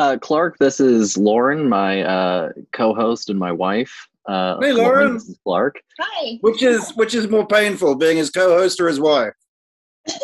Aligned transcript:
Uh, 0.00 0.16
Clark, 0.16 0.56
this 0.56 0.80
is 0.80 1.18
Lauren, 1.18 1.68
my 1.68 2.02
uh, 2.02 2.52
co-host 2.72 3.28
and 3.28 3.38
my 3.38 3.52
wife. 3.52 4.08
Uh, 4.26 4.58
Hey, 4.58 4.72
Lauren. 4.72 5.12
This 5.12 5.28
is 5.28 5.38
Clark. 5.44 5.78
Hi. 6.00 6.38
Which 6.40 6.62
is 6.62 6.90
which 6.96 7.14
is 7.14 7.28
more 7.28 7.46
painful, 7.46 7.96
being 7.96 8.16
his 8.16 8.30
co-host 8.30 8.80
or 8.80 8.88
his 8.88 8.98
wife? 8.98 9.34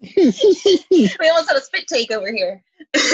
We 0.00 1.28
almost 1.28 1.48
had 1.48 1.56
a 1.56 1.60
spit 1.60 1.88
take 1.92 2.12
over 2.12 2.32
here. 2.32 2.62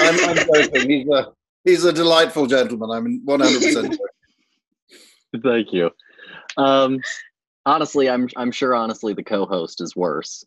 I'm, 0.01 0.29
I'm 0.29 0.37
joking. 0.37 0.90
He's 0.90 1.08
a 1.08 1.32
he's 1.64 1.85
a 1.85 1.92
delightful 1.92 2.46
gentleman. 2.46 2.90
I'm 2.90 3.22
100 3.24 3.62
percent 3.62 3.98
Thank 5.42 5.72
you. 5.72 5.90
Um, 6.58 7.01
honestly, 7.64 8.10
I'm 8.10 8.28
I'm 8.37 8.53
sure. 8.53 8.74
Honestly, 8.74 9.14
the 9.14 9.24
co-host 9.24 9.80
is 9.80 9.96
worse. 9.96 10.44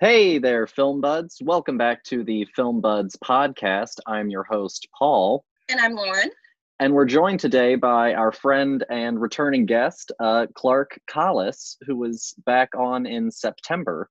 Hey 0.00 0.38
there, 0.38 0.66
film 0.66 1.02
buds. 1.02 1.42
Welcome 1.44 1.76
back 1.76 2.02
to 2.04 2.24
the 2.24 2.46
Film 2.56 2.80
Buds 2.80 3.16
podcast. 3.22 4.00
I'm 4.06 4.30
your 4.30 4.44
host, 4.44 4.88
Paul, 4.98 5.44
And 5.68 5.78
I'm 5.78 5.94
Lauren. 5.94 6.30
and 6.78 6.94
we're 6.94 7.04
joined 7.04 7.38
today 7.38 7.74
by 7.74 8.14
our 8.14 8.32
friend 8.32 8.82
and 8.88 9.20
returning 9.20 9.66
guest, 9.66 10.10
uh, 10.18 10.46
Clark 10.54 10.98
Collis, 11.06 11.76
who 11.86 11.96
was 11.96 12.32
back 12.46 12.70
on 12.74 13.04
in 13.04 13.30
September 13.30 14.08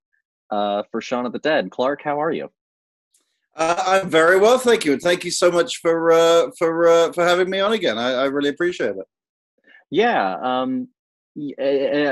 uh, 0.52 0.83
for 0.91 1.02
Shaun 1.02 1.25
of 1.25 1.33
the 1.33 1.39
Dead. 1.39 1.71
Clark, 1.71 2.03
how 2.03 2.21
are 2.21 2.31
you? 2.31 2.52
Uh, 3.55 3.83
I'm 3.88 4.11
very 4.11 4.38
well, 4.39 4.59
thank 4.59 4.85
you, 4.85 4.94
and 4.94 5.02
thank 5.02 5.25
you 5.25 5.31
so 5.31 5.49
much 5.52 5.77
for 5.77 6.11
uh, 6.11 6.52
for 6.59 6.88
uh, 6.88 7.13
for 7.13 7.25
having 7.25 7.49
me 7.49 7.61
on 7.61 7.73
again. 7.73 7.97
I, 7.97 8.11
I 8.11 8.25
really 8.25 8.49
appreciate 8.49 8.91
it. 8.95 9.08
Yeah, 9.89 10.38
um, 10.39 10.89
y- 11.39 11.53
eh, 11.59 11.63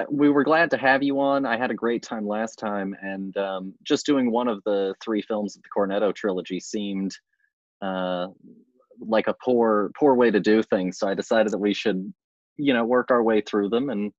eh, 0.02 0.06
we 0.12 0.30
were 0.30 0.44
glad 0.44 0.72
to 0.72 0.78
have 0.78 1.04
you 1.04 1.20
on. 1.20 1.46
I 1.46 1.58
had 1.58 1.72
a 1.72 1.76
great 1.76 2.04
time 2.04 2.28
last 2.28 2.58
time, 2.60 2.96
and 3.02 3.36
um, 3.38 3.74
just 3.84 4.06
doing 4.08 4.32
one 4.32 4.48
of 4.48 4.64
the 4.66 4.96
three 5.04 5.22
films 5.24 5.58
of 5.58 5.64
the 5.64 5.70
Cornetto 5.76 6.16
trilogy 6.16 6.60
seemed 6.60 7.16
uh, 7.82 8.28
like 9.00 9.28
a 9.28 9.36
poor, 9.44 9.92
poor 10.00 10.16
way 10.16 10.32
to 10.32 10.40
do 10.40 10.64
things. 10.64 11.00
So 11.00 11.08
I 11.10 11.16
decided 11.16 11.54
that 11.54 11.60
we 11.60 11.74
should, 11.76 12.14
you 12.58 12.74
know, 12.74 12.86
work 12.86 13.12
our 13.12 13.24
way 13.24 13.42
through 13.42 13.70
them. 13.70 13.90
And 13.92 14.14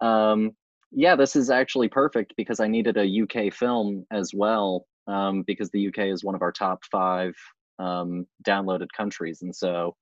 um, 0.00 0.52
yeah, 0.92 1.16
this 1.16 1.36
is 1.36 1.50
actually 1.50 1.88
perfect 1.88 2.34
because 2.36 2.60
I 2.60 2.68
needed 2.68 2.96
a 2.96 3.04
UK 3.06 3.50
film 3.52 4.06
as 4.12 4.32
well, 4.34 4.86
um, 5.08 5.44
because 5.46 5.70
the 5.70 5.80
UK 5.88 6.06
is 6.12 6.24
one 6.24 6.36
of 6.36 6.42
our 6.42 6.52
top 6.52 6.84
five 6.90 7.34
um, 7.80 8.26
downloaded 8.46 8.88
countries, 8.96 9.42
and 9.42 9.54
so 9.54 9.96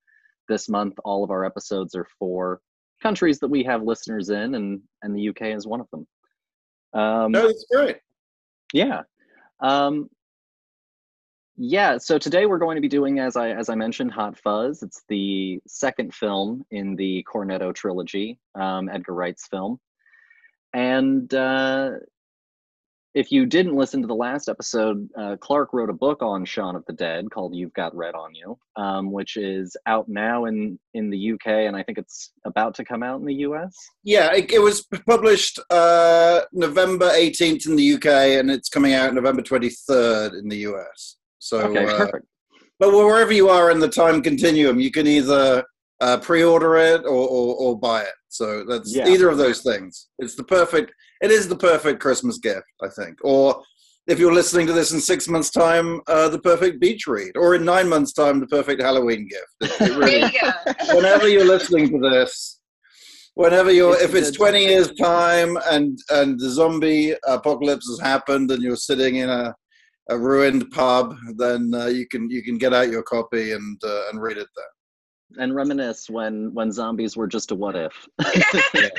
this 0.49 0.69
month 0.69 0.95
all 1.05 1.23
of 1.23 1.31
our 1.31 1.45
episodes 1.45 1.95
are 1.95 2.07
for 2.19 2.61
countries 3.01 3.39
that 3.39 3.47
we 3.47 3.63
have 3.63 3.83
listeners 3.83 4.29
in, 4.29 4.55
and 4.55 4.81
and 5.03 5.15
the 5.15 5.29
UK 5.29 5.55
is 5.55 5.65
one 5.67 5.81
of 5.81 5.87
them. 5.91 6.07
Um, 6.93 7.31
No, 7.31 7.47
it's 7.47 7.65
great. 7.71 7.97
yeah. 8.73 9.03
Um, 9.61 10.09
yeah, 11.61 11.97
so 11.97 12.17
today 12.17 12.45
we're 12.45 12.57
going 12.57 12.75
to 12.75 12.81
be 12.81 12.87
doing, 12.87 13.19
as 13.19 13.35
I 13.35 13.49
as 13.49 13.67
I 13.69 13.75
mentioned, 13.75 14.11
Hot 14.13 14.37
Fuzz. 14.37 14.81
It's 14.81 15.03
the 15.09 15.59
second 15.67 16.13
film 16.13 16.63
in 16.71 16.95
the 16.95 17.25
Cornetto 17.31 17.73
trilogy, 17.75 18.39
um, 18.55 18.87
Edgar 18.89 19.13
Wright's 19.13 19.45
film. 19.47 19.79
And 20.73 21.33
uh, 21.33 21.91
if 23.15 23.31
you 23.31 23.45
didn't 23.45 23.75
listen 23.75 24.01
to 24.01 24.07
the 24.07 24.13
last 24.15 24.49
episode, 24.49 25.09
uh, 25.17 25.35
Clark 25.37 25.73
wrote 25.73 25.89
a 25.89 25.93
book 25.93 26.21
on 26.21 26.45
Shaun 26.45 26.75
of 26.75 26.85
the 26.85 26.93
Dead 26.93 27.31
called 27.31 27.55
"You've 27.55 27.73
Got 27.73 27.95
Red 27.95 28.13
on 28.13 28.35
You," 28.35 28.57
um, 28.75 29.11
which 29.11 29.35
is 29.35 29.75
out 29.87 30.07
now 30.07 30.45
in 30.45 30.77
in 30.93 31.09
the 31.09 31.31
UK, 31.33 31.47
and 31.47 31.75
I 31.75 31.81
think 31.83 31.97
it's 31.97 32.31
about 32.45 32.75
to 32.75 32.85
come 32.85 33.01
out 33.01 33.19
in 33.19 33.25
the 33.25 33.33
US. 33.35 33.75
Yeah, 34.03 34.31
it, 34.33 34.51
it 34.51 34.59
was 34.59 34.85
published 35.07 35.59
uh, 35.71 36.41
November 36.53 37.09
18th 37.09 37.67
in 37.67 37.75
the 37.75 37.93
UK, 37.95 38.05
and 38.39 38.51
it's 38.51 38.69
coming 38.69 38.93
out 38.93 39.13
November 39.13 39.41
23rd 39.41 40.37
in 40.39 40.47
the 40.47 40.57
US. 40.67 41.17
So, 41.39 41.61
Okay, 41.61 41.85
uh, 41.85 41.97
perfect. 41.97 42.25
but 42.79 42.91
wherever 42.91 43.31
you 43.33 43.49
are 43.49 43.71
in 43.71 43.79
the 43.79 43.89
time 43.89 44.21
continuum, 44.21 44.79
you 44.79 44.91
can 44.91 45.07
either 45.07 45.63
uh, 46.01 46.17
pre-order 46.17 46.77
it 46.77 47.01
or, 47.05 47.27
or, 47.27 47.55
or 47.55 47.79
buy 47.79 48.01
it. 48.03 48.13
So 48.27 48.63
that's 48.65 48.95
Yeah. 48.95 49.07
either 49.09 49.29
of 49.29 49.37
those 49.37 49.61
things. 49.61 50.09
It's 50.19 50.35
the 50.35 50.43
perfect. 50.43 50.93
It 51.21 51.31
is 51.31 51.47
the 51.47 51.55
perfect 51.57 51.99
Christmas 51.99 52.37
gift, 52.37 52.65
I 52.81 52.87
think. 52.89 53.17
Or 53.23 53.61
if 54.07 54.17
you're 54.19 54.33
listening 54.33 54.65
to 54.67 54.73
this 54.73 54.91
in 54.91 54.99
six 55.01 55.27
months' 55.27 55.51
time, 55.51 56.01
uh, 56.07 56.29
the 56.29 56.39
perfect 56.39 56.79
beach 56.79 57.07
read. 57.07 57.35
Or 57.35 57.55
in 57.55 57.65
nine 57.65 57.87
months' 57.89 58.13
time, 58.13 58.39
the 58.39 58.47
perfect 58.47 58.81
Halloween 58.81 59.27
gift. 59.27 59.81
It, 59.81 59.89
it 59.91 59.97
There 59.99 59.99
really, 59.99 60.31
you 60.33 60.41
go. 60.41 60.51
whenever 60.95 61.27
you're 61.27 61.45
listening 61.45 61.89
to 61.89 61.99
this, 62.09 62.59
whenever 63.35 63.71
you're, 63.71 63.93
It's 63.95 64.03
if 64.03 64.15
it's 64.15 64.31
good. 64.31 64.37
20 64.37 64.65
years 64.65 64.91
time 64.93 65.57
and 65.69 65.97
and 66.09 66.39
the 66.39 66.49
zombie 66.49 67.13
apocalypse 67.27 67.87
has 67.89 67.99
happened 67.99 68.49
and 68.51 68.63
you're 68.63 68.75
sitting 68.75 69.17
in 69.17 69.29
a, 69.29 69.53
a 70.09 70.17
ruined 70.17 70.71
pub, 70.71 71.15
then 71.37 71.71
uh, 71.75 71.85
you 71.87 72.07
can 72.07 72.29
you 72.31 72.41
can 72.41 72.57
get 72.57 72.73
out 72.73 72.89
your 72.89 73.03
copy 73.03 73.51
and 73.51 73.77
uh, 73.83 74.09
and 74.09 74.21
read 74.21 74.37
it 74.37 74.47
there. 74.55 75.43
and 75.43 75.53
reminisce 75.53 76.09
when 76.09 76.53
when 76.53 76.71
zombies 76.71 77.15
were 77.15 77.27
just 77.27 77.51
a 77.51 77.55
what 77.55 77.75
if. 77.75 78.07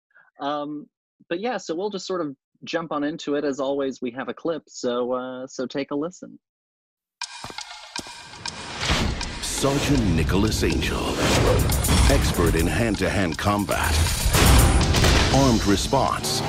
um, 0.40 0.86
but 1.28 1.40
yeah, 1.40 1.56
so 1.56 1.74
we'll 1.74 1.90
just 1.90 2.06
sort 2.06 2.20
of 2.20 2.34
jump 2.64 2.92
on 2.92 3.04
into 3.04 3.34
it. 3.34 3.44
As 3.44 3.60
always, 3.60 4.00
we 4.00 4.10
have 4.12 4.28
a 4.28 4.34
clip, 4.34 4.62
so 4.66 5.12
uh, 5.12 5.46
so 5.46 5.66
take 5.66 5.90
a 5.90 5.94
listen. 5.94 6.38
Sergeant 9.42 10.04
Nicholas 10.14 10.62
Angel, 10.62 11.02
expert 12.12 12.54
in 12.54 12.66
hand-to-hand 12.66 13.38
combat, 13.38 13.94
armed 15.34 15.64
response, 15.66 16.42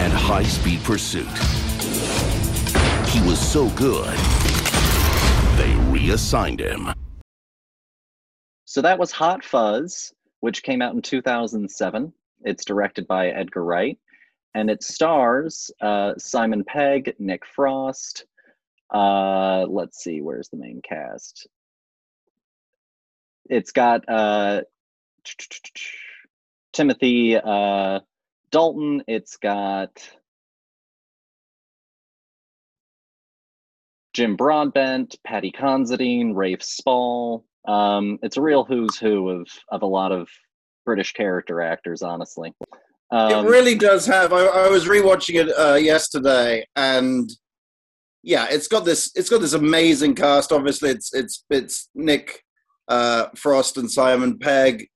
and 0.00 0.10
high-speed 0.10 0.82
pursuit. 0.82 1.28
He 3.10 3.20
was 3.28 3.38
so 3.38 3.68
good, 3.70 4.16
they 5.58 5.74
reassigned 5.92 6.60
him. 6.60 6.88
So 8.64 8.80
that 8.80 8.98
was 8.98 9.12
Hot 9.12 9.44
Fuzz, 9.44 10.14
which 10.40 10.62
came 10.62 10.80
out 10.80 10.94
in 10.94 11.02
2007. 11.02 12.12
It's 12.42 12.64
directed 12.64 13.06
by 13.06 13.28
Edgar 13.28 13.64
Wright, 13.64 13.98
and 14.54 14.70
it 14.70 14.82
stars 14.82 15.70
uh, 15.80 16.14
Simon 16.18 16.64
Pegg, 16.64 17.14
Nick 17.18 17.44
Frost. 17.46 18.24
Uh, 18.92 19.66
let's 19.68 20.02
see, 20.02 20.20
where's 20.20 20.48
the 20.48 20.56
main 20.56 20.80
cast? 20.82 21.46
It's 23.50 23.72
got 23.72 24.08
uh, 24.08 24.62
Timothy 26.72 27.36
uh, 27.36 28.00
Dalton. 28.50 29.02
It's 29.06 29.36
got 29.36 29.90
Jim 34.12 34.36
Broadbent, 34.36 35.16
Paddy 35.24 35.50
Considine, 35.50 36.34
Rafe 36.34 36.62
Spall. 36.62 37.44
Um, 37.66 38.18
it's 38.22 38.36
a 38.36 38.42
real 38.42 38.64
who's 38.64 38.98
who 38.98 39.28
of 39.28 39.48
of 39.70 39.82
a 39.82 39.86
lot 39.86 40.12
of 40.12 40.28
British 40.88 41.12
character 41.12 41.60
actors, 41.60 42.00
honestly. 42.00 42.54
Um, 43.10 43.46
it 43.46 43.50
really 43.50 43.74
does 43.74 44.06
have. 44.06 44.32
I, 44.32 44.44
I 44.46 44.68
was 44.70 44.86
rewatching 44.86 45.34
it 45.34 45.50
uh, 45.50 45.74
yesterday, 45.74 46.66
and 46.76 47.30
yeah, 48.22 48.46
it's 48.50 48.68
got 48.68 48.86
this. 48.86 49.12
It's 49.14 49.28
got 49.28 49.42
this 49.42 49.52
amazing 49.52 50.14
cast. 50.14 50.50
Obviously, 50.50 50.88
it's 50.88 51.12
it's 51.12 51.44
it's 51.50 51.90
Nick 51.94 52.42
uh, 52.88 53.26
Frost 53.36 53.76
and 53.76 53.90
Simon 53.90 54.38
Pegg 54.38 54.88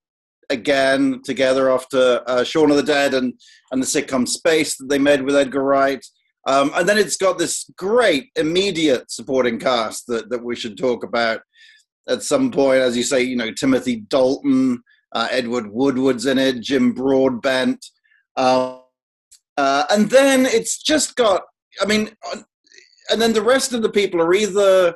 again 0.48 1.20
together 1.24 1.70
after 1.70 2.22
uh, 2.26 2.42
Shaun 2.42 2.70
of 2.70 2.78
the 2.78 2.82
Dead 2.82 3.12
and 3.12 3.34
and 3.70 3.82
the 3.82 3.86
sitcom 3.86 4.26
Spaced 4.26 4.78
that 4.78 4.88
they 4.88 4.98
made 4.98 5.20
with 5.22 5.36
Edgar 5.36 5.62
Wright. 5.62 6.04
Um, 6.46 6.72
and 6.74 6.88
then 6.88 6.98
it's 6.98 7.18
got 7.18 7.38
this 7.38 7.70
great 7.76 8.30
immediate 8.34 9.10
supporting 9.10 9.58
cast 9.58 10.06
that, 10.08 10.30
that 10.30 10.42
we 10.42 10.56
should 10.56 10.76
talk 10.76 11.04
about 11.04 11.40
at 12.08 12.22
some 12.22 12.50
point. 12.50 12.80
As 12.80 12.96
you 12.96 13.02
say, 13.02 13.22
you 13.22 13.36
know, 13.36 13.52
Timothy 13.52 13.96
Dalton, 14.08 14.82
uh, 15.14 15.28
Edward 15.30 15.70
Woodward's 15.70 16.26
in 16.26 16.38
it, 16.38 16.60
Jim 16.60 16.92
Broadbent. 16.92 17.84
Uh, 18.36 18.78
uh, 19.56 19.84
and 19.90 20.08
then 20.10 20.46
it's 20.46 20.82
just 20.82 21.16
got, 21.16 21.42
I 21.80 21.86
mean, 21.86 22.10
and 23.10 23.20
then 23.20 23.32
the 23.32 23.42
rest 23.42 23.72
of 23.72 23.82
the 23.82 23.90
people 23.90 24.20
are 24.20 24.34
either 24.34 24.94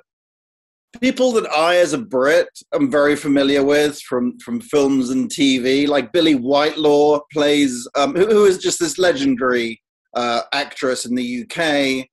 people 1.00 1.32
that 1.32 1.50
I, 1.50 1.76
as 1.76 1.92
a 1.92 1.98
Brit, 1.98 2.48
am 2.74 2.90
very 2.90 3.16
familiar 3.16 3.62
with 3.62 4.00
from, 4.00 4.38
from 4.38 4.60
films 4.60 5.10
and 5.10 5.30
TV, 5.30 5.86
like 5.86 6.12
Billie 6.12 6.34
Whitelaw 6.34 7.20
plays, 7.32 7.86
um, 7.94 8.14
who, 8.14 8.26
who 8.26 8.44
is 8.46 8.58
just 8.58 8.78
this 8.78 8.98
legendary 8.98 9.82
uh, 10.14 10.42
actress 10.52 11.04
in 11.04 11.14
the 11.14 11.44
UK, 11.44 12.06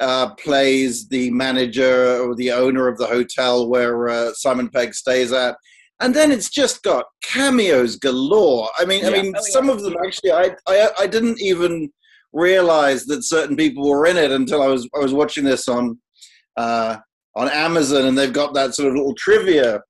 uh, 0.00 0.34
plays 0.36 1.08
the 1.08 1.30
manager 1.30 2.20
or 2.20 2.36
the 2.36 2.52
owner 2.52 2.86
of 2.86 2.98
the 2.98 3.06
hotel 3.06 3.68
where 3.68 4.08
uh, 4.08 4.32
Simon 4.34 4.68
Pegg 4.68 4.94
stays 4.94 5.32
at. 5.32 5.56
And 6.00 6.14
then 6.14 6.30
it's 6.30 6.48
just 6.50 6.82
got 6.82 7.06
cameos 7.22 7.96
galore. 7.96 8.68
I 8.78 8.84
mean, 8.84 9.04
I 9.04 9.10
mean, 9.10 9.34
Oh, 9.36 9.40
yeah. 9.44 9.50
some 9.50 9.68
of 9.68 9.82
them 9.82 9.96
actually, 10.04 10.30
I, 10.32 10.50
I, 10.68 10.88
I 11.00 11.06
didn't 11.06 11.40
even 11.40 11.90
realize 12.32 13.04
that 13.06 13.24
certain 13.24 13.56
people 13.56 13.88
were 13.88 14.06
in 14.06 14.16
it 14.16 14.30
until 14.30 14.62
I 14.62 14.68
was, 14.68 14.88
I 14.94 15.00
was 15.00 15.12
watching 15.12 15.44
this 15.44 15.66
on, 15.68 15.98
uh, 16.56 16.98
on 17.34 17.48
Amazon, 17.50 18.06
and 18.06 18.16
they've 18.16 18.32
got 18.32 18.54
that 18.54 18.74
sort 18.74 18.88
of 18.88 18.94
little 18.94 19.14
trivia 19.14 19.80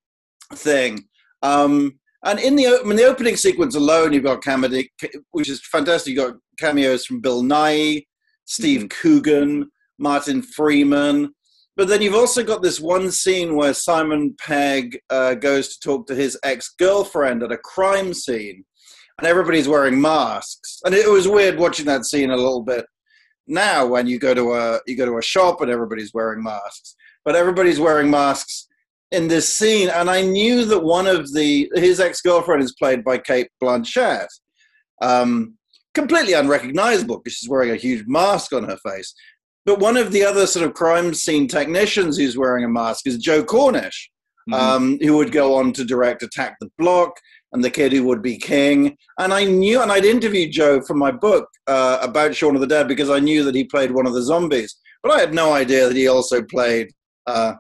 thing. 0.55 1.05
Um, 1.43 1.99
and 2.25 2.39
in 2.41 2.57
the, 2.57 2.67
o- 2.69 2.81
I 2.81 2.85
mean, 2.85 2.97
the 2.97 3.05
opening 3.05 3.37
sequence 3.37 3.75
alone, 3.75 4.13
you've 4.13 4.25
got 4.25 4.43
cameo, 4.43 4.83
which 5.33 5.49
is 5.49 5.61
fantastic. 5.71 6.15
You've 6.15 6.27
got 6.27 6.37
cameos 6.59 7.05
from 7.05 7.21
Bill 7.21 7.43
Nighy, 7.43 8.07
Steve 8.47 8.89
Coogan, 8.89 9.71
Martin 9.99 10.43
Freeman, 10.43 11.35
but 11.79 11.87
then 11.87 12.03
you've 12.03 12.17
also 12.17 12.43
got 12.43 12.61
this 12.61 12.81
one 12.81 13.09
scene 13.13 13.55
where 13.55 13.73
Simon 13.73 14.35
Pegg 14.37 14.99
uh, 15.11 15.35
goes 15.35 15.69
to 15.69 15.81
talk 15.81 16.09
to 16.09 16.15
his 16.15 16.37
ex 16.43 16.75
girlfriend 16.77 17.45
at 17.45 17.53
a 17.53 17.57
crime 17.57 18.13
scene, 18.13 18.65
and 19.17 19.27
everybody's 19.29 19.69
wearing 19.69 20.01
masks. 20.01 20.81
And 20.85 20.93
it 20.93 21.09
was 21.09 21.29
weird 21.29 21.57
watching 21.57 21.87
that 21.87 22.05
scene 22.05 22.31
a 22.31 22.37
little 22.37 22.63
bit 22.65 22.85
now 23.47 23.87
when 23.87 24.09
you 24.09 24.19
go 24.19 24.35
to 24.35 24.55
a 24.55 24.81
you 24.89 24.97
go 24.97 25.07
to 25.07 25.19
a 25.19 25.23
shop 25.23 25.61
and 25.61 25.71
everybody's 25.71 26.13
wearing 26.13 26.43
masks, 26.43 26.97
but 27.25 27.37
everybody's 27.37 27.79
wearing 27.79 28.11
masks 28.11 28.67
in 29.13 29.29
this 29.29 29.49
scene. 29.49 29.89
And 29.89 30.11
I 30.11 30.23
knew 30.23 30.65
that 30.65 30.83
one 30.83 31.07
of 31.07 31.33
the 31.33 31.71
his 31.77 32.01
ex 32.01 32.21
girlfriend 32.21 32.61
is 32.61 32.75
played 32.75 33.05
by 33.05 33.19
Cate 33.19 33.51
Blanchett. 33.63 34.27
Um, 35.01 35.55
completely 35.95 36.33
unrecognizable 36.33 37.19
because 37.19 37.35
she's 37.37 37.49
wearing 37.49 37.71
a 37.71 37.77
huge 37.77 38.05
mask 38.09 38.53
on 38.53 38.65
her 38.65 38.79
face. 38.79 39.15
But 39.69 39.81
one 39.81 39.99
of 39.99 40.13
the 40.13 40.25
other 40.25 40.47
sort 40.47 40.65
of 40.65 40.73
crime 40.73 41.13
scene 41.13 41.47
technicians 41.47 42.17
who's 42.17 42.39
wearing 42.39 42.65
a 42.65 42.69
mask 42.71 43.07
is 43.07 43.19
Joe 43.19 43.45
Cornish, 43.45 44.11
mm-hmm. 44.49 44.55
um, 44.55 44.99
who 45.03 45.15
would 45.19 45.31
go 45.31 45.57
on 45.57 45.75
to 45.75 45.85
direct 45.85 46.23
Attack 46.23 46.57
the 46.59 46.71
Block 46.79 47.13
and 47.53 47.63
The 47.63 47.69
Kid 47.69 47.93
Who 47.93 48.05
Would 48.05 48.23
Be 48.23 48.39
King. 48.39 48.97
And 49.19 49.31
I 49.31 49.45
knew, 49.45 49.83
and 49.83 49.93
I'd 49.93 50.07
interviewed 50.07 50.53
Joe 50.53 50.81
for 50.81 50.95
my 50.95 51.11
book 51.11 51.47
uh, 51.67 51.99
about 52.01 52.35
Shaun 52.35 52.55
of 52.55 52.63
the 52.63 52.67
Dead 52.67 52.89
because 52.89 53.11
I 53.11 53.19
knew 53.19 53.45
that 53.45 53.55
he 53.55 53.65
played 53.65 53.91
one 53.91 54.07
of 54.07 54.15
the 54.15 54.23
zombies. 54.23 54.75
But 55.03 55.13
I 55.13 55.21
had 55.21 55.35
no 55.35 55.53
idea 55.53 55.87
that 55.87 55.97
he 55.97 56.09
also 56.09 56.43
played 56.43 56.91
uh, 57.27 57.53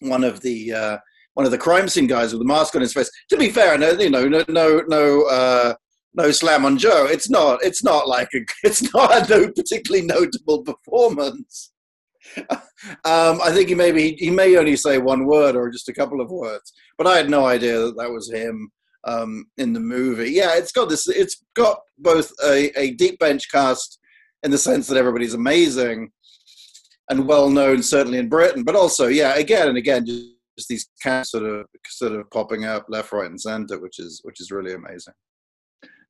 one 0.00 0.24
of 0.24 0.40
the 0.40 0.72
uh, 0.72 0.98
one 1.34 1.44
of 1.44 1.52
the 1.52 1.58
crime 1.58 1.90
scene 1.90 2.06
guys 2.06 2.32
with 2.32 2.40
the 2.40 2.48
mask 2.48 2.74
on 2.74 2.80
his 2.80 2.94
face. 2.94 3.10
To 3.28 3.36
be 3.36 3.50
fair, 3.50 3.76
no, 3.76 3.90
you 3.90 4.08
know, 4.08 4.26
no, 4.26 4.46
no, 4.48 4.82
no 4.88 5.22
uh, 5.24 5.74
no 6.14 6.30
slam 6.30 6.64
on 6.64 6.78
Joe. 6.78 7.06
It's 7.06 7.28
not. 7.28 7.60
It's 7.62 7.82
not 7.84 8.08
like 8.08 8.28
a. 8.34 8.40
It's 8.64 8.92
not 8.94 9.30
a 9.30 9.30
no 9.30 9.50
particularly 9.52 10.06
notable 10.06 10.62
performance. 10.62 11.72
um, 12.50 12.58
I 13.04 13.50
think 13.52 13.68
he 13.68 13.74
maybe 13.74 14.16
he 14.18 14.30
may 14.30 14.56
only 14.56 14.76
say 14.76 14.98
one 14.98 15.26
word 15.26 15.56
or 15.56 15.70
just 15.70 15.88
a 15.88 15.94
couple 15.94 16.20
of 16.20 16.30
words, 16.30 16.72
but 16.96 17.06
I 17.06 17.16
had 17.16 17.30
no 17.30 17.46
idea 17.46 17.78
that 17.78 17.96
that 17.98 18.10
was 18.10 18.30
him 18.30 18.70
um, 19.06 19.46
in 19.58 19.72
the 19.72 19.80
movie. 19.80 20.30
Yeah, 20.30 20.56
it's 20.56 20.72
got 20.72 20.88
this. 20.88 21.08
It's 21.08 21.44
got 21.54 21.80
both 21.98 22.32
a, 22.44 22.70
a 22.78 22.92
deep 22.92 23.18
bench 23.18 23.50
cast 23.50 23.98
in 24.42 24.50
the 24.50 24.58
sense 24.58 24.86
that 24.86 24.96
everybody's 24.96 25.34
amazing 25.34 26.10
and 27.10 27.28
well 27.28 27.50
known, 27.50 27.82
certainly 27.82 28.18
in 28.18 28.28
Britain, 28.28 28.62
but 28.64 28.76
also, 28.76 29.08
yeah, 29.08 29.34
again 29.34 29.68
and 29.68 29.76
again, 29.76 30.06
just, 30.06 30.26
just 30.56 30.68
these 30.68 30.88
cast 31.02 31.32
sort 31.32 31.44
of 31.44 31.66
sort 31.86 32.12
of 32.12 32.30
popping 32.30 32.64
up 32.64 32.86
left, 32.88 33.12
right, 33.12 33.28
and 33.30 33.40
center, 33.40 33.78
which 33.78 33.98
is 33.98 34.20
which 34.24 34.40
is 34.40 34.50
really 34.50 34.72
amazing. 34.72 35.14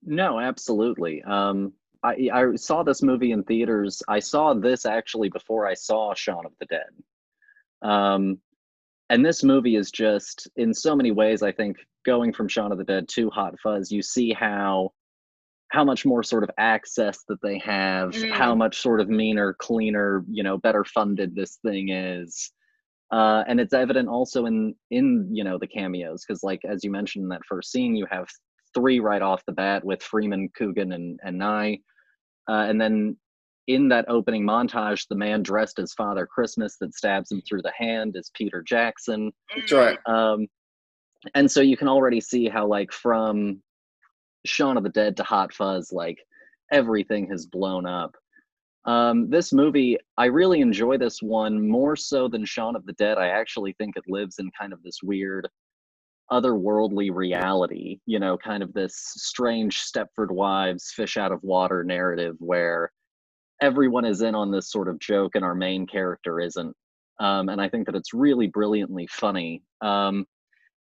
No, 0.05 0.39
absolutely. 0.39 1.23
Um, 1.23 1.73
I, 2.03 2.29
I 2.33 2.55
saw 2.56 2.83
this 2.83 3.03
movie 3.03 3.33
in 3.33 3.45
theaters. 3.45 4.03
I 4.09 4.19
saw 4.19 4.53
this 4.55 4.85
actually 4.85 5.31
before 5.31 5.67
I 5.67 5.75
saw 5.75 6.15
Shaun 6.15 6.45
of 6.45 6.53
the 6.61 6.67
Dead. 6.67 7.89
Um, 7.89 8.39
and 9.11 9.25
this 9.25 9.43
movie 9.43 9.77
is 9.77 9.91
just, 9.91 10.49
in 10.56 10.75
so 10.75 10.95
many 10.95 11.11
ways, 11.11 11.43
I 11.43 11.53
think, 11.53 11.79
going 12.05 12.33
from 12.33 12.49
Shaun 12.49 12.73
of 12.73 12.79
the 12.79 12.85
Dead 12.85 13.09
to 13.11 13.31
Hot 13.31 13.55
Fuzz, 13.62 13.91
you 13.91 14.03
see 14.03 14.33
how 14.33 14.93
how 15.71 15.83
much 15.83 16.06
more 16.06 16.23
sort 16.23 16.45
of 16.45 16.51
access 16.56 17.25
that 17.27 17.41
they 17.43 17.59
have, 17.59 18.11
mm. 18.11 18.31
how 18.31 18.55
much 18.55 18.81
sort 18.81 19.01
of 19.01 19.09
meaner, 19.09 19.55
cleaner, 19.55 20.25
you 20.31 20.45
know, 20.45 20.56
better 20.56 20.85
funded 20.85 21.35
this 21.35 21.59
thing 21.67 21.89
is. 21.89 22.53
Uh, 23.11 23.43
and 23.49 23.59
it's 23.59 23.75
evident 23.75 24.09
also 24.09 24.47
in 24.47 24.75
in 24.91 25.29
you 25.33 25.45
know 25.45 25.59
the 25.59 25.67
cameos 25.67 26.25
because 26.25 26.43
like 26.43 26.61
as 26.65 26.83
you 26.85 26.91
mentioned 26.91 27.25
in 27.25 27.29
that 27.29 27.45
first 27.47 27.71
scene 27.71 27.95
you 27.95 28.06
have 28.11 28.27
three 28.75 29.00
right 29.00 29.23
off 29.23 29.44
the 29.47 29.53
bat 29.53 29.85
with 29.85 30.03
Freeman, 30.03 30.50
Coogan, 30.56 30.93
and 30.93 31.19
and 31.23 31.41
Nighy, 31.41 31.81
uh, 32.49 32.67
and 32.69 32.81
then 32.81 33.17
in 33.67 33.88
that 33.88 34.05
opening 34.09 34.44
montage, 34.44 35.06
the 35.09 35.15
man 35.15 35.43
dressed 35.43 35.79
as 35.79 35.94
Father 35.94 36.26
Christmas 36.26 36.76
that 36.81 36.94
stabs 36.94 37.32
him 37.32 37.43
through 37.49 37.62
the 37.62 37.73
hand 37.76 38.15
is 38.15 38.31
Peter 38.35 38.62
Jackson. 38.62 39.32
That's 39.56 39.73
right. 39.73 39.99
Um, 40.06 40.47
and 41.35 41.50
so 41.50 41.62
you 41.62 41.76
can 41.76 41.88
already 41.88 42.21
see 42.21 42.49
how, 42.49 42.67
like, 42.67 42.93
from 42.93 43.62
Shaun 44.44 44.77
of 44.77 44.82
the 44.82 44.91
Dead 44.91 45.17
to 45.17 45.23
Hot 45.23 45.55
Fuzz, 45.55 45.91
like 45.93 46.19
everything 46.73 47.27
has 47.31 47.47
blown 47.47 47.87
up. 47.87 48.15
Um, 48.85 49.31
this 49.31 49.50
movie, 49.50 49.97
I 50.19 50.27
really 50.27 50.61
enjoy 50.61 50.99
this 50.99 51.23
one 51.23 51.67
more 51.67 51.97
so 51.97 52.29
than 52.29 52.44
Shaun 52.44 52.77
of 52.77 52.85
the 52.85 52.93
Dead. 52.94 53.17
I 53.17 53.29
actually 53.29 53.75
think 53.79 53.97
it 53.97 54.05
lives 54.06 54.38
in 54.38 54.50
kind 54.59 54.75
of 54.75 54.82
this 54.82 54.99
weird 55.03 55.49
otherworldly 56.32 57.15
reality, 57.15 57.99
you 58.06 58.19
know, 58.19 58.37
kind 58.37 58.62
of 58.62 58.73
this 58.73 58.94
strange 58.97 59.82
Stepford 59.82 60.31
Wives 60.31 60.93
fish 60.94 61.17
out 61.17 61.32
of 61.32 61.43
water 61.43 61.85
narrative 61.85 62.37
where 62.38 62.91
everyone 63.61 64.05
is 64.05 64.23
in 64.23 64.35
on 64.35 64.50
this 64.50 64.71
sort 64.71 64.88
of 64.88 64.99
joke 64.99 65.32
and 65.35 65.44
our 65.44 65.55
main 65.55 65.87
character 65.87 66.41
isn't. 66.41 66.75
Um, 67.21 67.49
and 67.49 67.61
I 67.61 67.69
think 67.69 67.87
that 67.87 67.94
it's 67.94 68.15
really 68.15 68.47
brilliantly 68.47 69.06
funny. 69.06 69.62
Um, 69.81 70.26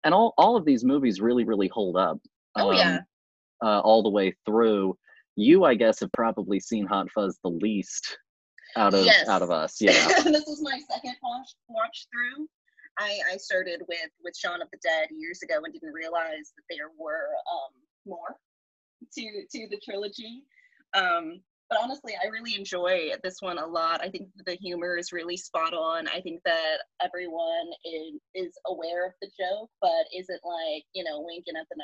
and 0.04 0.14
all, 0.14 0.34
all 0.38 0.56
of 0.56 0.66
these 0.66 0.84
movies 0.84 1.22
really, 1.22 1.44
really 1.44 1.68
hold 1.68 1.98
up. 1.98 2.18
Um, 2.56 2.68
oh, 2.68 2.72
yeah. 2.72 3.00
Uh, 3.64 3.80
all 3.80 4.04
the 4.04 4.10
way 4.10 4.36
through. 4.46 4.98
You, 5.36 5.64
I 5.64 5.76
guess, 5.76 6.00
have 6.02 6.12
probably 6.12 6.60
seen 6.60 6.86
Hot 6.86 7.10
Fuzz 7.12 7.40
the 7.44 7.50
least 7.50 8.18
out 8.76 8.94
of 8.94 9.06
yes. 9.06 9.28
out 9.28 9.42
of 9.42 9.52
us. 9.52 9.78
Yeah. 9.82 9.94
this 10.24 10.48
is 10.48 10.62
my 10.62 10.80
second 10.92 11.16
watch 11.22 11.56
watch 11.70 12.08
through. 12.12 12.48
I, 12.98 13.20
I 13.32 13.38
started 13.38 13.82
with 13.88 14.12
with 14.24 14.36
Shaun 14.36 14.62
of 14.62 14.68
the 14.72 14.80
Dead 14.84 15.10
years 15.12 15.42
ago 15.42 15.62
and 15.64 15.74
didn't 15.74 15.94
realize 15.94 16.54
that 16.56 16.64
there 16.70 16.90
were 16.98 17.30
um, 17.52 17.74
more 18.06 18.38
to 19.14 19.46
to 19.52 19.68
the 19.70 19.80
trilogy. 19.84 20.44
Um, 20.94 21.42
but 21.70 21.82
honestly, 21.82 22.14
I 22.22 22.28
really 22.28 22.56
enjoy 22.56 23.12
this 23.24 23.38
one 23.40 23.58
a 23.58 23.66
lot. 23.66 24.04
I 24.04 24.10
think 24.10 24.28
the 24.46 24.56
humor 24.62 24.98
is 24.98 25.12
really 25.12 25.38
spot 25.38 25.74
on. 25.74 26.08
I 26.08 26.22
think 26.22 26.42
that 26.46 26.78
everyone 27.04 27.68
is, 27.84 28.22
is 28.36 28.54
aware 28.68 29.08
of 29.08 29.14
the 29.22 29.30
joke, 29.40 29.72
but 29.82 30.06
isn't 30.16 30.42
like, 30.44 30.84
you 30.94 31.04
know, 31.04 31.22
winking 31.26 31.56
at 31.60 31.66
the 31.70 31.82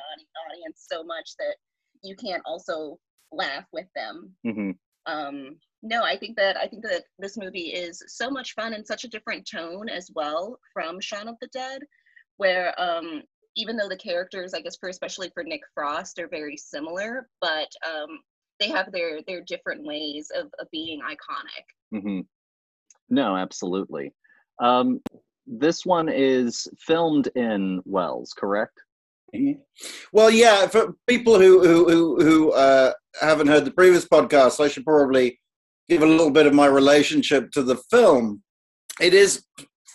audience 0.51 0.85
so 0.91 1.03
much 1.03 1.31
that 1.39 1.55
you 2.03 2.15
can't 2.15 2.44
also 2.45 3.00
laugh 3.31 3.65
with 3.73 3.88
them. 3.95 4.31
Mm-hmm. 4.45 4.71
Um, 5.12 5.57
no, 5.81 6.03
I 6.03 6.17
think 6.17 6.35
that 6.37 6.57
I 6.57 6.67
think 6.67 6.83
that 6.83 7.03
this 7.19 7.37
movie 7.37 7.69
is 7.69 8.03
so 8.07 8.29
much 8.29 8.53
fun 8.53 8.73
and 8.73 8.85
such 8.85 9.03
a 9.03 9.09
different 9.09 9.47
tone 9.49 9.89
as 9.89 10.09
well 10.13 10.59
from 10.73 10.99
Shaun 10.99 11.27
of 11.27 11.35
the 11.41 11.47
Dead, 11.53 11.81
where 12.37 12.79
um, 12.79 13.23
even 13.55 13.77
though 13.77 13.89
the 13.89 13.97
characters, 13.97 14.53
I 14.53 14.61
guess, 14.61 14.77
for 14.77 14.89
especially 14.89 15.31
for 15.33 15.43
Nick 15.43 15.61
Frost, 15.73 16.19
are 16.19 16.27
very 16.27 16.57
similar, 16.57 17.29
but 17.39 17.69
um, 17.87 18.19
they 18.59 18.69
have 18.69 18.91
their 18.91 19.21
their 19.27 19.41
different 19.47 19.85
ways 19.85 20.29
of, 20.35 20.47
of 20.59 20.67
being 20.71 20.99
iconic. 21.01 21.97
Mm-hmm. 21.97 22.19
No, 23.09 23.35
absolutely. 23.35 24.13
Um, 24.61 25.01
this 25.47 25.85
one 25.85 26.09
is 26.09 26.67
filmed 26.77 27.27
in 27.36 27.81
Wells, 27.86 28.33
correct? 28.38 28.79
Mm-hmm. 29.33 29.62
Well, 30.12 30.29
yeah. 30.29 30.67
For 30.67 30.93
people 31.07 31.39
who 31.39 31.65
who 31.65 31.89
who, 31.89 32.24
who 32.24 32.51
uh, 32.51 32.91
haven't 33.21 33.48
heard 33.48 33.65
the 33.65 33.71
previous 33.71 34.05
podcast, 34.05 34.63
I 34.63 34.67
should 34.67 34.86
probably 34.86 35.39
give 35.89 36.03
a 36.03 36.05
little 36.05 36.31
bit 36.31 36.46
of 36.46 36.53
my 36.53 36.67
relationship 36.67 37.51
to 37.51 37.63
the 37.63 37.75
film. 37.89 38.41
It 39.01 39.13
is 39.13 39.43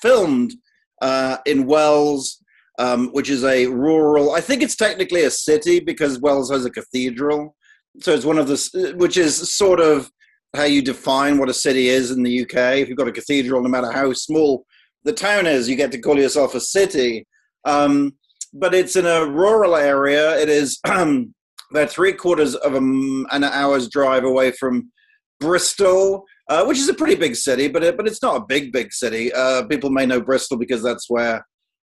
filmed 0.02 0.54
uh, 1.00 1.38
in 1.46 1.66
Wells, 1.66 2.42
um, 2.78 3.08
which 3.12 3.30
is 3.30 3.44
a 3.44 3.66
rural. 3.66 4.32
I 4.32 4.40
think 4.40 4.62
it's 4.62 4.76
technically 4.76 5.22
a 5.22 5.30
city 5.30 5.80
because 5.80 6.18
Wells 6.18 6.50
has 6.50 6.64
a 6.64 6.70
cathedral, 6.70 7.54
so 8.00 8.12
it's 8.12 8.24
one 8.24 8.38
of 8.38 8.48
the 8.48 8.94
which 8.96 9.16
is 9.16 9.54
sort 9.54 9.80
of 9.80 10.10
how 10.54 10.64
you 10.64 10.82
define 10.82 11.38
what 11.38 11.48
a 11.48 11.54
city 11.54 11.88
is 11.88 12.10
in 12.10 12.22
the 12.22 12.42
UK. 12.42 12.78
If 12.78 12.88
you've 12.88 12.98
got 12.98 13.08
a 13.08 13.12
cathedral, 13.12 13.62
no 13.62 13.68
matter 13.68 13.90
how 13.90 14.12
small 14.12 14.64
the 15.04 15.12
town 15.12 15.46
is, 15.46 15.68
you 15.68 15.76
get 15.76 15.92
to 15.92 16.00
call 16.00 16.18
yourself 16.18 16.54
a 16.54 16.60
city. 16.60 17.26
Um, 17.64 18.14
but 18.52 18.74
it's 18.74 18.94
in 18.94 19.06
a 19.06 19.26
rural 19.26 19.74
area. 19.74 20.38
It 20.38 20.48
is 20.48 20.78
about 20.84 21.90
three 21.90 22.12
quarters 22.12 22.54
of 22.54 22.74
an 22.74 23.44
hour's 23.44 23.88
drive 23.88 24.24
away 24.24 24.52
from 24.52 24.92
Bristol, 25.40 26.24
uh, 26.48 26.64
which 26.64 26.78
is 26.78 26.88
a 26.88 26.94
pretty 26.94 27.14
big 27.14 27.36
city, 27.36 27.68
but 27.68 27.82
it, 27.82 27.96
but 27.96 28.06
it's 28.06 28.22
not 28.22 28.36
a 28.36 28.44
big 28.46 28.72
big 28.72 28.92
city. 28.92 29.32
Uh, 29.32 29.64
people 29.64 29.90
may 29.90 30.06
know 30.06 30.20
Bristol 30.20 30.56
because 30.56 30.82
that's 30.82 31.08
where 31.08 31.46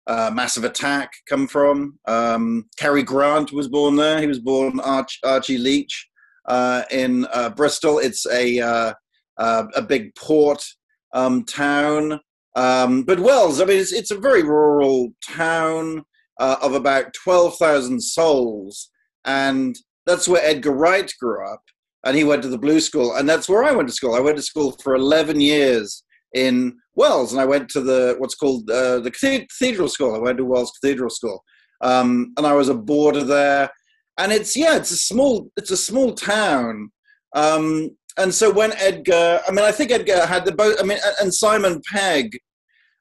uh, 0.06 0.30
Massive 0.32 0.64
Attack 0.64 1.10
come 1.28 1.46
from. 1.46 1.98
Um, 2.06 2.66
Cary 2.78 3.02
Grant 3.02 3.52
was 3.52 3.68
born 3.68 3.96
there. 3.96 4.20
He 4.20 4.26
was 4.26 4.40
born 4.40 4.80
Arch, 4.80 5.18
Archie 5.24 5.58
Leach 5.58 6.08
uh, 6.48 6.82
in 6.90 7.26
uh, 7.32 7.50
Bristol. 7.50 7.98
It's 7.98 8.26
a 8.26 8.60
uh, 8.60 8.94
a 9.38 9.82
big 9.82 10.14
port 10.14 10.64
um, 11.12 11.44
town. 11.44 12.20
Um, 12.54 13.02
but 13.04 13.18
Wells, 13.18 13.60
I 13.60 13.64
mean, 13.64 13.78
it's, 13.78 13.92
it's 13.92 14.10
a 14.10 14.18
very 14.18 14.42
rural 14.42 15.14
town 15.26 16.02
of 16.38 16.74
about 16.74 17.14
twelve 17.14 17.56
thousand 17.56 18.00
souls, 18.00 18.90
and 19.24 19.76
that's 20.06 20.26
where 20.26 20.44
Edgar 20.44 20.72
Wright 20.72 21.12
grew 21.20 21.46
up 21.48 21.62
and 22.04 22.16
he 22.16 22.24
went 22.24 22.42
to 22.42 22.48
the 22.48 22.58
Blue 22.58 22.80
School, 22.80 23.14
and 23.14 23.28
that's 23.28 23.48
where 23.48 23.64
I 23.64 23.72
went 23.72 23.88
to 23.88 23.94
school. 23.94 24.14
I 24.14 24.20
went 24.20 24.36
to 24.36 24.42
school 24.42 24.72
for 24.82 24.94
11 24.94 25.40
years 25.40 26.02
in 26.34 26.76
Wells, 26.94 27.32
and 27.32 27.40
I 27.40 27.44
went 27.44 27.68
to 27.70 27.80
the 27.80 28.16
what's 28.18 28.34
called 28.34 28.70
uh, 28.70 29.00
the 29.00 29.10
Cathedral 29.10 29.88
School. 29.88 30.14
I 30.14 30.18
went 30.18 30.38
to 30.38 30.44
Wells 30.44 30.72
Cathedral 30.80 31.10
School, 31.10 31.42
um, 31.80 32.32
and 32.36 32.46
I 32.46 32.54
was 32.54 32.68
a 32.68 32.74
boarder 32.74 33.24
there. 33.24 33.70
And 34.18 34.30
it's 34.30 34.56
yeah, 34.56 34.76
it's 34.76 34.90
a 34.90 34.96
small 34.96 35.50
it's 35.56 35.70
a 35.70 35.76
small 35.76 36.12
town. 36.12 36.90
Um, 37.34 37.90
and 38.18 38.34
so 38.34 38.52
when 38.52 38.72
Edgar, 38.74 39.40
I 39.48 39.50
mean, 39.50 39.64
I 39.64 39.72
think 39.72 39.90
Edgar 39.90 40.26
had 40.26 40.44
the 40.44 40.52
both. 40.52 40.78
I 40.78 40.84
mean, 40.84 40.98
and 41.20 41.32
Simon 41.32 41.80
Pegg 41.90 42.36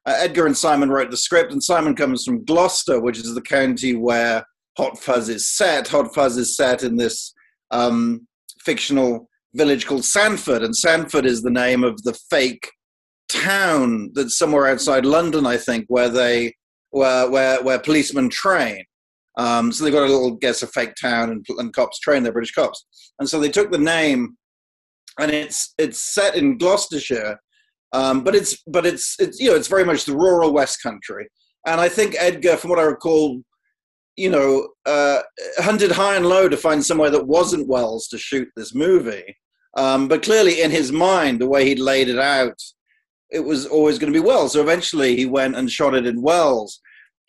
uh, 0.04 0.14
Edgar 0.18 0.46
and 0.46 0.56
Simon 0.56 0.90
wrote 0.90 1.10
the 1.10 1.16
script, 1.16 1.52
and 1.52 1.62
Simon 1.62 1.94
comes 1.94 2.24
from 2.24 2.44
Gloucester, 2.44 3.00
which 3.00 3.18
is 3.18 3.34
the 3.34 3.42
county 3.42 3.94
where 3.94 4.44
Hot 4.76 4.98
Fuzz 4.98 5.28
is 5.28 5.48
set. 5.48 5.88
Hot 5.88 6.12
Fuzz 6.14 6.36
is 6.36 6.56
set 6.56 6.82
in 6.82 6.96
this 6.96 7.32
um, 7.70 8.26
fictional 8.64 9.28
village 9.54 9.86
called 9.86 10.04
Sandford, 10.04 10.62
and 10.62 10.74
Sandford 10.74 11.26
is 11.26 11.42
the 11.42 11.50
name 11.50 11.84
of 11.84 12.02
the 12.02 12.14
fake 12.30 12.70
town 13.28 14.10
that's 14.14 14.38
somewhere 14.38 14.66
outside 14.66 15.04
London, 15.04 15.46
I 15.46 15.56
think, 15.56 15.86
where 15.88 16.08
they 16.08 16.54
where 16.90 17.30
where, 17.30 17.62
where 17.62 17.78
policemen 17.78 18.28
train. 18.28 18.84
Um, 19.38 19.72
so 19.72 19.84
they've 19.84 19.92
got 19.92 20.02
a 20.02 20.12
little 20.12 20.32
guess 20.32 20.62
a 20.62 20.66
fake 20.66 20.94
town, 21.00 21.30
and, 21.30 21.44
and 21.58 21.72
cops 21.72 21.98
train 21.98 22.22
their 22.22 22.32
British 22.32 22.52
cops, 22.52 22.84
and 23.18 23.28
so 23.28 23.40
they 23.40 23.48
took 23.48 23.70
the 23.70 23.78
name, 23.78 24.36
and 25.18 25.30
it's 25.30 25.74
it's 25.78 26.14
set 26.14 26.36
in 26.36 26.58
Gloucestershire, 26.58 27.38
um, 27.92 28.24
but 28.24 28.34
it's 28.34 28.62
but 28.66 28.84
it's 28.84 29.16
it's 29.18 29.40
you 29.40 29.50
know 29.50 29.56
it's 29.56 29.68
very 29.68 29.84
much 29.84 30.04
the 30.04 30.16
rural 30.16 30.52
West 30.52 30.82
Country, 30.82 31.28
and 31.66 31.80
I 31.80 31.88
think 31.88 32.14
Edgar, 32.18 32.58
from 32.58 32.70
what 32.70 32.78
I 32.78 32.82
recall, 32.82 33.42
you 34.16 34.30
know, 34.30 34.68
uh, 34.86 35.20
hunted 35.58 35.90
high 35.90 36.16
and 36.16 36.26
low 36.26 36.48
to 36.48 36.56
find 36.56 36.84
somewhere 36.84 37.10
that 37.10 37.26
wasn't 37.26 37.68
Wells 37.68 38.08
to 38.08 38.18
shoot 38.18 38.48
this 38.56 38.74
movie. 38.74 39.36
Um, 39.76 40.08
but 40.08 40.22
clearly, 40.22 40.60
in 40.60 40.70
his 40.70 40.92
mind, 40.92 41.40
the 41.40 41.48
way 41.48 41.66
he'd 41.66 41.78
laid 41.78 42.08
it 42.08 42.18
out, 42.18 42.60
it 43.30 43.40
was 43.40 43.66
always 43.66 43.98
going 43.98 44.12
to 44.12 44.18
be 44.18 44.24
Wells. 44.24 44.52
So 44.52 44.60
eventually, 44.60 45.16
he 45.16 45.24
went 45.24 45.56
and 45.56 45.70
shot 45.70 45.94
it 45.94 46.06
in 46.06 46.20
Wells. 46.20 46.80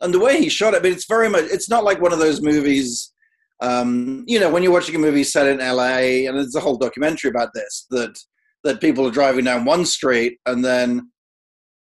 And 0.01 0.13
the 0.13 0.19
way 0.19 0.39
he 0.39 0.49
shot 0.49 0.73
it, 0.73 0.81
I 0.81 0.83
mean, 0.83 0.91
it's 0.91 1.07
very 1.07 1.29
much, 1.29 1.45
it's 1.45 1.69
not 1.69 1.85
like 1.85 2.01
one 2.01 2.11
of 2.11 2.19
those 2.19 2.41
movies, 2.41 3.13
um, 3.61 4.25
you 4.27 4.39
know, 4.39 4.51
when 4.51 4.61
you're 4.61 4.73
watching 4.73 4.95
a 4.95 4.99
movie 4.99 5.23
set 5.23 5.47
in 5.47 5.59
LA, 5.59 6.27
and 6.27 6.37
there's 6.37 6.55
a 6.55 6.59
whole 6.59 6.77
documentary 6.77 7.29
about 7.29 7.49
this, 7.53 7.85
that 7.91 8.17
that 8.63 8.81
people 8.81 9.05
are 9.05 9.11
driving 9.11 9.45
down 9.45 9.65
one 9.65 9.85
street 9.85 10.39
and 10.45 10.63
then 10.63 11.11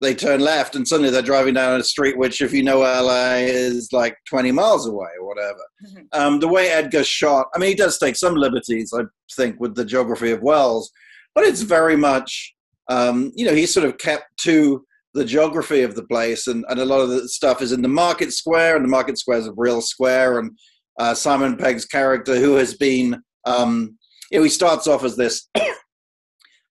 they 0.01 0.15
turn 0.15 0.39
left 0.39 0.75
and 0.75 0.87
suddenly 0.87 1.11
they're 1.11 1.21
driving 1.21 1.53
down 1.53 1.79
a 1.79 1.83
street 1.83 2.17
which 2.17 2.41
if 2.41 2.51
you 2.51 2.63
know 2.63 2.79
la 2.79 3.33
is 3.33 3.89
like 3.93 4.17
20 4.27 4.51
miles 4.51 4.87
away 4.87 5.09
or 5.19 5.27
whatever 5.27 5.59
mm-hmm. 5.85 6.01
um, 6.11 6.39
the 6.39 6.47
way 6.47 6.69
edgar 6.69 7.03
shot 7.03 7.47
i 7.55 7.59
mean 7.59 7.69
he 7.69 7.75
does 7.75 7.97
take 7.97 8.15
some 8.15 8.35
liberties 8.35 8.93
i 8.97 9.03
think 9.35 9.59
with 9.59 9.75
the 9.75 9.85
geography 9.85 10.31
of 10.31 10.41
wells 10.41 10.91
but 11.33 11.43
it's 11.43 11.61
very 11.61 11.95
much 11.95 12.53
um, 12.89 13.31
you 13.35 13.45
know 13.45 13.53
he 13.53 13.65
sort 13.65 13.85
of 13.85 13.97
kept 13.97 14.25
to 14.37 14.83
the 15.13 15.23
geography 15.23 15.81
of 15.81 15.95
the 15.95 16.03
place 16.03 16.47
and, 16.47 16.65
and 16.69 16.79
a 16.79 16.85
lot 16.85 17.01
of 17.01 17.09
the 17.09 17.27
stuff 17.27 17.61
is 17.61 17.71
in 17.71 17.81
the 17.81 17.87
market 17.87 18.33
square 18.33 18.75
and 18.75 18.83
the 18.83 18.89
market 18.89 19.17
square 19.17 19.37
is 19.37 19.47
a 19.47 19.53
real 19.55 19.81
square 19.81 20.39
and 20.39 20.51
uh, 20.99 21.13
simon 21.13 21.55
pegg's 21.55 21.85
character 21.85 22.35
who 22.35 22.55
has 22.55 22.73
been 22.73 23.21
um, 23.45 23.97
you 24.31 24.39
know, 24.39 24.43
he 24.43 24.49
starts 24.49 24.87
off 24.87 25.03
as 25.03 25.15
this 25.15 25.47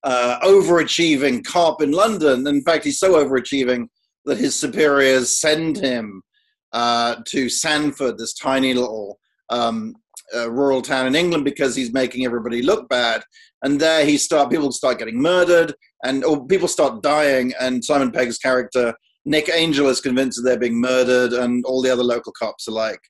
uh, 0.03 0.39
overachieving 0.41 1.45
cop 1.45 1.83
in 1.83 1.93
London. 1.93 2.47
In 2.47 2.63
fact, 2.63 2.85
he's 2.85 2.99
so 2.99 3.25
overachieving 3.25 3.87
that 4.25 4.39
his 4.39 4.55
superiors 4.55 5.39
send 5.39 5.77
him 5.77 6.23
uh, 6.73 7.17
to 7.27 7.49
Sandford, 7.49 8.19
this 8.19 8.35
tiny 8.35 8.75
little 8.75 9.19
um, 9.51 9.95
uh, 10.35 10.51
rural 10.51 10.83
town 10.83 11.07
in 11.07 11.15
England, 11.15 11.45
because 11.45 11.75
he's 11.75 11.93
making 11.93 12.25
everybody 12.25 12.63
look 12.63 12.89
bad. 12.89 13.23
And 13.63 13.81
there 13.81 14.05
he 14.05 14.17
start 14.17 14.51
people 14.51 14.73
start 14.73 14.99
getting 14.99 15.21
murdered, 15.21 15.75
and 16.05 16.25
or 16.25 16.47
people 16.47 16.69
start 16.69 17.03
dying. 17.03 17.53
And 17.61 17.85
Simon 17.85 18.11
Pegg's 18.11 18.39
character 18.39 18.95
Nick 19.25 19.51
Angel 19.53 19.89
is 19.89 20.01
convinced 20.01 20.39
that 20.39 20.43
they're 20.49 20.59
being 20.59 20.81
murdered, 20.81 21.33
and 21.33 21.65
all 21.67 21.83
the 21.83 21.91
other 21.91 22.05
local 22.05 22.33
cops 22.33 22.69
are 22.69 22.73
like, 22.73 23.01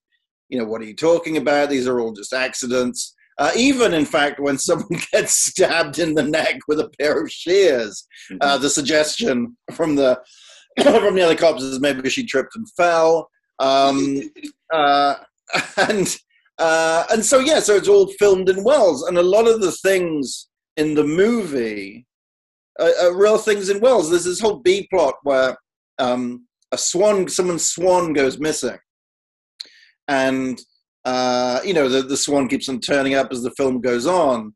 you 0.48 0.58
know, 0.58 0.64
what 0.64 0.80
are 0.80 0.86
you 0.86 0.96
talking 0.96 1.36
about? 1.36 1.70
These 1.70 1.86
are 1.86 2.00
all 2.00 2.12
just 2.12 2.32
accidents. 2.32 3.14
Uh, 3.40 3.50
even, 3.56 3.94
in 3.94 4.04
fact, 4.04 4.38
when 4.38 4.58
someone 4.68 5.00
gets 5.12 5.34
stabbed 5.34 5.98
in 5.98 6.14
the 6.14 6.22
neck 6.22 6.60
with 6.68 6.78
a 6.78 6.90
pair 7.00 7.20
of 7.20 7.32
shears, 7.32 8.06
uh, 8.40 8.54
mm-hmm. 8.54 8.62
the 8.62 8.70
suggestion 8.70 9.56
from 9.72 9.96
the 9.96 10.20
from 10.82 11.14
the 11.14 11.22
other 11.22 11.34
cops 11.34 11.62
is 11.62 11.80
maybe 11.80 12.08
she 12.08 12.24
tripped 12.24 12.54
and 12.54 12.70
fell. 12.72 13.28
Um, 13.58 14.20
uh, 14.72 15.16
and 15.76 16.16
uh, 16.58 17.04
and 17.10 17.24
so 17.24 17.38
yeah, 17.38 17.60
so 17.60 17.74
it's 17.74 17.88
all 17.88 18.06
filmed 18.18 18.48
in 18.48 18.62
Wells, 18.62 19.02
and 19.04 19.16
a 19.18 19.22
lot 19.22 19.48
of 19.48 19.60
the 19.60 19.72
things 19.72 20.48
in 20.76 20.94
the 20.94 21.04
movie 21.04 22.06
are, 22.78 22.92
are 23.02 23.16
real 23.16 23.38
things 23.38 23.70
in 23.70 23.80
Wells. 23.80 24.10
There's 24.10 24.24
this 24.24 24.40
whole 24.40 24.60
B 24.60 24.86
plot 24.92 25.14
where 25.22 25.56
um, 25.98 26.46
a 26.70 26.78
swan, 26.78 27.28
someone's 27.28 27.68
swan 27.68 28.12
goes 28.12 28.38
missing, 28.38 28.78
and 30.06 30.60
uh, 31.04 31.60
you 31.64 31.74
know, 31.74 31.88
the, 31.88 32.02
the 32.02 32.16
swan 32.16 32.48
keeps 32.48 32.68
on 32.68 32.80
turning 32.80 33.14
up 33.14 33.28
as 33.30 33.42
the 33.42 33.50
film 33.52 33.80
goes 33.80 34.06
on. 34.06 34.54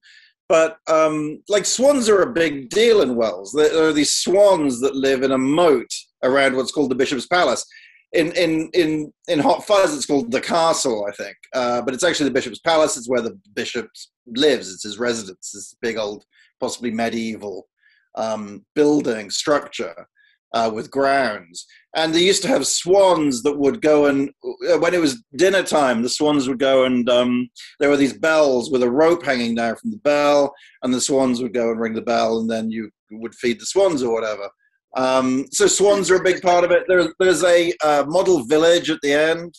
But 0.48 0.76
um, 0.88 1.42
like 1.48 1.64
swans 1.64 2.08
are 2.08 2.22
a 2.22 2.32
big 2.32 2.68
deal 2.68 3.00
in 3.00 3.16
Wells. 3.16 3.52
There 3.52 3.88
are 3.88 3.92
these 3.92 4.14
swans 4.14 4.80
that 4.80 4.94
live 4.94 5.22
in 5.22 5.32
a 5.32 5.38
moat 5.38 5.88
around 6.22 6.56
what's 6.56 6.72
called 6.72 6.90
the 6.90 6.96
Bishop's 6.96 7.26
Palace. 7.26 7.64
In 8.12 8.30
in 8.32 8.70
in 8.74 9.12
in 9.26 9.38
Hot 9.40 9.66
Fuzz, 9.66 9.96
it's 9.96 10.06
called 10.06 10.30
the 10.30 10.40
Castle, 10.40 11.06
I 11.08 11.12
think, 11.12 11.36
uh, 11.52 11.82
but 11.82 11.94
it's 11.94 12.04
actually 12.04 12.28
the 12.28 12.34
Bishop's 12.34 12.60
Palace. 12.60 12.96
It's 12.96 13.08
where 13.08 13.22
the 13.22 13.36
bishop 13.54 13.88
lives. 14.36 14.72
It's 14.72 14.84
his 14.84 14.98
residence. 14.98 15.50
This 15.52 15.74
big 15.80 15.96
old, 15.96 16.24
possibly 16.60 16.90
medieval 16.90 17.66
um, 18.14 18.64
building 18.74 19.30
structure 19.30 20.06
uh, 20.54 20.70
with 20.72 20.90
grounds. 20.90 21.66
And 21.96 22.12
they 22.12 22.22
used 22.22 22.42
to 22.42 22.48
have 22.48 22.66
swans 22.66 23.42
that 23.42 23.58
would 23.58 23.80
go 23.80 24.06
and, 24.06 24.30
uh, 24.70 24.78
when 24.78 24.94
it 24.94 25.00
was 25.00 25.22
dinner 25.36 25.62
time, 25.62 26.02
the 26.02 26.08
swans 26.08 26.48
would 26.48 26.58
go 26.58 26.84
and 26.84 27.08
um, 27.08 27.48
there 27.78 27.90
were 27.90 27.96
these 27.96 28.16
bells 28.16 28.70
with 28.70 28.82
a 28.82 28.90
rope 28.90 29.24
hanging 29.24 29.54
down 29.54 29.76
from 29.76 29.90
the 29.90 29.98
bell, 29.98 30.52
and 30.82 30.92
the 30.92 31.00
swans 31.00 31.40
would 31.40 31.54
go 31.54 31.70
and 31.70 31.80
ring 31.80 31.94
the 31.94 32.02
bell, 32.02 32.38
and 32.40 32.50
then 32.50 32.70
you 32.70 32.90
would 33.10 33.34
feed 33.34 33.60
the 33.60 33.66
swans 33.66 34.02
or 34.02 34.12
whatever. 34.12 34.48
Um, 34.96 35.46
so 35.50 35.66
swans 35.66 36.10
are 36.10 36.16
a 36.16 36.22
big 36.22 36.40
part 36.40 36.64
of 36.64 36.70
it. 36.70 36.84
There, 36.88 37.12
there's 37.18 37.44
a 37.44 37.72
uh, 37.82 38.04
model 38.06 38.44
village 38.44 38.90
at 38.90 39.00
the 39.02 39.12
end. 39.12 39.54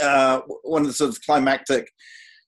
Uh, 0.00 0.40
one 0.62 0.82
of 0.82 0.88
the 0.88 0.94
sort 0.94 1.10
of 1.10 1.22
climactic 1.22 1.88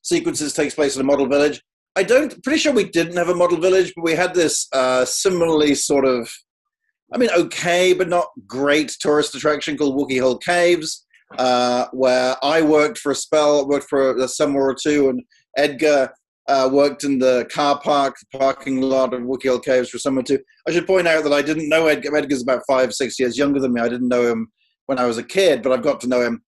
sequences 0.02 0.52
takes 0.52 0.74
place 0.74 0.94
in 0.96 1.00
a 1.00 1.04
model 1.04 1.26
village. 1.26 1.60
I 1.96 2.02
don't, 2.02 2.42
pretty 2.42 2.58
sure 2.58 2.72
we 2.72 2.90
didn't 2.90 3.16
have 3.16 3.28
a 3.28 3.34
model 3.34 3.58
village, 3.58 3.92
but 3.94 4.02
we 4.02 4.14
had 4.14 4.34
this 4.34 4.66
uh, 4.72 5.04
similarly 5.04 5.74
sort 5.74 6.04
of 6.04 6.28
I 7.14 7.16
mean, 7.16 7.30
okay, 7.30 7.92
but 7.92 8.08
not 8.08 8.26
great 8.44 8.96
tourist 8.98 9.36
attraction 9.36 9.78
called 9.78 9.96
Wookey 9.96 10.20
Hole 10.20 10.36
Caves, 10.36 11.06
uh, 11.38 11.86
where 11.92 12.34
I 12.42 12.60
worked 12.60 12.98
for 12.98 13.12
a 13.12 13.14
spell, 13.14 13.68
worked 13.68 13.88
for 13.88 14.16
a 14.16 14.26
summer 14.26 14.60
or 14.60 14.74
two, 14.74 15.10
and 15.10 15.22
Edgar 15.56 16.12
uh, 16.48 16.68
worked 16.72 17.04
in 17.04 17.20
the 17.20 17.48
car 17.52 17.78
park, 17.78 18.16
the 18.18 18.38
parking 18.38 18.80
lot 18.80 19.14
of 19.14 19.22
Wookey 19.22 19.48
Hole 19.48 19.60
Caves 19.60 19.90
for 19.90 19.98
a 19.98 20.00
summer 20.00 20.20
or 20.20 20.24
two. 20.24 20.40
I 20.66 20.72
should 20.72 20.88
point 20.88 21.06
out 21.06 21.22
that 21.22 21.32
I 21.32 21.40
didn't 21.40 21.68
know 21.68 21.86
Edgar. 21.86 22.16
Edgar's 22.16 22.42
about 22.42 22.62
five, 22.66 22.92
six 22.92 23.18
years 23.20 23.38
younger 23.38 23.60
than 23.60 23.72
me. 23.72 23.80
I 23.80 23.88
didn't 23.88 24.08
know 24.08 24.26
him 24.26 24.50
when 24.86 24.98
I 24.98 25.06
was 25.06 25.18
a 25.18 25.22
kid, 25.22 25.62
but 25.62 25.70
I've 25.70 25.84
got 25.84 26.00
to 26.00 26.08
know 26.08 26.20
him, 26.20 26.42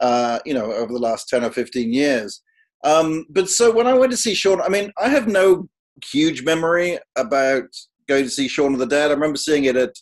uh, 0.00 0.38
you 0.46 0.54
know, 0.54 0.72
over 0.72 0.92
the 0.92 1.00
last 1.00 1.28
10 1.30 1.44
or 1.44 1.50
15 1.50 1.92
years. 1.92 2.42
Um, 2.84 3.26
but 3.28 3.50
so 3.50 3.72
when 3.72 3.88
I 3.88 3.94
went 3.94 4.12
to 4.12 4.16
see 4.16 4.34
Shaun, 4.34 4.62
I 4.62 4.68
mean, 4.68 4.92
I 5.00 5.08
have 5.08 5.26
no 5.26 5.68
huge 6.04 6.44
memory 6.44 6.98
about 7.16 7.64
going 8.08 8.24
to 8.24 8.30
see 8.30 8.48
Shaun 8.48 8.72
of 8.72 8.78
the 8.78 8.86
Dead. 8.86 9.10
I 9.10 9.14
remember 9.14 9.36
seeing 9.36 9.64
it 9.64 9.76
at 9.76 9.94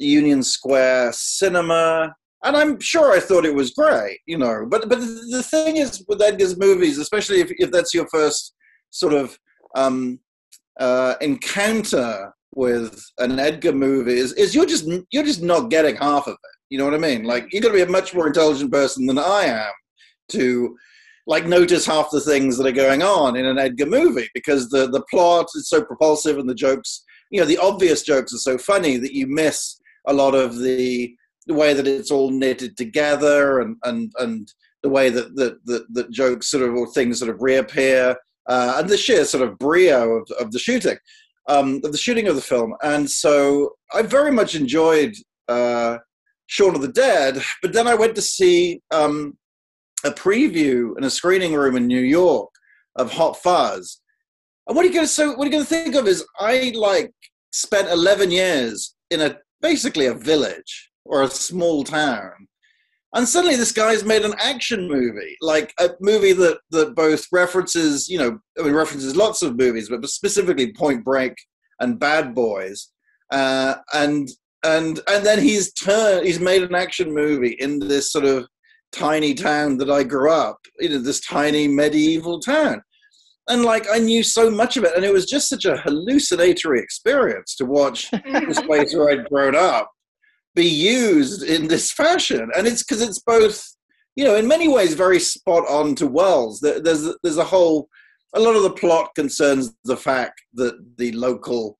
Union 0.00 0.42
Square 0.42 1.12
Cinema, 1.12 2.14
and 2.44 2.56
I'm 2.56 2.80
sure 2.80 3.12
I 3.12 3.20
thought 3.20 3.44
it 3.44 3.54
was 3.54 3.70
great, 3.72 4.18
you 4.26 4.38
know. 4.38 4.66
But 4.68 4.88
but 4.88 5.00
the 5.00 5.42
thing 5.42 5.76
is 5.76 6.04
with 6.08 6.22
Edgar's 6.22 6.58
movies, 6.58 6.98
especially 6.98 7.40
if, 7.40 7.50
if 7.52 7.70
that's 7.70 7.94
your 7.94 8.08
first 8.08 8.54
sort 8.90 9.12
of 9.12 9.38
um, 9.74 10.18
uh, 10.78 11.14
encounter 11.20 12.32
with 12.54 13.04
an 13.18 13.38
Edgar 13.38 13.72
movie, 13.72 14.18
is, 14.18 14.32
is 14.32 14.54
you're 14.54 14.66
just 14.66 14.86
you're 15.10 15.24
just 15.24 15.42
not 15.42 15.70
getting 15.70 15.96
half 15.96 16.26
of 16.26 16.34
it. 16.34 16.56
You 16.70 16.78
know 16.78 16.84
what 16.84 16.94
I 16.94 16.98
mean? 16.98 17.24
Like 17.24 17.52
you're 17.52 17.62
going 17.62 17.74
to 17.74 17.84
be 17.84 17.88
a 17.88 17.92
much 17.92 18.14
more 18.14 18.26
intelligent 18.26 18.72
person 18.72 19.06
than 19.06 19.18
I 19.18 19.44
am 19.44 19.72
to 20.30 20.76
like 21.26 21.46
notice 21.46 21.84
half 21.84 22.10
the 22.10 22.20
things 22.20 22.56
that 22.56 22.66
are 22.66 22.72
going 22.72 23.02
on 23.02 23.36
in 23.36 23.44
an 23.44 23.58
Edgar 23.58 23.86
movie 23.86 24.28
because 24.34 24.68
the 24.70 24.88
the 24.90 25.02
plot 25.10 25.46
is 25.54 25.68
so 25.68 25.84
propulsive 25.84 26.38
and 26.38 26.48
the 26.48 26.54
jokes 26.54 27.04
you 27.30 27.40
know 27.40 27.46
the 27.46 27.58
obvious 27.58 28.02
jokes 28.02 28.32
are 28.34 28.38
so 28.38 28.58
funny 28.58 28.96
that 28.96 29.14
you 29.14 29.26
miss 29.26 29.79
a 30.06 30.12
lot 30.12 30.34
of 30.34 30.58
the 30.58 31.14
the 31.46 31.54
way 31.54 31.74
that 31.74 31.86
it's 31.86 32.10
all 32.10 32.30
knitted 32.30 32.76
together 32.76 33.60
and 33.60 33.76
and 33.84 34.12
and 34.18 34.52
the 34.82 34.88
way 34.88 35.10
that 35.10 35.34
that 35.36 35.64
that, 35.66 35.86
that 35.94 36.10
jokes 36.10 36.48
sort 36.48 36.62
of 36.62 36.74
or 36.74 36.90
things 36.92 37.18
sort 37.18 37.30
of 37.30 37.42
reappear 37.42 38.16
uh, 38.48 38.74
and 38.78 38.88
the 38.88 38.96
sheer 38.96 39.24
sort 39.24 39.46
of 39.46 39.58
brio 39.58 40.10
of, 40.12 40.30
of 40.38 40.52
the 40.52 40.58
shooting 40.58 40.96
um, 41.48 41.80
of 41.84 41.92
the 41.92 41.98
shooting 41.98 42.28
of 42.28 42.36
the 42.36 42.42
film. 42.42 42.74
And 42.82 43.10
so 43.10 43.74
I 43.92 44.02
very 44.02 44.30
much 44.30 44.54
enjoyed 44.54 45.14
uh, 45.48 45.98
Shaun 46.46 46.74
of 46.74 46.82
the 46.82 46.88
Dead 46.88 47.42
but 47.62 47.72
then 47.72 47.86
I 47.86 47.94
went 47.94 48.14
to 48.16 48.22
see 48.22 48.80
um, 48.90 49.36
a 50.04 50.10
preview 50.10 50.96
in 50.96 51.04
a 51.04 51.10
screening 51.10 51.54
room 51.54 51.76
in 51.76 51.86
New 51.86 52.00
York 52.00 52.50
of 52.96 53.12
Hot 53.12 53.36
Fuzz. 53.36 54.00
And 54.66 54.76
what 54.76 54.84
are 54.84 54.88
you 54.88 54.94
going 54.94 55.06
to 55.06 55.12
so 55.12 55.32
what 55.34 55.42
are 55.42 55.44
you 55.46 55.52
going 55.52 55.64
to 55.64 55.68
think 55.68 55.94
of 55.94 56.06
is 56.06 56.24
I 56.38 56.72
like 56.74 57.12
spent 57.52 57.88
11 57.88 58.30
years 58.30 58.94
in 59.10 59.20
a 59.20 59.36
basically 59.60 60.06
a 60.06 60.14
village 60.14 60.90
or 61.04 61.22
a 61.22 61.28
small 61.28 61.84
town. 61.84 62.48
And 63.14 63.26
suddenly 63.26 63.56
this 63.56 63.72
guy's 63.72 64.04
made 64.04 64.24
an 64.24 64.34
action 64.38 64.86
movie, 64.88 65.36
like 65.40 65.74
a 65.80 65.90
movie 66.00 66.32
that, 66.32 66.58
that 66.70 66.94
both 66.94 67.26
references, 67.32 68.08
you 68.08 68.18
know, 68.18 68.38
I 68.58 68.62
mean, 68.62 68.72
references 68.72 69.16
lots 69.16 69.42
of 69.42 69.58
movies, 69.58 69.88
but 69.88 70.06
specifically 70.08 70.72
Point 70.72 71.04
Break 71.04 71.34
and 71.80 71.98
Bad 71.98 72.34
Boys. 72.34 72.88
Uh, 73.32 73.76
and 73.94 74.28
and 74.62 75.00
and 75.08 75.24
then 75.24 75.40
he's 75.40 75.72
turned 75.72 76.26
he's 76.26 76.40
made 76.40 76.62
an 76.62 76.74
action 76.74 77.14
movie 77.14 77.56
in 77.60 77.78
this 77.78 78.12
sort 78.12 78.24
of 78.24 78.46
tiny 78.92 79.34
town 79.34 79.78
that 79.78 79.90
I 79.90 80.02
grew 80.02 80.30
up, 80.30 80.58
you 80.78 80.88
know, 80.90 80.98
this 80.98 81.20
tiny 81.20 81.66
medieval 81.68 82.40
town. 82.40 82.82
And 83.48 83.64
like 83.64 83.86
I 83.92 83.98
knew 83.98 84.22
so 84.22 84.50
much 84.50 84.76
of 84.76 84.84
it, 84.84 84.94
and 84.94 85.04
it 85.04 85.12
was 85.12 85.26
just 85.26 85.48
such 85.48 85.64
a 85.64 85.78
hallucinatory 85.78 86.80
experience 86.80 87.56
to 87.56 87.64
watch 87.64 88.10
this 88.10 88.60
place 88.66 88.94
where 88.94 89.10
I'd 89.10 89.28
grown 89.28 89.56
up 89.56 89.90
be 90.54 90.66
used 90.66 91.42
in 91.42 91.68
this 91.68 91.92
fashion. 91.92 92.50
And 92.56 92.66
it's 92.66 92.82
because 92.82 93.02
it's 93.02 93.20
both, 93.20 93.64
you 94.16 94.24
know, 94.24 94.36
in 94.36 94.48
many 94.48 94.68
ways 94.68 94.94
very 94.94 95.20
spot 95.20 95.64
on 95.68 95.94
to 95.96 96.06
Wells. 96.06 96.60
There's 96.60 97.08
there's 97.22 97.38
a 97.38 97.44
whole 97.44 97.88
a 98.34 98.40
lot 98.40 98.56
of 98.56 98.62
the 98.62 98.70
plot 98.70 99.10
concerns 99.14 99.72
the 99.84 99.96
fact 99.96 100.40
that 100.54 100.74
the 100.98 101.12
local 101.12 101.78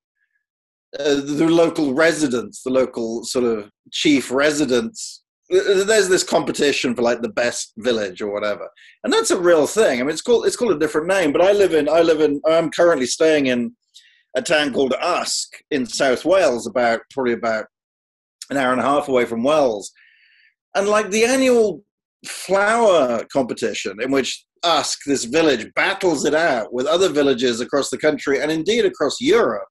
uh, 0.99 1.15
the 1.15 1.47
local 1.47 1.93
residents, 1.93 2.63
the 2.63 2.69
local 2.69 3.23
sort 3.23 3.45
of 3.45 3.69
chief 3.91 4.29
residents, 4.29 5.20
there's 5.51 6.07
this 6.07 6.23
competition 6.23 6.95
for 6.95 7.01
like 7.01 7.21
the 7.21 7.29
best 7.29 7.73
village 7.77 8.21
or 8.21 8.31
whatever, 8.31 8.67
and 9.03 9.11
that's 9.11 9.31
a 9.31 9.39
real 9.39 9.67
thing. 9.67 9.99
I 9.99 10.03
mean, 10.03 10.11
it's 10.11 10.21
called 10.21 10.45
it's 10.45 10.55
called 10.55 10.71
a 10.71 10.79
different 10.79 11.07
name, 11.07 11.31
but 11.31 11.41
I 11.41 11.51
live 11.51 11.73
in 11.73 11.89
I 11.89 12.01
live 12.01 12.21
in 12.21 12.41
I'm 12.47 12.71
currently 12.71 13.05
staying 13.05 13.47
in 13.47 13.75
a 14.35 14.41
town 14.41 14.73
called 14.73 14.93
Usk 15.01 15.49
in 15.71 15.85
South 15.85 16.23
Wales, 16.23 16.67
about 16.67 17.01
probably 17.11 17.33
about 17.33 17.65
an 18.49 18.57
hour 18.57 18.71
and 18.71 18.81
a 18.81 18.85
half 18.85 19.09
away 19.09 19.25
from 19.25 19.43
Wells, 19.43 19.91
and 20.75 20.87
like 20.87 21.11
the 21.11 21.25
annual 21.25 21.83
flower 22.25 23.25
competition 23.31 24.01
in 24.01 24.11
which 24.11 24.45
Usk, 24.63 24.99
this 25.05 25.25
village, 25.25 25.67
battles 25.75 26.23
it 26.23 26.35
out 26.35 26.71
with 26.73 26.85
other 26.85 27.09
villages 27.09 27.61
across 27.61 27.89
the 27.89 27.97
country 27.97 28.39
and 28.39 28.51
indeed 28.51 28.85
across 28.85 29.19
Europe 29.19 29.67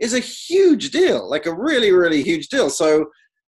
is 0.00 0.12
a 0.12 0.20
huge 0.20 0.90
deal, 0.90 1.28
like 1.28 1.46
a 1.46 1.54
really, 1.54 1.92
really 1.92 2.22
huge 2.22 2.48
deal. 2.48 2.68
So, 2.68 3.06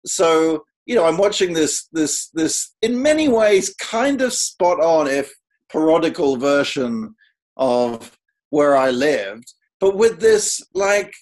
so 0.04 0.64
you 0.86 0.94
know, 0.94 1.04
I'm 1.04 1.18
watching 1.18 1.52
this, 1.52 1.86
this, 1.92 2.30
this 2.34 2.74
in 2.82 3.00
many 3.00 3.28
ways 3.28 3.74
kind 3.76 4.20
of 4.22 4.32
spot 4.32 4.80
on, 4.80 5.06
if 5.06 5.32
parodical 5.70 6.36
version 6.36 7.14
of 7.56 8.16
where 8.50 8.76
I 8.76 8.90
lived, 8.90 9.52
but 9.78 9.96
with 9.96 10.20
this 10.20 10.60
like, 10.74 11.14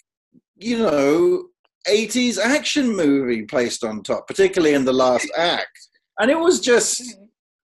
you 0.56 0.78
know, 0.78 1.44
80s 1.86 2.38
action 2.38 2.94
movie 2.94 3.42
placed 3.42 3.84
on 3.84 4.02
top, 4.02 4.26
particularly 4.26 4.74
in 4.74 4.84
the 4.84 4.92
last 4.92 5.30
act. 5.36 5.78
And 6.18 6.30
it 6.30 6.38
was 6.38 6.60
just, 6.60 7.16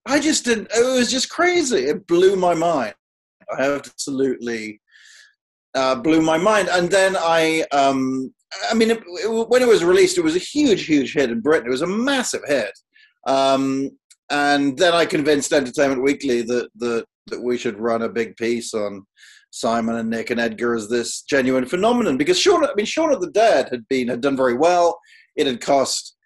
I 0.07 0.21
just 0.21 0.45
didn't, 0.45 0.71
it 0.75 0.85
was 0.85 1.11
just 1.11 1.29
crazy. 1.29 1.87
It 1.87 2.07
blew 2.07 2.37
my 2.37 2.55
mind. 2.55 2.95
I 3.57 3.63
absolutely 3.63 4.81
uh, 5.75 5.97
blew 5.97 6.23
my 6.23 6.39
mind. 6.39 6.69
And 6.71 6.91
then 6.91 7.17
I, 7.19 7.65
um, 7.73 8.33
I 8.71 8.75
mean, 8.75 8.91
it, 8.91 9.03
it, 9.07 9.49
when 9.49 9.63
it 9.63 9.69
was 9.69 9.85
released, 9.85 10.19
it 10.19 10.25
was 10.25 10.37
a 10.37 10.41
huge, 10.41 10.87
huge 10.87 11.15
hit 11.15 11.31
in 11.31 11.41
Britain. 11.41 11.67
It 11.67 11.71
was 11.71 11.83
a 11.83 11.87
massive 11.87 12.43
hit. 12.47 12.73
Um, 13.27 13.91
and 14.31 14.77
then 14.77 14.95
I 14.95 15.07
convinced 15.07 15.53
Entertainment 15.53 16.03
Weekly 16.03 16.43
that, 16.43 16.69
that 16.77 17.05
that 17.29 17.43
we 17.43 17.57
should 17.57 17.79
run 17.79 18.03
a 18.03 18.09
big 18.09 18.37
piece 18.37 18.75
on 18.75 19.07
Simon 19.51 19.97
and 19.97 20.11
Nick 20.11 20.31
and 20.31 20.41
Edgar 20.41 20.75
as 20.75 20.89
this 20.89 21.23
genuine 21.23 21.67
phenomenon 21.67 22.17
because 22.17 22.39
Shaun, 22.39 22.65
I 22.65 22.75
mean, 22.77 22.87
Shaun 22.87 23.13
of 23.13 23.21
the 23.21 23.31
Dead 23.31 23.69
had 23.71 23.87
been 23.89 24.09
had 24.09 24.21
done 24.21 24.37
very 24.37 24.55
well. 24.55 24.99
It 25.37 25.47
had 25.47 25.61
cost 25.61 26.17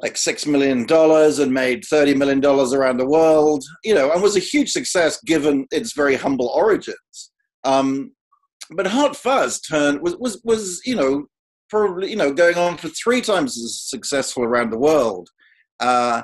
like 0.00 0.16
six 0.16 0.46
million 0.46 0.84
dollars 0.86 1.38
and 1.38 1.52
made 1.52 1.84
thirty 1.84 2.14
million 2.14 2.40
dollars 2.40 2.72
around 2.72 2.96
the 2.96 3.08
world, 3.08 3.64
you 3.84 3.94
know, 3.94 4.10
and 4.10 4.22
was 4.22 4.36
a 4.36 4.40
huge 4.40 4.70
success 4.70 5.20
given 5.24 5.66
its 5.70 5.92
very 5.92 6.16
humble 6.16 6.48
origins. 6.48 7.30
Um, 7.64 8.12
but 8.70 8.86
Hot 8.86 9.16
Fuzz 9.16 9.60
turned 9.60 10.00
was 10.00 10.16
was 10.16 10.40
was 10.44 10.80
you 10.84 10.96
know 10.96 11.26
probably 11.68 12.10
you 12.10 12.16
know 12.16 12.32
going 12.32 12.56
on 12.56 12.76
for 12.76 12.88
three 12.88 13.20
times 13.20 13.56
as 13.56 13.80
successful 13.80 14.44
around 14.44 14.70
the 14.70 14.78
world, 14.78 15.28
uh, 15.80 16.22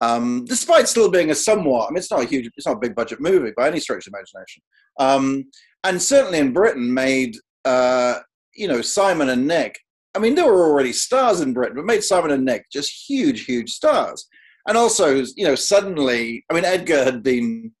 um, 0.00 0.44
despite 0.46 0.88
still 0.88 1.10
being 1.10 1.30
a 1.30 1.34
somewhat. 1.34 1.86
I 1.86 1.90
mean, 1.90 1.98
it's 1.98 2.10
not 2.10 2.22
a 2.22 2.26
huge, 2.26 2.50
it's 2.56 2.66
not 2.66 2.76
a 2.76 2.80
big 2.80 2.94
budget 2.94 3.20
movie 3.20 3.52
by 3.56 3.68
any 3.68 3.80
stretch 3.80 4.06
of 4.06 4.12
imagination, 4.14 4.62
um, 4.98 5.44
and 5.84 6.00
certainly 6.00 6.38
in 6.38 6.52
Britain 6.52 6.92
made 6.92 7.36
uh, 7.64 8.20
you 8.54 8.68
know 8.68 8.82
Simon 8.82 9.28
and 9.28 9.46
Nick. 9.46 9.78
I 10.14 10.18
mean, 10.18 10.34
there 10.34 10.46
were 10.46 10.68
already 10.68 10.92
stars 10.92 11.40
in 11.40 11.52
Britain, 11.52 11.76
but 11.76 11.84
made 11.84 12.02
Simon 12.02 12.32
and 12.32 12.44
Nick 12.44 12.66
just 12.72 13.08
huge, 13.08 13.44
huge 13.44 13.70
stars. 13.70 14.26
And 14.66 14.76
also, 14.76 15.24
you 15.36 15.44
know, 15.44 15.54
suddenly, 15.54 16.44
I 16.50 16.54
mean, 16.54 16.64
Edgar 16.64 17.04
had 17.04 17.22
been, 17.22 17.72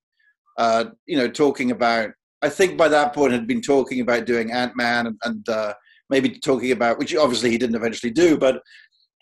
uh, 0.56 0.86
you 1.06 1.16
know, 1.16 1.28
talking 1.28 1.70
about 1.70 2.10
I 2.42 2.48
think 2.48 2.76
by 2.76 2.88
that 2.88 3.14
point 3.14 3.32
had 3.32 3.46
been 3.46 3.60
talking 3.60 4.00
about 4.00 4.24
doing 4.24 4.50
Ant 4.50 4.76
Man 4.76 5.06
and, 5.08 5.18
and 5.24 5.48
uh, 5.48 5.74
maybe 6.08 6.30
talking 6.30 6.72
about 6.72 6.98
which 6.98 7.14
obviously 7.14 7.50
he 7.50 7.58
didn't 7.58 7.76
eventually 7.76 8.12
do, 8.12 8.38
but 8.38 8.62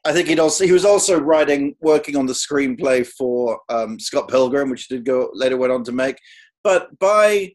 I 0.05 0.13
think 0.13 0.29
he'd 0.29 0.39
also 0.39 0.65
he 0.65 0.73
was 0.73 0.85
also 0.85 1.21
writing 1.21 1.75
working 1.81 2.17
on 2.17 2.27
the 2.27 2.33
screenplay 2.33 3.07
for 3.07 3.61
um, 3.69 3.99
Scott 3.99 4.29
Pilgrim, 4.29 4.71
which 4.71 4.89
did 4.89 5.05
go 5.05 5.31
later 5.33 5.57
went 5.57 5.73
on 5.73 5.85
to 5.85 5.93
make. 5.93 6.19
But 6.63 6.97
by 6.99 7.53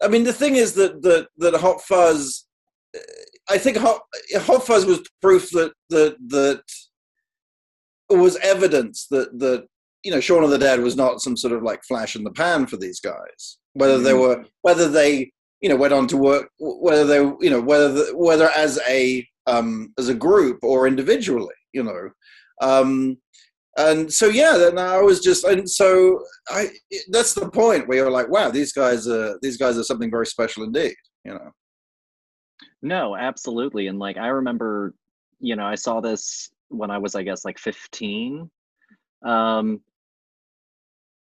I 0.00 0.08
mean 0.08 0.24
the 0.24 0.32
thing 0.32 0.56
is 0.56 0.74
that 0.74 1.02
that 1.02 1.28
that 1.38 1.54
Hot 1.54 1.80
Fuzz 1.82 2.46
I 3.50 3.58
think 3.58 3.76
Hot, 3.78 4.02
Hot 4.36 4.64
Fuzz 4.64 4.86
was 4.86 5.02
proof 5.20 5.50
that 5.50 5.72
that 5.90 6.16
that 6.28 6.62
was 8.08 8.36
evidence 8.36 9.06
that 9.10 9.38
that 9.40 9.66
you 10.04 10.12
know 10.12 10.20
Shaun 10.20 10.44
of 10.44 10.50
the 10.50 10.58
Dead 10.58 10.80
was 10.80 10.96
not 10.96 11.20
some 11.20 11.36
sort 11.36 11.52
of 11.52 11.62
like 11.62 11.82
flash 11.84 12.14
in 12.14 12.22
the 12.22 12.30
pan 12.30 12.66
for 12.66 12.76
these 12.76 13.00
guys 13.00 13.58
whether 13.74 13.98
they 13.98 14.12
mm-hmm. 14.12 14.20
were 14.20 14.44
whether 14.62 14.88
they 14.88 15.30
you 15.60 15.68
know 15.68 15.76
went 15.76 15.92
on 15.92 16.06
to 16.08 16.16
work 16.16 16.50
whether 16.58 17.04
they 17.04 17.18
you 17.40 17.50
know 17.50 17.60
whether 17.60 17.92
the, 17.92 18.12
whether 18.16 18.50
as 18.50 18.78
a 18.88 19.26
um, 19.46 19.92
as 19.98 20.08
a 20.08 20.14
group 20.14 20.58
or 20.62 20.86
individually 20.86 21.54
you 21.72 21.82
know 21.82 22.10
um, 22.60 23.16
and 23.78 24.12
so 24.12 24.26
yeah 24.26 24.56
then 24.56 24.78
i 24.78 25.00
was 25.00 25.20
just 25.20 25.44
and 25.44 25.68
so 25.68 26.22
i 26.50 26.68
that's 27.08 27.32
the 27.32 27.48
point 27.48 27.88
where 27.88 27.98
you're 27.98 28.10
like 28.10 28.28
wow 28.28 28.50
these 28.50 28.72
guys 28.72 29.08
are 29.08 29.38
these 29.40 29.56
guys 29.56 29.78
are 29.78 29.84
something 29.84 30.10
very 30.10 30.26
special 30.26 30.62
indeed 30.62 30.94
you 31.24 31.32
know 31.32 31.50
no 32.82 33.16
absolutely 33.16 33.86
and 33.86 33.98
like 33.98 34.18
i 34.18 34.26
remember 34.26 34.94
you 35.40 35.56
know 35.56 35.64
i 35.64 35.74
saw 35.74 36.00
this 36.00 36.50
when 36.68 36.90
i 36.90 36.98
was 36.98 37.14
i 37.14 37.22
guess 37.22 37.46
like 37.46 37.58
15 37.58 38.50
um 39.24 39.80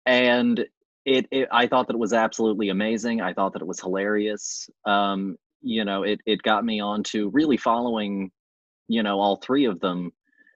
and 0.07 0.65
it, 1.07 1.27
it, 1.31 1.49
I 1.53 1.69
thought 1.69 1.87
that 1.87 1.95
it 1.95 2.01
was 2.01 2.12
absolutely 2.12 2.69
amazing. 2.69 3.21
I 3.21 3.33
thought 3.33 3.53
that 3.53 3.62
it 3.62 3.69
was 3.69 3.81
hilarious. 3.81 4.69
Um, 4.85 5.37
you 5.62 5.85
know, 5.85 6.03
it 6.03 6.21
it 6.27 6.42
got 6.42 6.64
me 6.64 6.81
on 6.81 7.03
to 7.05 7.31
really 7.31 7.57
following, 7.57 8.31
you 8.88 9.03
know, 9.03 9.21
all 9.21 9.37
three 9.37 9.64
of 9.64 9.81
them. 9.81 10.11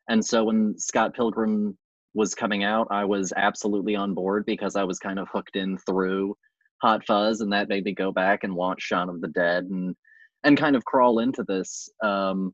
And 0.08 0.24
so 0.24 0.44
when 0.44 0.76
Scott 0.76 1.14
Pilgrim 1.14 1.78
was 2.14 2.34
coming 2.34 2.64
out, 2.64 2.88
I 2.90 3.04
was 3.04 3.32
absolutely 3.36 3.94
on 3.94 4.12
board 4.12 4.44
because 4.44 4.74
I 4.74 4.82
was 4.82 4.98
kind 4.98 5.20
of 5.20 5.28
hooked 5.32 5.54
in 5.54 5.78
through 5.78 6.36
Hot 6.82 7.06
Fuzz, 7.06 7.40
and 7.40 7.52
that 7.52 7.68
made 7.68 7.84
me 7.84 7.94
go 7.94 8.10
back 8.10 8.42
and 8.42 8.54
watch 8.54 8.82
Shaun 8.82 9.08
of 9.08 9.20
the 9.20 9.28
Dead 9.28 9.64
and 9.64 9.94
and 10.42 10.58
kind 10.58 10.74
of 10.74 10.84
crawl 10.84 11.20
into 11.20 11.44
this, 11.46 11.88
um, 12.02 12.52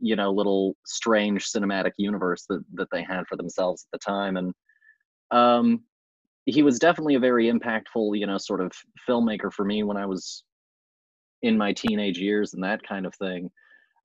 you 0.00 0.16
know, 0.16 0.30
little 0.30 0.76
strange 0.84 1.50
cinematic 1.50 1.92
universe 1.96 2.44
that 2.50 2.62
that 2.74 2.88
they 2.92 3.02
had 3.02 3.26
for 3.28 3.36
themselves 3.36 3.86
at 3.86 3.98
the 3.98 4.04
time. 4.04 4.36
And 4.36 4.52
um, 5.30 5.84
he 6.46 6.62
was 6.62 6.78
definitely 6.78 7.14
a 7.14 7.20
very 7.20 7.50
impactful, 7.50 8.18
you 8.18 8.26
know, 8.26 8.38
sort 8.38 8.60
of 8.60 8.72
filmmaker 9.08 9.52
for 9.52 9.64
me 9.64 9.82
when 9.82 9.96
I 9.96 10.06
was 10.06 10.44
in 11.42 11.56
my 11.56 11.72
teenage 11.72 12.18
years 12.18 12.54
and 12.54 12.62
that 12.64 12.86
kind 12.86 13.06
of 13.06 13.14
thing. 13.14 13.50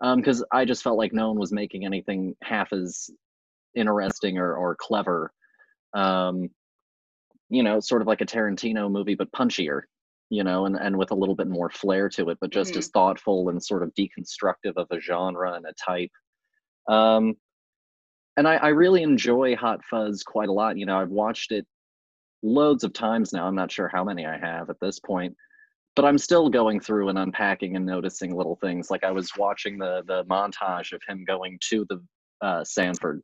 Because 0.01 0.41
um, 0.41 0.47
I 0.53 0.63
just 0.63 0.83
felt 0.83 0.97
like 0.97 1.11
no 1.11 1.27
one 1.27 1.39
was 1.39 1.51
making 1.51 1.85
anything 1.85 2.35
half 2.41 2.71
as 2.71 3.09
interesting 3.75 4.37
or, 4.37 4.55
or 4.55 4.75
clever. 4.75 5.33
Um, 5.93 6.49
you 7.49 7.63
know, 7.63 7.79
sort 7.79 8.01
of 8.01 8.07
like 8.07 8.21
a 8.21 8.25
Tarantino 8.25 8.89
movie, 8.89 9.15
but 9.15 9.31
punchier, 9.31 9.81
you 10.29 10.43
know, 10.43 10.65
and, 10.65 10.77
and 10.77 10.97
with 10.97 11.11
a 11.11 11.15
little 11.15 11.35
bit 11.35 11.47
more 11.47 11.69
flair 11.69 12.07
to 12.09 12.29
it, 12.29 12.37
but 12.39 12.51
just 12.51 12.71
mm-hmm. 12.71 12.79
as 12.79 12.89
thoughtful 12.89 13.49
and 13.49 13.61
sort 13.61 13.83
of 13.83 13.93
deconstructive 13.95 14.77
of 14.77 14.87
a 14.91 14.99
genre 15.01 15.53
and 15.53 15.65
a 15.65 15.73
type. 15.73 16.11
Um, 16.87 17.35
and 18.37 18.47
I, 18.47 18.55
I 18.55 18.67
really 18.69 19.03
enjoy 19.03 19.55
Hot 19.55 19.81
Fuzz 19.89 20.23
quite 20.23 20.47
a 20.47 20.53
lot. 20.53 20.77
You 20.77 20.85
know, 20.85 20.99
I've 20.99 21.09
watched 21.09 21.51
it 21.51 21.65
loads 22.43 22.83
of 22.83 22.93
times 22.93 23.33
now. 23.33 23.45
I'm 23.45 23.55
not 23.55 23.71
sure 23.71 23.87
how 23.87 24.03
many 24.03 24.25
I 24.25 24.37
have 24.37 24.69
at 24.69 24.79
this 24.79 24.99
point, 24.99 25.35
but 25.95 26.05
I'm 26.05 26.17
still 26.17 26.49
going 26.49 26.79
through 26.79 27.09
and 27.09 27.17
unpacking 27.17 27.75
and 27.75 27.85
noticing 27.85 28.35
little 28.35 28.55
things. 28.55 28.89
Like 28.89 29.03
I 29.03 29.11
was 29.11 29.31
watching 29.37 29.77
the 29.77 30.03
the 30.07 30.25
montage 30.25 30.93
of 30.93 31.01
him 31.07 31.23
going 31.25 31.59
to 31.69 31.85
the 31.89 32.01
uh, 32.45 32.63
Sandford 32.63 33.21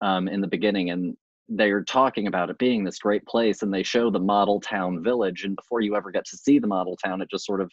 um, 0.00 0.28
in 0.28 0.40
the 0.40 0.46
beginning, 0.46 0.90
and 0.90 1.16
they're 1.48 1.84
talking 1.84 2.26
about 2.26 2.50
it 2.50 2.58
being 2.58 2.84
this 2.84 2.98
great 2.98 3.24
place, 3.26 3.62
and 3.62 3.72
they 3.72 3.82
show 3.82 4.10
the 4.10 4.18
model 4.18 4.60
town 4.60 5.02
village. 5.02 5.44
And 5.44 5.56
before 5.56 5.80
you 5.80 5.96
ever 5.96 6.10
get 6.10 6.24
to 6.26 6.36
see 6.36 6.58
the 6.58 6.66
model 6.66 6.96
town, 6.96 7.20
it 7.20 7.30
just 7.30 7.46
sort 7.46 7.60
of 7.60 7.70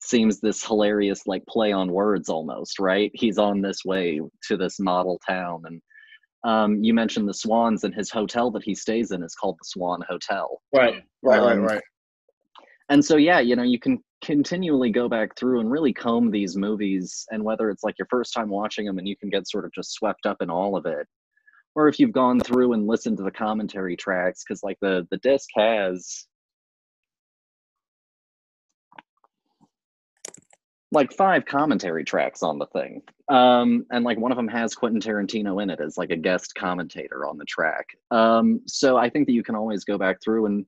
seems 0.00 0.40
this 0.40 0.64
hilarious 0.64 1.26
like 1.26 1.44
play 1.46 1.72
on 1.72 1.90
words 1.90 2.28
almost 2.28 2.78
right 2.78 3.10
he's 3.14 3.38
on 3.38 3.60
this 3.60 3.84
way 3.84 4.20
to 4.46 4.56
this 4.56 4.78
model 4.78 5.20
town 5.26 5.62
and 5.66 5.82
um, 6.44 6.82
you 6.82 6.94
mentioned 6.94 7.28
the 7.28 7.34
Swans, 7.34 7.84
and 7.84 7.94
his 7.94 8.10
hotel 8.10 8.50
that 8.52 8.62
he 8.62 8.74
stays 8.74 9.10
in 9.10 9.22
is 9.22 9.34
called 9.34 9.56
the 9.60 9.64
Swan 9.64 10.02
Hotel. 10.08 10.60
Right, 10.74 11.02
right, 11.22 11.40
um, 11.40 11.60
right, 11.60 11.72
right. 11.74 11.82
And 12.90 13.04
so, 13.04 13.16
yeah, 13.16 13.40
you 13.40 13.54
know, 13.54 13.64
you 13.64 13.78
can 13.78 13.98
continually 14.22 14.90
go 14.90 15.08
back 15.08 15.36
through 15.36 15.60
and 15.60 15.70
really 15.70 15.92
comb 15.92 16.30
these 16.30 16.56
movies 16.56 17.24
and 17.30 17.42
whether 17.42 17.70
it's 17.70 17.84
like 17.84 17.94
your 17.98 18.08
first 18.10 18.32
time 18.32 18.48
watching 18.48 18.86
them 18.86 18.98
and 18.98 19.06
you 19.06 19.16
can 19.16 19.30
get 19.30 19.48
sort 19.48 19.64
of 19.64 19.72
just 19.72 19.92
swept 19.92 20.26
up 20.26 20.38
in 20.40 20.50
all 20.50 20.76
of 20.76 20.86
it 20.86 21.06
or 21.76 21.86
if 21.86 22.00
you've 22.00 22.12
gone 22.12 22.40
through 22.40 22.72
and 22.72 22.88
listened 22.88 23.16
to 23.16 23.22
the 23.22 23.30
commentary 23.30 23.96
tracks 23.96 24.42
because 24.42 24.62
like 24.64 24.76
the 24.80 25.06
the 25.12 25.18
disc 25.18 25.48
has 25.54 26.26
like 30.90 31.12
five 31.12 31.44
commentary 31.44 32.04
tracks 32.04 32.42
on 32.42 32.58
the 32.58 32.66
thing 32.66 33.02
um 33.30 33.84
and 33.90 34.04
like 34.04 34.18
one 34.18 34.32
of 34.32 34.36
them 34.36 34.48
has 34.48 34.74
quentin 34.74 35.00
tarantino 35.00 35.62
in 35.62 35.70
it 35.70 35.80
as 35.80 35.98
like 35.98 36.10
a 36.10 36.16
guest 36.16 36.54
commentator 36.54 37.26
on 37.26 37.36
the 37.36 37.44
track 37.44 37.86
um 38.10 38.60
so 38.66 38.96
i 38.96 39.08
think 39.08 39.26
that 39.26 39.32
you 39.32 39.42
can 39.42 39.54
always 39.54 39.84
go 39.84 39.98
back 39.98 40.16
through 40.22 40.46
and 40.46 40.64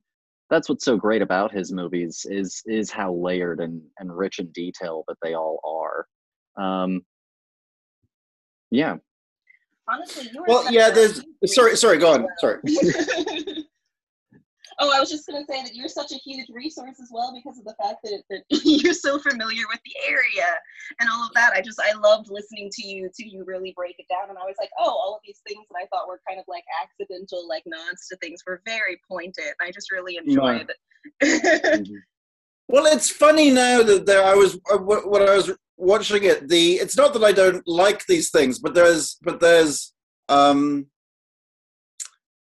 that's 0.49 0.67
what's 0.67 0.85
so 0.85 0.97
great 0.97 1.21
about 1.21 1.51
his 1.51 1.71
movies 1.71 2.25
is 2.29 2.61
is 2.65 2.91
how 2.91 3.13
layered 3.13 3.59
and 3.59 3.81
and 3.99 4.15
rich 4.15 4.39
in 4.39 4.47
detail 4.47 5.03
that 5.07 5.17
they 5.21 5.33
all 5.33 5.59
are 5.65 6.05
um 6.63 7.01
yeah 8.69 8.95
Honestly, 9.91 10.29
you 10.33 10.41
were 10.41 10.45
Well, 10.47 10.71
yeah. 10.71 10.89
There's 10.89 11.21
sorry, 11.45 11.75
sorry. 11.75 11.97
Go 11.97 12.13
on. 12.13 12.27
Sorry. 12.39 12.59
oh, 14.79 14.91
I 14.95 14.99
was 14.99 15.09
just 15.09 15.27
gonna 15.27 15.45
say 15.49 15.63
that 15.63 15.75
you're 15.75 15.89
such 15.89 16.11
a 16.11 16.15
huge 16.15 16.47
resource 16.49 16.99
as 17.01 17.09
well 17.11 17.33
because 17.33 17.59
of 17.59 17.65
the 17.65 17.75
fact 17.81 17.99
that, 18.03 18.23
that 18.29 18.43
you're 18.49 18.93
so 18.93 19.19
familiar 19.19 19.63
with 19.69 19.79
the 19.85 19.95
area 20.07 20.47
and 20.99 21.09
all 21.11 21.25
of 21.25 21.33
that. 21.33 21.53
I 21.53 21.61
just 21.61 21.79
I 21.79 21.93
loved 21.97 22.29
listening 22.29 22.69
to 22.73 22.87
you 22.87 23.09
to 23.13 23.27
you 23.27 23.43
really 23.45 23.73
break 23.75 23.95
it 23.99 24.07
down, 24.09 24.29
and 24.29 24.37
I 24.37 24.45
was 24.45 24.55
like, 24.59 24.71
oh, 24.79 24.89
all 24.89 25.15
of 25.15 25.21
these 25.25 25.41
things 25.47 25.65
that 25.69 25.77
I 25.77 25.87
thought 25.87 26.07
were 26.07 26.21
kind 26.27 26.39
of 26.39 26.45
like 26.47 26.63
accidental, 26.83 27.47
like 27.47 27.63
nods 27.65 28.07
to 28.09 28.17
things, 28.17 28.43
were 28.45 28.61
very 28.65 28.99
pointed. 29.09 29.53
I 29.61 29.71
just 29.71 29.91
really 29.91 30.17
enjoyed. 30.17 30.71
It. 31.21 31.87
well, 32.67 32.85
it's 32.85 33.09
funny 33.09 33.51
now 33.51 33.83
that 33.83 34.05
there. 34.05 34.23
I 34.23 34.33
was 34.33 34.59
uh, 34.71 34.77
when 34.77 35.21
I 35.21 35.35
was 35.35 35.51
watching 35.77 36.23
it. 36.23 36.47
The 36.47 36.73
it's 36.73 36.97
not 36.97 37.13
that 37.13 37.23
I 37.23 37.31
don't 37.31 37.67
like 37.67 38.05
these 38.05 38.31
things, 38.31 38.59
but 38.59 38.73
there's 38.73 39.17
but 39.21 39.39
there's 39.39 39.93
um. 40.29 40.87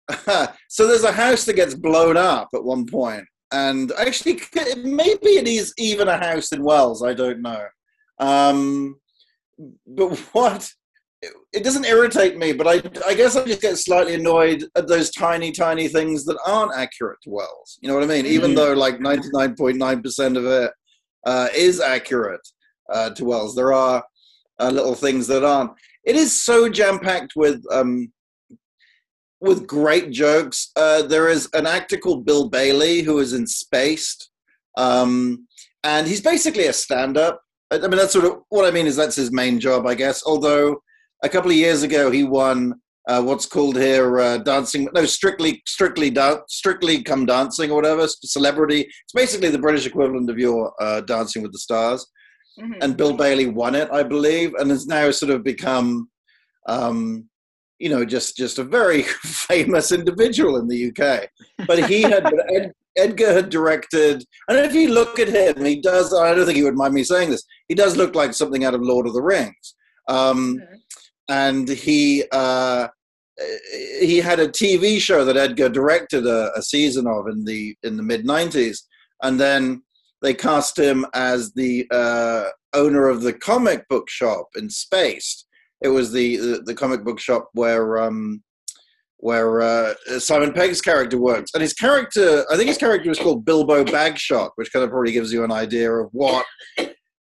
so 0.69 0.87
there's 0.87 1.05
a 1.05 1.13
house 1.13 1.45
that 1.45 1.57
gets 1.57 1.75
blown 1.75 2.17
up 2.17 2.49
at 2.55 2.65
one 2.65 2.87
point, 2.87 3.25
and 3.53 3.93
actually 3.99 4.41
maybe 4.77 5.31
it 5.31 5.49
is 5.49 5.73
even 5.79 6.09
a 6.09 6.19
house 6.19 6.53
in 6.53 6.63
Wells. 6.63 7.03
I 7.03 7.15
don't 7.15 7.43
know. 7.43 7.67
Um, 8.19 8.97
but 9.87 10.19
what 10.33 10.71
it 11.53 11.65
doesn't 11.65 11.87
irritate 11.87 12.37
me, 12.37 12.53
but 12.53 12.67
I, 12.67 12.83
I 13.07 13.15
guess 13.15 13.37
I 13.37 13.45
just 13.45 13.63
get 13.63 13.79
slightly 13.79 14.15
annoyed 14.15 14.65
at 14.77 14.87
those 14.87 15.11
tiny, 15.11 15.51
tiny 15.51 15.89
things 15.89 16.25
that 16.27 16.39
aren't 16.47 16.75
accurate 16.77 17.19
to 17.23 17.31
Wells. 17.31 17.79
You 17.81 17.89
know 17.89 17.95
what 17.95 18.05
I 18.05 18.07
mean? 18.07 18.27
Even 18.27 18.53
Mhm. 18.53 18.57
though 18.57 18.73
like 18.75 18.99
99.9% 18.99 20.37
of 20.37 20.45
it 20.45 20.71
uh, 21.25 21.49
is 21.55 21.81
accurate 21.81 22.47
uh, 22.93 23.11
to 23.11 23.25
Wells, 23.25 23.55
there 23.55 23.73
are 23.73 24.05
uh, 24.61 24.71
little 24.71 24.95
things 24.95 25.27
that 25.29 25.45
aren't. 25.45 25.73
It 26.05 26.17
is 26.17 26.43
so 26.43 26.69
jam 26.69 26.99
packed 26.99 27.33
with 27.35 27.63
um, 27.73 28.13
with 29.41 29.67
great 29.67 30.11
jokes. 30.11 30.71
Uh, 30.77 31.03
there 31.03 31.29
is 31.29 31.49
an 31.53 31.67
actor 31.67 31.97
called 31.97 32.25
Bill 32.25 32.49
Bailey 32.49 33.03
who 33.03 33.19
is 33.19 33.33
in 33.33 33.47
Spaced, 33.47 34.31
um, 34.77 35.47
and 35.85 36.07
he's 36.07 36.21
basically 36.21 36.67
a 36.67 36.73
stand 36.73 37.17
up. 37.17 37.41
I 37.71 37.79
mean, 37.79 37.93
that's 37.93 38.13
sort 38.13 38.25
of 38.27 38.43
what 38.49 38.65
I 38.65 38.71
mean 38.71 38.87
is 38.87 38.97
that's 38.97 39.17
his 39.17 39.33
main 39.33 39.59
job, 39.59 39.87
I 39.87 39.95
guess. 39.95 40.23
Although 40.25 40.81
a 41.23 41.29
couple 41.29 41.51
of 41.51 41.57
years 41.57 41.83
ago 41.83 42.11
he 42.11 42.25
won 42.25 42.75
uh, 43.09 43.23
what's 43.23 43.47
called 43.47 43.77
here 43.77 44.19
uh, 44.21 44.39
dancing 44.39 44.89
no 44.93 45.05
strictly 45.07 45.63
strictly 45.67 46.11
da- 46.11 46.41
strictly 46.49 47.03
come 47.03 47.25
dancing 47.25 47.71
or 47.71 47.77
whatever 47.77 48.07
celebrity 48.07 48.81
it's 48.83 49.13
basically 49.15 49.49
the 49.49 49.59
british 49.59 49.87
equivalent 49.87 50.29
of 50.29 50.39
your 50.39 50.73
uh, 50.81 51.01
dancing 51.03 51.43
with 51.43 51.53
the 51.53 51.59
stars 51.59 52.07
Mhm. 52.61 52.79
and 52.83 52.97
bill 52.97 53.13
bailey 53.17 53.47
won 53.47 53.75
it 53.75 53.89
i 53.93 54.03
believe 54.03 54.55
and 54.55 54.71
has 54.71 54.87
now 54.87 55.11
sort 55.11 55.31
of 55.31 55.45
become 55.45 56.09
um, 56.69 57.29
you 57.79 57.89
know 57.89 58.05
just 58.05 58.37
just 58.37 58.59
a 58.59 58.65
very 58.65 59.03
famous 59.23 59.93
individual 59.93 60.57
in 60.57 60.69
the 60.69 60.91
uk 60.91 61.29
but 61.67 61.89
he 61.89 62.03
had 62.03 62.27
Ed, 62.55 62.73
edgar 62.97 63.33
had 63.33 63.51
directed 63.51 64.25
and 64.49 64.59
if 64.59 64.75
you 64.75 64.89
look 64.89 65.19
at 65.19 65.29
him 65.29 65.65
he 65.65 65.81
does 65.81 66.15
i 66.15 66.35
don't 66.35 66.47
think 66.47 66.57
he 66.57 66.65
would 66.65 66.77
mind 66.77 66.95
me 66.95 67.05
saying 67.05 67.31
this 67.31 67.45
he 67.69 67.75
does 67.75 67.97
look 67.97 68.15
like 68.15 68.33
something 68.33 68.65
out 68.65 68.75
of 68.75 68.81
lord 68.83 69.07
of 69.07 69.13
the 69.13 69.23
rings. 69.23 69.75
Um, 70.09 70.61
and 71.29 71.69
he 71.69 72.25
uh, 72.33 72.89
he 74.01 74.19
had 74.19 74.41
a 74.41 74.49
TV 74.49 75.01
show 75.01 75.25
that 75.25 75.37
Edgar 75.37 75.69
directed 75.69 76.27
a, 76.27 76.53
a 76.57 76.63
season 76.63 77.07
of 77.07 77.27
in 77.29 77.45
the 77.45 77.77
in 77.83 77.97
the 77.97 78.03
mid 78.03 78.25
'90s, 78.25 78.79
and 79.23 79.39
then 79.39 79.83
they 80.23 80.35
cast 80.35 80.79
him 80.79 81.05
as 81.15 81.53
the 81.53 81.87
uh, 81.91 82.45
owner 82.73 83.09
of 83.09 83.23
the 83.23 83.33
comic 83.33 83.87
book 83.89 84.09
shop 84.09 84.47
in 84.57 84.71
Spaced. 84.71 85.46
It 85.83 85.89
was 85.89 86.13
the 86.13 86.37
the, 86.37 86.63
the 86.67 86.75
comic 86.75 87.05
book 87.05 87.21
shop 87.21 87.49
where 87.53 87.99
um, 87.99 88.43
where 89.19 89.61
uh, 89.61 89.95
Simon 90.19 90.53
Pegg's 90.53 90.81
character 90.81 91.19
works, 91.19 91.53
and 91.55 91.63
his 91.63 91.75
character 91.75 92.45
I 92.51 92.57
think 92.57 92.69
his 92.69 92.79
character 92.79 93.09
was 93.09 93.19
called 93.19 93.45
Bilbo 93.45 93.85
Bagshot, 93.85 94.51
which 94.57 94.73
kind 94.73 94.85
of 94.85 94.91
probably 94.91 95.13
gives 95.13 95.33
you 95.33 95.45
an 95.45 95.53
idea 95.53 95.91
of 95.91 96.09
what 96.13 96.47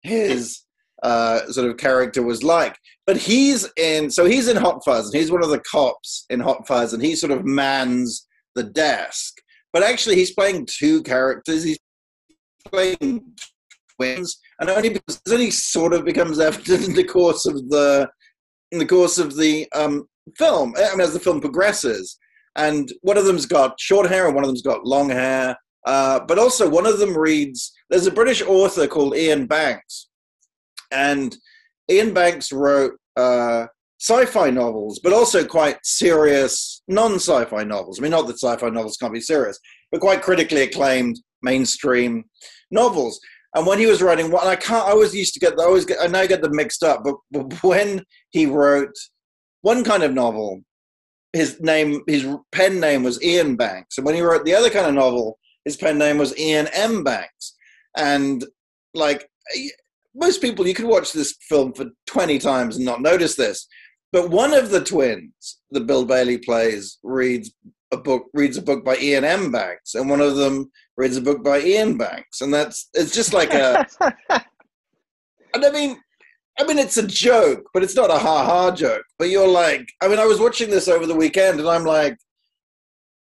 his 0.01 0.63
uh, 1.03 1.45
sort 1.51 1.69
of 1.69 1.77
character 1.77 2.23
was 2.23 2.43
like. 2.43 2.77
But 3.05 3.17
he's 3.17 3.69
in 3.77 4.09
so 4.09 4.25
he's 4.25 4.47
in 4.47 4.57
hot 4.57 4.83
fuzz 4.85 5.07
and 5.07 5.19
he's 5.19 5.31
one 5.31 5.43
of 5.43 5.49
the 5.49 5.59
cops 5.69 6.25
in 6.29 6.39
hot 6.39 6.65
fuzz 6.67 6.93
and 6.93 7.03
he 7.03 7.15
sort 7.15 7.31
of 7.31 7.45
mans 7.45 8.25
the 8.55 8.63
desk. 8.63 9.33
But 9.73 9.83
actually 9.83 10.15
he's 10.15 10.33
playing 10.33 10.67
two 10.67 11.03
characters. 11.03 11.63
He's 11.63 11.79
playing 12.71 13.33
twins 13.97 14.39
and 14.59 14.69
only 14.69 14.89
because 14.89 15.21
only 15.29 15.51
sort 15.51 15.93
of 15.93 16.05
becomes 16.05 16.39
evident 16.39 16.87
in 16.87 16.93
the 16.93 17.03
course 17.03 17.45
of 17.45 17.55
the 17.69 18.09
in 18.73 18.79
the 18.79 18.85
course 18.85 19.17
of 19.17 19.37
the 19.37 19.65
um, 19.73 20.05
film 20.37 20.73
i 20.77 20.91
mean 20.91 21.01
as 21.01 21.13
the 21.13 21.19
film 21.19 21.39
progresses 21.39 22.17
and 22.55 22.91
one 23.01 23.17
of 23.17 23.25
them's 23.25 23.45
got 23.45 23.79
short 23.79 24.09
hair 24.09 24.25
and 24.25 24.35
one 24.35 24.43
of 24.43 24.49
them's 24.49 24.61
got 24.61 24.85
long 24.85 25.09
hair 25.09 25.55
uh, 25.85 26.19
but 26.27 26.37
also 26.37 26.69
one 26.69 26.85
of 26.85 26.99
them 26.99 27.17
reads 27.17 27.71
there's 27.89 28.07
a 28.07 28.11
british 28.11 28.41
author 28.41 28.87
called 28.87 29.13
iain 29.15 29.45
banks 29.45 30.09
and 30.93 31.35
Iain 31.91 32.13
Banks 32.13 32.51
wrote 32.51 32.93
uh, 33.17 33.67
sci-fi 33.99 34.49
novels, 34.49 34.99
but 34.99 35.13
also 35.13 35.45
quite 35.45 35.77
serious 35.83 36.81
non-sci-fi 36.87 37.63
novels. 37.63 37.99
I 37.99 38.03
mean, 38.03 38.11
not 38.11 38.27
that 38.27 38.39
sci-fi 38.39 38.69
novels 38.69 38.97
can't 38.97 39.13
be 39.13 39.21
serious, 39.21 39.59
but 39.91 40.01
quite 40.01 40.21
critically 40.21 40.61
acclaimed 40.61 41.19
mainstream 41.41 42.25
novels. 42.71 43.19
And 43.55 43.67
when 43.67 43.79
he 43.79 43.85
was 43.85 44.01
writing 44.01 44.31
one, 44.31 44.47
I 44.47 44.55
can't. 44.55 44.87
I 44.87 44.91
always 44.91 45.13
used 45.13 45.33
to 45.35 45.39
get. 45.39 45.53
I 45.59 45.63
always 45.63 45.85
get. 45.85 45.99
I 46.01 46.07
now 46.07 46.25
get 46.25 46.41
them 46.41 46.55
mixed 46.55 46.83
up. 46.83 47.03
But, 47.03 47.15
but 47.31 47.63
when 47.63 48.03
he 48.33 48.45
wrote 48.45 48.95
one 49.61 49.83
kind 49.83 50.03
of 50.03 50.13
novel, 50.13 50.63
his 51.31 51.61
name, 51.61 52.01
his 52.07 52.27
pen 52.51 52.79
name 52.79 53.03
was 53.03 53.23
Iain 53.23 53.55
Banks, 53.55 53.97
and 53.97 54.05
when 54.05 54.15
he 54.15 54.21
wrote 54.21 54.43
the 54.43 54.55
other 54.55 54.69
kind 54.69 54.85
of 54.85 54.93
novel, 54.93 55.39
his 55.65 55.77
pen 55.77 55.97
name 55.97 56.17
was 56.17 56.37
Iain 56.37 56.67
M. 56.73 57.03
Banks. 57.03 57.55
And 57.95 58.43
like 58.93 59.27
most 60.15 60.41
people, 60.41 60.67
you 60.67 60.73
could 60.73 60.85
watch 60.85 61.13
this 61.13 61.35
film 61.47 61.73
for 61.73 61.85
20 62.07 62.37
times 62.39 62.75
and 62.75 62.85
not 62.85 63.01
notice 63.01 63.35
this. 63.35 63.67
But 64.11 64.29
one 64.29 64.53
of 64.53 64.69
the 64.69 64.83
twins 64.83 65.59
that 65.71 65.87
Bill 65.87 66.05
Bailey 66.05 66.37
plays 66.37 66.99
reads 67.01 67.51
a 67.91 67.97
book 67.97 68.25
reads 68.33 68.57
a 68.57 68.61
book 68.61 68.83
by 68.83 68.95
Iain 68.95 69.23
M. 69.23 69.51
Banks, 69.51 69.95
and 69.95 70.09
one 70.09 70.21
of 70.21 70.35
them 70.35 70.71
reads 70.97 71.17
a 71.17 71.21
book 71.21 71.43
by 71.43 71.59
Iain 71.59 71.97
Banks, 71.97 72.41
and 72.41 72.53
that's 72.53 72.89
it's 72.93 73.13
just 73.13 73.33
like 73.33 73.53
a. 73.53 73.87
and 74.29 75.65
I 75.65 75.71
mean, 75.71 75.99
I 76.59 76.65
mean, 76.65 76.77
it's 76.77 76.97
a 76.97 77.07
joke, 77.07 77.63
but 77.73 77.83
it's 77.83 77.95
not 77.95 78.11
a 78.11 78.17
ha 78.17 78.45
ha 78.45 78.71
joke. 78.71 79.03
But 79.17 79.29
you're 79.29 79.47
like, 79.47 79.87
I 80.01 80.07
mean, 80.07 80.19
I 80.19 80.25
was 80.25 80.39
watching 80.39 80.69
this 80.69 80.87
over 80.87 81.05
the 81.05 81.15
weekend, 81.15 81.59
and 81.59 81.67
I'm 81.67 81.83
like, 81.85 82.17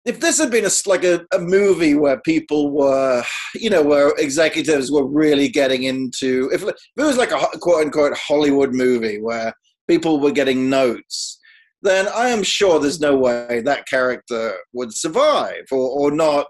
if 0.05 0.19
this 0.19 0.38
had 0.38 0.51
been 0.51 0.65
a 0.65 0.69
like 0.86 1.05
a, 1.05 1.25
a 1.33 1.39
movie 1.39 1.95
where 1.95 2.19
people 2.21 2.71
were, 2.71 3.23
you 3.55 3.69
know, 3.69 3.81
where 3.81 4.13
executives 4.17 4.91
were 4.91 5.05
really 5.05 5.47
getting 5.47 5.83
into, 5.83 6.49
if, 6.53 6.63
if 6.63 6.75
it 6.97 7.03
was 7.03 7.17
like 7.17 7.31
a 7.31 7.39
quote 7.59 7.86
unquote 7.86 8.17
Hollywood 8.17 8.73
movie 8.73 9.21
where 9.21 9.53
people 9.88 10.19
were 10.19 10.31
getting 10.31 10.69
notes, 10.69 11.39
then 11.81 12.07
I 12.13 12.29
am 12.29 12.43
sure 12.43 12.79
there's 12.79 12.99
no 12.99 13.15
way 13.15 13.62
that 13.63 13.88
character 13.88 14.55
would 14.73 14.93
survive 14.93 15.65
or, 15.71 15.89
or 15.89 16.12
not, 16.12 16.47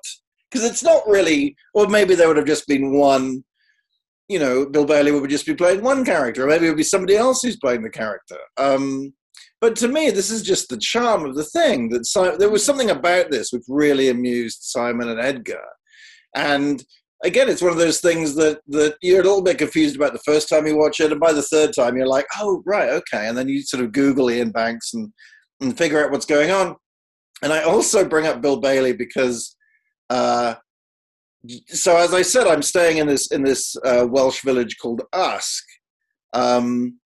because 0.50 0.68
it's 0.68 0.84
not 0.84 1.08
really, 1.08 1.56
or 1.76 1.88
maybe 1.88 2.16
there 2.16 2.28
would 2.28 2.38
have 2.38 2.48
just 2.48 2.68
been 2.68 2.94
one, 2.98 3.44
you 4.28 4.40
know, 4.40 4.66
Bill 4.66 4.86
Bailey 4.86 5.12
would 5.12 5.30
just 5.30 5.46
be 5.46 5.56
playing 5.56 5.82
one 5.82 6.06
character, 6.06 6.44
or 6.44 6.48
maybe 6.48 6.66
it 6.66 6.70
would 6.70 6.78
be 6.78 6.84
somebody 6.84 7.16
else 7.16 7.42
who's 7.42 7.58
playing 7.58 7.84
the 7.84 7.90
character. 7.90 8.38
Um, 8.58 9.14
but 9.60 9.76
to 9.78 9.88
me, 9.88 10.10
this 10.10 10.30
is 10.30 10.42
just 10.42 10.70
the 10.70 10.78
charm 10.78 11.26
of 11.26 11.36
the 11.36 11.46
thing. 11.46 11.90
That 11.90 12.06
si- 12.06 12.38
there 12.38 12.50
was 12.50 12.66
something 12.66 12.90
about 12.90 13.32
this 13.32 13.52
which 13.52 13.64
really 13.68 14.10
amused 14.10 14.60
Simon 14.62 15.10
and 15.10 15.20
Edgar, 15.20 15.64
and 16.36 16.84
again, 17.24 17.50
it's 17.50 17.62
one 17.62 17.72
of 17.72 17.78
those 17.78 18.02
things 18.02 18.36
that 18.36 18.60
that 18.68 18.96
you're 19.02 19.22
a 19.22 19.24
little 19.24 19.42
bit 19.42 19.58
confused 19.58 19.96
about 19.96 20.14
the 20.14 20.20
first 20.20 20.50
time 20.50 20.68
you 20.68 20.78
watch 20.78 21.00
it, 21.00 21.12
and 21.12 21.20
by 21.20 21.34
the 21.34 21.42
third 21.42 21.74
time, 21.74 21.98
you're 21.98 22.08
like, 22.08 22.28
oh 22.40 22.62
right, 22.66 22.90
okay, 22.90 23.28
and 23.28 23.38
then 23.38 23.48
you 23.48 23.62
sort 23.62 23.84
of 23.84 23.92
Google 23.92 24.30
Iain 24.30 24.52
Banks 24.52 24.94
and 24.94 25.12
and 25.62 25.78
figure 25.78 26.04
out 26.04 26.12
what's 26.12 26.26
going 26.26 26.52
on. 26.52 26.76
And 27.42 27.52
I 27.52 27.64
also 27.64 28.08
bring 28.08 28.26
up 28.26 28.42
Bill 28.42 28.60
Bailey 28.60 28.94
because 28.94 29.56
uh, 30.10 30.56
so 31.68 31.98
as 31.98 32.14
I 32.14 32.22
said, 32.22 32.48
I'm 32.48 32.62
staying 32.62 32.98
in 32.98 33.08
this 33.08 33.32
in 33.32 33.44
this 33.44 33.76
uh, 33.86 34.08
Welsh 34.10 34.42
village 34.44 34.78
called 34.82 35.02
Usk, 35.12 35.64
um, 36.34 37.00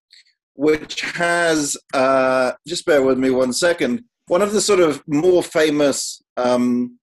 which 0.54 1.02
has 1.02 1.78
uh, 1.94 2.54
just 2.68 2.86
bear 2.86 3.02
with 3.02 3.18
me 3.18 3.30
one 3.30 3.54
second. 3.54 4.04
One 4.28 4.42
of 4.42 4.52
the 4.52 4.62
sort 4.62 4.80
of 4.80 5.02
more 5.08 5.42
famous 5.42 6.22
um, 6.36 7.00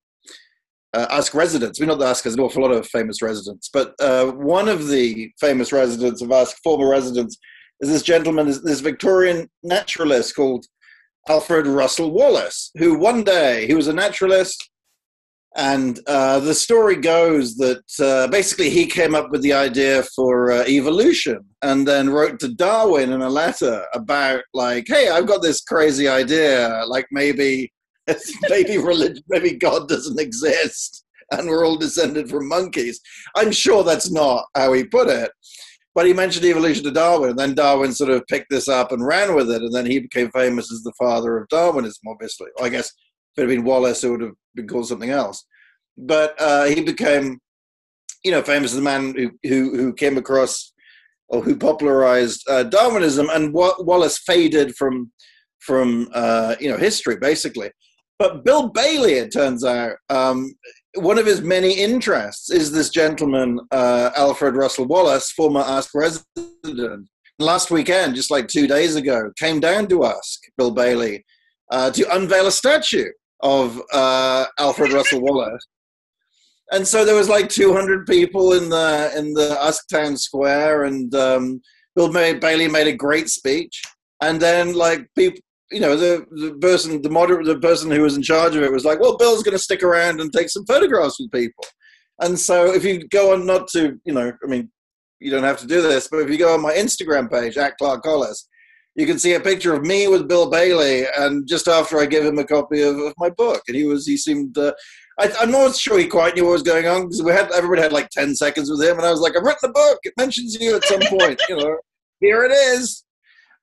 uh, 0.93 1.07
Usk 1.11 1.35
residents. 1.35 1.81
We 1.81 1.87
know 1.87 1.97
that 1.97 2.07
Usk 2.07 2.25
has 2.25 2.35
an 2.35 2.41
awful 2.41 2.63
lot 2.63 2.71
of 2.71 2.87
famous 2.87 3.21
residents, 3.21 3.69
but 3.73 3.95
uh, 4.01 4.27
one 4.27 4.69
of 4.69 4.89
the 4.89 5.31
famous 5.41 5.73
residents 5.73 6.23
of 6.23 6.31
Usk, 6.31 6.57
former 6.63 6.89
residents, 6.89 7.37
is 7.81 7.89
this 7.89 8.03
gentleman, 8.03 8.47
this 8.47 8.81
Victorian 8.81 9.49
naturalist 9.63 10.37
called 10.37 10.67
Alfred 11.29 11.67
Russel 11.67 12.13
Wallace, 12.13 12.71
who 12.77 12.99
one 12.99 13.25
day 13.25 13.67
he 13.67 13.75
was 13.75 13.89
a 13.89 13.93
naturalist 13.93 14.71
and 15.57 16.01
uh, 16.09 16.41
the 16.41 16.55
story 16.55 16.97
goes 16.97 17.55
that 17.57 17.85
uh, 18.01 18.27
basically 18.29 18.71
he 18.71 18.87
came 18.87 19.15
up 19.15 19.31
with 19.31 19.43
the 19.43 19.53
idea 19.53 20.03
for 20.15 20.51
uh, 20.51 20.65
evolution 20.67 21.45
and 21.63 21.87
then 21.87 22.11
wrote 22.11 22.41
to 22.41 22.49
Darwin 22.49 23.13
in 23.13 23.23
a 23.23 23.31
letter 23.31 23.85
about, 23.95 24.43
like, 24.53 24.87
hey, 24.89 25.09
I've 25.11 25.29
got 25.29 25.43
this 25.43 25.61
crazy 25.63 26.09
idea. 26.09 26.83
Like, 26.89 27.07
maybe, 27.13 27.73
maybe 28.49 28.79
religion, 28.79 29.23
maybe 29.29 29.53
God 29.53 29.89
doesn't 29.89 30.19
exist 30.19 31.05
and 31.31 31.49
we're 31.49 31.65
all 31.65 31.77
descended 31.77 32.29
from 32.29 32.49
monkeys. 32.49 33.01
I'm 33.37 33.53
sure 33.53 33.85
that's 33.85 34.11
not 34.11 34.45
how 34.57 34.73
he 34.73 34.85
put 34.85 35.09
it. 35.09 35.31
But 35.95 36.07
he 36.07 36.13
mentioned 36.13 36.45
evolution 36.45 36.83
to 36.85 36.91
Darwin, 36.91 37.31
and 37.31 37.39
then 37.39 37.55
Darwin 37.55 37.93
sort 37.93 38.11
of 38.11 38.27
picked 38.27 38.51
this 38.51 38.67
up 38.67 38.91
and 38.91 39.07
ran 39.07 39.37
with 39.37 39.49
it, 39.49 39.63
and 39.63 39.73
then 39.73 39.87
he 39.87 40.01
became 40.01 40.29
famous 40.33 40.73
as 40.73 40.83
the 40.83 40.93
father 40.99 41.37
of 41.39 41.49
Darwinism, 41.49 42.03
obviously. 42.09 42.49
I 42.61 42.69
guess 42.69 42.91
if 43.37 43.43
it 43.43 43.49
had 43.49 43.57
been 43.57 43.65
Wallace, 43.65 44.05
it 44.05 44.11
would 44.11 44.21
have 44.21 44.35
been 44.55 44.69
called 44.69 44.89
something 44.89 45.11
else. 45.11 45.45
But 45.97 46.35
uh, 46.41 46.65
he 46.65 46.83
became, 46.83 47.39
you 48.25 48.31
know, 48.31 48.43
famous 48.43 48.71
as 48.73 48.77
the 48.77 48.83
man 48.83 49.15
who, 49.15 49.31
who, 49.43 49.77
who 49.77 49.93
came 49.93 50.17
across 50.17 50.73
or 51.29 51.43
who 51.43 51.57
popularized 51.57 52.45
uh, 52.49 52.65
Darwinism, 52.65 53.29
and 53.33 53.53
Wallace 53.53 54.19
faded 54.19 54.75
from 54.77 55.11
from 55.61 56.09
uh, 56.13 56.55
you 56.61 56.71
know 56.71 56.77
history 56.77 57.17
basically. 57.17 57.71
But 58.19 58.45
Bill 58.45 58.69
Bailey, 58.69 59.15
it 59.15 59.33
turns 59.33 59.65
out, 59.65 59.97
um, 60.09 60.55
one 60.95 61.19
of 61.19 61.27
his 61.27 61.41
many 61.41 61.73
interests 61.73 62.49
is 62.49 62.71
this 62.71 62.89
gentleman, 62.91 63.59
uh, 63.73 64.11
Alfred 64.17 64.55
Russel 64.55 64.87
Wallace, 64.87 65.33
former 65.33 65.61
Usk 65.61 65.91
resident. 65.95 67.09
Last 67.41 67.73
weekend, 67.73 68.15
just 68.15 68.31
like 68.31 68.47
two 68.47 68.69
days 68.69 68.95
ago, 68.95 69.33
came 69.37 69.59
down 69.59 69.89
to 69.89 70.05
Usk 70.05 70.43
Bill 70.57 70.71
Bailey, 70.71 71.25
uh, 71.73 71.91
to 71.91 72.15
unveil 72.15 72.47
a 72.47 72.53
statue 72.53 73.11
of 73.41 73.81
uh, 73.93 74.47
Alfred 74.59 74.93
Russel 74.93 75.21
Wallace. 75.21 75.67
And 76.73 76.87
so 76.87 77.05
there 77.05 77.15
was 77.15 77.29
like 77.29 77.49
200 77.49 78.07
people 78.07 78.55
in 78.55 78.69
the 78.69 79.13
in 79.17 79.35
the 79.35 79.57
Usk 79.61 79.87
Town 79.89 80.17
Square, 80.17 80.85
and 80.85 81.15
um, 81.15 81.61
Bill 81.95 82.11
May- 82.11 82.35
Bailey 82.35 82.69
made 82.69 82.87
a 82.87 82.97
great 82.97 83.29
speech. 83.29 83.83
And 84.21 84.41
then 84.41 84.75
like 84.75 85.07
people, 85.17 85.41
you 85.71 85.81
know, 85.81 85.97
the, 85.97 86.25
the 86.31 86.57
person, 86.61 87.03
the 87.03 87.11
moder- 87.11 87.45
the 87.45 87.59
person 87.59 87.91
who 87.91 88.03
was 88.03 88.17
in 88.17 88.23
charge 88.23 88.57
of 88.57 88.63
it 88.63 88.73
was 88.73 88.85
like, 88.85 89.01
well, 89.01 89.17
Bill's 89.17 89.43
going 89.43 89.57
to 89.57 89.63
stick 89.63 89.83
around 89.83 90.21
and 90.21 90.33
take 90.33 90.49
some 90.49 90.65
photographs 90.65 91.21
with 91.21 91.31
people. 91.31 91.65
And 92.21 92.39
so 92.39 92.73
if 92.73 92.85
you 92.85 93.07
go 93.09 93.35
on, 93.35 93.45
not 93.45 93.69
to, 93.69 94.01
you 94.05 94.15
know, 94.15 94.33
I 94.43 94.47
mean, 94.47 94.71
you 95.21 95.31
don't 95.31 95.43
have 95.43 95.59
to 95.59 95.67
do 95.67 95.83
this, 95.83 96.09
but 96.09 96.21
if 96.21 96.31
you 96.31 96.39
go 96.39 96.55
on 96.55 96.63
my 96.63 96.73
Instagram 96.73 97.31
page 97.31 97.57
at 97.57 97.77
Clark 97.77 98.03
Collis, 98.03 98.49
you 98.97 99.07
can 99.07 99.19
see 99.19 99.35
a 99.35 99.41
picture 99.41 99.75
of 99.75 99.83
me 99.83 100.07
with 100.07 100.29
Bill 100.29 100.49
Bailey, 100.49 101.05
and 101.17 101.47
just 101.49 101.67
after 101.67 101.99
I 101.99 102.07
gave 102.07 102.25
him 102.25 102.39
a 102.39 102.45
copy 102.45 102.83
of, 102.83 102.97
of 102.99 103.15
my 103.19 103.31
book, 103.31 103.63
and 103.67 103.77
he 103.77 103.85
was 103.85 104.07
he 104.07 104.17
seemed. 104.17 104.57
Uh, 104.57 104.73
I, 105.19 105.31
am 105.43 105.53
not 105.53 105.77
sure 105.77 105.99
he 105.99 106.09
quite 106.09 106.35
knew 106.35 106.45
what 106.45 106.53
was 106.53 106.63
going 106.63 106.87
on 106.87 107.03
because 107.03 107.23
we 107.23 107.33
had 107.33 107.51
everybody 107.53 107.83
had 107.83 107.93
like 107.93 108.11
ten 108.11 108.35
seconds 108.35 108.71
with 108.71 108.83
him, 108.83 108.97
and 108.97 109.07
I 109.07 109.11
was 109.11 109.21
like, 109.21 109.37
I've 109.37 109.45
written 109.45 109.71
a 109.71 109.73
book. 109.73 109.99
It 110.05 110.15
mentions 110.17 110.61
you 110.61 110.77
at 110.77 110.85
some 110.85 111.01
point. 111.01 111.41
you 111.49 111.57
know, 111.57 111.77
here 112.21 112.45
it 112.45 112.53
is. 112.53 113.05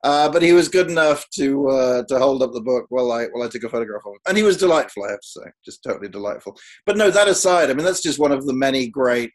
Uh, 0.03 0.27
but 0.29 0.41
he 0.41 0.51
was 0.51 0.67
good 0.67 0.89
enough 0.89 1.29
to 1.29 1.69
uh, 1.69 2.03
to 2.07 2.17
hold 2.17 2.41
up 2.41 2.51
the 2.53 2.61
book 2.61 2.85
while 2.89 3.11
I 3.11 3.27
while 3.27 3.43
I 3.43 3.49
took 3.49 3.63
a 3.63 3.69
photograph 3.69 4.01
of 4.05 4.13
him, 4.13 4.19
and 4.27 4.35
he 4.35 4.43
was 4.43 4.57
delightful. 4.57 5.03
I 5.03 5.11
have 5.11 5.21
to 5.21 5.27
say, 5.27 5.51
just 5.63 5.83
totally 5.83 6.09
delightful. 6.09 6.57
But 6.85 6.97
no, 6.97 7.11
that 7.11 7.27
aside, 7.27 7.69
I 7.69 7.73
mean, 7.73 7.85
that's 7.85 8.01
just 8.01 8.19
one 8.19 8.31
of 8.31 8.45
the 8.45 8.53
many 8.53 8.87
great, 8.87 9.31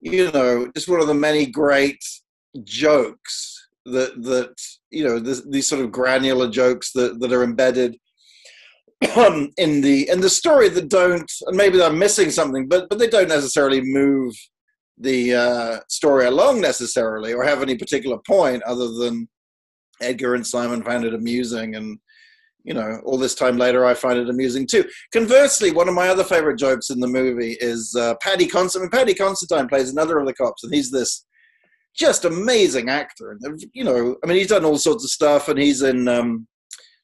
you 0.00 0.32
know, 0.32 0.70
just 0.74 0.88
one 0.88 1.00
of 1.00 1.06
the 1.06 1.14
many 1.14 1.46
great 1.46 2.02
jokes 2.62 3.68
that 3.84 4.22
that 4.22 4.54
you 4.94 5.04
know 5.04 5.18
this, 5.18 5.42
these 5.50 5.66
sort 5.66 5.82
of 5.82 5.92
granular 5.92 6.48
jokes 6.48 6.92
that 6.92 7.20
that 7.20 7.32
are 7.32 7.42
embedded 7.42 7.96
in 9.58 9.80
the 9.80 10.08
in 10.08 10.20
the 10.20 10.30
story 10.30 10.68
that 10.68 10.88
don't 10.88 11.30
and 11.46 11.56
maybe 11.56 11.82
I'm 11.82 11.98
missing 11.98 12.30
something, 12.30 12.68
but 12.68 12.88
but 12.88 12.98
they 12.98 13.08
don't 13.08 13.28
necessarily 13.28 13.80
move 13.82 14.34
the 14.98 15.34
uh, 15.34 15.78
story 15.88 16.26
along 16.26 16.60
necessarily 16.60 17.32
or 17.32 17.42
have 17.44 17.62
any 17.62 17.76
particular 17.76 18.18
point 18.26 18.62
other 18.62 18.88
than 18.92 19.28
Edgar 20.00 20.34
and 20.34 20.46
Simon 20.46 20.84
found 20.84 21.04
it 21.04 21.14
amusing 21.14 21.74
and 21.74 21.98
you 22.62 22.72
know 22.72 23.00
all 23.04 23.18
this 23.18 23.34
time 23.34 23.56
later 23.56 23.84
I 23.84 23.94
find 23.94 24.18
it 24.18 24.30
amusing 24.30 24.66
too. 24.66 24.84
Conversely, 25.12 25.72
one 25.72 25.88
of 25.88 25.94
my 25.94 26.08
other 26.08 26.24
favorite 26.24 26.58
jokes 26.58 26.90
in 26.90 27.00
the 27.00 27.08
movie 27.08 27.56
is 27.60 27.94
uh, 27.98 28.14
Paddy 28.22 28.46
Considine. 28.46 28.90
Paddy 28.90 29.14
Considine 29.14 29.68
plays 29.68 29.90
another 29.90 30.18
of 30.18 30.26
the 30.26 30.34
cops, 30.34 30.64
and 30.64 30.72
he's 30.72 30.90
this 30.90 31.26
just 31.96 32.24
amazing 32.24 32.88
actor. 32.88 33.30
And 33.30 33.62
you 33.72 33.84
know, 33.84 34.16
I 34.22 34.26
mean, 34.26 34.38
he's 34.38 34.48
done 34.48 34.64
all 34.64 34.78
sorts 34.78 35.04
of 35.04 35.10
stuff, 35.10 35.48
and 35.48 35.58
he's 35.58 35.82
in 35.82 36.08
um, 36.08 36.46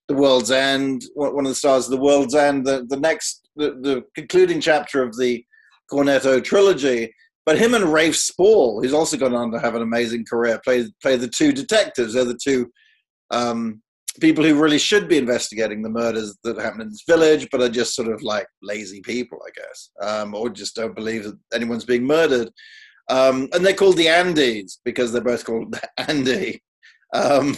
The 0.08 0.14
World's 0.14 0.50
End, 0.50 1.02
one 1.14 1.44
of 1.44 1.50
the 1.50 1.54
stars 1.54 1.86
of 1.86 1.92
The 1.92 2.04
World's 2.04 2.34
End. 2.34 2.66
The 2.66 2.86
the 2.88 2.98
next, 2.98 3.48
the, 3.56 3.70
the 3.80 4.04
concluding 4.14 4.60
chapter 4.60 5.02
of 5.02 5.16
the 5.16 5.44
Cornetto 5.90 6.42
trilogy. 6.42 7.14
But 7.46 7.58
him 7.58 7.74
and 7.74 7.92
Rafe 7.92 8.16
Spall, 8.16 8.80
who's 8.80 8.92
also 8.92 9.16
gone 9.16 9.34
on 9.34 9.50
to 9.50 9.58
have 9.58 9.74
an 9.74 9.82
amazing 9.82 10.24
career, 10.24 10.60
play 10.62 10.86
play 11.02 11.16
the 11.16 11.28
two 11.28 11.52
detectives. 11.52 12.14
They're 12.14 12.24
the 12.24 12.38
two 12.40 12.70
um, 13.30 13.82
people 14.20 14.44
who 14.44 14.60
really 14.60 14.78
should 14.78 15.08
be 15.08 15.18
investigating 15.18 15.82
the 15.82 15.88
murders 15.88 16.36
that 16.44 16.58
happened 16.58 16.82
in 16.82 16.90
this 16.90 17.04
village, 17.08 17.48
but 17.50 17.60
are 17.60 17.68
just 17.68 17.94
sort 17.94 18.08
of 18.08 18.22
like 18.22 18.46
lazy 18.62 19.00
people, 19.00 19.38
I 19.46 19.50
guess, 19.58 19.90
um, 20.02 20.34
or 20.34 20.50
just 20.50 20.76
don't 20.76 20.94
believe 20.94 21.24
that 21.24 21.38
anyone's 21.54 21.84
being 21.84 22.06
murdered. 22.06 22.50
Um, 23.10 23.48
and 23.52 23.66
they're 23.66 23.74
called 23.74 23.96
the 23.96 24.08
Andes 24.08 24.80
because 24.84 25.12
they're 25.12 25.20
both 25.20 25.44
called 25.44 25.78
Andy. 25.98 26.62
Um, 27.12 27.56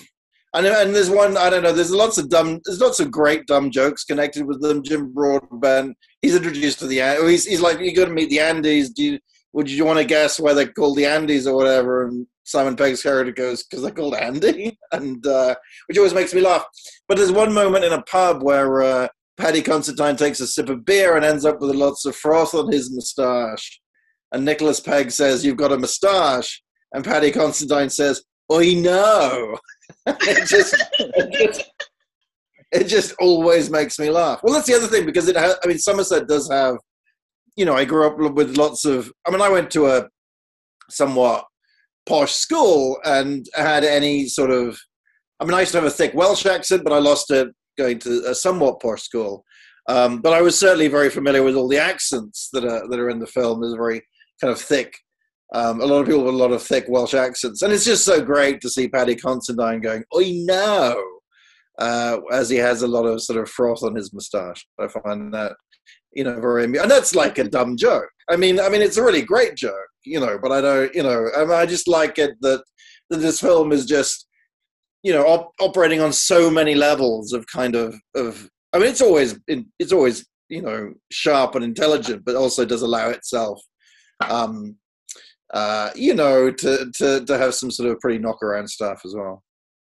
and, 0.55 0.67
and 0.67 0.95
there's 0.95 1.11
one 1.11 1.37
I 1.37 1.51
don't 1.51 1.63
know. 1.63 1.73
There's 1.73 1.91
lots 1.91 2.19
of 2.19 2.29
dumb. 2.29 2.61
There's 2.65 2.81
lots 2.81 3.01
of 3.01 3.11
great 3.11 3.47
dumb 3.47 3.71
jokes 3.71 4.05
connected 4.05 4.47
with 4.47 4.61
them. 4.61 4.83
Jim 4.83 5.13
Broadbent. 5.13 5.97
He's 6.21 6.37
introduced 6.37 6.79
to 6.81 6.87
the. 6.87 7.01
He's 7.29 7.47
he's 7.47 7.61
like 7.61 7.79
you're 7.81 7.95
going 7.95 8.09
to 8.09 8.15
meet 8.15 8.31
the 8.31 8.41
Andes. 8.41 8.91
Do 8.91 9.05
you, 9.05 9.19
would 9.53 9.71
you 9.71 9.85
want 9.85 9.99
to 9.99 10.05
guess 10.05 10.41
why 10.41 10.55
they're 10.55 10.73
called 10.73 10.97
the 10.97 11.07
Andes 11.07 11.47
or 11.47 11.55
whatever? 11.55 12.07
And 12.07 12.27
Simon 12.45 12.77
Pegg's 12.77 13.03
character 13.03 13.33
goes 13.33 13.63
because 13.63 13.83
they're 13.83 13.93
called 13.93 14.15
Andy, 14.15 14.79
and 14.93 15.27
uh, 15.27 15.55
which 15.87 15.99
always 15.99 16.15
makes 16.15 16.35
me 16.35 16.41
laugh. 16.41 16.65
But 17.09 17.19
there's 17.19 17.33
one 17.33 17.53
moment 17.53 17.85
in 17.85 17.93
a 17.93 18.03
pub 18.03 18.43
where 18.43 18.83
uh, 18.83 19.09
Paddy 19.37 19.63
Considine 19.63 20.17
takes 20.17 20.41
a 20.41 20.47
sip 20.47 20.69
of 20.69 20.85
beer 20.85 21.17
and 21.17 21.25
ends 21.25 21.45
up 21.45 21.61
with 21.61 21.75
lots 21.75 22.05
of 22.05 22.17
froth 22.17 22.55
on 22.55 22.73
his 22.73 22.91
moustache 22.95 23.82
and 24.33 24.45
Nicholas 24.45 24.81
Pegg 24.81 25.11
says, 25.11 25.45
You've 25.45 25.57
got 25.57 25.73
a 25.73 25.79
moustache. 25.79 26.63
And 26.95 27.05
Paddy 27.05 27.31
Considine 27.31 27.91
says, 27.91 28.23
I 28.51 28.75
know. 28.75 29.57
it, 30.07 30.49
just, 30.49 30.75
it, 30.99 31.33
just, 31.33 31.73
it 32.71 32.85
just 32.85 33.15
always 33.19 33.71
makes 33.71 33.99
me 33.99 34.11
laugh. 34.11 34.41
Well, 34.43 34.55
that's 34.55 34.67
the 34.67 34.75
other 34.75 34.89
thing 34.89 35.07
because 35.07 35.29
it 35.29 35.37
has, 35.37 35.57
I 35.65 35.69
mean, 35.69 35.79
Somerset 35.79 36.29
does 36.29 36.51
have, 36.51 36.77
you 37.57 37.65
know, 37.65 37.75
I 37.75 37.85
grew 37.85 38.07
up 38.07 38.19
with 38.35 38.57
lots 38.57 38.85
of, 38.85 39.11
I 39.27 39.31
mean, 39.31 39.41
I 39.41 39.49
went 39.49 39.71
to 39.73 39.87
a 39.87 40.09
somewhat 40.91 41.47
posh 42.07 42.33
school 42.33 42.99
and 43.05 43.47
had 43.55 43.85
any 43.85 44.27
sort 44.27 44.51
of, 44.51 44.79
I 45.41 45.45
mean, 45.45 45.55
I 45.55 45.61
used 45.61 45.73
to 45.73 45.79
have 45.79 45.87
a 45.87 45.91
thick 45.91 46.13
Welsh 46.15 46.47
accent, 46.47 46.85
but 46.85 46.93
I 46.93 46.99
lost 46.99 47.31
it 47.31 47.49
going 47.79 47.99
to 48.01 48.25
a 48.29 48.35
somewhat 48.35 48.81
posh 48.81 49.03
school. 49.03 49.45
Um, 49.89 50.21
but 50.21 50.33
I 50.33 50.43
was 50.43 50.59
certainly 50.59 50.89
very 50.89 51.11
familiar 51.11 51.43
with 51.43 51.57
all 51.57 51.69
the 51.69 51.79
accents 51.79 52.49
that 52.53 52.65
are 52.65 52.89
that 52.89 53.01
are 53.01 53.11
in 53.11 53.19
the 53.19 53.27
film. 53.27 53.61
There's 53.61 53.73
a 53.73 53.77
very 53.77 54.01
kind 54.43 54.53
of 54.53 54.61
thick. 54.61 54.95
Um, 55.55 55.81
a 55.81 55.87
lot 55.87 56.01
of 56.01 56.07
people 56.07 56.25
with 56.25 56.35
a 56.35 56.37
lot 56.37 56.51
of 56.51 56.63
thick 56.63 56.87
Welsh 56.89 57.15
accents, 57.15 57.63
and 57.63 57.73
it's 57.73 57.85
just 57.85 58.05
so 58.05 58.23
great 58.23 58.61
to 58.63 58.71
see 58.71 58.89
Paddy 58.89 59.15
Considine 59.15 59.81
going, 59.81 60.03
"I 60.15 60.33
know," 60.45 61.03
uh, 61.79 62.19
as 62.33 62.49
he 62.49 62.57
has 62.57 62.83
a 62.83 62.89
lot 62.89 63.05
of 63.05 63.23
sort 63.23 63.39
of 63.39 63.51
froth 63.51 63.83
on 63.83 63.95
his 63.95 64.13
moustache. 64.13 64.67
I 64.81 64.89
find 64.89 65.33
that 65.35 65.53
you 66.13 66.25
know 66.25 66.41
very, 66.41 66.65
and 66.65 66.91
that's 66.91 67.15
like 67.15 67.39
a 67.39 67.45
dumb 67.45 67.77
joke. 67.77 68.09
I 68.31 68.37
mean, 68.37 68.59
I 68.59 68.69
mean, 68.71 68.83
it's 68.83 68.97
a 68.97 69.03
really 69.03 69.23
great 69.23 69.55
joke, 69.55 69.89
you 70.05 70.21
know, 70.21 70.39
but 70.43 70.53
I 70.53 70.61
don't, 70.63 70.95
you 70.95 71.03
know, 71.03 71.29
I, 71.37 71.41
mean, 71.45 71.53
I 71.53 71.67
just 71.67 71.87
like 71.87 72.19
it 72.19 72.33
that 72.41 72.65
that 73.11 73.19
this 73.19 73.41
film 73.41 73.73
is 73.73 73.85
just 73.85 74.27
you 75.03 75.13
know 75.13 75.27
op- 75.27 75.53
operating 75.61 76.01
on 76.01 76.15
so 76.15 76.51
many 76.51 76.75
levels 76.75 77.35
of 77.35 77.47
kind 77.47 77.75
of 77.75 77.95
of 78.17 78.49
I 78.73 78.79
mean, 78.79 78.89
it's 78.89 79.03
always 79.03 79.39
it's 79.79 79.93
always 79.93 80.27
you 80.49 80.63
know 80.63 80.95
sharp 81.11 81.57
and 81.57 81.65
intelligent, 81.65 82.25
but 82.25 82.37
also 82.37 82.65
does 82.65 82.81
allow 82.81 83.11
itself 83.11 83.61
um, 84.31 84.77
uh, 85.53 85.91
you 85.95 86.15
know, 86.15 86.51
to, 86.51 86.91
to, 86.95 87.25
to 87.25 87.39
have 87.39 87.55
some 87.55 87.71
sort 87.71 87.91
of 87.91 88.01
pretty 88.01 88.19
knock 88.19 88.43
around 88.43 88.69
stuff 88.69 89.03
as 89.05 89.15
well. 89.15 89.43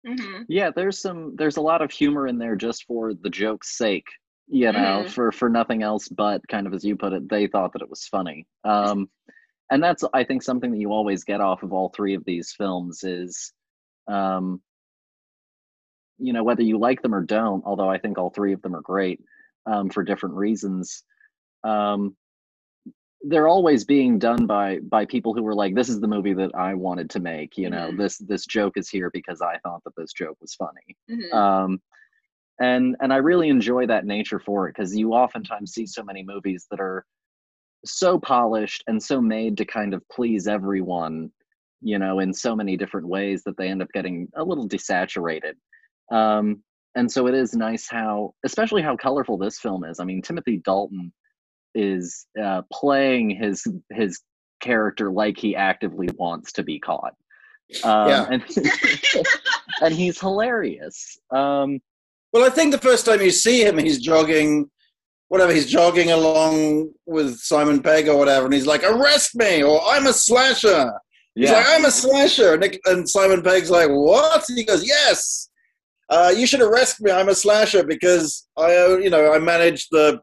Mm-hmm. 0.06 0.44
Yeah, 0.48 0.70
there's 0.76 1.00
some 1.00 1.36
there's 1.36 1.58
a 1.58 1.62
lot 1.62 1.82
of 1.82 1.90
humor 1.92 2.28
in 2.28 2.38
there 2.38 2.56
just 2.56 2.86
for 2.86 3.14
the 3.14 3.30
joke's 3.30 3.78
sake. 3.78 4.06
you 4.48 4.72
know, 4.72 5.04
Mhm. 5.06 5.10
for 5.10 5.32
for 5.32 5.50
nothing 5.50 5.82
else 5.82 6.08
but 6.08 6.48
kind 6.48 6.68
of 6.68 6.74
as 6.76 6.84
you 6.84 6.96
put 6.96 7.14
it, 7.14 7.28
they 7.28 7.48
thought 7.48 7.74
that 7.74 7.82
it 7.82 7.90
was 7.90 8.06
funny. 8.08 8.46
Um, 8.64 9.10
and 9.72 9.82
that's 9.82 10.04
I 10.14 10.24
think 10.24 10.44
something 10.44 10.72
that 10.72 10.78
you 10.78 10.92
always 10.92 11.24
get 11.24 11.42
off 11.42 11.64
of 11.64 11.74
all 11.74 11.90
three 11.90 12.14
of 12.14 12.24
these 12.26 12.54
films 12.56 13.04
is, 13.04 13.52
um, 14.08 14.62
you 16.20 16.32
know, 16.34 16.44
whether 16.44 16.62
you 16.62 16.78
like 16.78 17.02
them 17.02 17.16
or 17.16 17.22
don't. 17.24 17.64
Although 17.66 17.90
I 17.90 17.98
think 17.98 18.20
all 18.20 18.30
three 18.30 18.54
of 18.54 18.62
them 18.62 18.76
are 18.76 18.82
great 18.82 19.20
um, 19.66 19.90
for 19.90 20.04
different 20.04 20.36
reasons. 20.36 21.04
Um, 21.64 22.16
they're 23.28 23.48
always 23.48 23.84
being 23.86 24.20
done 24.20 24.46
by 24.46 24.80
by 24.80 25.06
people 25.06 25.34
who 25.34 25.44
were 25.44 25.56
like, 25.56 25.76
"This 25.76 25.90
is 25.90 26.00
the 26.00 26.08
movie 26.08 26.34
that 26.34 26.54
I 26.56 26.74
wanted 26.74 27.10
to 27.12 27.20
make." 27.20 27.58
You 27.58 27.70
know, 27.70 27.92
Mhm. 27.92 27.98
this 27.98 28.18
this 28.20 28.46
joke 28.46 28.78
is 28.78 28.90
here 28.90 29.10
because 29.12 29.42
I 29.42 29.58
thought 29.60 29.84
that 29.86 29.96
this 29.98 30.14
joke 30.14 30.38
was 30.42 30.54
funny 30.56 30.96
Mhm. 31.10 31.34
um, 31.34 31.82
and 32.60 32.96
and 33.02 33.12
I 33.12 33.18
really 33.18 33.50
enjoy 33.50 33.86
that 33.88 34.06
nature 34.06 34.40
for 34.40 34.68
it 34.68 34.76
because 34.76 34.96
you 34.96 35.14
oftentimes 35.14 35.74
see 35.74 35.86
so 35.86 36.04
many 36.04 36.24
movies 36.24 36.68
that 36.72 36.80
are 36.80 37.06
so 37.86 38.20
polished 38.20 38.84
and 38.88 39.02
so 39.02 39.22
made 39.22 39.58
to 39.58 39.66
kind 39.66 39.94
of 39.94 40.02
please 40.12 40.48
everyone, 40.48 41.32
you 41.82 42.00
know, 42.00 42.20
in 42.20 42.34
so 42.34 42.56
many 42.56 42.78
different 42.78 43.08
ways 43.08 43.44
that 43.44 43.58
they 43.58 43.70
end 43.70 43.82
up 43.82 43.90
getting 43.94 44.28
a 44.36 44.44
little 44.44 44.68
desaturated. 44.68 45.54
Um, 46.12 46.64
and 46.96 47.12
so 47.12 47.28
it 47.28 47.36
is 47.36 47.54
nice 47.56 47.90
how, 47.90 48.34
especially 48.46 48.82
how 48.82 48.96
colorful 48.96 49.38
this 49.38 49.60
film 49.60 49.84
is. 49.84 50.00
I 50.00 50.06
mean, 50.06 50.22
Timothy 50.22 50.62
Dalton 50.64 51.12
is 51.76 52.26
uh, 52.42 52.62
playing 52.72 53.30
his 53.30 53.66
his 53.92 54.20
character 54.62 55.12
like 55.12 55.38
he 55.38 55.56
actively 55.56 56.10
wants 56.18 56.52
to 56.54 56.64
be 56.64 56.80
caught. 56.80 57.14
Um, 57.84 58.10
Yeah. 58.10 58.28
and, 58.32 58.44
and 59.82 59.94
he's 59.94 60.20
hilarious. 60.20 61.18
Um, 61.32 61.80
Well, 62.34 62.46
I 62.46 62.50
think 62.50 62.72
the 62.72 62.78
first 62.80 63.06
time 63.06 63.22
you 63.22 63.32
see 63.32 63.64
him, 63.64 63.78
he's 63.78 64.00
jogging, 64.00 64.70
whatever, 65.28 65.54
he's 65.54 65.70
jogging 65.70 66.12
along 66.12 66.92
with 67.06 67.38
Simon 67.38 67.82
Pegg 67.82 68.08
or 68.08 68.18
whatever, 68.18 68.46
and 68.46 68.54
he's 68.54 68.66
like, 68.68 68.84
arrest 68.84 69.36
me, 69.36 69.64
or 69.64 69.82
I'm 69.86 70.08
a 70.08 70.14
slasher. 70.14 70.92
He's 71.36 71.50
yeah, 71.50 71.58
like, 71.58 71.66
I'm 71.70 71.86
a 71.86 71.92
slasher. 71.92 72.54
And, 72.54 72.62
Nick, 72.62 72.80
and 72.86 73.08
Simon 73.08 73.42
Pegg's 73.42 73.70
like, 73.70 73.90
what? 73.90 74.48
And 74.50 74.58
he 74.58 74.64
goes, 74.64 74.86
yes. 74.88 75.50
Uh, 76.10 76.34
you 76.36 76.46
should 76.48 76.62
arrest 76.62 77.02
me. 77.02 77.12
I'm 77.12 77.30
a 77.30 77.36
slasher 77.36 77.84
because 77.84 78.48
I, 78.58 78.70
you 78.98 79.10
know, 79.10 79.34
I 79.34 79.40
manage 79.40 79.90
the 79.90 80.22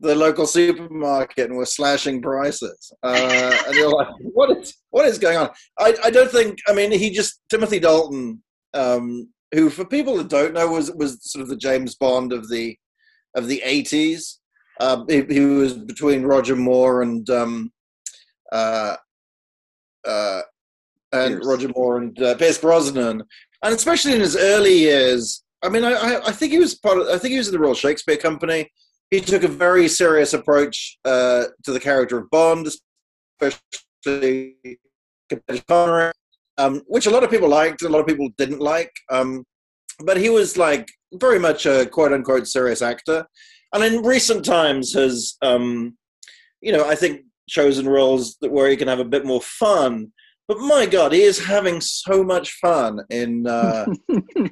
the 0.00 0.14
local 0.14 0.46
supermarket 0.46 1.48
and 1.48 1.56
we're 1.56 1.64
slashing 1.64 2.20
prices. 2.20 2.92
Uh, 3.02 3.56
and 3.66 3.74
you're 3.74 3.90
like, 3.90 4.08
what 4.20 4.56
is 4.56 4.74
what 4.90 5.06
is 5.06 5.18
going 5.18 5.36
on? 5.36 5.50
I, 5.78 5.94
I 6.04 6.10
don't 6.10 6.30
think. 6.30 6.58
I 6.68 6.74
mean, 6.74 6.92
he 6.92 7.10
just 7.10 7.40
Timothy 7.48 7.78
Dalton, 7.78 8.42
um, 8.74 9.28
who 9.54 9.70
for 9.70 9.84
people 9.84 10.16
that 10.18 10.28
don't 10.28 10.54
know 10.54 10.68
was 10.68 10.90
was 10.92 11.18
sort 11.22 11.42
of 11.42 11.48
the 11.48 11.56
James 11.56 11.94
Bond 11.94 12.32
of 12.32 12.48
the 12.48 12.76
of 13.34 13.48
the 13.48 13.62
80s. 13.64 14.38
Uh, 14.80 15.04
he, 15.08 15.22
he 15.28 15.40
was 15.40 15.74
between 15.74 16.24
Roger 16.24 16.56
Moore 16.56 17.02
and 17.02 17.28
um, 17.30 17.72
uh, 18.52 18.96
uh, 20.06 20.40
and 21.12 21.36
Pierce. 21.36 21.46
Roger 21.46 21.68
Moore 21.74 21.98
and 21.98 22.22
uh, 22.22 22.34
Pierce 22.36 22.58
Brosnan, 22.58 23.22
and 23.62 23.74
especially 23.74 24.12
in 24.12 24.20
his 24.20 24.36
early 24.36 24.78
years. 24.78 25.42
I 25.62 25.68
mean, 25.70 25.84
I, 25.84 25.92
I, 25.92 26.26
I 26.28 26.32
think 26.32 26.52
he 26.52 26.58
was 26.58 26.74
part 26.74 26.98
of. 26.98 27.08
I 27.08 27.18
think 27.18 27.32
he 27.32 27.38
was 27.38 27.48
in 27.48 27.54
the 27.54 27.58
Royal 27.58 27.74
Shakespeare 27.74 28.16
Company. 28.16 28.70
He 29.10 29.20
took 29.20 29.44
a 29.44 29.48
very 29.48 29.88
serious 29.88 30.32
approach 30.32 30.98
uh, 31.04 31.44
to 31.64 31.72
the 31.72 31.80
character 31.80 32.18
of 32.18 32.30
Bond, 32.30 32.66
especially 33.40 34.56
compared 35.28 35.58
to 35.58 35.64
Connery, 35.66 36.12
um, 36.58 36.82
which 36.86 37.06
a 37.06 37.10
lot 37.10 37.22
of 37.22 37.30
people 37.30 37.48
liked, 37.48 37.82
a 37.82 37.88
lot 37.88 38.00
of 38.00 38.06
people 38.06 38.28
didn't 38.36 38.60
like. 38.60 38.92
Um, 39.10 39.44
but 40.04 40.16
he 40.16 40.28
was 40.28 40.56
like 40.56 40.88
very 41.14 41.38
much 41.38 41.66
a 41.66 41.86
quote 41.86 42.12
unquote 42.12 42.46
serious 42.48 42.82
actor, 42.82 43.26
and 43.72 43.84
in 43.84 44.02
recent 44.02 44.44
times 44.44 44.92
has, 44.94 45.36
um, 45.42 45.96
you 46.60 46.72
know, 46.72 46.86
I 46.88 46.94
think 46.94 47.22
chosen 47.48 47.88
roles 47.88 48.36
that 48.40 48.50
where 48.50 48.68
he 48.68 48.76
can 48.76 48.88
have 48.88 48.98
a 48.98 49.04
bit 49.04 49.24
more 49.24 49.40
fun. 49.40 50.12
But 50.48 50.60
my 50.60 50.86
God, 50.86 51.12
he 51.12 51.22
is 51.22 51.44
having 51.44 51.80
so 51.80 52.22
much 52.22 52.52
fun 52.52 53.00
in 53.10 53.46
uh, 53.48 53.86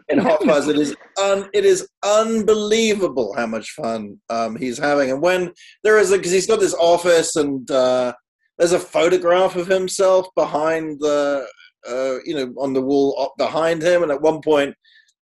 in 0.08 0.18
Hot 0.18 0.42
Fuzz. 0.42 0.66
It 0.66 0.76
is 0.76 0.96
un, 1.22 1.48
it 1.54 1.64
is 1.64 1.88
unbelievable 2.02 3.32
how 3.36 3.46
much 3.46 3.70
fun 3.70 4.20
um, 4.28 4.56
he's 4.56 4.78
having. 4.78 5.12
And 5.12 5.22
when 5.22 5.52
there 5.84 5.98
is 5.98 6.10
a 6.10 6.16
because 6.16 6.32
he's 6.32 6.48
got 6.48 6.58
this 6.58 6.74
office 6.74 7.36
and 7.36 7.70
uh, 7.70 8.12
there's 8.58 8.72
a 8.72 8.78
photograph 8.80 9.54
of 9.54 9.68
himself 9.68 10.26
behind 10.34 10.98
the 10.98 11.46
uh, 11.88 12.16
you 12.24 12.34
know 12.34 12.52
on 12.58 12.72
the 12.72 12.82
wall 12.82 13.16
up 13.20 13.34
behind 13.38 13.82
him, 13.82 14.02
and 14.02 14.12
at 14.12 14.22
one 14.22 14.40
point. 14.40 14.74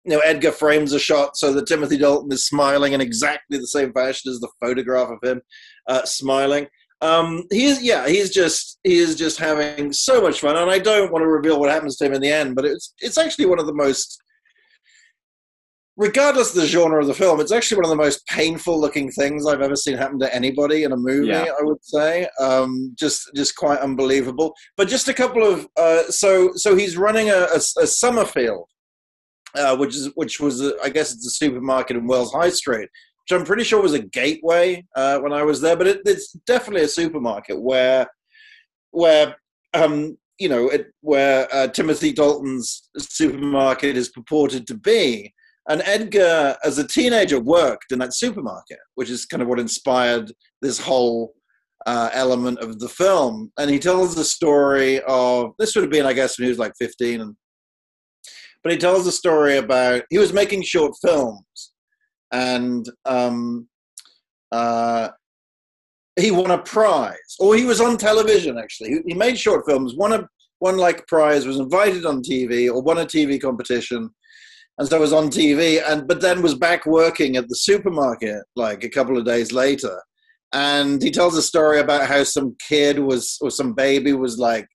You 0.04 0.16
know, 0.16 0.18
Edgar 0.18 0.50
frames 0.50 0.92
a 0.92 0.98
shot 0.98 1.36
so 1.36 1.52
that 1.52 1.68
Timothy 1.68 1.96
Dalton 1.96 2.32
is 2.32 2.44
smiling 2.44 2.92
in 2.92 3.00
exactly 3.00 3.56
the 3.56 3.68
same 3.68 3.92
fashion 3.92 4.32
as 4.32 4.40
the 4.40 4.50
photograph 4.58 5.10
of 5.10 5.18
him 5.22 5.40
uh, 5.86 6.04
smiling. 6.04 6.66
Um, 7.02 7.44
he's 7.50 7.82
yeah, 7.82 8.08
he's 8.08 8.30
just 8.30 8.78
he 8.84 8.98
is 8.98 9.16
just 9.16 9.38
having 9.38 9.92
so 9.92 10.22
much 10.22 10.40
fun, 10.40 10.56
and 10.56 10.70
I 10.70 10.78
don't 10.78 11.12
want 11.12 11.22
to 11.22 11.28
reveal 11.28 11.60
what 11.60 11.70
happens 11.70 11.96
to 11.96 12.06
him 12.06 12.14
in 12.14 12.22
the 12.22 12.30
end, 12.30 12.54
but 12.54 12.64
it's 12.64 12.94
it's 13.00 13.18
actually 13.18 13.46
one 13.46 13.58
of 13.58 13.66
the 13.66 13.74
most 13.74 14.22
regardless 15.96 16.54
of 16.54 16.60
the 16.60 16.66
genre 16.66 17.00
of 17.00 17.06
the 17.06 17.14
film, 17.14 17.40
it's 17.40 17.52
actually 17.52 17.76
one 17.76 17.84
of 17.84 17.90
the 17.90 18.02
most 18.02 18.26
painful 18.26 18.80
looking 18.80 19.10
things 19.10 19.46
I've 19.46 19.60
ever 19.60 19.76
seen 19.76 19.96
happen 19.96 20.18
to 20.20 20.34
anybody 20.34 20.84
in 20.84 20.92
a 20.92 20.96
movie. 20.96 21.28
Yeah. 21.28 21.44
I 21.44 21.62
would 21.62 21.84
say, 21.84 22.28
um, 22.40 22.94
just 22.98 23.30
just 23.34 23.56
quite 23.56 23.80
unbelievable. 23.80 24.54
But 24.76 24.88
just 24.88 25.08
a 25.08 25.14
couple 25.14 25.46
of 25.46 25.66
uh, 25.76 26.04
so 26.04 26.52
so 26.54 26.74
he's 26.74 26.96
running 26.96 27.30
a, 27.30 27.46
a, 27.52 27.60
a 27.82 27.86
Somerfield, 27.86 28.68
uh, 29.54 29.76
which 29.76 29.94
is 29.94 30.10
which 30.14 30.40
was 30.40 30.60
a, 30.60 30.74
I 30.82 30.88
guess 30.88 31.12
it's 31.12 31.26
a 31.26 31.30
supermarket 31.30 31.96
in 31.96 32.06
Wells 32.06 32.32
High 32.32 32.50
Street, 32.50 32.88
which 33.22 33.38
I'm 33.38 33.46
pretty 33.46 33.64
sure 33.64 33.80
was 33.80 33.94
a 33.94 34.00
gateway 34.00 34.84
uh, 34.96 35.18
when 35.18 35.32
I 35.32 35.42
was 35.42 35.60
there. 35.60 35.76
But 35.76 35.86
it, 35.86 36.00
it's 36.04 36.32
definitely 36.46 36.82
a 36.82 36.88
supermarket 36.88 37.60
where 37.60 38.06
where 38.90 39.36
um, 39.74 40.16
you 40.38 40.48
know 40.48 40.68
it, 40.68 40.88
where 41.00 41.48
uh, 41.52 41.68
Timothy 41.68 42.12
Dalton's 42.12 42.88
supermarket 42.98 43.96
is 43.96 44.08
purported 44.08 44.66
to 44.66 44.74
be. 44.74 45.32
And 45.68 45.80
Edgar, 45.84 46.56
as 46.64 46.78
a 46.78 46.86
teenager, 46.86 47.38
worked 47.38 47.92
in 47.92 48.00
that 48.00 48.16
supermarket, 48.16 48.78
which 48.96 49.10
is 49.10 49.26
kind 49.26 49.42
of 49.42 49.48
what 49.48 49.60
inspired 49.60 50.32
this 50.60 50.80
whole 50.80 51.34
uh, 51.86 52.10
element 52.12 52.58
of 52.58 52.80
the 52.80 52.88
film. 52.88 53.52
And 53.56 53.70
he 53.70 53.78
tells 53.78 54.16
the 54.16 54.24
story 54.24 55.00
of 55.02 55.52
this 55.60 55.76
would 55.76 55.82
have 55.82 55.90
been, 55.92 56.04
I 56.04 56.14
guess, 56.14 56.36
when 56.36 56.46
he 56.46 56.48
was 56.48 56.58
like 56.58 56.72
15. 56.80 57.20
And, 57.20 57.36
but 58.64 58.72
he 58.72 58.78
tells 58.78 59.04
the 59.04 59.12
story 59.12 59.58
about 59.58 60.02
he 60.10 60.18
was 60.18 60.32
making 60.32 60.62
short 60.62 60.94
films 61.00 61.71
and 62.32 62.88
um, 63.04 63.68
uh, 64.50 65.08
he 66.18 66.30
won 66.30 66.50
a 66.50 66.58
prize, 66.58 67.36
or 67.38 67.54
he 67.56 67.64
was 67.64 67.80
on 67.80 67.96
television 67.96 68.58
actually. 68.58 69.02
He, 69.06 69.14
made 69.14 69.38
short 69.38 69.64
films, 69.66 69.94
won 69.94 70.12
a 70.12 70.28
won 70.60 70.76
like 70.76 71.06
prize, 71.06 71.46
was 71.46 71.58
invited 71.58 72.04
on 72.06 72.22
TV, 72.22 72.68
or 72.68 72.82
won 72.82 72.98
a 72.98 73.04
TV 73.04 73.40
competition 73.40 74.10
and 74.78 74.88
so 74.88 74.98
was 74.98 75.12
on 75.12 75.28
TV, 75.28 75.82
and 75.86 76.08
but 76.08 76.20
then 76.20 76.42
was 76.42 76.54
back 76.54 76.86
working 76.86 77.36
at 77.36 77.48
the 77.48 77.56
supermarket 77.56 78.42
like 78.56 78.84
a 78.84 78.88
couple 78.88 79.18
of 79.18 79.24
days 79.24 79.52
later. 79.52 80.00
And 80.52 81.02
he 81.02 81.10
tells 81.10 81.36
a 81.36 81.42
story 81.42 81.80
about 81.80 82.08
how 82.08 82.24
some 82.24 82.56
kid 82.68 82.98
was 82.98 83.38
or 83.40 83.50
some 83.50 83.74
baby 83.74 84.12
was 84.12 84.38
like 84.38 84.66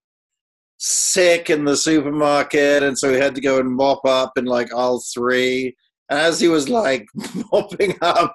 sick 0.77 1.49
in 1.49 1.65
the 1.65 1.77
supermarket, 1.77 2.83
and 2.83 2.97
so 2.97 3.11
he 3.11 3.19
had 3.19 3.35
to 3.35 3.41
go 3.41 3.59
and 3.59 3.75
mop 3.75 4.05
up 4.05 4.37
in 4.37 4.45
like 4.45 4.73
aisle 4.73 5.03
three. 5.13 5.75
And 6.09 6.19
as 6.19 6.39
he 6.39 6.47
was 6.47 6.69
like 6.69 7.07
mopping 7.51 7.95
up 8.01 8.33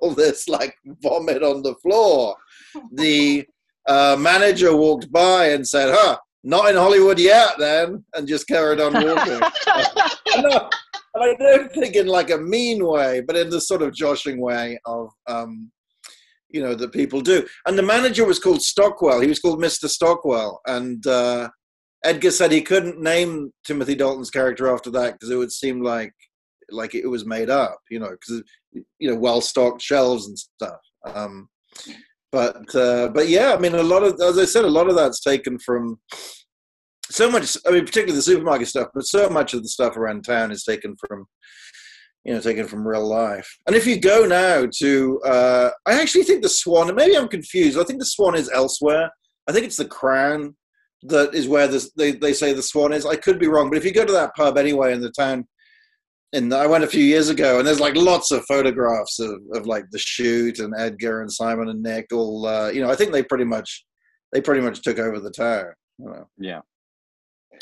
all 0.00 0.14
this 0.14 0.48
like 0.48 0.74
vomit 1.02 1.42
on 1.42 1.62
the 1.62 1.74
floor, 1.76 2.36
the 2.92 3.44
uh, 3.88 4.16
manager 4.18 4.76
walked 4.76 5.10
by 5.12 5.48
and 5.48 5.66
said, 5.66 5.94
"Huh, 5.94 6.18
not 6.42 6.70
in 6.70 6.76
Hollywood 6.76 7.18
yet, 7.18 7.54
then," 7.58 8.04
and 8.14 8.28
just 8.28 8.46
carried 8.46 8.80
on 8.80 8.92
walking. 8.92 9.40
no, 10.42 10.70
and 11.14 11.22
I 11.22 11.34
don't 11.38 11.72
think 11.72 11.94
in 11.94 12.06
like 12.06 12.30
a 12.30 12.38
mean 12.38 12.84
way, 12.84 13.20
but 13.20 13.36
in 13.36 13.48
the 13.48 13.60
sort 13.60 13.82
of 13.82 13.94
joshing 13.94 14.40
way 14.40 14.78
of, 14.84 15.10
um, 15.28 15.70
you 16.48 16.60
know, 16.60 16.74
that 16.74 16.92
people 16.92 17.20
do. 17.20 17.46
And 17.66 17.78
the 17.78 17.82
manager 17.82 18.24
was 18.24 18.40
called 18.40 18.62
Stockwell. 18.62 19.20
He 19.20 19.28
was 19.28 19.38
called 19.38 19.60
Mr. 19.60 19.88
Stockwell. 19.88 20.60
And 20.66 21.06
uh, 21.06 21.50
Edgar 22.04 22.32
said 22.32 22.50
he 22.50 22.62
couldn't 22.62 23.00
name 23.00 23.52
Timothy 23.64 23.94
Dalton's 23.94 24.30
character 24.30 24.72
after 24.72 24.90
that 24.90 25.12
because 25.12 25.30
it 25.30 25.36
would 25.36 25.52
seem 25.52 25.82
like 25.82 26.12
like 26.70 26.94
it 26.94 27.06
was 27.06 27.24
made 27.26 27.50
up, 27.50 27.78
you 27.90 27.98
know, 27.98 28.10
because 28.10 28.42
you 28.72 29.10
know, 29.10 29.16
well 29.16 29.40
stocked 29.40 29.82
shelves 29.82 30.28
and 30.28 30.38
stuff. 30.38 30.80
Um, 31.06 31.48
but 32.32 32.74
uh, 32.74 33.08
but 33.08 33.28
yeah, 33.28 33.54
I 33.54 33.58
mean, 33.58 33.74
a 33.74 33.82
lot 33.82 34.02
of 34.02 34.20
as 34.20 34.38
I 34.38 34.44
said, 34.44 34.64
a 34.64 34.68
lot 34.68 34.88
of 34.88 34.96
that's 34.96 35.20
taken 35.20 35.58
from 35.58 35.98
so 37.10 37.30
much 37.30 37.56
i 37.66 37.70
mean 37.70 37.84
particularly 37.84 38.16
the 38.16 38.22
supermarket 38.22 38.68
stuff 38.68 38.88
but 38.94 39.06
so 39.06 39.28
much 39.28 39.54
of 39.54 39.62
the 39.62 39.68
stuff 39.68 39.96
around 39.96 40.24
town 40.24 40.50
is 40.50 40.64
taken 40.64 40.96
from 40.96 41.26
you 42.24 42.32
know 42.32 42.40
taken 42.40 42.66
from 42.66 42.86
real 42.86 43.06
life 43.06 43.58
and 43.66 43.76
if 43.76 43.86
you 43.86 44.00
go 44.00 44.26
now 44.26 44.66
to 44.74 45.20
uh 45.24 45.70
i 45.86 46.00
actually 46.00 46.24
think 46.24 46.42
the 46.42 46.48
swan 46.48 46.94
maybe 46.94 47.16
i'm 47.16 47.28
confused 47.28 47.78
i 47.78 47.84
think 47.84 47.98
the 47.98 48.06
swan 48.06 48.34
is 48.34 48.50
elsewhere 48.54 49.10
i 49.48 49.52
think 49.52 49.64
it's 49.64 49.76
the 49.76 49.84
crown 49.84 50.54
that 51.06 51.34
is 51.34 51.46
where 51.46 51.68
this, 51.68 51.92
they, 51.98 52.12
they 52.12 52.32
say 52.32 52.52
the 52.54 52.62
swan 52.62 52.92
is 52.92 53.04
i 53.04 53.16
could 53.16 53.38
be 53.38 53.48
wrong 53.48 53.68
but 53.68 53.76
if 53.76 53.84
you 53.84 53.92
go 53.92 54.04
to 54.04 54.12
that 54.12 54.34
pub 54.34 54.56
anyway 54.56 54.92
in 54.92 55.00
the 55.00 55.10
town 55.10 55.46
and 56.34 56.52
I 56.52 56.66
went 56.66 56.84
a 56.84 56.88
few 56.88 57.04
years 57.04 57.28
ago, 57.28 57.58
and 57.58 57.66
there's 57.66 57.80
like 57.80 57.96
lots 57.96 58.30
of 58.30 58.44
photographs 58.46 59.18
of, 59.18 59.40
of 59.52 59.66
like 59.66 59.84
the 59.90 59.98
shoot 59.98 60.58
and 60.58 60.74
Edgar 60.76 61.22
and 61.22 61.32
Simon 61.32 61.68
and 61.68 61.82
Nick. 61.82 62.06
All 62.12 62.46
uh, 62.46 62.68
you 62.68 62.82
know, 62.82 62.90
I 62.90 62.96
think 62.96 63.12
they 63.12 63.22
pretty 63.22 63.44
much 63.44 63.84
they 64.32 64.40
pretty 64.40 64.60
much 64.60 64.82
took 64.82 64.98
over 64.98 65.20
the 65.20 65.30
town. 65.30 65.66
You 65.98 66.06
know. 66.06 66.28
Yeah. 66.38 66.60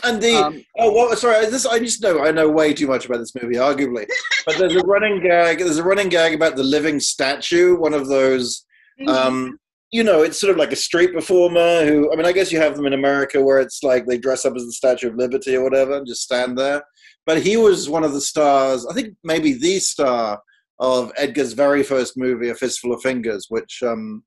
And 0.04 0.22
the 0.22 0.34
Um, 0.34 0.64
oh, 0.78 0.92
well, 0.92 1.14
sorry, 1.16 1.46
this 1.46 1.66
I 1.66 1.78
just 1.78 2.02
know 2.02 2.24
I 2.24 2.32
know 2.32 2.48
way 2.48 2.72
too 2.72 2.86
much 2.86 3.06
about 3.06 3.18
this 3.18 3.34
movie, 3.40 3.56
arguably. 3.56 4.06
But 4.44 4.58
there's 4.58 4.74
a 4.74 4.80
running 4.80 5.22
gag. 5.22 5.58
There's 5.58 5.78
a 5.78 5.84
running 5.84 6.08
gag 6.08 6.34
about 6.34 6.56
the 6.56 6.64
living 6.64 6.98
statue, 6.98 7.76
one 7.76 7.94
of 7.94 8.08
those 8.08 8.64
um, 9.06 9.58
you 9.90 10.02
know, 10.02 10.22
it's 10.22 10.40
sort 10.40 10.50
of 10.50 10.56
like 10.56 10.72
a 10.72 10.76
street 10.76 11.12
performer 11.12 11.84
who, 11.84 12.10
I 12.12 12.16
mean, 12.16 12.24
I 12.24 12.32
guess 12.32 12.50
you 12.50 12.58
have 12.58 12.76
them 12.76 12.86
in 12.86 12.94
America 12.94 13.40
where 13.42 13.60
it's 13.60 13.82
like 13.82 14.06
they 14.06 14.16
dress 14.16 14.44
up 14.44 14.56
as 14.56 14.64
the 14.64 14.72
Statue 14.72 15.08
of 15.08 15.16
Liberty 15.16 15.54
or 15.54 15.62
whatever 15.62 15.98
and 15.98 16.06
just 16.06 16.22
stand 16.22 16.56
there. 16.56 16.82
But 17.26 17.42
he 17.42 17.56
was 17.56 17.88
one 17.88 18.04
of 18.04 18.12
the 18.12 18.20
stars, 18.20 18.86
I 18.86 18.94
think 18.94 19.14
maybe 19.22 19.52
the 19.52 19.78
star 19.78 20.40
of 20.78 21.12
Edgar's 21.16 21.52
very 21.52 21.82
first 21.82 22.16
movie, 22.16 22.48
A 22.48 22.54
Fistful 22.54 22.92
of 22.92 23.02
Fingers, 23.02 23.46
which 23.48 23.82
um, 23.82 24.24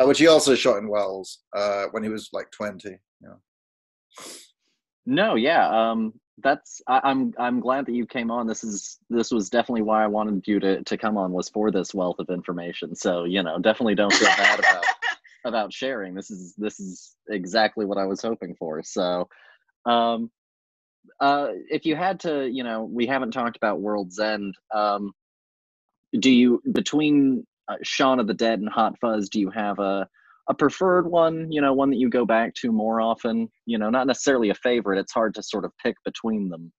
uh, 0.00 0.06
which 0.06 0.18
he 0.18 0.26
also 0.26 0.54
shot 0.54 0.78
in 0.78 0.88
Wells 0.88 1.40
uh, 1.54 1.86
when 1.90 2.02
he 2.02 2.08
was 2.08 2.30
like 2.32 2.50
20. 2.50 2.96
Yeah. 3.20 4.24
No, 5.04 5.34
yeah. 5.34 5.68
Um, 5.68 6.14
that's 6.38 6.80
I, 6.86 7.00
I'm 7.04 7.34
I'm 7.38 7.60
glad 7.60 7.86
that 7.86 7.92
you 7.92 8.06
came 8.06 8.30
on. 8.30 8.46
This 8.46 8.64
is 8.64 8.98
this 9.10 9.30
was 9.30 9.50
definitely 9.50 9.82
why 9.82 10.02
I 10.02 10.06
wanted 10.06 10.46
you 10.46 10.58
to 10.60 10.82
to 10.82 10.96
come 10.96 11.16
on 11.16 11.32
was 11.32 11.48
for 11.48 11.70
this 11.70 11.94
wealth 11.94 12.18
of 12.18 12.30
information. 12.30 12.94
So 12.94 13.24
you 13.24 13.42
know, 13.42 13.58
definitely 13.58 13.94
don't 13.94 14.12
feel 14.12 14.28
bad 14.28 14.58
about 14.58 14.84
about 15.44 15.72
sharing. 15.72 16.14
This 16.14 16.30
is 16.30 16.54
this 16.56 16.80
is 16.80 17.16
exactly 17.28 17.84
what 17.84 17.98
I 17.98 18.06
was 18.06 18.22
hoping 18.22 18.54
for. 18.54 18.82
So, 18.82 19.28
um, 19.84 20.30
uh, 21.20 21.48
if 21.70 21.84
you 21.84 21.96
had 21.96 22.20
to, 22.20 22.48
you 22.48 22.64
know, 22.64 22.84
we 22.84 23.06
haven't 23.06 23.32
talked 23.32 23.56
about 23.56 23.80
World's 23.80 24.18
End. 24.18 24.54
Um, 24.74 25.12
do 26.18 26.30
you 26.30 26.60
between 26.72 27.46
uh, 27.68 27.76
Shaun 27.82 28.20
of 28.20 28.26
the 28.26 28.34
Dead 28.34 28.60
and 28.60 28.68
Hot 28.68 28.94
Fuzz? 29.00 29.28
Do 29.28 29.40
you 29.40 29.50
have 29.50 29.78
a 29.78 30.08
a 30.48 30.54
preferred 30.54 31.06
one? 31.06 31.50
You 31.50 31.60
know, 31.60 31.72
one 31.72 31.90
that 31.90 31.98
you 31.98 32.10
go 32.10 32.26
back 32.26 32.54
to 32.54 32.72
more 32.72 33.00
often. 33.00 33.48
You 33.66 33.78
know, 33.78 33.90
not 33.90 34.06
necessarily 34.06 34.50
a 34.50 34.54
favorite. 34.54 34.98
It's 34.98 35.12
hard 35.12 35.34
to 35.34 35.42
sort 35.42 35.64
of 35.64 35.72
pick 35.82 35.96
between 36.04 36.48
them. 36.48 36.72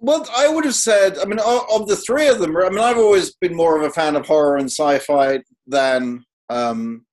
Well, 0.00 0.26
I 0.36 0.48
would 0.48 0.64
have 0.64 0.76
said, 0.76 1.18
I 1.18 1.24
mean, 1.24 1.40
of, 1.40 1.88
the 1.88 1.96
three 1.96 2.28
of 2.28 2.38
them, 2.38 2.56
I 2.56 2.68
mean, 2.68 2.78
I've 2.78 2.98
always 2.98 3.34
been 3.34 3.56
more 3.56 3.76
of 3.76 3.82
a 3.82 3.90
fan 3.90 4.14
of 4.14 4.26
horror 4.26 4.56
and 4.56 4.70
sci 4.70 5.00
fi 5.00 5.42
than, 5.66 6.24
um, 6.48 7.04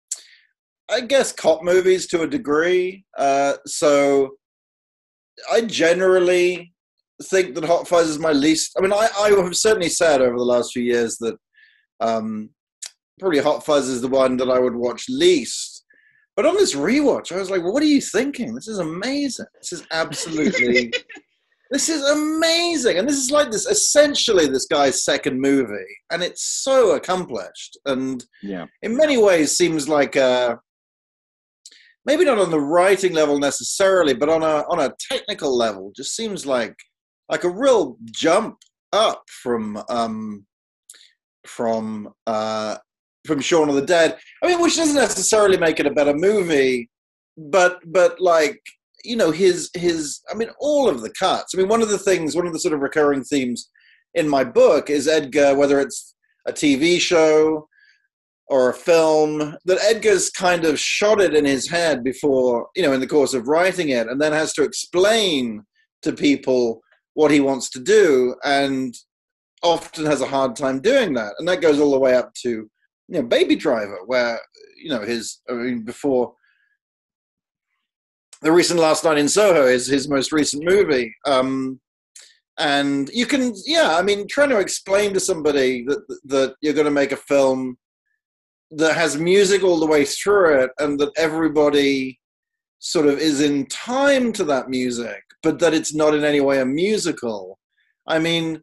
I 0.87 1.01
guess, 1.01 1.31
cop 1.31 1.63
movies 1.63 2.05
to 2.07 2.21
a 2.21 2.27
degree. 2.27 3.03
Uh, 3.17 3.53
so 3.65 4.35
I 5.51 5.61
generally 5.61 6.73
think 7.23 7.55
that 7.55 7.65
Hot 7.65 7.87
Fuzz 7.87 8.09
is 8.09 8.19
my 8.19 8.31
least. 8.31 8.73
I 8.77 8.81
mean, 8.81 8.93
I, 8.93 9.07
I 9.19 9.29
have 9.29 9.55
certainly 9.55 9.89
said 9.89 10.21
over 10.21 10.37
the 10.37 10.43
last 10.43 10.73
few 10.73 10.83
years 10.83 11.17
that 11.19 11.37
um, 11.99 12.49
probably 13.19 13.39
Hot 13.39 13.65
Fuzz 13.65 13.87
is 13.87 14.01
the 14.01 14.07
one 14.07 14.37
that 14.37 14.49
I 14.49 14.59
would 14.59 14.75
watch 14.75 15.05
least. 15.09 15.83
But 16.35 16.45
on 16.45 16.55
this 16.55 16.75
rewatch, 16.75 17.31
I 17.31 17.37
was 17.37 17.49
like, 17.49 17.63
what 17.63 17.81
are 17.81 17.87
you 17.87 18.01
thinking? 18.01 18.53
This 18.55 18.67
is 18.67 18.79
amazing. 18.79 19.45
This 19.61 19.71
is 19.71 19.85
absolutely. 19.91 20.91
this 21.71 21.87
is 21.87 22.03
amazing. 22.09 22.97
And 22.97 23.07
this 23.07 23.15
is 23.17 23.31
like 23.31 23.51
this 23.51 23.65
essentially 23.65 24.47
this 24.47 24.65
guy's 24.65 25.05
second 25.05 25.39
movie. 25.39 25.73
And 26.11 26.21
it's 26.21 26.43
so 26.43 26.91
accomplished. 26.95 27.77
And 27.85 28.23
Yeah. 28.43 28.65
in 28.81 28.97
many 28.97 29.17
ways 29.17 29.55
seems 29.57 29.87
like 29.87 30.17
a 30.17 30.59
maybe 32.05 32.25
not 32.25 32.39
on 32.39 32.51
the 32.51 32.59
writing 32.59 33.13
level 33.13 33.39
necessarily, 33.39 34.13
but 34.13 34.29
on 34.29 34.43
a 34.43 34.63
on 34.69 34.79
a 34.79 34.93
technical 35.11 35.55
level, 35.55 35.91
just 35.95 36.15
seems 36.15 36.45
like 36.45 36.75
like 37.29 37.43
a 37.43 37.49
real 37.49 37.97
jump 38.11 38.57
up 38.93 39.23
from 39.43 39.81
um 39.89 40.45
from 41.45 42.13
uh 42.27 42.77
from 43.25 43.41
Shaun 43.41 43.69
of 43.69 43.75
the 43.75 43.81
Dead. 43.81 44.17
I 44.43 44.47
mean, 44.47 44.61
which 44.61 44.77
doesn't 44.77 44.95
necessarily 44.95 45.57
make 45.57 45.79
it 45.79 45.87
a 45.87 45.93
better 45.93 46.13
movie, 46.13 46.89
but 47.37 47.79
but 47.85 48.19
like 48.19 48.61
you 49.03 49.15
know 49.15 49.31
his 49.31 49.69
his 49.73 50.21
I 50.31 50.35
mean 50.35 50.49
all 50.59 50.87
of 50.87 51.01
the 51.01 51.11
cuts. 51.11 51.53
I 51.53 51.57
mean, 51.57 51.67
one 51.67 51.81
of 51.81 51.89
the 51.89 51.97
things, 51.97 52.35
one 52.35 52.47
of 52.47 52.53
the 52.53 52.59
sort 52.59 52.73
of 52.73 52.81
recurring 52.81 53.23
themes 53.23 53.69
in 54.13 54.29
my 54.29 54.43
book 54.43 54.89
is 54.89 55.07
Edgar, 55.07 55.55
whether 55.55 55.79
it's 55.79 56.15
a 56.47 56.53
TV 56.53 56.99
show 56.99 57.67
or 58.47 58.69
a 58.69 58.73
film, 58.73 59.55
that 59.65 59.79
Edgar's 59.81 60.29
kind 60.29 60.65
of 60.65 60.79
shot 60.79 61.19
it 61.19 61.33
in 61.33 61.45
his 61.45 61.69
head 61.69 62.03
before, 62.03 62.67
you 62.75 62.83
know, 62.83 62.93
in 62.93 62.99
the 62.99 63.07
course 63.07 63.33
of 63.33 63.47
writing 63.47 63.89
it, 63.89 64.07
and 64.07 64.21
then 64.21 64.31
has 64.31 64.53
to 64.53 64.63
explain 64.63 65.63
to 66.03 66.13
people 66.13 66.81
what 67.13 67.31
he 67.31 67.39
wants 67.39 67.69
to 67.71 67.79
do, 67.79 68.35
and 68.43 68.95
often 69.63 70.05
has 70.05 70.21
a 70.21 70.27
hard 70.27 70.55
time 70.55 70.79
doing 70.79 71.13
that. 71.13 71.33
And 71.39 71.47
that 71.47 71.61
goes 71.61 71.79
all 71.79 71.91
the 71.91 71.99
way 71.99 72.15
up 72.15 72.33
to, 72.43 72.49
you 72.49 72.69
know, 73.07 73.23
Baby 73.23 73.55
Driver, 73.55 73.99
where, 74.05 74.39
you 74.77 74.89
know, 74.89 75.01
his, 75.01 75.41
I 75.49 75.53
mean, 75.53 75.83
before 75.83 76.33
the 78.41 78.51
recent 78.51 78.79
Last 78.79 79.03
Night 79.03 79.17
in 79.17 79.27
Soho 79.27 79.65
is 79.65 79.87
his 79.87 80.07
most 80.07 80.31
recent 80.31 80.63
movie. 80.63 81.15
Um, 81.25 81.79
and 82.59 83.09
you 83.09 83.25
can, 83.25 83.53
yeah, 83.65 83.97
I 83.97 84.03
mean, 84.03 84.27
trying 84.27 84.49
to 84.49 84.59
explain 84.59 85.13
to 85.13 85.19
somebody 85.19 85.83
that 85.85 86.05
that 86.25 86.55
you're 86.61 86.73
going 86.73 86.85
to 86.85 86.91
make 86.91 87.11
a 87.11 87.17
film 87.17 87.77
that 88.75 88.95
has 88.95 89.17
music 89.17 89.63
all 89.63 89.79
the 89.79 89.85
way 89.85 90.05
through 90.05 90.61
it, 90.63 90.71
and 90.79 90.99
that 90.99 91.11
everybody 91.17 92.19
sort 92.79 93.07
of 93.07 93.17
is 93.19 93.41
in 93.41 93.65
time 93.67 94.31
to 94.33 94.43
that 94.43 94.69
music, 94.69 95.21
but 95.41 95.59
that 95.59 95.73
it's 95.73 95.93
not 95.93 96.13
in 96.13 96.23
any 96.23 96.41
way 96.41 96.59
a 96.59 96.65
musical. 96.65 97.57
I 98.07 98.19
mean, 98.19 98.61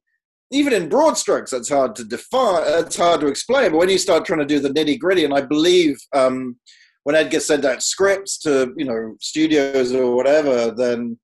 even 0.52 0.72
in 0.72 0.88
broad 0.88 1.16
strokes, 1.16 1.50
that's 1.50 1.70
hard 1.70 1.96
to 1.96 2.04
define. 2.04 2.62
It's 2.66 2.96
hard 2.96 3.20
to 3.20 3.26
explain. 3.26 3.72
But 3.72 3.78
when 3.78 3.88
you 3.88 3.98
start 3.98 4.24
trying 4.24 4.40
to 4.40 4.46
do 4.46 4.60
the 4.60 4.68
nitty 4.68 4.98
gritty, 4.98 5.24
and 5.24 5.34
I 5.34 5.40
believe 5.40 5.96
um, 6.14 6.56
when 7.04 7.16
Edgar 7.16 7.40
sent 7.40 7.64
out 7.64 7.82
scripts 7.82 8.38
to 8.40 8.72
you 8.76 8.84
know 8.84 9.16
studios 9.20 9.92
or 9.92 10.14
whatever, 10.14 10.70
then 10.70 11.18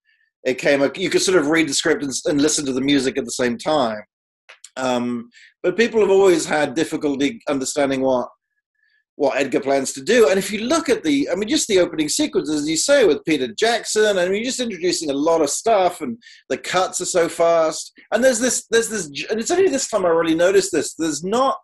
it 0.45 0.59
came. 0.59 0.83
You 0.97 1.11
could 1.11 1.23
sort 1.23 1.39
of 1.39 1.49
read 1.49 1.69
the 1.69 1.75
script 1.75 2.03
and, 2.03 2.13
and 2.25 2.41
listen 2.41 2.65
to 2.67 2.73
the 2.73 2.81
music 2.81 3.19
at 3.19 3.25
the 3.25 3.31
same 3.31 3.59
time. 3.59 4.03
Um, 4.77 5.31
but 5.63 5.77
people 5.77 6.01
have 6.01 6.11
always 6.11 6.47
had 6.47 6.75
difficulty 6.75 7.41
understanding 7.49 8.01
what 8.01 8.29
what 9.19 9.37
Edgar 9.37 9.59
plans 9.59 9.93
to 9.93 10.01
do. 10.01 10.29
And 10.29 10.39
if 10.39 10.53
you 10.53 10.61
look 10.61 10.89
at 10.89 11.03
the, 11.03 11.29
I 11.29 11.35
mean, 11.35 11.49
just 11.49 11.67
the 11.67 11.81
opening 11.81 12.09
sequences, 12.09 12.63
as 12.63 12.69
you 12.69 12.77
say, 12.77 13.05
with 13.05 13.25
Peter 13.25 13.49
Jackson, 13.49 14.17
I 14.17 14.25
mean, 14.25 14.37
you're 14.37 14.45
just 14.45 14.61
introducing 14.61 15.11
a 15.11 15.15
lot 15.15 15.43
of 15.43 15.51
stuff, 15.51 16.01
and 16.01 16.17
the 16.49 16.57
cuts 16.57 17.01
are 17.01 17.05
so 17.05 17.29
fast. 17.29 17.93
And 18.13 18.23
there's 18.23 18.39
this, 18.39 18.67
there's 18.71 18.89
this, 18.89 19.07
and 19.29 19.41
it's 19.41 19.51
only 19.51 19.71
this 19.71 19.89
time 19.89 20.07
I 20.07 20.11
really 20.11 20.37
noticed 20.37 20.71
this. 20.71 20.95
There's 20.95 21.25
not, 21.25 21.59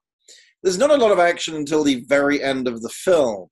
there's 0.65 0.79
not 0.79 0.91
a 0.91 0.97
lot 0.97 1.13
of 1.13 1.21
action 1.21 1.55
until 1.55 1.85
the 1.85 2.05
very 2.09 2.43
end 2.43 2.67
of 2.67 2.83
the 2.83 2.89
film. 2.89 3.47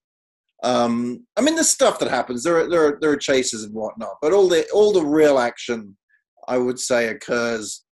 Um, 0.65 1.25
I 1.37 1.41
mean, 1.41 1.55
there's 1.55 1.69
stuff 1.69 2.01
that 2.01 2.11
happens. 2.11 2.43
There 2.43 2.57
are, 2.57 2.69
there 2.69 2.85
are, 2.85 2.99
there 3.01 3.13
are 3.13 3.17
chases 3.17 3.63
and 3.63 3.73
whatnot, 3.73 4.17
but 4.21 4.33
all 4.33 4.49
the, 4.49 4.69
all 4.71 4.93
the 4.93 5.07
real 5.07 5.39
action, 5.39 5.97
I 6.49 6.59
would 6.59 6.81
say, 6.81 7.07
occurs 7.07 7.85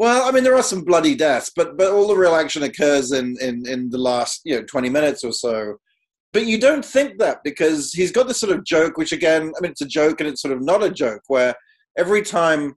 well, 0.00 0.26
I 0.26 0.32
mean, 0.32 0.44
there 0.44 0.56
are 0.56 0.62
some 0.62 0.82
bloody 0.82 1.14
deaths, 1.14 1.52
but 1.54 1.76
but 1.76 1.92
all 1.92 2.08
the 2.08 2.16
real 2.16 2.34
action 2.34 2.62
occurs 2.62 3.12
in 3.12 3.36
in 3.38 3.68
in 3.68 3.90
the 3.90 3.98
last 3.98 4.40
you 4.46 4.56
know 4.56 4.64
twenty 4.64 4.88
minutes 4.88 5.22
or 5.24 5.32
so. 5.32 5.76
But 6.32 6.46
you 6.46 6.58
don't 6.58 6.82
think 6.82 7.18
that 7.18 7.40
because 7.44 7.92
he's 7.92 8.10
got 8.10 8.26
this 8.26 8.40
sort 8.40 8.56
of 8.56 8.64
joke, 8.64 8.96
which 8.96 9.12
again, 9.12 9.52
I 9.54 9.60
mean, 9.60 9.72
it's 9.72 9.82
a 9.82 9.86
joke 9.86 10.20
and 10.20 10.30
it's 10.30 10.40
sort 10.40 10.56
of 10.56 10.62
not 10.62 10.82
a 10.82 10.88
joke, 10.88 11.20
where 11.26 11.54
every 11.98 12.22
time 12.22 12.76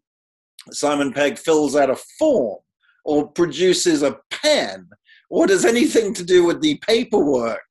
Simon 0.72 1.14
Pegg 1.14 1.38
fills 1.38 1.78
out 1.78 1.90
a 1.90 1.96
form 2.20 2.60
or 3.06 3.30
produces 3.30 4.04
a 4.04 4.18
pen 4.30 4.90
or 5.30 5.48
does 5.48 5.64
anything 5.64 6.14
to 6.16 6.26
do 6.26 6.44
with 6.44 6.60
the 6.62 6.78
paperwork 6.86 7.64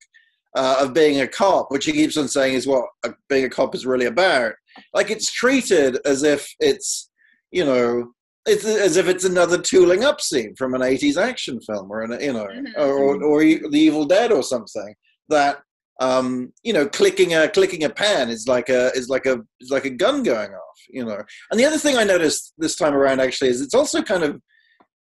uh, 0.56 0.78
of 0.80 0.94
being 0.94 1.20
a 1.20 1.28
cop, 1.28 1.66
which 1.70 1.84
he 1.84 1.92
keeps 1.92 2.16
on 2.16 2.26
saying 2.26 2.54
is 2.54 2.66
what 2.66 2.86
uh, 3.04 3.10
being 3.28 3.44
a 3.44 3.50
cop 3.50 3.74
is 3.74 3.84
really 3.84 4.06
about, 4.06 4.54
like 4.94 5.10
it's 5.10 5.30
treated 5.30 5.98
as 6.06 6.22
if 6.22 6.50
it's 6.58 7.10
you 7.50 7.66
know 7.66 8.14
it's 8.46 8.64
as 8.64 8.96
if 8.96 9.06
it's 9.08 9.24
another 9.24 9.58
tooling 9.60 10.04
up 10.04 10.20
scene 10.20 10.54
from 10.56 10.74
an 10.74 10.80
80s 10.80 11.16
action 11.16 11.60
film 11.60 11.90
or 11.90 12.02
an, 12.02 12.20
you 12.20 12.32
know 12.32 12.46
Mhm. 12.46 12.76
or, 12.76 13.22
or 13.22 13.40
the 13.42 13.68
evil 13.78 14.04
dead 14.04 14.32
or 14.32 14.42
something 14.42 14.94
that 15.28 15.60
um 16.00 16.52
you 16.64 16.72
know 16.72 16.88
clicking 16.88 17.34
a 17.34 17.48
clicking 17.48 17.84
a 17.84 17.90
pan 17.90 18.28
is 18.30 18.48
like 18.48 18.68
a 18.68 18.90
is 18.94 19.08
like 19.08 19.26
a 19.26 19.38
is 19.60 19.70
like 19.70 19.84
a 19.84 19.90
gun 19.90 20.22
going 20.22 20.50
off 20.50 20.78
you 20.90 21.04
know 21.04 21.20
and 21.50 21.60
the 21.60 21.64
other 21.64 21.78
thing 21.78 21.96
i 21.96 22.02
noticed 22.04 22.54
this 22.58 22.76
time 22.76 22.94
around 22.94 23.20
actually 23.20 23.50
is 23.50 23.60
it's 23.60 23.74
also 23.74 24.02
kind 24.02 24.24
of 24.24 24.40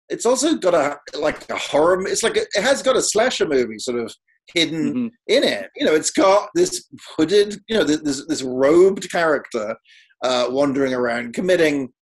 it's 0.09 0.25
also 0.25 0.55
got 0.55 0.73
a 0.73 0.97
like 1.17 1.47
a 1.49 1.55
horror 1.57 2.05
it's 2.07 2.23
like 2.23 2.35
a, 2.35 2.41
it 2.41 2.61
has 2.63 2.81
got 2.81 2.97
a 2.97 3.01
slasher 3.01 3.47
movie 3.47 3.77
sort 3.79 3.99
of 3.99 4.13
hidden 4.55 4.93
Mhm. 4.95 5.09
in 5.27 5.43
it. 5.43 5.69
You 5.75 5.85
know, 5.85 5.93
it's 5.93 6.09
got 6.09 6.49
this 6.55 6.85
hooded, 7.15 7.55
you 7.67 7.77
know, 7.77 7.83
this 7.83 8.25
this 8.25 8.41
robed 8.41 9.11
character 9.11 9.75
uh, 10.23 10.47
wandering 10.49 10.91
around 10.95 11.33
committing, 11.35 11.93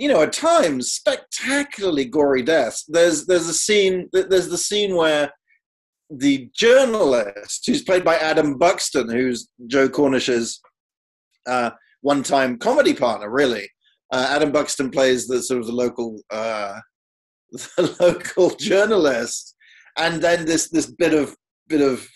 you 0.00 0.08
know, 0.08 0.22
at 0.22 0.32
times 0.32 0.92
spectacularly 0.92 2.06
gory 2.06 2.42
deaths. 2.42 2.86
There's 2.88 3.26
there's 3.26 3.48
a 3.48 3.54
scene 3.54 4.08
there's 4.12 4.48
the 4.48 4.56
scene 4.56 4.96
where 4.96 5.30
the 6.08 6.48
journalist 6.54 7.66
who's 7.66 7.82
played 7.82 8.02
by 8.02 8.16
Adam 8.16 8.56
Buxton, 8.56 9.10
who's 9.10 9.48
Joe 9.66 9.90
Cornish's 9.90 10.60
uh, 11.46 11.70
one-time 12.00 12.56
comedy 12.58 12.94
partner, 12.94 13.30
really. 13.30 13.68
Uh, 14.10 14.26
Adam 14.30 14.50
Buxton 14.50 14.90
plays 14.90 15.28
the 15.28 15.42
sort 15.42 15.60
of 15.60 15.66
the 15.66 15.74
local 15.74 16.18
uh, 16.30 16.80
the 17.52 17.94
local 18.00 18.56
journalist, 18.56 19.54
and 19.98 20.22
then 20.22 20.46
this 20.46 20.70
this 20.70 20.90
bit 20.90 21.12
of 21.12 21.36
bit 21.68 21.82
of 21.82 22.08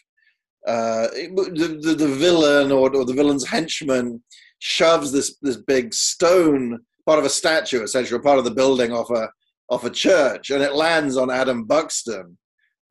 uh, 0.67 1.09
the, 1.09 1.79
the, 1.83 1.95
the 1.95 2.09
villain 2.09 2.73
or, 2.73 2.97
or 2.97 3.05
the 3.05 3.13
villain's 3.13 3.47
henchman 3.47 4.23
shoves 4.61 5.13
this 5.13 5.37
this 5.43 5.59
big 5.59 5.93
stone 5.93 6.81
part 7.07 7.19
of 7.19 7.25
a 7.25 7.31
statue 7.31 7.83
essentially 7.83 8.21
part 8.21 8.39
of 8.39 8.45
the 8.45 8.51
building 8.51 8.93
off 8.93 9.11
a 9.11 9.29
off 9.71 9.85
a 9.85 9.91
church 9.91 10.51
and 10.51 10.63
it 10.63 10.75
lands 10.75 11.17
on 11.17 11.31
adam 11.31 11.65
buxton 11.65 12.37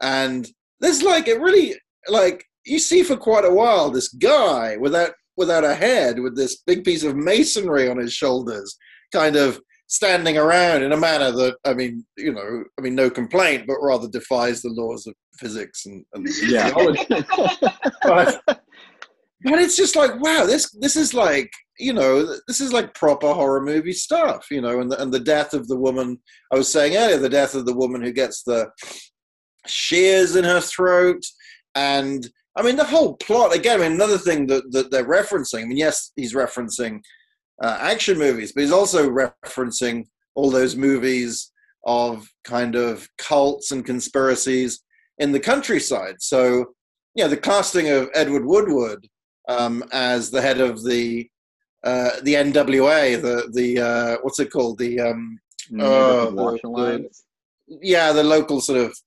and 0.02 0.50
there's 0.80 1.04
like 1.04 1.28
it 1.28 1.40
really 1.40 1.76
like 2.10 2.44
you 2.66 2.80
see 2.80 3.04
for 3.04 3.16
quite 3.16 3.46
a 3.46 3.54
while 3.54 3.90
this 3.90 4.10
guy 4.10 4.76
without 4.78 5.12
without 5.38 5.64
a 5.64 5.76
head 5.76 6.20
with 6.20 6.36
this 6.36 6.62
big 6.66 6.84
piece 6.84 7.04
of 7.04 7.16
masonry 7.16 7.90
on 7.90 7.98
his 7.98 8.14
shoulders 8.14 8.76
kind 9.12 9.36
of 9.36 9.60
standing 9.94 10.40
around 10.40 10.82
in 10.82 10.92
a 10.92 10.98
manner 10.98 11.32
that 11.32 11.56
I 11.66 11.76
mean, 11.76 12.04
you 12.18 12.34
know, 12.34 12.64
I 12.80 12.82
mean, 12.82 12.96
no 12.96 13.12
complaint, 13.12 13.66
but 13.68 13.78
rather 13.80 14.08
defies 14.08 14.62
the 14.62 14.70
laws 14.70 15.06
of 15.06 15.14
physics 15.38 15.86
and, 15.86 16.04
and 16.14 16.28
Yeah. 16.44 16.72
but, 18.04 18.42
but 18.46 19.60
it's 19.60 19.78
just 19.78 19.96
like, 19.96 20.20
wow, 20.20 20.46
this 20.48 20.72
this 20.80 20.96
is 20.96 21.14
like, 21.14 21.52
you 21.80 21.94
know, 21.94 22.26
this 22.48 22.62
is 22.62 22.72
like 22.72 22.94
proper 22.94 23.34
horror 23.34 23.62
movie 23.62 23.94
stuff, 23.94 24.48
you 24.52 24.62
know, 24.62 24.80
and 24.80 24.92
the, 24.92 25.02
and 25.02 25.12
the 25.12 25.20
death 25.20 25.54
of 25.54 25.68
the 25.68 25.78
woman. 25.78 26.20
I 26.52 26.56
was 26.56 26.72
saying 26.72 26.96
earlier, 26.96 27.18
the 27.18 27.30
death 27.30 27.56
of 27.56 27.66
the 27.66 27.76
woman 27.76 28.02
who 28.02 28.12
gets 28.12 28.44
the 28.44 28.70
shears 29.66 30.36
in 30.36 30.44
her 30.44 30.62
throat, 30.62 31.24
and 31.76 32.28
I 32.56 32.62
mean, 32.62 32.76
the 32.76 32.84
whole 32.84 33.16
plot. 33.16 33.56
Again, 33.56 33.80
I 33.80 33.84
mean, 33.84 33.94
another 33.94 34.18
thing 34.18 34.48
that 34.48 34.72
that 34.72 34.92
they're 34.92 35.08
referencing. 35.08 35.64
I 35.64 35.66
mean, 35.66 35.78
yes, 35.78 36.12
he's 36.16 36.34
referencing 36.34 37.02
uh, 37.62 37.78
action 37.80 38.18
movies, 38.18 38.52
but 38.54 38.62
he's 38.62 38.72
also 38.72 39.10
referencing 39.10 40.06
all 40.36 40.52
those 40.52 40.76
movies 40.76 41.52
of 41.86 42.28
kind 42.44 42.76
of 42.76 43.08
cults 43.18 43.72
and 43.72 43.86
conspiracies 43.86 44.84
in 45.18 45.32
the 45.32 45.40
countryside. 45.40 46.16
So, 46.20 46.74
yeah, 47.16 47.28
the 47.28 47.38
casting 47.38 47.90
of 47.90 48.10
Edward 48.14 48.46
Woodward 48.46 49.08
um, 49.48 49.84
as 49.92 50.30
the 50.30 50.42
head 50.42 50.62
of 50.62 50.84
the 50.84 51.28
uh, 51.84 52.12
the 52.24 52.34
NWA, 52.36 53.22
the 53.22 53.50
the 53.54 53.80
uh, 53.80 54.18
what's 54.22 54.40
it 54.40 54.52
called? 54.52 54.78
The 54.80 55.00
um, 55.00 55.40
Neighborhood 55.70 56.28
Oh, 56.30 56.32
the- 56.32 56.98
the- 57.04 57.80
yeah, 57.82 58.12
the 58.12 58.24
local 58.24 58.62
sort 58.62 58.80
of 58.80 58.98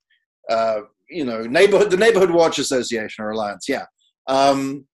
uh, 0.50 0.80
you 1.08 1.24
know 1.24 1.42
neighborhood, 1.42 1.90
the 1.90 1.96
neighborhood 1.96 2.30
watch 2.30 2.58
association 2.58 3.24
or 3.24 3.30
alliance. 3.30 3.68
Yeah. 3.68 3.84
Um, 4.26 4.86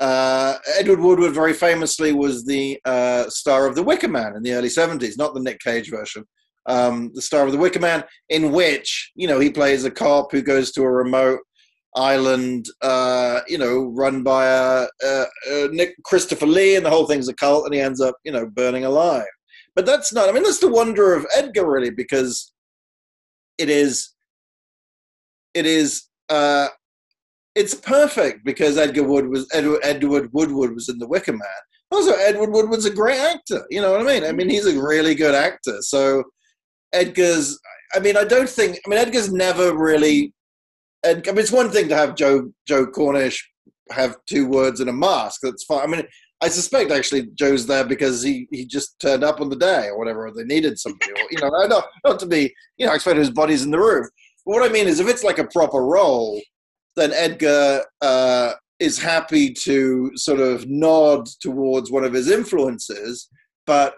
uh, 0.00 0.56
Edward 0.76 0.98
Woodward 1.00 1.32
very 1.32 1.52
famously 1.54 2.12
was 2.12 2.44
the 2.44 2.78
uh, 2.84 3.28
star 3.30 3.66
of 3.66 3.74
The 3.76 3.82
Wicker 3.82 4.08
Man 4.08 4.34
in 4.36 4.42
the 4.42 4.52
early 4.52 4.68
70s, 4.68 5.16
not 5.16 5.34
the 5.34 5.40
Nick 5.40 5.60
Cage 5.60 5.88
version. 5.90 6.24
Um, 6.66 7.12
the 7.14 7.22
star 7.22 7.46
of 7.46 7.52
The 7.52 7.58
Wicker 7.58 7.78
Man, 7.78 8.02
in 8.28 8.50
which, 8.50 9.12
you 9.14 9.28
know, 9.28 9.38
he 9.38 9.50
plays 9.50 9.84
a 9.84 9.90
cop 9.92 10.32
who 10.32 10.42
goes 10.42 10.72
to 10.72 10.82
a 10.82 10.90
remote 10.90 11.38
island, 11.96 12.66
uh, 12.82 13.40
you 13.46 13.58
know, 13.58 13.84
run 13.94 14.22
by 14.22 14.46
a, 14.46 14.86
a, 15.02 15.24
a 15.50 15.68
Nick 15.68 15.94
Christopher 16.04 16.46
Lee, 16.46 16.76
and 16.76 16.84
the 16.84 16.90
whole 16.90 17.06
thing's 17.06 17.28
a 17.28 17.34
cult, 17.34 17.64
and 17.64 17.74
he 17.74 17.80
ends 17.80 18.00
up, 18.00 18.16
you 18.24 18.32
know, 18.32 18.46
burning 18.46 18.84
alive. 18.84 19.26
But 19.76 19.86
that's 19.86 20.12
not, 20.12 20.28
I 20.28 20.32
mean, 20.32 20.42
that's 20.42 20.60
the 20.60 20.68
wonder 20.68 21.14
of 21.14 21.26
Edgar, 21.36 21.70
really, 21.70 21.90
because 21.90 22.52
it 23.58 23.68
is, 23.68 24.10
it 25.52 25.66
is, 25.66 26.04
uh, 26.28 26.68
it's 27.54 27.74
perfect 27.74 28.44
because 28.44 28.76
Edgar 28.76 29.04
Wood 29.04 29.28
was 29.28 29.48
Edward, 29.52 29.80
Edward 29.84 30.30
Woodward 30.32 30.74
was 30.74 30.88
in 30.88 30.98
The 30.98 31.06
Wicker 31.06 31.32
Man. 31.32 31.40
Also, 31.92 32.12
Edward 32.14 32.50
Woodward's 32.50 32.86
a 32.86 32.90
great 32.90 33.20
actor. 33.20 33.64
You 33.70 33.80
know 33.80 33.92
what 33.92 34.00
I 34.00 34.04
mean? 34.04 34.24
I 34.24 34.32
mean, 34.32 34.48
he's 34.48 34.66
a 34.66 34.80
really 34.80 35.14
good 35.14 35.34
actor. 35.34 35.76
So 35.80 36.24
Edgar's. 36.92 37.58
I 37.94 38.00
mean, 38.00 38.16
I 38.16 38.24
don't 38.24 38.48
think. 38.48 38.80
I 38.84 38.88
mean, 38.88 38.98
Edgar's 38.98 39.32
never 39.32 39.76
really. 39.76 40.32
Ed, 41.04 41.28
I 41.28 41.32
mean, 41.32 41.40
it's 41.40 41.52
one 41.52 41.70
thing 41.70 41.88
to 41.88 41.96
have 41.96 42.14
Joe 42.14 42.50
Joe 42.66 42.86
Cornish 42.86 43.48
have 43.90 44.16
two 44.26 44.48
words 44.48 44.80
and 44.80 44.88
a 44.88 44.92
mask. 44.92 45.40
That's 45.42 45.64
fine. 45.64 45.82
I 45.82 45.86
mean, 45.86 46.02
I 46.40 46.48
suspect 46.48 46.90
actually 46.90 47.28
Joe's 47.34 47.66
there 47.66 47.84
because 47.84 48.22
he, 48.22 48.48
he 48.50 48.66
just 48.66 48.98
turned 49.00 49.24
up 49.24 49.40
on 49.40 49.50
the 49.50 49.56
day 49.56 49.86
or 49.88 49.98
whatever. 49.98 50.30
They 50.30 50.44
needed 50.44 50.78
somebody. 50.78 51.12
Or, 51.12 51.26
you 51.30 51.40
know, 51.40 51.48
not 51.66 51.86
not 52.04 52.18
to 52.20 52.26
be. 52.26 52.52
You 52.78 52.86
know, 52.86 52.92
I 52.92 52.96
expect 52.96 53.18
his 53.18 53.30
body's 53.30 53.64
in 53.64 53.70
the 53.70 53.78
room. 53.78 54.08
But 54.44 54.52
what 54.52 54.68
I 54.68 54.72
mean 54.72 54.88
is, 54.88 55.00
if 55.00 55.08
it's 55.08 55.24
like 55.24 55.38
a 55.38 55.46
proper 55.46 55.84
role, 55.84 56.40
then 56.96 57.12
Edgar 57.12 57.84
uh, 58.00 58.52
is 58.78 58.98
happy 58.98 59.52
to 59.52 60.10
sort 60.16 60.40
of 60.40 60.68
nod 60.68 61.26
towards 61.40 61.90
one 61.90 62.04
of 62.04 62.12
his 62.12 62.30
influences, 62.30 63.28
but 63.66 63.94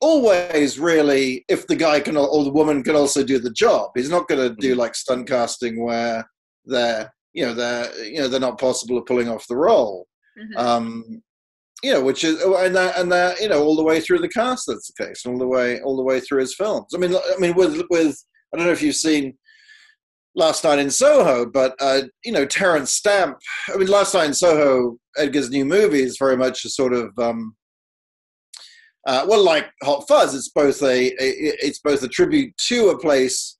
always 0.00 0.78
really, 0.78 1.44
if 1.48 1.66
the 1.66 1.76
guy 1.76 2.00
can 2.00 2.16
or 2.16 2.44
the 2.44 2.52
woman 2.52 2.82
can 2.82 2.96
also 2.96 3.22
do 3.22 3.38
the 3.38 3.52
job, 3.52 3.90
he's 3.94 4.10
not 4.10 4.28
going 4.28 4.40
to 4.48 4.54
do 4.56 4.74
like 4.74 4.94
stunt 4.94 5.28
casting 5.28 5.82
where 5.82 6.24
they're 6.64 7.12
you 7.32 7.46
know 7.46 7.54
they're 7.54 8.04
you 8.04 8.18
know 8.18 8.28
they're 8.28 8.40
not 8.40 8.60
possible 8.60 8.98
of 8.98 9.06
pulling 9.06 9.28
off 9.28 9.46
the 9.48 9.56
role. 9.56 10.06
Mhm. 10.38 10.56
Um, 10.56 11.22
you 11.82 11.92
know, 11.92 12.02
which 12.02 12.24
is 12.24 12.42
and 12.42 12.76
that 12.76 12.98
and 12.98 13.10
that 13.12 13.40
you 13.40 13.48
know 13.48 13.62
all 13.62 13.76
the 13.76 13.82
way 13.82 14.00
through 14.00 14.18
the 14.18 14.28
cast 14.28 14.64
that's 14.66 14.90
the 14.90 15.06
case, 15.06 15.24
and 15.24 15.34
all 15.34 15.38
the 15.38 15.46
way 15.46 15.80
all 15.80 15.96
the 15.96 16.02
way 16.02 16.20
through 16.20 16.40
his 16.40 16.54
films. 16.54 16.88
I 16.94 16.98
mean, 16.98 17.14
I 17.14 17.38
mean 17.38 17.54
with 17.54 17.82
with 17.90 18.16
I 18.52 18.56
don't 18.56 18.66
know 18.66 18.72
if 18.72 18.82
you've 18.82 18.96
seen 18.96 19.38
Last 20.34 20.64
Night 20.64 20.78
in 20.78 20.90
Soho, 20.90 21.46
but 21.46 21.74
uh, 21.80 22.02
you 22.24 22.32
know 22.32 22.44
Terence 22.44 22.92
Stamp. 22.92 23.38
I 23.72 23.76
mean, 23.76 23.88
Last 23.88 24.14
Night 24.14 24.26
in 24.26 24.34
Soho, 24.34 24.98
Edgar's 25.16 25.50
new 25.50 25.64
movie 25.64 26.02
is 26.02 26.18
very 26.18 26.36
much 26.36 26.64
a 26.64 26.70
sort 26.70 26.92
of 26.92 27.16
um, 27.18 27.54
uh, 29.06 29.24
well, 29.28 29.42
like 29.42 29.70
Hot 29.82 30.04
Fuzz. 30.08 30.34
It's 30.34 30.50
both 30.50 30.82
a, 30.82 31.08
a 31.08 31.14
it's 31.18 31.80
both 31.80 32.02
a 32.02 32.08
tribute 32.08 32.54
to 32.68 32.88
a 32.90 32.98
place 32.98 33.56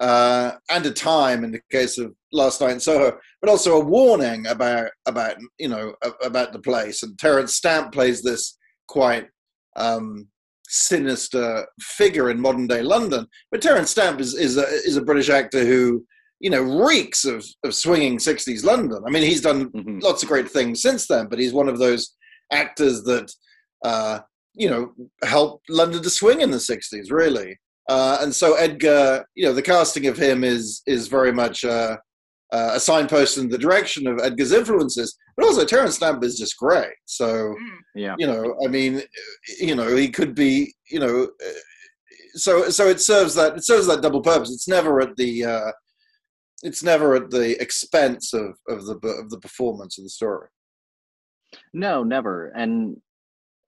uh, 0.00 0.52
and 0.70 0.84
a 0.86 0.90
time 0.90 1.44
in 1.44 1.52
the 1.52 1.60
case 1.70 1.98
of 1.98 2.12
Last 2.32 2.60
Night 2.60 2.72
in 2.72 2.80
Soho, 2.80 3.16
but 3.40 3.50
also 3.50 3.76
a 3.80 3.84
warning 3.84 4.46
about 4.46 4.90
about 5.06 5.36
you 5.58 5.68
know 5.68 5.94
about 6.22 6.52
the 6.52 6.58
place. 6.58 7.02
And 7.02 7.18
Terence 7.18 7.54
Stamp 7.54 7.92
plays 7.92 8.22
this 8.22 8.56
quite 8.88 9.28
um, 9.76 10.26
sinister 10.68 11.66
figure 11.80 12.30
in 12.30 12.40
modern 12.40 12.66
day 12.66 12.82
London. 12.82 13.26
But 13.50 13.62
Terence 13.62 13.90
Stamp 13.90 14.20
is 14.20 14.34
is 14.34 14.56
a, 14.56 14.66
is 14.66 14.96
a 14.96 15.02
British 15.04 15.28
actor 15.30 15.64
who 15.64 16.04
you 16.40 16.50
know 16.50 16.62
reeks 16.62 17.24
of 17.24 17.44
of 17.64 17.74
swinging 17.74 18.18
'60s 18.18 18.64
London. 18.64 19.02
I 19.06 19.10
mean, 19.10 19.22
he's 19.22 19.42
done 19.42 19.70
Mhm. 19.70 20.02
lots 20.02 20.22
of 20.22 20.28
great 20.28 20.50
things 20.50 20.82
since 20.82 21.06
then, 21.06 21.28
but 21.28 21.38
he's 21.38 21.52
one 21.52 21.68
of 21.68 21.78
those 21.78 22.14
actors 22.50 23.02
that 23.04 23.32
uh, 23.84 24.20
you 24.54 24.68
know 24.70 24.92
helped 25.24 25.68
London 25.70 26.02
to 26.02 26.10
swing 26.10 26.40
in 26.40 26.50
the 26.50 26.58
'60s, 26.58 27.10
really. 27.10 27.58
Uh, 27.88 28.18
and 28.20 28.34
so 28.34 28.54
Edgar, 28.54 29.24
you 29.34 29.44
know, 29.44 29.52
the 29.52 29.62
casting 29.62 30.06
of 30.06 30.16
him 30.16 30.44
is 30.44 30.82
is 30.86 31.08
very 31.08 31.32
much 31.32 31.64
uh, 31.64 31.96
uh, 32.52 32.70
a 32.74 32.80
signpost 32.80 33.38
in 33.38 33.48
the 33.48 33.58
direction 33.58 34.06
of 34.06 34.20
Edgar's 34.22 34.52
influences. 34.52 35.16
But 35.36 35.46
also, 35.46 35.64
Terence 35.64 35.96
Stamp 35.96 36.22
is 36.22 36.38
just 36.38 36.56
great. 36.58 36.92
So 37.06 37.26
Mm. 37.54 37.78
Yeah. 37.94 38.14
you 38.18 38.26
know 38.26 38.56
i 38.64 38.68
mean 38.68 39.02
you 39.60 39.74
know 39.74 39.94
he 39.94 40.08
could 40.08 40.34
be 40.34 40.74
you 40.90 40.98
know 40.98 41.24
uh, 41.24 41.60
so 42.34 42.70
so 42.70 42.88
it 42.88 43.00
serves 43.02 43.34
that 43.34 43.54
it 43.58 43.64
serves 43.66 43.86
that 43.86 44.00
double 44.00 44.22
purpose 44.22 44.50
it's 44.50 44.66
never 44.66 45.02
at 45.02 45.14
the 45.16 45.44
uh 45.44 45.70
it's 46.62 46.82
never 46.82 47.14
at 47.14 47.28
the 47.30 47.60
expense 47.60 48.32
of 48.32 48.56
of 48.68 48.86
the 48.86 48.96
of 49.20 49.28
the 49.28 49.38
performance 49.40 49.98
of 49.98 50.04
the 50.04 50.10
story 50.10 50.48
No, 51.74 52.02
never. 52.02 52.50
And 52.56 52.96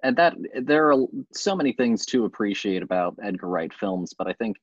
and 0.04 0.14
that 0.16 0.36
there 0.62 0.92
are 0.92 1.06
so 1.32 1.56
many 1.56 1.72
things 1.72 2.06
to 2.06 2.26
appreciate 2.26 2.82
about 2.82 3.16
Edgar 3.22 3.48
Wright 3.48 3.72
films, 3.74 4.14
but 4.16 4.28
I 4.28 4.34
think 4.34 4.56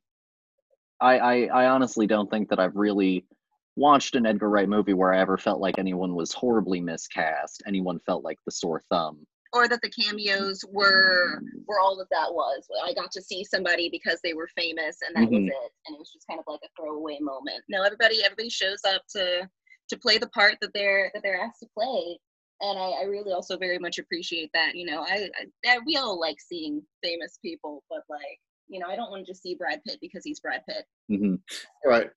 I 1.02 1.18
I, 1.20 1.34
I 1.64 1.66
honestly 1.68 2.08
don't 2.08 2.30
think 2.30 2.48
that 2.50 2.60
I've 2.60 2.76
really 2.76 3.26
watched 3.76 4.16
an 4.16 4.26
Edgar 4.26 4.50
Wright 4.50 4.70
movie 4.70 4.94
where 4.94 5.14
I 5.14 5.20
ever 5.20 5.38
felt 5.38 5.60
like 5.60 5.80
anyone 5.80 6.14
was 6.16 6.32
horribly 6.32 6.80
miscast, 6.80 7.64
anyone 7.66 8.00
felt 8.06 8.24
like 8.24 8.38
the 8.46 8.52
sore 8.52 8.82
thumb. 8.90 9.26
or 9.54 9.68
that 9.68 9.82
the 9.82 9.90
cameos 9.90 10.64
were 10.72 11.42
were 11.68 11.80
all 11.82 11.98
that 11.98 12.10
that 12.12 12.32
was. 12.34 12.66
I 12.86 12.94
got 12.94 13.12
to 13.12 13.22
see 13.22 13.44
somebody 13.44 13.90
because 13.92 14.20
they 14.24 14.34
were 14.34 14.48
famous, 14.56 14.98
and 15.06 15.14
that 15.16 15.28
Mhm. 15.30 15.32
was 15.32 15.44
it. 15.64 15.72
And 15.88 15.96
it 15.96 16.00
was 16.00 16.12
just 16.14 16.26
kind 16.28 16.40
of 16.40 16.46
like 16.48 16.62
a 16.64 16.70
throwaway 16.78 17.18
moment. 17.20 17.64
No, 17.68 17.82
everybody 17.84 18.24
everybody 18.24 18.50
shows 18.50 18.82
up 18.86 19.02
to 19.16 19.50
to 19.90 19.98
play 19.98 20.18
the 20.18 20.30
part 20.30 20.56
that 20.62 20.72
they're 20.74 21.12
that 21.14 21.22
they're 21.24 21.42
asked 21.42 21.60
to 21.62 21.68
play. 21.74 22.20
And 22.62 22.78
I, 22.78 23.02
I 23.02 23.04
really 23.04 23.32
also 23.34 23.58
very 23.58 23.80
much 23.80 23.98
appreciate 23.98 24.50
that. 24.54 24.76
You 24.76 24.86
know, 24.86 25.02
I, 25.02 25.30
I 25.40 25.46
that 25.64 25.80
we 25.86 25.98
all 25.98 26.20
like 26.20 26.38
seeing 26.40 26.82
famous 27.04 27.40
people, 27.42 27.84
but 27.90 28.02
like, 28.10 28.40
you 28.68 28.80
know, 28.80 28.88
I 28.88 28.96
don't 28.96 29.12
want 29.12 29.26
to 29.26 29.32
just 29.32 29.42
see 29.44 29.56
Brad 29.56 29.82
Pitt 29.88 29.98
because 30.02 30.24
he's 30.24 30.40
Brad 30.40 30.62
Pitt. 30.68 30.86
hmm 31.10 31.36
right 31.86 32.10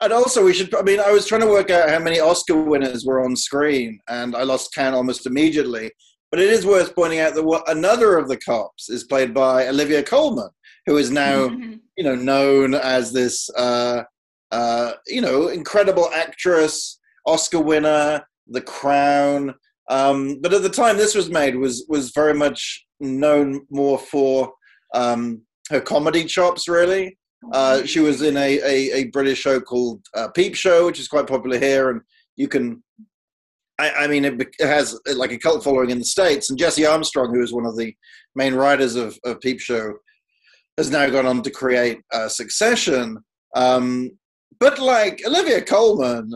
and 0.00 0.12
also 0.12 0.44
we 0.44 0.52
should 0.52 0.74
i 0.74 0.82
mean 0.82 0.98
i 0.98 1.12
was 1.12 1.26
trying 1.26 1.40
to 1.42 1.46
work 1.46 1.70
out 1.70 1.88
how 1.88 1.98
many 2.00 2.18
oscar 2.18 2.60
winners 2.60 3.04
were 3.06 3.24
on 3.24 3.36
screen 3.36 4.00
and 4.08 4.34
i 4.34 4.42
lost 4.42 4.74
count 4.74 4.96
almost 4.96 5.26
immediately 5.26 5.88
but 6.32 6.40
it 6.40 6.48
is 6.50 6.66
worth 6.66 6.92
pointing 6.96 7.20
out 7.20 7.34
that 7.34 7.44
what 7.44 7.62
another 7.70 8.18
of 8.18 8.26
the 8.26 8.36
cops 8.38 8.88
is 8.88 9.04
played 9.04 9.32
by 9.32 9.68
olivia 9.68 10.02
colman 10.02 10.48
who 10.86 10.96
is 10.96 11.10
now 11.12 11.48
Mhm. 11.50 11.78
you 11.96 12.02
know 12.02 12.16
known 12.16 12.74
as 12.74 13.12
this 13.12 13.48
uh, 13.50 14.02
uh, 14.50 14.92
you 15.06 15.20
know 15.20 15.48
incredible 15.48 16.10
actress, 16.12 16.98
Oscar 17.26 17.60
winner, 17.60 18.24
The 18.50 18.60
Crown. 18.60 19.54
Um, 19.88 20.40
but 20.40 20.52
at 20.52 20.62
the 20.62 20.68
time 20.68 20.96
this 20.96 21.14
was 21.14 21.30
made, 21.30 21.56
was 21.56 21.84
was 21.88 22.12
very 22.14 22.34
much 22.34 22.86
known 23.00 23.66
more 23.70 23.98
for 23.98 24.52
um, 24.94 25.42
her 25.70 25.80
comedy 25.80 26.24
chops, 26.24 26.68
really. 26.68 27.16
Uh, 27.52 27.84
she 27.84 28.00
was 28.00 28.22
in 28.22 28.36
a, 28.36 28.60
a, 28.60 28.92
a 28.98 29.04
British 29.06 29.38
show 29.38 29.60
called 29.60 30.02
uh, 30.14 30.28
Peep 30.28 30.54
Show, 30.54 30.86
which 30.86 31.00
is 31.00 31.08
quite 31.08 31.26
popular 31.26 31.58
here, 31.58 31.90
and 31.90 32.02
you 32.36 32.48
can. 32.48 32.82
I, 33.78 33.90
I 33.90 34.06
mean, 34.08 34.26
it, 34.26 34.34
it 34.40 34.66
has 34.66 34.98
like 35.14 35.32
a 35.32 35.38
cult 35.38 35.64
following 35.64 35.90
in 35.90 35.98
the 35.98 36.04
states. 36.04 36.50
And 36.50 36.58
Jesse 36.58 36.84
Armstrong, 36.84 37.34
who 37.34 37.42
is 37.42 37.52
one 37.52 37.64
of 37.64 37.78
the 37.78 37.94
main 38.34 38.54
writers 38.54 38.94
of, 38.94 39.18
of 39.24 39.40
Peep 39.40 39.58
Show, 39.58 39.94
has 40.76 40.90
now 40.90 41.08
gone 41.08 41.26
on 41.26 41.42
to 41.42 41.50
create 41.50 41.98
uh, 42.12 42.28
Succession. 42.28 43.16
Um, 43.56 44.10
but 44.58 44.78
like 44.78 45.22
Olivia 45.26 45.62
Colman 45.62 46.32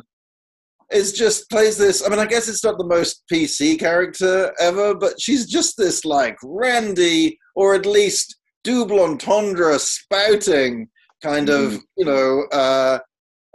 is 0.95 1.13
just 1.13 1.51
plays 1.51 1.77
this. 1.77 2.05
I 2.05 2.09
mean, 2.09 2.19
I 2.19 2.27
guess 2.27 2.49
it's 2.49 2.65
not 2.65 2.79
the 2.79 2.87
most 2.87 3.23
PC 3.33 3.79
character 3.79 4.53
ever, 4.61 4.95
but 4.95 5.21
she's 5.21 5.47
just 5.47 5.77
this 5.77 6.05
like 6.05 6.37
randy 6.43 7.39
or 7.55 7.75
at 7.75 7.87
least 7.87 8.37
double 8.63 9.01
entendre 9.01 9.79
spouting 9.79 10.89
kind 11.23 11.49
of 11.49 11.75
you 11.97 12.05
know 12.05 12.45
uh, 12.53 12.99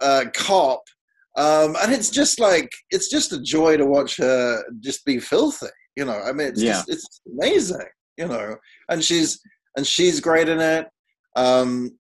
uh, 0.02 0.26
cop. 0.34 0.82
Um, 1.38 1.76
and 1.82 1.94
it's 1.94 2.10
just 2.10 2.40
like 2.40 2.70
it's 2.92 3.10
just 3.10 3.32
a 3.34 3.42
joy 3.42 3.78
to 3.78 3.86
watch 3.86 4.18
her 4.18 4.64
just 4.82 5.06
be 5.06 5.20
filthy. 5.20 5.68
You 5.96 6.06
know, 6.06 6.20
I 6.22 6.32
mean, 6.34 6.48
it's 6.48 6.62
Yeah. 6.62 6.74
just, 6.74 6.90
it's 6.90 7.22
amazing. 7.32 7.88
You 8.18 8.28
know, 8.28 8.56
and 8.90 9.04
she's 9.04 9.40
and 9.78 9.86
she's 9.88 10.20
great 10.20 10.50
in 10.50 10.60
it. 10.60 10.88
Um, 11.36 11.98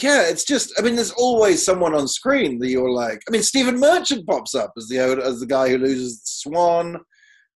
yeah, 0.00 0.22
it's 0.28 0.44
just. 0.44 0.72
I 0.78 0.82
mean, 0.82 0.96
there's 0.96 1.10
always 1.12 1.64
someone 1.64 1.94
on 1.94 2.08
screen 2.08 2.58
that 2.58 2.68
you're 2.68 2.90
like. 2.90 3.20
I 3.28 3.30
mean, 3.30 3.42
Stephen 3.42 3.78
Merchant 3.78 4.26
pops 4.26 4.54
up 4.54 4.72
as 4.78 4.88
the 4.88 4.98
as 4.98 5.40
the 5.40 5.46
guy 5.46 5.68
who 5.68 5.78
loses 5.78 6.20
the 6.20 6.26
swan. 6.26 6.96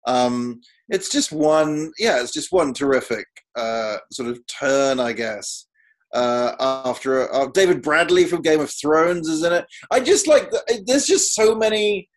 Um, 0.07 0.61
it's 0.89 1.09
just 1.09 1.33
one. 1.33 1.93
Yeah, 1.99 2.21
it's 2.21 2.33
just 2.33 2.53
one 2.53 2.75
terrific 2.75 3.27
uh, 3.57 3.97
sort 4.11 4.29
of 4.29 4.41
turn, 4.47 5.01
I 5.01 5.13
guess. 5.13 5.67
Uh, 6.13 6.55
after 6.61 7.33
uh, 7.35 7.47
David 7.47 7.81
Bradley 7.81 8.27
from 8.27 8.43
Game 8.43 8.61
of 8.61 8.71
Thrones 8.71 9.29
is 9.29 9.43
in 9.43 9.55
it. 9.55 9.65
I 9.91 10.01
just 10.01 10.27
like. 10.27 10.51
The, 10.51 10.85
there's 10.87 11.07
just 11.07 11.35
so 11.35 11.55
many. 11.55 12.11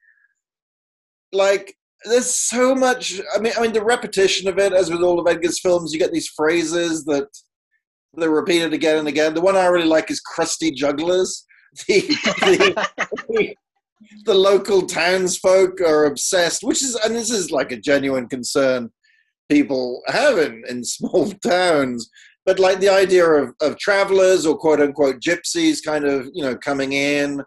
Like 1.32 1.74
there's 2.04 2.30
so 2.30 2.76
much. 2.76 3.22
I 3.34 3.40
mean, 3.40 3.54
I 3.58 3.62
mean 3.62 3.72
the 3.72 3.84
repetition 3.84 4.50
of 4.50 4.60
it, 4.60 4.74
as 4.74 4.92
with 4.92 5.02
all 5.02 5.22
of 5.22 5.28
Edgar's 5.28 5.62
films, 5.62 5.94
you 5.94 6.00
get 6.00 6.12
these 6.12 6.28
phrases 6.36 7.06
that 7.06 7.28
they're 8.18 8.30
repeated 8.30 8.74
again 8.74 8.98
and 8.98 9.08
again. 9.08 9.34
The 9.34 9.42
one 9.42 9.56
I 9.56 9.66
really 9.66 9.88
like 9.88 10.12
is 10.12 10.20
crusty 10.20 10.72
jugglers. 10.72 11.46
The, 11.88 12.02
the, 12.42 12.88
the, 13.28 13.56
the 14.26 14.34
local 14.34 14.84
townsfolk 14.84 15.82
are 15.82 16.06
obsessed, 16.06 16.64
which 16.64 16.82
is, 16.82 16.96
and 16.96 17.16
this 17.16 17.30
is 17.30 17.52
like 17.52 17.72
a 17.72 17.78
genuine 17.78 18.28
concern 18.28 18.90
people 19.50 20.02
have 20.08 20.38
in, 20.38 20.64
in 20.70 20.84
small 20.84 21.32
towns. 21.46 22.10
But 22.46 22.60
like 22.60 22.80
the 22.80 22.90
idea 22.90 23.26
of, 23.26 23.54
of 23.62 23.78
travelers 23.78 24.46
or 24.46 24.58
quote 24.58 24.80
unquote 24.80 25.20
gypsies 25.20 25.84
kind 25.84 26.06
of, 26.06 26.30
you 26.34 26.44
know, 26.44 26.56
coming 26.56 26.94
in. 26.94 27.42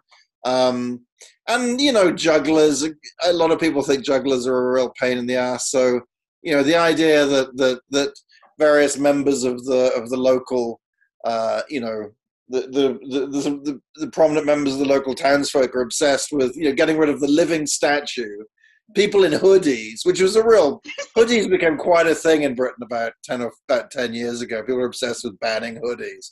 Um, 0.45 1.05
and, 1.47 1.81
you 1.81 1.91
know, 1.91 2.11
jugglers, 2.11 2.85
a 3.23 3.33
lot 3.33 3.51
of 3.51 3.59
people 3.59 3.81
think 3.81 4.05
jugglers 4.05 4.45
are 4.45 4.55
a 4.55 4.73
real 4.73 4.93
pain 4.99 5.17
in 5.17 5.25
the 5.25 5.35
ass. 5.35 5.71
So, 5.71 6.01
you 6.43 6.53
know, 6.53 6.63
the 6.63 6.75
idea 6.75 7.25
that, 7.25 7.57
that, 7.57 7.81
that 7.89 8.13
various 8.59 8.97
members 8.97 9.43
of 9.43 9.63
the 9.65 9.91
of 9.95 10.09
the 10.09 10.17
local, 10.17 10.79
uh, 11.25 11.61
you 11.69 11.79
know, 11.79 12.11
the 12.49 12.61
the, 12.61 12.99
the 13.09 13.51
the 13.63 13.81
the 13.95 14.11
prominent 14.11 14.45
members 14.45 14.73
of 14.73 14.79
the 14.79 14.85
local 14.85 15.15
townsfolk 15.15 15.75
are 15.75 15.81
obsessed 15.81 16.29
with 16.31 16.55
you 16.55 16.65
know 16.65 16.75
getting 16.75 16.97
rid 16.97 17.09
of 17.09 17.19
the 17.19 17.27
living 17.27 17.65
statue. 17.65 18.37
People 18.95 19.23
in 19.23 19.33
hoodies, 19.33 19.99
which 20.03 20.19
was 20.19 20.35
a 20.35 20.43
real 20.43 20.81
hoodies 21.15 21.47
became 21.49 21.77
quite 21.77 22.07
a 22.07 22.15
thing 22.15 22.41
in 22.41 22.55
Britain 22.55 22.83
about 22.83 23.13
ten 23.23 23.41
or 23.41 23.51
about 23.69 23.91
ten 23.91 24.13
years 24.13 24.41
ago. 24.41 24.61
People 24.61 24.77
were 24.77 24.85
obsessed 24.85 25.23
with 25.23 25.39
banning 25.39 25.79
hoodies. 25.81 26.31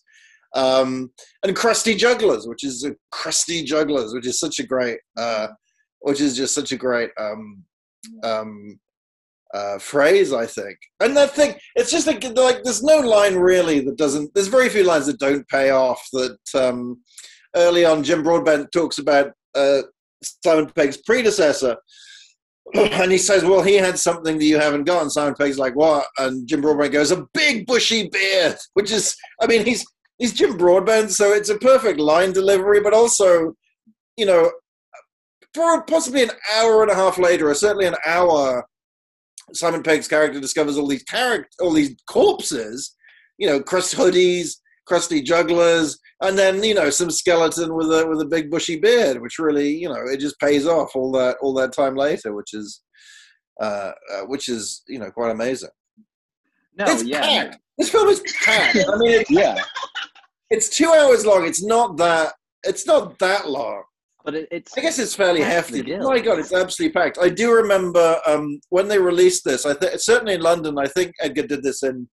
Um, 0.56 1.12
and 1.44 1.56
crusty 1.56 1.94
jugglers, 1.94 2.48
which 2.48 2.64
is 2.64 2.84
a 2.84 2.96
crusty 3.12 3.64
jugglers, 3.64 4.14
which 4.14 4.26
is 4.26 4.40
such 4.40 4.60
a 4.60 4.66
great, 4.66 4.98
uh, 5.18 5.50
which 6.00 6.22
is 6.22 6.36
just 6.36 6.56
such 6.56 6.72
a 6.72 6.78
great 6.78 7.12
um, 7.20 7.64
um, 8.24 8.80
uh, 9.54 9.78
phrase, 9.80 10.34
I 10.34 10.46
think. 10.46 10.78
And 11.00 11.16
that 11.18 11.32
thing, 11.32 11.56
it's 11.76 11.92
just 11.92 12.08
like, 12.08 12.24
like 12.36 12.64
there's 12.64 12.84
no 12.84 13.00
line 13.00 13.36
really 13.36 13.80
that 13.82 13.98
doesn't. 13.98 14.34
There's 14.34 14.48
very 14.48 14.70
few 14.70 14.84
lines 14.84 15.06
that 15.08 15.20
don't 15.20 15.48
pay 15.48 15.70
off. 15.70 16.06
That 16.14 16.38
um, 16.56 17.02
early 17.56 17.86
on, 17.86 18.04
Jim 18.04 18.24
Broadbent 18.24 18.72
talks 18.72 18.98
about 18.98 19.32
uh, 19.56 19.84
Simon 20.44 20.70
Pegg's 20.76 20.98
predecessor. 20.98 21.78
And 22.76 23.14
he 23.14 23.18
says, 23.18 23.46
"Well, 23.46 23.62
he 23.62 23.76
had 23.76 23.98
something 23.98 24.38
that 24.38 24.44
you 24.44 24.58
haven't 24.58 24.84
got." 24.84 25.02
And 25.02 25.10
Simon 25.10 25.36
Pegg's 25.36 25.58
like, 25.58 25.74
"What?" 25.78 26.06
And 26.18 26.46
Jim 26.46 26.60
Broadbent 26.60 26.92
goes, 26.92 27.12
"A 27.12 27.26
big 27.34 27.66
bushy 27.66 28.10
beard," 28.10 28.58
which 28.74 28.92
is, 28.92 29.16
I 29.42 29.48
mean, 29.48 29.66
he's 29.66 29.86
he's 30.18 30.34
Jim 30.34 30.58
Broadbent, 30.58 31.12
so 31.12 31.32
it's 31.32 31.50
a 31.50 31.58
perfect 31.60 31.98
line 31.98 32.34
delivery, 32.34 32.82
but 32.82 32.94
also, 32.94 33.54
you 34.18 34.26
know, 34.26 34.52
for 35.54 35.82
possibly 35.84 36.24
an 36.24 36.32
hour 36.56 36.82
and 36.82 36.92
a 36.92 36.96
half 36.96 37.18
later, 37.18 37.50
or 37.50 37.56
certainly 37.56 37.86
an 37.88 37.96
hour, 38.06 38.66
Simon 39.54 39.84
Pegg's 39.84 40.08
character 40.08 40.40
discovers 40.40 40.78
all 40.78 40.88
these 40.88 41.04
character, 41.04 41.50
all 41.62 41.72
these 41.72 41.96
corpses, 42.08 42.96
you 43.38 43.48
know, 43.48 43.62
crust 43.62 43.96
hoodies, 43.96 44.56
crusty 44.86 45.22
jugglers, 45.22 46.00
and 46.22 46.38
then 46.38 46.64
you 46.64 46.74
know 46.74 46.90
some 46.90 47.12
skeleton 47.12 47.76
with 47.76 47.88
a 47.88 48.08
with 48.08 48.22
a 48.22 48.26
big 48.26 48.50
bushy 48.50 48.80
beard, 48.80 49.22
which 49.22 49.40
really 49.40 49.70
you 49.70 49.88
know 49.88 50.02
it 50.06 50.20
just 50.20 50.40
pays 50.40 50.66
off 50.66 50.96
all 50.96 51.12
that 51.12 51.38
all 51.42 51.54
that 51.54 51.74
time 51.74 51.96
later, 51.96 52.34
which 52.34 52.54
is 52.54 52.82
uh, 53.62 53.92
uh 54.14 54.22
which 54.22 54.50
is 54.50 54.84
you 54.88 55.00
know 55.00 55.12
quite 55.12 55.32
amazing. 55.32 55.70
No, 56.78 56.86
it's 56.88 57.04
yeah, 57.04 57.22
packed. 57.22 57.58
This 57.78 57.90
film 57.90 58.08
is 58.10 58.22
packed. 58.44 58.78
I 58.78 58.98
mean, 58.98 59.12
it, 59.12 59.28
yeah, 59.30 59.58
it's 60.50 60.70
two 60.70 60.92
hours 60.92 61.26
long. 61.26 61.46
It's 61.46 61.64
not 61.64 61.98
that. 61.98 62.34
It's 62.64 62.88
not 62.88 63.20
that 63.20 63.50
long. 63.50 63.84
But 64.28 64.36
it, 64.36 64.48
it's 64.52 64.78
I 64.78 64.82
guess 64.82 65.00
it's 65.00 65.16
fairly 65.16 65.40
hefty. 65.40 65.82
My 66.00 66.20
God, 66.20 66.38
it's 66.38 66.54
absolutely 66.54 66.92
packed. 66.92 67.18
I 67.18 67.30
do 67.30 67.50
remember 67.54 68.20
um, 68.28 68.60
when 68.68 68.90
they 68.90 69.00
released 69.00 69.46
this. 69.46 69.66
I 69.66 69.74
think 69.74 70.02
certainly 70.02 70.34
in 70.34 70.42
London. 70.42 70.78
I 70.78 70.86
think 70.86 71.14
Edgar 71.22 71.48
did 71.48 71.64
this 71.64 71.82
in 71.82 72.10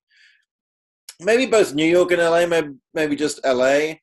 maybe 1.20 1.46
both 1.46 1.74
New 1.74 1.84
York 1.84 2.12
and 2.12 2.22
LA, 2.22 2.46
maybe, 2.46 2.74
maybe 2.94 3.16
just 3.16 3.44
LA. 3.44 3.94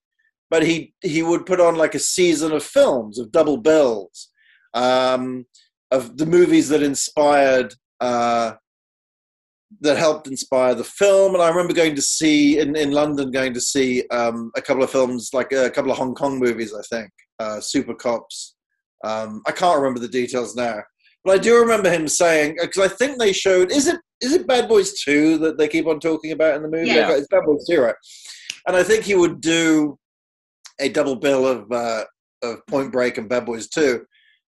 But 0.49 0.63
he 0.63 0.93
he 0.99 1.23
would 1.23 1.45
put 1.45 1.61
on 1.61 1.75
like 1.75 1.95
a 1.95 1.99
season 1.99 2.51
of 2.51 2.63
films 2.63 3.17
of 3.17 3.31
double 3.31 3.55
bills 3.55 4.27
um, 4.73 5.45
of 5.89 6.17
the 6.17 6.25
movies 6.25 6.67
that 6.67 6.83
inspired 6.83 7.73
uh, 8.01 8.55
that 9.79 9.97
helped 9.97 10.27
inspire 10.27 10.75
the 10.75 10.83
film. 10.83 11.33
And 11.33 11.41
I 11.41 11.49
remember 11.49 11.73
going 11.73 11.95
to 11.95 12.01
see 12.01 12.59
in, 12.59 12.75
in 12.75 12.91
London, 12.91 13.31
going 13.31 13.53
to 13.53 13.61
see 13.61 14.03
um, 14.09 14.51
a 14.55 14.61
couple 14.61 14.83
of 14.83 14.89
films, 14.89 15.29
like 15.33 15.51
a 15.53 15.69
couple 15.69 15.91
of 15.91 15.97
Hong 15.97 16.13
Kong 16.13 16.39
movies, 16.39 16.73
I 16.73 16.81
think, 16.93 17.09
uh, 17.39 17.59
Super 17.61 17.95
Cops. 17.95 18.55
Um, 19.03 19.41
I 19.47 19.51
can't 19.51 19.77
remember 19.79 19.99
the 19.99 20.07
details 20.07 20.55
now, 20.55 20.79
but 21.23 21.33
I 21.33 21.37
do 21.37 21.59
remember 21.59 21.89
him 21.89 22.07
saying 22.07 22.57
because 22.61 22.91
I 22.91 22.93
think 22.93 23.17
they 23.17 23.33
showed 23.33 23.71
is 23.71 23.87
it 23.87 23.99
is 24.21 24.33
it 24.33 24.45
Bad 24.45 24.67
Boys 24.67 24.93
Two 25.01 25.39
that 25.39 25.57
they 25.57 25.67
keep 25.67 25.87
on 25.87 25.99
talking 25.99 26.33
about 26.33 26.55
in 26.55 26.61
the 26.61 26.69
movie? 26.69 26.89
Yeah. 26.89 27.11
It's 27.11 27.27
Bad 27.27 27.45
Boys 27.45 27.65
Two, 27.67 27.81
right? 27.81 27.95
And 28.67 28.75
I 28.75 28.83
think 28.83 29.03
he 29.03 29.15
would 29.15 29.41
do 29.41 29.97
a 30.79 30.89
double 30.89 31.15
bill 31.15 31.47
of 31.47 31.71
uh, 31.71 32.03
of 32.43 32.65
Point 32.67 32.91
Break 32.91 33.17
and 33.17 33.27
Bad 33.27 33.45
Boys 33.45 33.67
Two. 33.69 34.05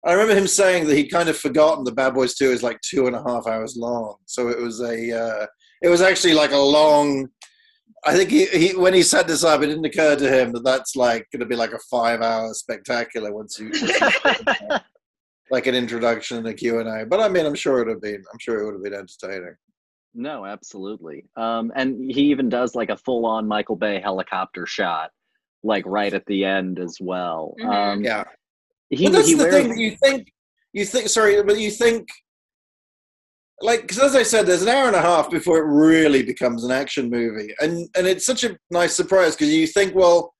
I 0.04 0.12
remember 0.12 0.34
him 0.34 0.46
saying 0.46 0.86
that 0.86 0.96
he'd 0.96 1.10
kind 1.10 1.28
of 1.28 1.36
forgotten 1.36 1.84
that 1.84 1.94
Bad 1.94 2.14
Boys 2.14 2.34
Two 2.34 2.50
is 2.50 2.62
like 2.62 2.80
two 2.80 3.06
and 3.06 3.14
a 3.14 3.22
half 3.22 3.46
hours 3.46 3.76
long, 3.76 4.16
so 4.24 4.48
it 4.48 4.58
was 4.58 4.80
a 4.80 5.42
uh, 5.42 5.46
it 5.82 5.88
was 5.88 6.00
actually 6.00 6.34
like 6.34 6.52
a 6.52 6.58
long. 6.58 7.28
I 8.06 8.14
think 8.16 8.30
he, 8.30 8.46
he 8.46 8.74
when 8.74 8.94
he 8.94 9.02
set 9.02 9.26
this 9.26 9.44
up, 9.44 9.60
it 9.60 9.66
didn't 9.66 9.84
occur 9.84 10.16
to 10.16 10.40
him 10.40 10.52
that 10.52 10.64
that's 10.64 10.96
like 10.96 11.26
going 11.32 11.40
to 11.40 11.46
be 11.46 11.54
like 11.56 11.72
a 11.72 11.78
five 11.90 12.22
hour 12.22 12.54
spectacular 12.54 13.30
once 13.34 13.58
you 13.58 13.70
like 15.50 15.66
an 15.66 15.74
introduction 15.74 16.38
and 16.38 16.46
a 16.46 16.54
Q 16.54 16.78
and 16.80 16.88
A. 16.88 17.04
But 17.04 17.20
I 17.20 17.28
mean, 17.28 17.44
I'm 17.44 17.54
sure 17.54 17.76
it 17.80 17.86
would 17.86 17.92
have 17.92 18.02
been 18.02 18.22
I'm 18.32 18.38
sure 18.38 18.60
it 18.60 18.64
would 18.64 18.74
have 18.74 18.82
been 18.82 18.94
entertaining. 18.94 19.54
no, 20.14 20.46
absolutely. 20.46 21.26
Um, 21.36 21.72
and 21.76 22.10
he 22.10 22.22
even 22.30 22.48
does 22.48 22.74
like 22.74 22.88
a 22.88 22.96
full-on 22.96 23.46
Michael 23.46 23.76
Bay 23.76 24.00
helicopter 24.00 24.64
shot, 24.64 25.10
like 25.62 25.84
right 25.86 26.14
at 26.14 26.24
the 26.26 26.44
end 26.44 26.78
as 26.78 26.96
well. 27.00 27.54
Mhm. 27.60 27.68
Um, 27.68 28.02
Yeah, 28.04 28.24
he, 28.90 29.06
but 29.06 29.12
that's 29.12 29.28
he 29.28 29.34
the 29.34 29.44
wears, 29.44 29.54
thing. 29.54 29.78
You 29.78 29.96
think 29.96 30.32
you 30.72 30.84
think 30.84 31.08
sorry, 31.08 31.42
but 31.42 31.58
you 31.58 31.70
think 31.70 32.08
like 33.60 33.82
because 33.82 33.98
as 33.98 34.16
I 34.16 34.22
said, 34.22 34.46
there's 34.46 34.62
an 34.62 34.68
hour 34.68 34.86
and 34.86 34.96
a 34.96 35.00
half 35.00 35.30
before 35.30 35.58
it 35.58 35.66
really 35.66 36.22
becomes 36.22 36.64
an 36.64 36.70
action 36.70 37.08
movie, 37.08 37.54
and 37.60 37.88
and 37.96 38.06
it's 38.06 38.26
such 38.26 38.44
a 38.44 38.56
nice 38.70 38.94
surprise 38.94 39.34
because 39.34 39.52
you 39.52 39.66
think, 39.66 39.94
well, 39.94 40.34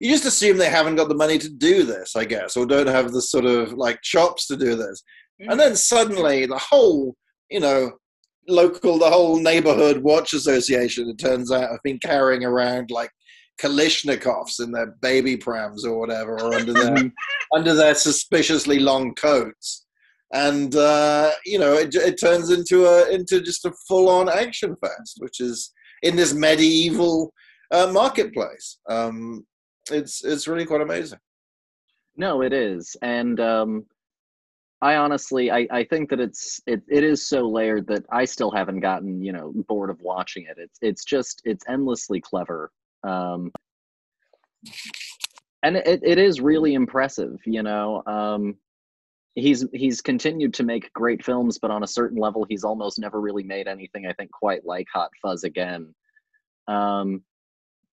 you 0.00 0.10
just 0.10 0.24
assume 0.24 0.56
they 0.56 0.70
haven't 0.70 0.96
got 0.96 1.08
the 1.08 1.14
money 1.14 1.38
to 1.38 1.48
do 1.48 1.84
this, 1.84 2.16
I 2.16 2.24
guess, 2.24 2.56
or 2.56 2.66
don't 2.66 2.86
have 2.86 3.12
the 3.12 3.22
sort 3.22 3.44
of 3.44 3.72
like 3.74 4.02
chops 4.02 4.46
to 4.48 4.56
do 4.56 4.74
this, 4.76 5.02
and 5.38 5.58
then 5.58 5.72
mm. 5.72 5.76
suddenly 5.76 6.46
the 6.46 6.58
whole, 6.58 7.14
you 7.50 7.60
know. 7.60 7.92
Local, 8.46 8.98
the 8.98 9.08
whole 9.08 9.40
neighborhood 9.40 10.02
watch 10.02 10.34
association. 10.34 11.08
It 11.08 11.16
turns 11.16 11.50
out 11.50 11.70
have 11.70 11.80
been 11.82 11.98
carrying 11.98 12.44
around 12.44 12.90
like 12.90 13.08
Kalashnikovs 13.60 14.60
in 14.62 14.72
their 14.72 14.94
baby 15.00 15.36
prams 15.36 15.84
or 15.84 15.98
whatever, 15.98 16.34
or 16.40 16.54
under 16.54 16.72
their 16.72 16.96
Mhm. 16.96 17.12
under 17.54 17.74
their 17.74 17.94
suspiciously 17.94 18.78
long 18.78 19.14
coats, 19.14 19.86
and 20.32 20.74
uh, 20.74 21.30
you 21.44 21.58
know 21.58 21.74
it, 21.74 21.94
it 21.94 22.20
turns 22.20 22.50
into 22.50 22.86
a 22.86 23.08
into 23.10 23.40
just 23.40 23.64
a 23.64 23.72
full 23.88 24.08
on 24.08 24.28
action 24.28 24.74
fest, 24.80 25.16
which 25.18 25.40
is 25.40 25.72
in 26.02 26.16
this 26.16 26.34
medieval 26.34 27.32
uh, 27.70 27.90
marketplace. 27.92 28.78
Um, 28.88 29.46
it's 29.90 30.24
it's 30.24 30.48
really 30.48 30.66
quite 30.66 30.80
amazing. 30.80 31.18
No, 32.16 32.42
it 32.42 32.52
is, 32.52 32.96
and 33.02 33.40
um, 33.40 33.86
I 34.82 34.96
honestly, 34.96 35.50
I, 35.50 35.66
I 35.70 35.84
think 35.84 36.10
that 36.10 36.20
it's 36.20 36.60
it, 36.66 36.82
it 36.88 37.02
is 37.04 37.26
so 37.26 37.48
layered 37.48 37.86
that 37.86 38.04
I 38.10 38.24
still 38.24 38.50
haven't 38.50 38.80
gotten 38.80 39.22
you 39.22 39.32
know 39.32 39.52
bored 39.68 39.90
of 39.90 40.00
watching 40.00 40.44
it. 40.44 40.56
It's 40.58 40.78
it's 40.82 41.04
just 41.04 41.40
it's 41.44 41.64
endlessly 41.68 42.20
clever, 42.20 42.70
um, 43.06 43.52
and 45.62 45.76
it, 45.76 46.00
it 46.02 46.18
is 46.18 46.40
really 46.40 46.74
impressive. 46.74 47.38
You 47.44 47.62
know, 47.62 48.02
um, 48.06 48.56
he's 49.34 49.66
he's 49.72 50.00
continued 50.00 50.54
to 50.54 50.62
make 50.62 50.92
great 50.92 51.24
films, 51.24 51.58
but 51.58 51.70
on 51.70 51.82
a 51.82 51.88
certain 51.88 52.18
level, 52.18 52.46
he's 52.48 52.64
almost 52.64 52.98
never 52.98 53.20
really 53.20 53.44
made 53.44 53.68
anything 53.68 54.06
I 54.06 54.12
think 54.12 54.30
quite 54.30 54.64
like 54.64 54.86
Hot 54.92 55.10
Fuzz 55.22 55.44
again. 55.44 55.94
Um, 56.68 57.22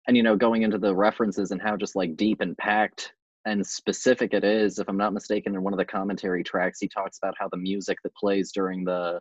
and 0.06 0.16
you 0.16 0.22
know, 0.22 0.36
going 0.36 0.62
into 0.62 0.78
the 0.78 0.94
references 0.94 1.50
and 1.50 1.60
how 1.60 1.76
just 1.76 1.96
like 1.96 2.16
deep 2.16 2.40
and 2.40 2.56
packed 2.56 3.12
and 3.46 3.66
specific 3.66 4.34
it 4.34 4.44
is. 4.44 4.78
If 4.78 4.88
I'm 4.88 4.96
not 4.96 5.12
mistaken, 5.12 5.54
in 5.54 5.62
one 5.62 5.72
of 5.72 5.78
the 5.78 5.84
commentary 5.84 6.42
tracks, 6.44 6.78
he 6.80 6.88
talks 6.88 7.18
about 7.22 7.34
how 7.38 7.48
the 7.48 7.56
music 7.56 7.98
that 8.02 8.14
plays 8.14 8.52
during 8.52 8.84
the 8.84 9.20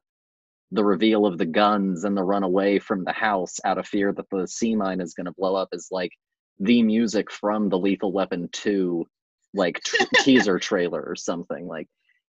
the 0.72 0.86
reveal 0.86 1.26
of 1.26 1.38
the 1.38 1.46
guns 1.46 2.04
and 2.04 2.16
the 2.16 2.24
run 2.24 2.44
away 2.44 2.80
from 2.80 3.04
the 3.04 3.12
house 3.12 3.60
out 3.66 3.78
of 3.78 3.88
fear 3.88 4.14
that 4.14 4.30
the 4.32 4.48
sea 4.48 4.76
mine 4.76 5.02
is 5.02 5.14
going 5.14 5.26
to 5.26 5.34
blow 5.38 5.56
up 5.56 5.70
is 5.72 5.88
like 5.92 6.12
the 6.60 6.84
music 6.84 7.32
from 7.32 7.70
the 7.70 7.78
Lethal 7.78 8.12
Weapon 8.12 8.50
2 8.52 9.06
like 9.54 9.82
t- 9.84 10.06
teaser 10.24 10.60
trailer 10.60 11.02
or 11.02 11.16
something 11.16 11.68
like 11.68 11.88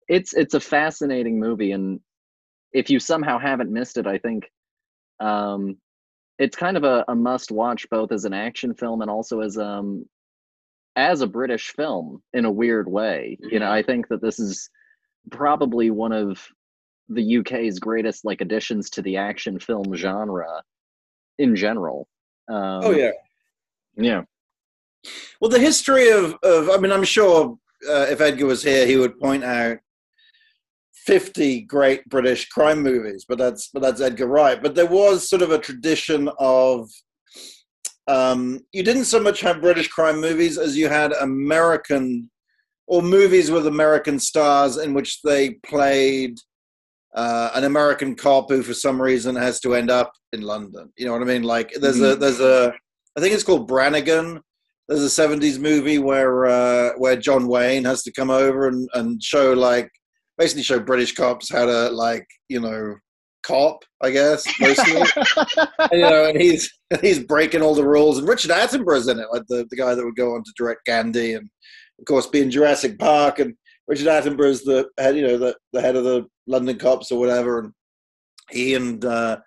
it's 0.07 0.33
it's 0.33 0.53
a 0.53 0.59
fascinating 0.59 1.39
movie 1.39 1.71
and 1.71 1.99
if 2.73 2.89
you 2.89 2.99
somehow 2.99 3.39
haven't 3.39 3.71
missed 3.71 3.97
it 3.97 4.05
i 4.05 4.17
think 4.17 4.49
um 5.19 5.77
it's 6.38 6.57
kind 6.57 6.75
of 6.75 6.83
a, 6.83 7.05
a 7.07 7.15
must 7.15 7.51
watch 7.51 7.89
both 7.89 8.11
as 8.11 8.25
an 8.25 8.33
action 8.33 8.73
film 8.73 9.01
and 9.01 9.09
also 9.09 9.39
as 9.39 9.57
um 9.57 10.05
as 10.97 11.21
a 11.21 11.27
british 11.27 11.71
film 11.73 12.21
in 12.33 12.45
a 12.45 12.51
weird 12.51 12.89
way. 12.89 13.38
You 13.39 13.59
know 13.59 13.71
i 13.71 13.81
think 13.81 14.09
that 14.09 14.21
this 14.21 14.39
is 14.39 14.69
probably 15.31 15.89
one 15.89 16.11
of 16.11 16.45
the 17.10 17.38
uk's 17.38 17.80
greatest 17.80 18.26
like 18.26 18.41
additions 18.41 18.89
to 18.89 19.01
the 19.01 19.18
action 19.18 19.60
film 19.60 19.95
genre 19.95 20.62
in 21.38 21.56
general 21.56 22.08
um, 22.47 22.82
Oh 22.84 22.91
yeah. 22.91 23.12
yeah 23.97 24.22
Well, 25.39 25.49
the 25.49 25.60
history 25.60 26.10
of, 26.10 26.36
of 26.43 26.70
I 26.70 26.78
mean, 26.78 26.91
I'm 26.91 27.03
sure 27.03 27.58
uh, 27.89 28.08
if 28.10 28.22
Edgar 28.22 28.45
was 28.45 28.64
here, 28.64 28.86
he 28.86 28.97
would 28.97 29.20
point 29.20 29.43
out 29.43 29.78
50 31.06 31.62
great 31.62 32.06
British 32.10 32.49
crime 32.49 32.82
movies, 32.82 33.26
but 33.28 33.38
that's 33.38 33.70
but 33.70 33.82
that's 33.82 34.01
Edgar 34.01 34.28
Wright. 34.28 34.62
But 34.62 34.76
there 34.76 34.86
was 34.86 35.30
sort 35.30 35.41
of 35.41 35.51
a 35.51 35.60
tradition 35.60 36.30
of 36.39 36.89
um, 38.08 38.60
you 38.72 38.84
didn't 38.84 39.06
so 39.06 39.20
much 39.20 39.41
have 39.41 39.62
British 39.62 39.88
crime 39.88 40.20
movies 40.20 40.58
as 40.58 40.78
you 40.78 40.88
had 40.88 41.12
American 41.14 42.30
or 42.88 43.01
movies 43.01 43.49
with 43.49 43.66
American 43.66 44.20
stars 44.20 44.78
in 44.78 44.93
which 44.93 45.22
they 45.24 45.56
played 45.66 46.38
uh, 47.16 47.49
an 47.55 47.63
American 47.63 48.16
cop 48.16 48.49
who, 48.49 48.61
for 48.61 48.74
some 48.74 49.01
reason, 49.01 49.36
has 49.36 49.59
to 49.61 49.74
end 49.74 49.89
up 49.89 50.11
in 50.34 50.41
London. 50.41 50.91
You 50.97 51.05
know 51.05 51.13
what 51.13 51.22
I 51.22 51.26
mean? 51.26 51.43
Like 51.43 51.74
there's 51.80 52.01
a 52.01 52.16
there's 52.16 52.41
a 52.41 52.74
I 53.18 53.22
think 53.22 53.34
it's 53.34 53.43
called 53.43 53.68
Brannigan. 53.68 54.41
There's 54.88 55.03
a 55.03 55.22
'70s 55.28 55.57
movie 55.57 55.97
where 55.97 56.45
uh, 56.45 56.91
where 56.97 57.16
John 57.16 57.47
Wayne 57.47 57.86
has 57.86 58.03
to 58.03 58.11
come 58.11 58.30
over 58.30 58.68
and, 58.68 58.88
and 58.93 59.24
show 59.24 59.53
like 59.53 59.89
basically 60.38 60.63
show 60.63 60.80
British 60.80 61.16
cops 61.16 61.49
how 61.49 61.66
to 61.66 61.89
like 61.89 62.28
you 62.49 62.59
know 62.59 62.95
cop, 63.45 63.84
I 64.01 64.09
guess 64.11 64.45
mostly. 64.59 65.01
and, 65.01 65.89
you 65.93 65.99
know, 65.99 66.26
and 66.26 66.39
he's 66.39 66.70
he's 67.01 67.20
breaking 67.20 67.61
all 67.61 67.76
the 67.76 67.88
rules. 67.88 68.18
And 68.18 68.28
Richard 68.28 68.51
Attenborough's 68.51 69.07
in 69.07 69.20
it, 69.20 69.28
like 69.32 69.43
the, 69.47 69.66
the 69.70 69.78
guy 69.78 69.95
that 69.95 70.03
would 70.03 70.16
go 70.16 70.36
on 70.36 70.43
to 70.43 70.53
direct 70.57 70.86
Gandhi, 70.86 71.34
and 71.34 71.49
of 71.99 72.05
course 72.05 72.28
be 72.28 72.41
in 72.41 72.51
Jurassic 72.51 72.99
Park. 72.99 73.39
And 73.39 73.55
Richard 73.88 74.07
Attenborough's 74.07 74.63
the 74.63 74.89
head, 74.97 75.15
you 75.15 75.27
know, 75.27 75.38
the, 75.38 75.55
the 75.73 75.81
head 75.81 75.95
of 75.95 76.03
the 76.03 76.25
London 76.47 76.77
cops 76.77 77.11
or 77.11 77.19
whatever. 77.19 77.59
And 77.59 77.73
he 78.49 78.73
and 78.75 79.03
uh, 79.03 79.38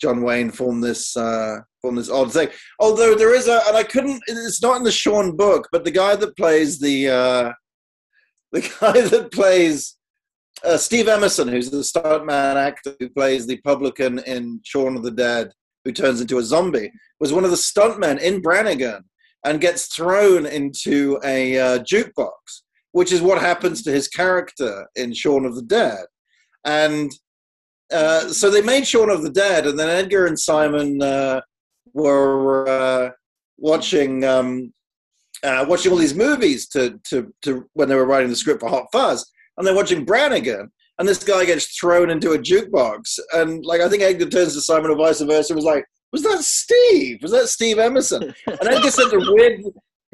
John 0.00 0.22
Wayne 0.22 0.50
formed 0.50 0.82
this 0.82 1.16
uh, 1.16 1.58
form 1.80 1.96
this 1.96 2.10
odd 2.10 2.32
thing. 2.32 2.48
Although 2.80 3.14
there 3.14 3.34
is 3.34 3.48
a, 3.48 3.60
and 3.68 3.76
I 3.76 3.82
couldn't. 3.82 4.22
It's 4.26 4.62
not 4.62 4.76
in 4.76 4.84
the 4.84 4.92
Shaun 4.92 5.36
book, 5.36 5.68
but 5.70 5.84
the 5.84 5.90
guy 5.90 6.16
that 6.16 6.36
plays 6.36 6.78
the 6.78 7.08
uh, 7.08 7.52
the 8.52 8.60
guy 8.80 9.00
that 9.00 9.32
plays 9.32 9.96
uh, 10.64 10.76
Steve 10.76 11.08
Emerson, 11.08 11.48
who's 11.48 11.70
the 11.70 11.78
stuntman 11.78 12.56
actor 12.56 12.94
who 12.98 13.08
plays 13.08 13.46
the 13.46 13.58
publican 13.58 14.18
in 14.20 14.60
Shaun 14.64 14.96
of 14.96 15.02
the 15.02 15.10
Dead, 15.10 15.52
who 15.84 15.92
turns 15.92 16.20
into 16.20 16.38
a 16.38 16.42
zombie, 16.42 16.92
was 17.20 17.32
one 17.32 17.44
of 17.44 17.50
the 17.50 17.56
stuntmen 17.56 18.20
in 18.20 18.40
Brannigan 18.40 19.04
and 19.44 19.60
gets 19.60 19.94
thrown 19.94 20.46
into 20.46 21.20
a 21.22 21.58
uh, 21.58 21.78
jukebox, 21.80 22.62
which 22.94 23.10
is 23.10 23.20
what 23.20 23.40
happens 23.40 23.82
to 23.82 23.90
his 23.90 24.06
character 24.06 24.86
in 24.94 25.12
Shaun 25.12 25.44
of 25.44 25.56
the 25.56 25.62
Dead. 25.62 26.04
And 26.64 27.10
uh, 27.92 28.28
so 28.28 28.50
they 28.50 28.62
made 28.62 28.86
Shaun 28.86 29.10
of 29.10 29.24
the 29.24 29.30
Dead, 29.30 29.66
and 29.66 29.76
then 29.76 29.88
Edgar 29.88 30.26
and 30.26 30.38
Simon 30.38 31.02
uh, 31.02 31.40
were 31.92 32.68
uh, 32.68 33.10
watching 33.58 34.22
um, 34.24 34.72
uh, 35.42 35.66
watching 35.68 35.90
all 35.90 35.98
these 35.98 36.14
movies 36.14 36.68
to, 36.68 37.00
to 37.08 37.34
to 37.42 37.68
when 37.72 37.88
they 37.88 37.96
were 37.96 38.06
writing 38.06 38.30
the 38.30 38.36
script 38.36 38.60
for 38.60 38.68
Hot 38.68 38.86
Fuzz, 38.92 39.28
and 39.56 39.66
they're 39.66 39.74
watching 39.74 40.04
Brannigan, 40.04 40.70
and 40.98 41.08
this 41.08 41.22
guy 41.22 41.44
gets 41.44 41.76
thrown 41.76 42.10
into 42.10 42.32
a 42.32 42.38
jukebox, 42.38 43.18
and 43.32 43.66
like 43.66 43.80
I 43.80 43.88
think 43.88 44.04
Edgar 44.04 44.30
turns 44.30 44.54
to 44.54 44.60
Simon 44.60 44.92
or 44.92 44.96
vice 44.96 45.20
versa, 45.20 45.52
and 45.52 45.56
was 45.56 45.64
like, 45.64 45.84
"Was 46.12 46.22
that 46.22 46.42
Steve? 46.42 47.18
Was 47.22 47.32
that 47.32 47.48
Steve 47.48 47.80
Emerson?" 47.80 48.22
And 48.46 48.68
Edgar 48.68 48.90
said 48.92 49.10
the 49.10 49.32
weird. 49.34 49.62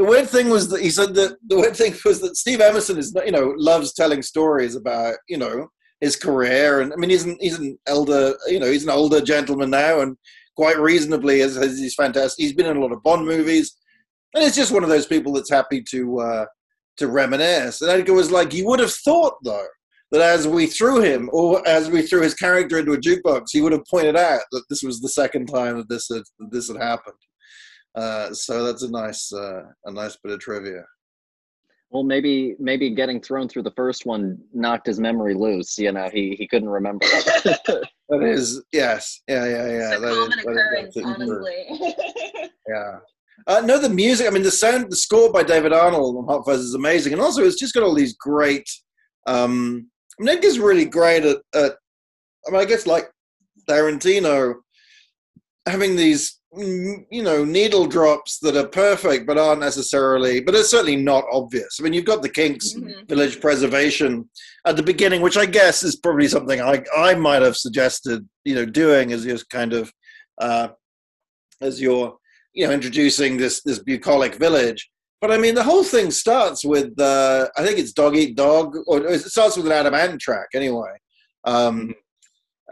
The 0.00 0.06
weird 0.06 0.30
thing 0.30 0.48
was 0.48 0.70
that 0.70 0.80
he 0.80 0.88
said 0.88 1.14
that 1.16 1.36
the 1.46 1.56
weird 1.56 1.76
thing 1.76 1.94
was 2.06 2.22
that 2.22 2.34
Steve 2.34 2.62
Emerson 2.62 2.96
is, 2.96 3.14
you 3.22 3.32
know, 3.32 3.52
loves 3.58 3.92
telling 3.92 4.22
stories 4.22 4.74
about, 4.74 5.16
you 5.28 5.36
know, 5.36 5.68
his 6.00 6.16
career, 6.16 6.80
and 6.80 6.90
I 6.90 6.96
mean, 6.96 7.10
he's 7.10 7.24
an 7.24 7.36
he's 7.38 7.58
an 7.58 7.78
elder, 7.86 8.34
you 8.46 8.58
know, 8.58 8.70
he's 8.70 8.84
an 8.84 8.88
older 8.88 9.20
gentleman 9.20 9.68
now, 9.68 10.00
and 10.00 10.16
quite 10.56 10.78
reasonably, 10.78 11.42
as 11.42 11.56
he's 11.78 11.94
fantastic. 11.94 12.42
He's 12.42 12.54
been 12.54 12.64
in 12.64 12.78
a 12.78 12.80
lot 12.80 12.92
of 12.92 13.02
Bond 13.02 13.26
movies, 13.26 13.76
and 14.32 14.42
it's 14.42 14.56
just 14.56 14.72
one 14.72 14.82
of 14.82 14.88
those 14.88 15.04
people 15.04 15.34
that's 15.34 15.50
happy 15.50 15.84
to 15.90 16.20
uh, 16.20 16.46
to 16.96 17.08
reminisce. 17.08 17.82
And 17.82 17.90
Edgar 17.90 18.14
was 18.14 18.32
like, 18.32 18.54
you 18.54 18.66
would 18.68 18.80
have 18.80 18.94
thought 18.94 19.34
though 19.44 19.66
that 20.12 20.22
as 20.22 20.48
we 20.48 20.64
threw 20.64 21.02
him, 21.02 21.28
or 21.30 21.62
as 21.68 21.90
we 21.90 22.00
threw 22.00 22.22
his 22.22 22.32
character 22.32 22.78
into 22.78 22.94
a 22.94 22.96
jukebox, 22.98 23.48
he 23.52 23.60
would 23.60 23.72
have 23.72 23.84
pointed 23.84 24.16
out 24.16 24.40
that 24.52 24.64
this 24.70 24.82
was 24.82 25.02
the 25.02 25.10
second 25.10 25.44
time 25.44 25.76
that 25.76 25.90
this 25.90 26.08
had 26.08 26.22
that 26.38 26.50
this 26.50 26.68
had 26.68 26.80
happened. 26.80 27.16
Uh, 27.94 28.32
so 28.32 28.64
that's 28.64 28.82
a 28.82 28.90
nice 28.90 29.32
uh, 29.32 29.62
a 29.86 29.92
nice 29.92 30.16
bit 30.22 30.32
of 30.32 30.40
trivia. 30.40 30.84
Well, 31.90 32.04
maybe 32.04 32.54
maybe 32.60 32.90
getting 32.90 33.20
thrown 33.20 33.48
through 33.48 33.64
the 33.64 33.72
first 33.72 34.06
one 34.06 34.38
knocked 34.52 34.86
his 34.86 35.00
memory 35.00 35.34
loose. 35.34 35.76
You 35.76 35.90
know, 35.92 36.08
he 36.12 36.36
he 36.38 36.46
couldn't 36.46 36.68
remember. 36.68 37.06
That 38.12 38.24
is 38.24 38.60
yes, 38.72 39.22
yeah, 39.28 39.44
yeah, 39.46 39.66
yeah. 39.70 39.94
it's 39.94 39.96
a 39.96 40.00
that 40.00 40.08
is- 40.10 40.16
common 40.16 40.30
that 40.30 40.38
is 40.38 40.46
occurrence, 40.46 40.96
absolutely 40.96 41.26
true. 41.26 41.36
honestly. 41.76 42.50
Yeah. 42.68 42.98
Uh, 43.46 43.60
no, 43.64 43.78
the 43.78 43.88
music. 43.88 44.26
I 44.26 44.30
mean, 44.30 44.42
the 44.42 44.50
sound, 44.50 44.90
the 44.90 44.96
score 44.96 45.32
by 45.32 45.42
David 45.44 45.72
Arnold 45.72 46.16
on 46.16 46.24
Hot 46.26 46.44
Fuzz 46.44 46.58
is 46.60 46.74
amazing, 46.74 47.12
and 47.12 47.22
also 47.22 47.44
it's 47.44 47.58
just 47.58 47.72
got 47.72 47.84
all 47.84 47.94
these 47.94 48.14
great. 48.16 48.68
Um, 49.28 49.88
I 50.18 50.24
mean, 50.24 50.36
Edgar's 50.36 50.58
really 50.58 50.84
great 50.86 51.24
at, 51.24 51.36
at. 51.54 51.76
I 52.46 52.50
mean, 52.50 52.60
I 52.60 52.64
guess 52.64 52.84
like 52.84 53.08
Tarantino, 53.68 54.54
having 55.68 55.94
these 55.94 56.39
you 56.56 57.22
know 57.22 57.44
needle 57.44 57.86
drops 57.86 58.38
that 58.40 58.56
are 58.56 58.66
perfect 58.66 59.26
but 59.26 59.38
aren't 59.38 59.60
necessarily, 59.60 60.40
but 60.40 60.54
it's 60.54 60.70
certainly 60.70 60.96
not 60.96 61.24
obvious. 61.32 61.78
I 61.78 61.84
mean, 61.84 61.92
you've 61.92 62.04
got 62.04 62.22
the 62.22 62.28
Kinks 62.28 62.74
Mhm. 62.74 63.08
village 63.08 63.40
preservation 63.40 64.28
at 64.66 64.76
the 64.76 64.82
beginning, 64.82 65.20
which 65.20 65.36
I 65.36 65.46
guess 65.46 65.82
is 65.84 65.96
probably 65.96 66.26
something 66.28 66.60
I 66.60 66.82
I 66.96 67.14
might 67.14 67.42
have 67.42 67.56
suggested, 67.56 68.28
you 68.44 68.54
know, 68.56 68.64
doing 68.66 69.12
as 69.12 69.24
just 69.24 69.48
kind 69.48 69.72
of 69.72 69.92
uh, 70.40 70.68
as 71.60 71.80
you're 71.80 72.16
you 72.52 72.66
know 72.66 72.72
introducing 72.72 73.36
this 73.36 73.62
this 73.62 73.78
bucolic 73.78 74.34
village. 74.34 74.90
But 75.20 75.30
I 75.30 75.36
mean, 75.38 75.54
the 75.54 75.62
whole 75.62 75.84
thing 75.84 76.10
starts 76.10 76.64
with 76.64 76.98
uh, 76.98 77.48
I 77.56 77.64
think 77.64 77.78
it's 77.78 77.92
Dog 77.92 78.16
Eat 78.16 78.34
Dog, 78.36 78.76
or 78.88 79.06
it 79.06 79.20
starts 79.20 79.56
with 79.56 79.66
an 79.66 79.72
Adam 79.72 79.94
Ant 79.94 80.20
track 80.20 80.48
anyway. 80.54 80.94
Um, 81.44 81.94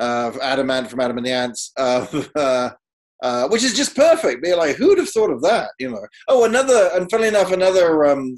uh, 0.00 0.32
Adam 0.42 0.68
Ant 0.70 0.90
from 0.90 1.00
Adam 1.00 1.18
and 1.18 1.26
the 1.26 1.32
Ants. 1.32 1.72
Uh, 1.76 2.70
uh, 3.22 3.48
which 3.48 3.64
is 3.64 3.74
just 3.74 3.96
perfect. 3.96 4.42
Be 4.42 4.54
like, 4.54 4.76
who'd 4.76 4.98
have 4.98 5.10
thought 5.10 5.30
of 5.30 5.42
that? 5.42 5.70
You 5.78 5.90
know. 5.90 6.06
Oh, 6.28 6.44
another, 6.44 6.90
and 6.94 7.10
funnily 7.10 7.28
enough, 7.28 7.52
another. 7.52 8.06
Um, 8.06 8.34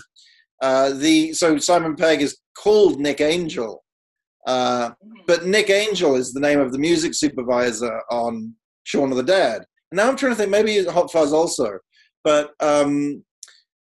uh, 0.63 0.91
the 0.91 1.33
so 1.33 1.59
Simon 1.59 1.97
Pegg 1.97 2.21
is 2.21 2.39
called 2.57 3.01
Nick 3.01 3.21
Angel, 3.21 3.83
uh, 4.47 4.91
but 5.27 5.47
Nick 5.47 5.71
Angel 5.71 6.17
is 6.17 6.33
the 6.33 6.41
name 6.41 6.61
of 6.61 6.73
the 6.73 6.79
music 6.79 7.15
supervisor 7.15 8.01
on 8.11 8.55
Shaun 8.85 9.11
of 9.11 9.17
the 9.17 9.23
Dead. 9.23 9.65
And 9.91 9.97
now 9.97 10.09
I'm 10.09 10.17
trying 10.17 10.33
to 10.33 10.37
think, 10.37 10.51
maybe 10.51 10.85
Hot 10.85 11.11
Fuzz 11.11 11.33
also, 11.33 11.79
but 12.23 12.53
um, 12.61 13.25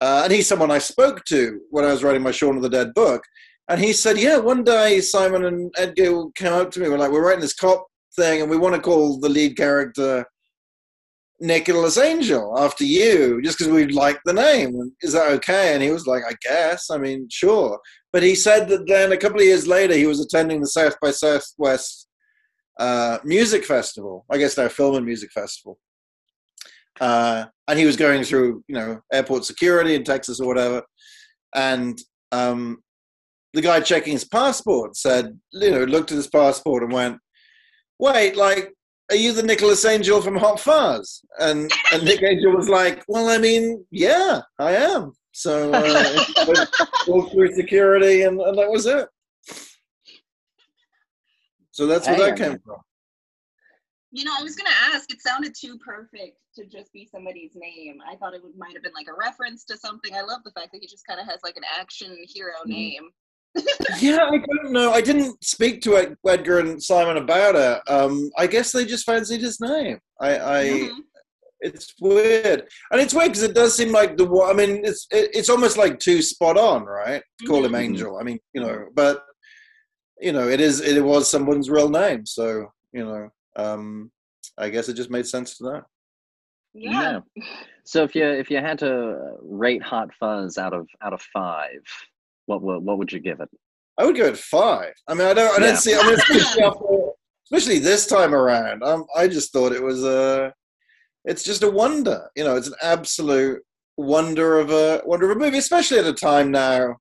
uh, 0.01 0.23
and 0.25 0.33
he's 0.33 0.49
someone 0.49 0.71
I 0.71 0.79
spoke 0.79 1.25
to 1.27 1.61
when 1.71 1.85
I 1.85 1.93
was 1.93 2.03
writing 2.03 2.23
my 2.23 2.31
Shaun 2.31 2.57
of 2.57 2.63
the 2.63 2.71
Dead 2.71 2.95
book, 2.95 3.23
and 3.69 3.81
he 3.81 3.93
said, 3.93 4.19
yeah, 4.19 4.39
one 4.39 4.65
day 4.65 5.01
Simon 5.01 5.45
and 5.45 5.73
Edgar 5.77 6.25
came 6.35 6.53
up 6.53 6.71
to 6.73 6.81
me, 6.81 6.89
we're 6.89 6.99
like, 6.99 7.11
we're 7.11 7.27
writing 7.27 7.43
this 7.43 7.55
cop 7.55 7.87
thing, 8.17 8.43
and 8.43 8.51
we 8.51 8.57
want 8.57 8.75
to 8.75 8.81
call 8.81 9.19
the 9.21 9.29
lead 9.29 9.57
character 9.57 10.25
Nicholas 11.41 11.97
Angel 11.97 12.55
after 12.59 12.85
you, 12.85 13.41
just 13.43 13.59
because 13.59 13.73
we 13.73 13.87
liked 13.87 14.21
the 14.25 14.33
name. 14.33 14.93
Is 15.01 15.15
that 15.15 15.33
okay? 15.33 15.75
And 15.75 15.83
he 15.83 15.91
was 15.91 16.07
like, 16.07 16.23
I 16.29 16.35
guess. 16.43 16.91
I 16.91 16.99
mean, 16.99 17.29
sure. 17.31 17.81
But 18.13 18.23
he 18.23 18.35
said 18.35 18.69
that 18.69 18.87
then 18.87 19.13
a 19.13 19.17
couple 19.17 19.41
of 19.41 19.47
years 19.47 19.67
later, 19.67 19.95
he 19.95 20.07
was 20.07 20.21
attending 20.21 20.61
the 20.61 20.67
South 20.67 20.97
by 21.01 21.11
Southwest 21.11 22.09
uh, 22.79 23.19
Music 23.25 23.65
Festival. 23.65 24.27
I 24.31 24.39
guess 24.39 24.57
now 24.57 24.69
Film 24.69 24.97
and 24.97 25.07
Music 25.07 25.31
Festival. 25.33 25.79
Uh, 27.01 27.47
and 27.67 27.79
he 27.79 27.87
was 27.87 27.97
going 27.97 28.23
through, 28.23 28.63
you 28.69 28.75
know, 28.75 29.01
airport 29.13 29.45
security 29.45 29.95
in 29.95 30.05
Texas 30.05 30.41
or 30.41 30.47
whatever. 30.47 30.83
And 31.55 31.99
um, 32.33 32.83
the 33.55 33.63
guy 33.63 33.81
checking 33.81 34.13
his 34.13 34.27
passport 34.27 34.97
said, 34.97 35.39
you 35.53 35.71
know, 35.71 35.85
looked 35.85 36.13
at 36.13 36.17
his 36.17 36.29
passport 36.29 36.83
and 36.83 36.93
went, 36.93 37.19
wait, 37.99 38.37
like, 38.37 38.75
are 39.11 39.17
you 39.17 39.33
the 39.33 39.43
Nicholas 39.43 39.85
Angel 39.85 40.21
from 40.21 40.37
Hot 40.37 40.61
Fuzz? 40.61 41.23
And, 41.39 41.71
and 41.93 42.05
Nick 42.05 42.23
Angel 42.23 42.55
was 42.55 42.69
like, 42.69 43.05
well, 43.09 43.29
I 43.29 43.39
mean, 43.39 43.85
yeah, 43.91 44.41
I 44.59 44.73
am. 44.77 45.13
So 45.33 45.73
uh, 45.73 46.25
went 47.09 47.33
through 47.33 47.53
security, 47.55 48.23
and, 48.23 48.41
and, 48.41 48.59
that 48.59 48.71
was 48.71 48.87
it. 48.87 49.09
So 51.71 51.87
that's 51.87 52.07
where 52.07 52.19
that 52.19 52.37
came 52.37 52.59
from. 52.59 52.77
You 54.13 54.25
know, 54.25 54.33
I 54.37 54.43
was 54.43 54.57
gonna 54.57 54.75
ask. 54.93 55.11
It 55.13 55.23
sounded 55.23 55.55
too 55.59 55.79
perfect 55.79 56.37
to 56.57 56.67
just 56.67 56.93
be 56.93 57.09
somebody's 57.11 57.53
name. 57.55 57.99
I 58.11 58.17
thought 58.17 58.35
it 58.35 58.43
would 58.43 58.57
might 58.59 58.75
have 58.75 58.83
been 58.83 58.93
like 58.93 59.07
a 59.07 59.17
reference 59.17 59.65
to 59.67 59.77
something. 59.77 60.15
I 60.15 60.23
love 60.23 60.41
the 60.45 60.51
fact 60.51 60.73
that 60.73 60.81
he 60.81 60.89
just 60.89 61.07
kind 61.07 61.21
of 61.21 61.27
has 61.27 61.39
like 61.45 61.57
an 61.57 61.63
action 61.79 62.17
hero 62.29 62.55
mm-hmm. 62.63 62.73
name. 62.73 63.11
Yeah, 64.01 64.29
I 64.31 64.39
don't 64.39 64.73
know. 64.73 64.93
I 64.93 65.01
didn't 65.01 65.43
speak 65.45 65.83
to 65.83 66.17
Edgar 66.29 66.61
and 66.61 66.83
Simon 66.83 67.17
about 67.17 67.57
it. 67.57 67.93
Um, 67.93 68.31
I 68.39 68.47
guess 68.47 68.73
they 68.73 68.85
just 68.85 69.07
fancied 69.07 69.41
his 69.41 69.61
name. 69.61 69.99
I, 70.21 70.35
I 70.35 70.65
mm-hmm. 70.65 70.99
it's 71.61 71.95
weird, 72.01 72.69
and 72.91 73.01
it's 73.01 73.15
weird 73.15 73.29
because 73.29 73.43
it 73.43 73.55
does 73.55 73.77
seem 73.77 73.93
like 73.93 74.17
the. 74.17 74.27
I 74.49 74.53
mean, 74.53 74.83
it's 74.85 75.07
it, 75.11 75.31
it's 75.35 75.49
almost 75.49 75.77
like 75.77 75.99
too 75.99 76.23
spot 76.23 76.57
on, 76.57 76.85
right? 76.85 77.23
Call 77.47 77.63
mm-hmm. 77.63 77.75
him 77.75 77.81
Angel. 77.81 78.19
I 78.19 78.23
mean, 78.23 78.39
you 78.53 78.61
know, 78.61 78.87
but 78.95 79.25
you 80.21 80.33
know, 80.33 80.49
it 80.49 80.61
is 80.61 80.81
it 80.81 81.03
was 81.05 81.29
someone's 81.31 81.71
real 81.71 81.89
name, 81.89 82.27
so 82.27 82.67
you 82.93 83.05
know, 83.05 83.29
um, 83.57 84.11
I 84.59 84.69
guess 84.69 84.89
it 84.89 84.95
just 84.95 85.11
made 85.11 85.27
sense 85.27 85.57
to 85.59 85.65
that. 85.65 85.85
Yeah. 86.73 87.21
yeah. 87.35 87.45
So 87.85 88.05
if 88.05 88.15
you 88.15 88.25
if 88.25 88.51
you 88.51 88.59
had 88.59 88.79
to 88.81 89.37
rate 89.43 89.83
Hot 89.83 90.11
Fuzz 90.15 90.59
out 90.59 90.73
of 90.73 90.87
out 91.03 91.13
of 91.13 91.21
five, 91.33 91.83
what 92.51 92.63
would 92.63 92.85
what 92.85 92.99
would 92.99 93.13
you 93.13 93.21
give 93.21 93.41
it? 93.41 93.49
I 93.97 94.05
would 94.05 94.17
give 94.17 94.27
it 94.27 94.37
five. 94.37 94.93
I 95.07 95.15
mean, 95.15 95.27
I 95.27 95.35
don't, 95.35 95.57
I 95.57 95.67
don't 95.67 95.77
see. 95.77 95.95
I 95.95 96.03
mean, 96.03 96.15
especially, 96.15 96.63
after, 96.65 96.85
especially 97.47 97.79
this 97.79 98.07
time 98.07 98.35
around, 98.35 98.83
um, 98.83 99.05
I 99.17 99.29
just 99.29 99.53
thought 99.53 99.73
it 99.73 99.83
was 99.83 100.05
a. 100.05 100.53
It's 101.25 101.45
just 101.45 101.63
a 101.63 101.71
wonder, 101.71 102.29
you 102.35 102.45
know. 102.45 102.57
It's 102.57 102.69
an 102.69 102.75
absolute 102.83 103.61
wonder 103.97 104.59
of 104.59 104.71
a 104.71 105.03
wonder 105.05 105.31
of 105.31 105.37
a 105.37 105.41
movie, 105.41 105.59
especially 105.59 105.99
at 105.99 106.07
a 106.07 106.13
time 106.13 106.51
now. 106.51 106.97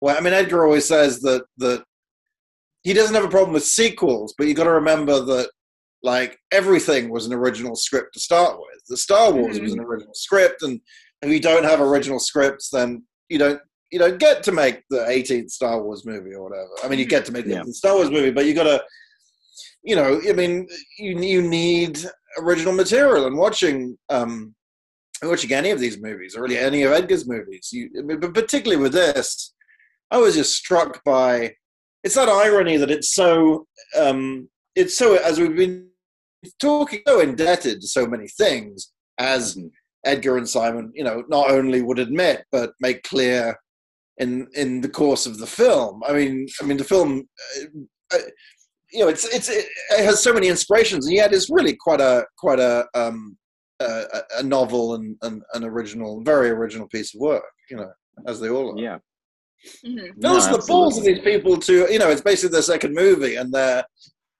Where 0.00 0.16
I 0.16 0.20
mean, 0.20 0.32
Edgar 0.32 0.64
always 0.64 0.86
says 0.86 1.20
that 1.20 1.44
that 1.58 1.84
he 2.82 2.92
doesn't 2.92 3.14
have 3.14 3.24
a 3.24 3.28
problem 3.28 3.52
with 3.52 3.64
sequels, 3.64 4.34
but 4.36 4.46
you 4.46 4.54
got 4.54 4.64
to 4.64 4.72
remember 4.72 5.20
that 5.20 5.50
like 6.02 6.38
everything 6.50 7.10
was 7.10 7.26
an 7.26 7.34
original 7.34 7.76
script 7.76 8.14
to 8.14 8.20
start 8.20 8.58
with. 8.58 8.80
The 8.88 8.96
Star 8.96 9.32
Wars 9.32 9.56
mm-hmm. 9.56 9.64
was 9.64 9.72
an 9.74 9.80
original 9.80 10.14
script, 10.14 10.62
and 10.62 10.80
if 11.22 11.30
you 11.30 11.40
don't 11.40 11.64
have 11.64 11.80
original 11.80 12.18
scripts, 12.18 12.70
then 12.70 13.04
you 13.28 13.38
don't 13.38 13.60
you 13.90 13.98
know, 13.98 14.16
get 14.16 14.42
to 14.42 14.52
make 14.52 14.82
the 14.90 14.98
18th 14.98 15.50
Star 15.50 15.82
Wars 15.82 16.04
movie 16.04 16.34
or 16.34 16.48
whatever. 16.48 16.70
I 16.82 16.88
mean, 16.88 16.98
you 16.98 17.06
get 17.06 17.24
to 17.26 17.32
make 17.32 17.46
the 17.46 17.54
yeah. 17.54 17.62
Star 17.68 17.94
Wars 17.94 18.10
movie, 18.10 18.30
but 18.30 18.46
you 18.46 18.54
got 18.54 18.64
to, 18.64 18.82
you 19.82 19.96
know, 19.96 20.20
I 20.28 20.32
mean, 20.32 20.66
you 20.98 21.18
you 21.18 21.42
need 21.42 21.98
original 22.38 22.74
material. 22.74 23.26
And 23.26 23.36
watching 23.36 23.96
um, 24.10 24.54
watching 25.22 25.52
any 25.52 25.70
of 25.70 25.80
these 25.80 26.00
movies, 26.00 26.36
or 26.36 26.42
really 26.42 26.58
any 26.58 26.82
of 26.82 26.92
Edgar's 26.92 27.26
movies, 27.26 27.70
you, 27.72 27.90
but 28.20 28.34
particularly 28.34 28.80
with 28.82 28.92
this, 28.92 29.54
I 30.10 30.18
was 30.18 30.34
just 30.34 30.54
struck 30.54 31.02
by. 31.04 31.54
It's 32.04 32.14
that 32.14 32.28
irony 32.28 32.76
that 32.76 32.90
it's 32.90 33.14
so. 33.14 33.66
Um, 33.98 34.48
it's 34.76 34.96
so 34.96 35.16
as 35.16 35.40
we've 35.40 35.56
been 35.56 35.88
talking, 36.60 37.00
so 37.06 37.20
indebted 37.20 37.80
to 37.80 37.86
so 37.86 38.06
many 38.06 38.28
things 38.28 38.92
as. 39.18 39.56
Mm-hmm. 39.56 39.68
Edgar 40.04 40.38
and 40.38 40.48
Simon, 40.48 40.92
you 40.94 41.02
know, 41.02 41.24
not 41.28 41.50
only 41.50 41.82
would 41.82 41.98
admit 41.98 42.44
but 42.52 42.72
make 42.80 43.02
clear 43.02 43.58
in 44.18 44.48
in 44.54 44.80
the 44.80 44.88
course 44.88 45.26
of 45.26 45.38
the 45.38 45.46
film. 45.46 46.02
I 46.06 46.12
mean, 46.12 46.46
I 46.60 46.64
mean 46.64 46.76
the 46.76 46.84
film. 46.84 47.28
Uh, 47.56 48.16
uh, 48.16 48.18
you 48.92 49.00
know, 49.00 49.08
it's 49.08 49.24
it's 49.24 49.48
it 49.50 49.66
has 49.90 50.22
so 50.22 50.32
many 50.32 50.48
inspirations, 50.48 51.06
and 51.06 51.14
yet 51.14 51.32
it's 51.32 51.50
really 51.50 51.76
quite 51.76 52.00
a 52.00 52.24
quite 52.38 52.58
a 52.58 52.86
um, 52.94 53.36
a, 53.80 54.04
a 54.38 54.42
novel 54.42 54.94
and 54.94 55.16
an, 55.22 55.42
an 55.54 55.64
original, 55.64 56.22
very 56.22 56.50
original 56.50 56.88
piece 56.88 57.14
of 57.14 57.20
work. 57.20 57.44
You 57.70 57.78
know, 57.78 57.92
as 58.26 58.40
they 58.40 58.48
all 58.48 58.72
are. 58.72 58.82
Yeah. 58.82 58.98
Mm-hmm. 59.84 60.20
Those 60.20 60.46
no, 60.46 60.52
are 60.52 60.58
the 60.58 60.66
balls 60.66 60.96
of 60.96 61.04
these 61.04 61.20
people 61.20 61.58
to 61.58 61.92
you 61.92 61.98
know. 61.98 62.08
It's 62.08 62.22
basically 62.22 62.52
their 62.52 62.62
second 62.62 62.94
movie, 62.94 63.36
and 63.36 63.52
they're 63.52 63.84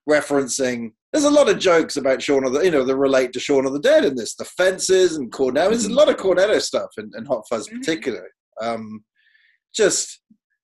referencing. 0.08 0.92
There's 1.12 1.24
a 1.24 1.30
lot 1.30 1.48
of 1.48 1.58
jokes 1.58 1.96
about 1.96 2.22
Shaun 2.22 2.44
of 2.44 2.52
the, 2.52 2.60
you 2.60 2.70
know, 2.70 2.84
that 2.84 2.96
relate 2.96 3.32
to 3.32 3.40
Shaun 3.40 3.64
of 3.66 3.72
the 3.72 3.80
Dead 3.80 4.04
in 4.04 4.14
this. 4.14 4.34
The 4.34 4.44
fences 4.44 5.16
and 5.16 5.32
Cornetto. 5.32 5.70
There's 5.70 5.84
a 5.84 5.88
mm-hmm. 5.88 5.96
lot 5.96 6.08
of 6.10 6.16
Cornetto 6.16 6.60
stuff 6.60 6.90
in, 6.98 7.10
in 7.16 7.24
Hot 7.24 7.44
Fuzz, 7.48 7.66
mm-hmm. 7.66 7.78
particularly. 7.78 8.28
Um, 8.60 9.02
just 9.74 10.20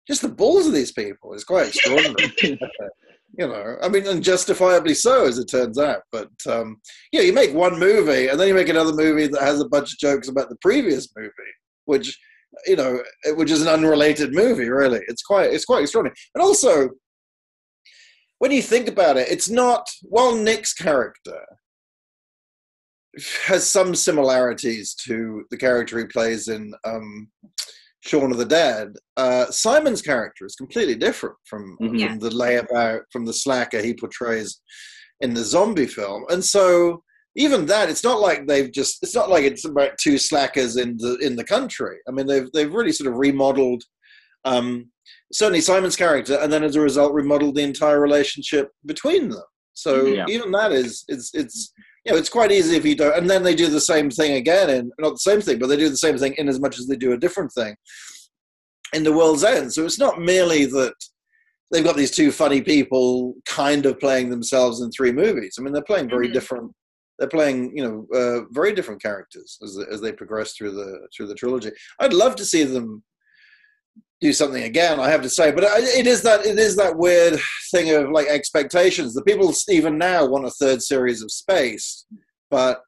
just 0.07 0.23
the 0.23 0.29
balls 0.29 0.67
of 0.67 0.75
these 0.75 0.93
people 0.93 1.33
is 1.33 1.45
quite 1.45 1.69
extraordinary. 1.69 2.33
you 3.39 3.49
know, 3.49 3.77
I 3.83 3.89
mean, 3.89 4.07
and 4.07 4.23
justifiably 4.23 4.95
so, 4.95 5.27
as 5.27 5.39
it 5.39 5.49
turns 5.49 5.79
out. 5.79 6.03
But 6.13 6.31
um, 6.49 6.77
yeah, 7.13 7.23
you 7.23 7.33
make 7.33 7.55
one 7.55 7.79
movie, 7.79 8.29
and 8.29 8.39
then 8.39 8.49
you 8.49 8.55
make 8.55 8.69
another 8.69 8.93
movie 8.93 9.27
that 9.27 9.43
has 9.43 9.61
a 9.61 9.69
bunch 9.69 9.93
of 9.93 9.99
jokes 9.99 10.29
about 10.29 10.49
the 10.49 10.59
previous 10.61 11.09
movie, 11.17 11.33
which 11.87 12.17
you 12.67 12.77
know, 12.77 13.03
which 13.35 13.51
is 13.51 13.63
an 13.63 13.69
unrelated 13.69 14.33
movie. 14.33 14.69
Really, 14.69 15.01
it's 15.09 15.23
quite 15.23 15.53
it's 15.53 15.65
quite 15.65 15.83
extraordinary. 15.83 16.15
And 16.35 16.43
also, 16.43 16.91
when 18.39 18.53
you 18.53 18.63
think 18.63 18.89
about 18.89 19.17
it, 19.17 19.29
it's 19.29 19.51
not 19.51 19.89
well. 20.05 20.37
Nick's 20.37 20.73
character 20.73 21.41
has 23.47 23.67
some 23.67 23.95
similarities 23.95 24.95
to 24.95 25.45
the 25.51 25.57
character 25.57 25.99
he 25.99 26.05
plays 26.05 26.49
in 26.49 26.73
um, 26.85 27.29
Shaun 28.05 28.31
of 28.31 28.39
the 28.39 28.45
Dead, 28.45 28.95
uh, 29.17 29.51
Simon's 29.51 30.03
character 30.03 30.45
is 30.45 30.57
completely 30.57 30.95
different 30.95 31.37
from, 31.45 31.77
mm-hmm. 31.81 32.07
from 32.07 32.19
the 32.19 32.31
layabout, 32.31 33.01
from 33.11 33.25
the 33.25 33.33
slacker 33.33 33.81
he 33.81 33.95
portrays 33.95 34.61
in 35.21 35.33
the 35.33 35.43
zombie 35.43 35.87
film. 35.87 36.25
And 36.29 36.45
so 36.45 37.03
even 37.35 37.65
that, 37.67 37.89
it's 37.89 38.05
not 38.05 38.21
like 38.21 38.47
they've 38.47 38.71
just, 38.71 39.03
it's 39.03 39.15
not 39.15 39.31
like 39.31 39.45
it's 39.45 39.65
about 39.65 39.97
two 39.99 40.19
slackers 40.19 40.77
in 40.77 40.99
the, 40.99 41.17
in 41.23 41.35
the 41.35 41.45
country. 41.45 41.97
I 42.07 42.11
mean, 42.11 42.27
they've, 42.27 42.51
they've 42.53 42.73
really 42.73 42.93
sort 42.93 43.11
of 43.11 43.19
remodeled, 43.19 43.83
um, 44.45 44.91
certainly 45.33 45.63
Simon's 45.63 45.97
character, 45.97 46.39
and 46.41 46.53
then 46.53 46.63
as 46.63 46.77
a 46.77 46.81
result, 46.81 47.15
remodeled 47.15 47.55
the 47.55 47.63
entire 47.63 48.01
relationship 48.01 48.71
between 48.85 49.31
them. 49.31 49.43
So 49.73 50.05
yeah. 50.05 50.27
even 50.29 50.53
that 50.53 50.73
is, 50.73 51.05
it's, 51.09 51.35
it's, 51.35 51.73
you 52.05 52.13
know, 52.13 52.19
it's 52.19 52.29
quite 52.29 52.53
easy 52.53 52.77
if 52.77 52.85
you 52.85 52.95
don't. 52.95 53.17
And 53.17 53.29
then 53.29 53.43
they 53.43 53.55
do 53.55 53.69
the 53.69 53.81
same 53.81 54.11
thing 54.11 54.35
again, 54.35 54.71
and 54.71 54.93
not 54.99 55.13
the 55.13 55.19
same 55.19 55.41
thing, 55.41 55.59
but 55.59 55.69
they 55.69 55.77
do 55.77 55.89
the 55.89 55.97
same 55.97 56.19
thing 56.19 56.35
in 56.35 56.49
as 56.49 56.61
much 56.61 56.79
as 56.79 56.87
they 56.87 56.97
do 56.97 57.13
a 57.13 57.19
different 57.19 57.53
thing 57.53 57.75
in 58.93 59.05
the 59.05 59.13
world's 59.13 59.45
end. 59.45 59.73
So 59.73 59.85
it's 59.85 59.99
not 59.99 60.21
merely 60.21 60.67
that 60.67 60.95
they've 61.73 61.85
got 61.85 61.97
these 61.97 62.11
two 62.11 62.31
funny 62.31 62.61
people 62.61 63.35
kind 63.47 63.87
of 63.87 63.99
playing 63.99 64.31
themselves 64.31 64.81
in 64.81 64.91
three 64.91 65.13
movies. 65.13 65.57
I 65.59 65.63
mean, 65.63 65.73
they're 65.73 65.83
playing 65.83 66.09
very 66.09 66.27
mm-hmm. 66.27 66.35
different. 66.35 66.73
They're 67.19 67.29
playing, 67.29 67.77
you 67.77 67.85
know, 67.85 68.07
uh, 68.19 68.45
very 68.51 68.73
different 68.73 69.01
characters 69.01 69.59
as 69.63 69.79
as 69.91 70.01
they 70.01 70.13
progress 70.13 70.55
through 70.55 70.73
the 70.73 71.09
through 71.17 71.29
the 71.29 71.35
trilogy. 71.35 71.71
I'd 72.01 72.13
love 72.13 72.37
to 72.37 72.45
see 72.45 72.65
them 72.65 73.03
do 74.25 74.33
something 74.33 74.63
again. 74.63 74.99
I 74.99 75.11
have 75.11 75.21
to 75.23 75.29
say, 75.29 75.53
but 75.53 75.65
it 75.65 76.07
is 76.07 76.23
that 76.23 76.47
it 76.47 76.59
is 76.59 76.77
that 76.77 76.97
weird 76.97 77.39
thing 77.71 77.95
of 77.95 78.11
like 78.11 78.27
expectations. 78.27 79.13
The 79.13 79.23
people 79.23 79.53
even 79.69 79.99
now 79.99 80.25
want 80.25 80.47
a 80.47 80.51
third 80.51 80.81
series 80.81 81.23
of 81.23 81.31
Spaced, 81.31 82.07
but 82.51 82.81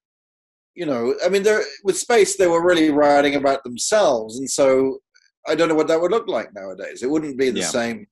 you 0.75 0.87
know, 0.87 1.15
I 1.25 1.29
mean, 1.29 1.43
they're 1.43 1.63
with 1.85 1.99
Spaced 1.99 2.39
they 2.39 2.47
were 2.47 2.67
really 2.67 2.91
writing 2.91 3.35
about 3.35 3.63
themselves, 3.65 4.39
and 4.39 4.49
so 4.51 4.99
I 5.47 5.55
don't 5.55 5.69
know 5.69 5.75
what 5.75 5.89
that 5.89 6.01
would 6.01 6.11
look 6.11 6.27
like 6.27 6.55
nowadays. 6.55 7.03
It 7.03 7.11
wouldn't 7.11 7.39
be 7.39 7.51
the 7.51 7.61
yeah. 7.61 7.67
same 7.67 8.07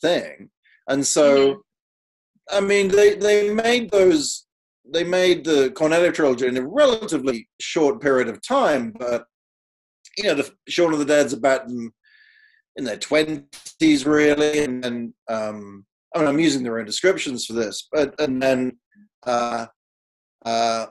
thing, 0.00 0.50
and 0.88 1.06
so. 1.06 1.36
Mm-hmm. 1.36 1.60
I 2.52 2.58
mean, 2.58 2.88
they, 2.88 3.14
they 3.14 3.54
made 3.54 3.92
those 3.92 4.48
they 4.92 5.04
made 5.04 5.44
the 5.44 5.70
Cornetto 5.70 6.12
trilogy 6.12 6.48
in 6.48 6.56
a 6.56 6.66
relatively 6.66 7.48
short 7.60 8.00
period 8.00 8.26
of 8.26 8.42
time, 8.42 8.92
but 8.98 9.24
you 10.18 10.24
know, 10.24 10.34
the 10.34 10.50
Shaun 10.68 10.92
of 10.92 10.98
the 10.98 11.04
Dead's 11.04 11.32
about 11.32 11.68
them 11.68 11.92
in 12.76 12.84
their 12.84 12.96
twenties, 12.96 14.06
really, 14.06 14.64
and 14.64 14.82
then 14.82 15.14
um, 15.28 15.84
I 16.14 16.18
mean, 16.18 16.28
I'm 16.28 16.40
using 16.40 16.62
their 16.62 16.78
own 16.78 16.86
descriptions 16.86 17.46
for 17.46 17.52
this, 17.52 17.88
but 17.92 18.18
and 18.20 18.42
then 18.42 18.78
uh, 19.26 19.66
uh, 20.44 20.86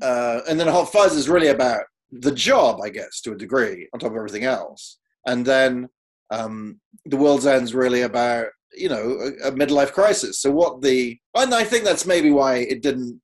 uh, 0.00 0.40
and 0.48 0.58
then 0.58 0.68
Hot 0.68 0.90
Fuzz 0.90 1.14
is 1.14 1.28
really 1.28 1.48
about 1.48 1.84
the 2.10 2.32
job, 2.32 2.80
I 2.82 2.90
guess, 2.90 3.20
to 3.22 3.32
a 3.32 3.36
degree, 3.36 3.88
on 3.92 4.00
top 4.00 4.10
of 4.10 4.16
everything 4.16 4.44
else, 4.44 4.98
and 5.26 5.44
then 5.44 5.88
um, 6.30 6.80
the 7.04 7.16
World's 7.16 7.46
End's 7.46 7.74
really 7.74 8.02
about 8.02 8.46
you 8.74 8.88
know 8.88 9.18
a, 9.44 9.48
a 9.48 9.52
midlife 9.52 9.92
crisis. 9.92 10.40
So 10.40 10.50
what 10.50 10.82
the 10.82 11.18
and 11.36 11.54
I 11.54 11.64
think 11.64 11.84
that's 11.84 12.06
maybe 12.06 12.30
why 12.30 12.56
it 12.56 12.82
didn't 12.82 13.20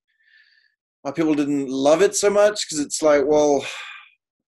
why 1.02 1.12
people 1.12 1.34
didn't 1.34 1.68
love 1.68 2.02
it 2.02 2.16
so 2.16 2.30
much 2.30 2.66
because 2.66 2.84
it's 2.84 3.02
like, 3.02 3.24
well, 3.26 3.64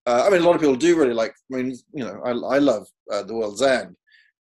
uh, 0.07 0.25
I 0.27 0.31
mean, 0.31 0.43
a 0.43 0.45
lot 0.45 0.55
of 0.55 0.61
people 0.61 0.77
do 0.77 0.99
really 0.99 1.15
like. 1.15 1.35
I 1.53 1.57
mean, 1.57 1.77
you 1.93 2.05
know, 2.05 2.21
I, 2.25 2.31
I 2.31 2.59
love 2.59 2.87
uh, 3.13 3.23
The 3.23 3.35
World's 3.35 3.63
End, 3.63 3.97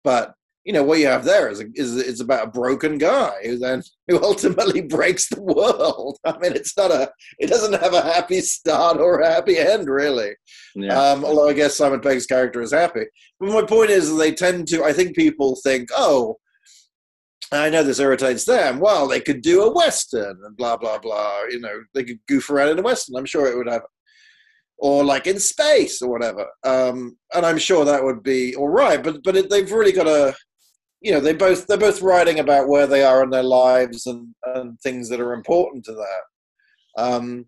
but 0.04 0.34
you 0.68 0.74
know 0.74 0.84
what 0.84 1.00
you 1.00 1.08
have 1.08 1.24
there 1.24 1.50
is 1.50 1.62
a, 1.62 1.66
is 1.76 1.96
it's 1.96 2.20
about 2.20 2.48
a 2.50 2.52
broken 2.52 2.98
guy 2.98 3.32
who 3.46 3.58
then 3.58 3.82
who 4.10 4.22
ultimately 4.24 4.82
breaks 4.82 5.30
the 5.30 5.42
world. 5.42 6.18
I 6.26 6.38
mean, 6.40 6.54
it's 6.54 6.76
not 6.78 6.92
a 6.92 7.10
it 7.40 7.48
doesn't 7.48 7.82
have 7.82 7.94
a 7.94 8.02
happy 8.02 8.42
start 8.42 8.98
or 8.98 9.22
a 9.22 9.32
happy 9.32 9.58
end 9.58 9.88
really. 9.88 10.32
Yeah. 10.76 11.00
Um, 11.00 11.24
although 11.24 11.48
I 11.48 11.54
guess 11.54 11.76
Simon 11.76 12.02
Pegg's 12.02 12.26
character 12.26 12.62
is 12.62 12.74
happy. 12.74 13.06
But 13.40 13.50
my 13.50 13.64
point 13.64 13.92
is, 13.92 14.16
they 14.18 14.34
tend 14.34 14.68
to. 14.68 14.84
I 14.84 14.92
think 14.92 15.16
people 15.16 15.58
think, 15.64 15.90
oh, 15.96 16.38
I 17.52 17.70
know 17.70 17.84
this 17.84 18.00
irritates 18.00 18.44
them. 18.44 18.80
Well, 18.80 19.08
they 19.08 19.22
could 19.22 19.42
do 19.42 19.64
a 19.64 19.74
western 19.74 20.38
and 20.44 20.58
blah 20.58 20.76
blah 20.76 21.00
blah. 21.00 21.44
You 21.50 21.62
know, 21.62 21.82
they 21.94 22.04
could 22.04 22.20
goof 22.28 22.50
around 22.50 22.70
in 22.70 22.80
a 22.80 22.84
western. 22.84 23.16
I'm 23.16 23.26
sure 23.26 23.48
it 23.48 23.58
would 23.58 23.70
have, 23.70 23.84
or 24.78 25.04
like 25.04 25.28
in 25.28 25.40
space 25.40 26.02
or 26.02 26.10
whatever. 26.10 26.48
Um, 26.64 27.18
and 27.34 27.46
I'm 27.46 27.58
sure 27.58 27.86
that 27.86 28.04
would 28.04 28.24
be 28.24 28.56
all 28.56 28.70
right. 28.70 29.02
But 29.02 29.24
but 29.24 29.36
it, 29.36 29.50
they've 29.50 29.72
really 29.72 29.92
got 29.92 30.08
a, 30.08 30.36
you 31.02 31.12
know, 31.12 31.20
they 31.20 31.34
both 31.34 31.68
they're 31.68 31.78
both 31.78 32.02
writing 32.02 32.40
about 32.40 32.68
where 32.68 32.88
they 32.88 33.04
are 33.04 33.24
in 33.24 33.30
their 33.30 33.44
lives 33.44 34.06
and 34.06 34.34
and 34.56 34.80
things 34.82 35.10
that 35.10 35.20
are 35.20 35.34
important 35.34 35.86
to 35.86 35.94
that. 35.94 37.04
Um, 37.04 37.46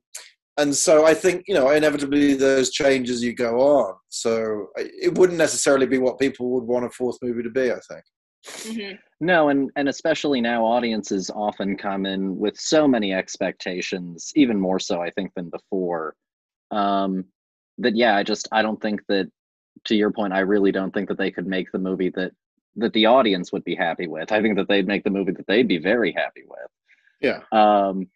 and 0.57 0.75
so 0.75 1.05
I 1.05 1.13
think 1.13 1.45
you 1.47 1.53
know 1.53 1.69
inevitably 1.69 2.33
those 2.33 2.71
changes 2.71 3.23
you 3.23 3.33
go 3.33 3.59
on. 3.59 3.95
So 4.09 4.67
it 4.75 5.17
wouldn't 5.17 5.37
necessarily 5.37 5.85
be 5.85 5.97
what 5.97 6.19
people 6.19 6.49
would 6.51 6.65
want 6.65 6.85
a 6.85 6.89
fourth 6.89 7.17
movie 7.21 7.43
to 7.43 7.49
be. 7.49 7.71
I 7.71 7.79
think. 7.89 8.03
Mhm. 8.45 8.99
No, 9.21 9.49
and 9.49 9.69
and 9.75 9.89
especially 9.89 10.41
now, 10.41 10.65
audiences 10.65 11.29
often 11.29 11.77
come 11.77 12.05
in 12.05 12.37
with 12.37 12.57
so 12.57 12.87
many 12.87 13.13
expectations, 13.13 14.31
even 14.35 14.59
more 14.59 14.79
so, 14.79 15.01
I 15.01 15.11
think, 15.11 15.31
than 15.35 15.49
before. 15.49 16.15
Um, 16.71 17.25
that 17.79 17.95
yeah, 17.95 18.15
I 18.15 18.23
just 18.23 18.47
I 18.51 18.61
don't 18.61 18.81
think 18.81 19.01
that. 19.07 19.31
To 19.85 19.95
your 19.95 20.11
point, 20.11 20.33
I 20.33 20.39
really 20.39 20.73
don't 20.73 20.93
think 20.93 21.07
that 21.07 21.17
they 21.17 21.31
could 21.31 21.47
make 21.47 21.71
the 21.71 21.79
movie 21.79 22.09
that 22.09 22.33
that 22.75 22.91
the 22.91 23.05
audience 23.05 23.53
would 23.53 23.63
be 23.63 23.75
happy 23.75 24.07
with. 24.07 24.29
I 24.29 24.41
think 24.41 24.57
that 24.57 24.67
they'd 24.67 24.87
make 24.87 25.05
the 25.05 25.09
movie 25.09 25.31
that 25.31 25.47
they'd 25.47 25.69
be 25.69 25.77
very 25.77 26.11
happy 26.11 26.43
with. 26.45 26.69
Yeah. 27.21 27.39
Um, 27.53 28.09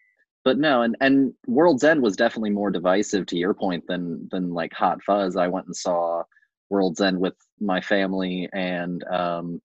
but 0.44 0.58
no, 0.58 0.82
and 0.82 0.98
and 1.00 1.34
World's 1.48 1.86
End 1.86 2.02
was 2.02 2.18
definitely 2.18 2.50
more 2.50 2.70
divisive 2.70 3.26
to 3.28 3.38
your 3.38 3.54
point 3.54 3.88
than 3.88 4.28
than 4.30 4.54
like 4.54 4.74
Hot 4.74 5.02
Fuzz. 5.04 5.38
I 5.38 5.48
went 5.48 5.68
and 5.68 5.76
saw 5.76 6.24
World's 6.70 7.00
End 7.00 7.20
with 7.20 7.36
my 7.62 7.80
family 7.80 8.50
and 8.52 9.04
um, 9.06 9.62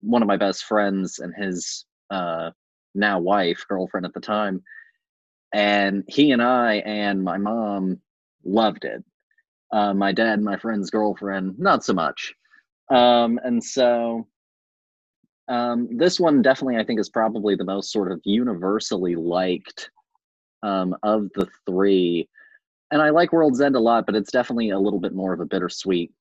one 0.00 0.22
of 0.22 0.28
my 0.28 0.38
best 0.38 0.64
friends 0.64 1.18
and 1.18 1.34
his 1.34 1.84
uh, 2.10 2.50
now 2.94 3.18
wife, 3.18 3.64
girlfriend 3.68 4.06
at 4.06 4.14
the 4.14 4.20
time, 4.20 4.62
and 5.52 6.02
he 6.08 6.32
and 6.32 6.42
I 6.42 6.76
and 6.76 7.22
my 7.22 7.36
mom 7.36 8.00
loved 8.46 8.84
it. 8.84 9.04
Uh, 9.72 9.92
my 9.92 10.12
dad 10.12 10.40
my 10.40 10.56
friend's 10.56 10.90
girlfriend, 10.90 11.58
not 11.58 11.84
so 11.84 11.92
much. 11.92 12.34
Um, 12.90 13.40
and 13.42 13.62
so 13.62 14.26
um, 15.48 15.88
this 15.96 16.18
one 16.18 16.42
definitely, 16.42 16.76
I 16.76 16.84
think, 16.84 17.00
is 17.00 17.08
probably 17.08 17.56
the 17.56 17.64
most 17.64 17.92
sort 17.92 18.10
of 18.12 18.20
universally 18.24 19.14
liked 19.16 19.90
um, 20.62 20.96
of 21.02 21.28
the 21.34 21.48
three. 21.66 22.28
And 22.90 23.02
I 23.02 23.10
like 23.10 23.32
World's 23.32 23.60
End 23.60 23.76
a 23.76 23.80
lot, 23.80 24.06
but 24.06 24.14
it's 24.14 24.32
definitely 24.32 24.70
a 24.70 24.78
little 24.78 25.00
bit 25.00 25.14
more 25.14 25.32
of 25.32 25.40
a 25.40 25.46
bittersweet 25.46 26.12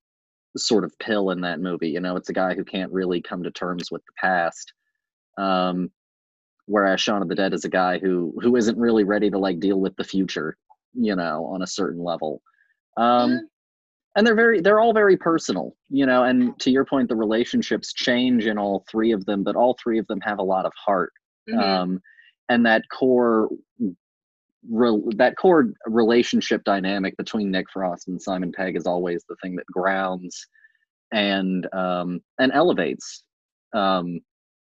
sort 0.58 0.84
of 0.84 0.98
pill 1.00 1.32
in 1.32 1.42
that 1.42 1.60
movie. 1.60 1.90
You 1.90 2.00
know, 2.00 2.16
it's 2.16 2.30
a 2.30 2.34
guy 2.34 2.56
who 2.56 2.64
can't 2.64 2.92
really 2.92 3.22
come 3.22 3.44
to 3.44 3.52
terms 3.52 3.92
with 3.92 4.04
the 4.06 4.14
past. 4.18 4.74
Um, 5.38 5.92
whereas 6.66 7.02
Shaun 7.02 7.22
of 7.22 7.30
the 7.30 7.36
Dead 7.36 7.54
is 7.54 7.66
a 7.66 7.70
guy 7.70 8.00
who 8.00 8.34
who 8.42 8.56
isn't 8.56 8.78
really 8.78 9.04
ready 9.04 9.30
to 9.30 9.38
like 9.38 9.60
deal 9.60 9.80
with 9.80 9.96
the 9.96 10.04
future, 10.04 10.58
you 10.96 11.16
know, 11.16 11.46
on 11.46 11.62
a 11.62 11.68
certain 11.68 12.04
level. 12.04 12.42
Um, 12.98 13.32
Yeah. 13.32 13.40
and 14.18 14.26
they're 14.26 14.36
very 14.36 14.62
they're 14.62 14.80
all 14.80 14.94
very 14.94 15.18
personal, 15.18 15.76
you 15.90 16.06
know, 16.06 16.24
and 16.24 16.58
to 16.62 16.72
your 16.72 16.86
point, 16.86 17.10
the 17.10 17.16
relationships 17.16 17.92
change 17.94 18.46
in 18.46 18.58
all 18.58 18.86
three 18.90 19.12
of 19.12 19.26
them, 19.26 19.44
but 19.44 19.56
all 19.56 19.76
three 19.82 20.00
of 20.00 20.08
them 20.08 20.22
have 20.22 20.40
a 20.40 20.44
lot 20.44 20.66
of 20.66 20.72
heart. 20.74 21.12
Mhm. 21.50 21.60
Um, 21.60 22.02
and 22.50 22.66
that 22.66 22.84
core 22.90 23.50
re- 24.70 25.16
that 25.18 25.36
core 25.38 25.74
relationship 25.86 26.64
dynamic 26.64 27.16
between 27.18 27.52
Nick 27.52 27.70
Frost 27.72 28.08
and 28.08 28.22
Simon 28.22 28.52
Pegg 28.52 28.76
is 28.76 28.88
always 28.88 29.24
the 29.30 29.36
thing 29.42 29.56
that 29.58 29.66
grounds 29.68 30.48
and 31.12 31.68
um, 31.74 32.22
and 32.40 32.52
elevates 32.54 33.24
um, 33.74 34.20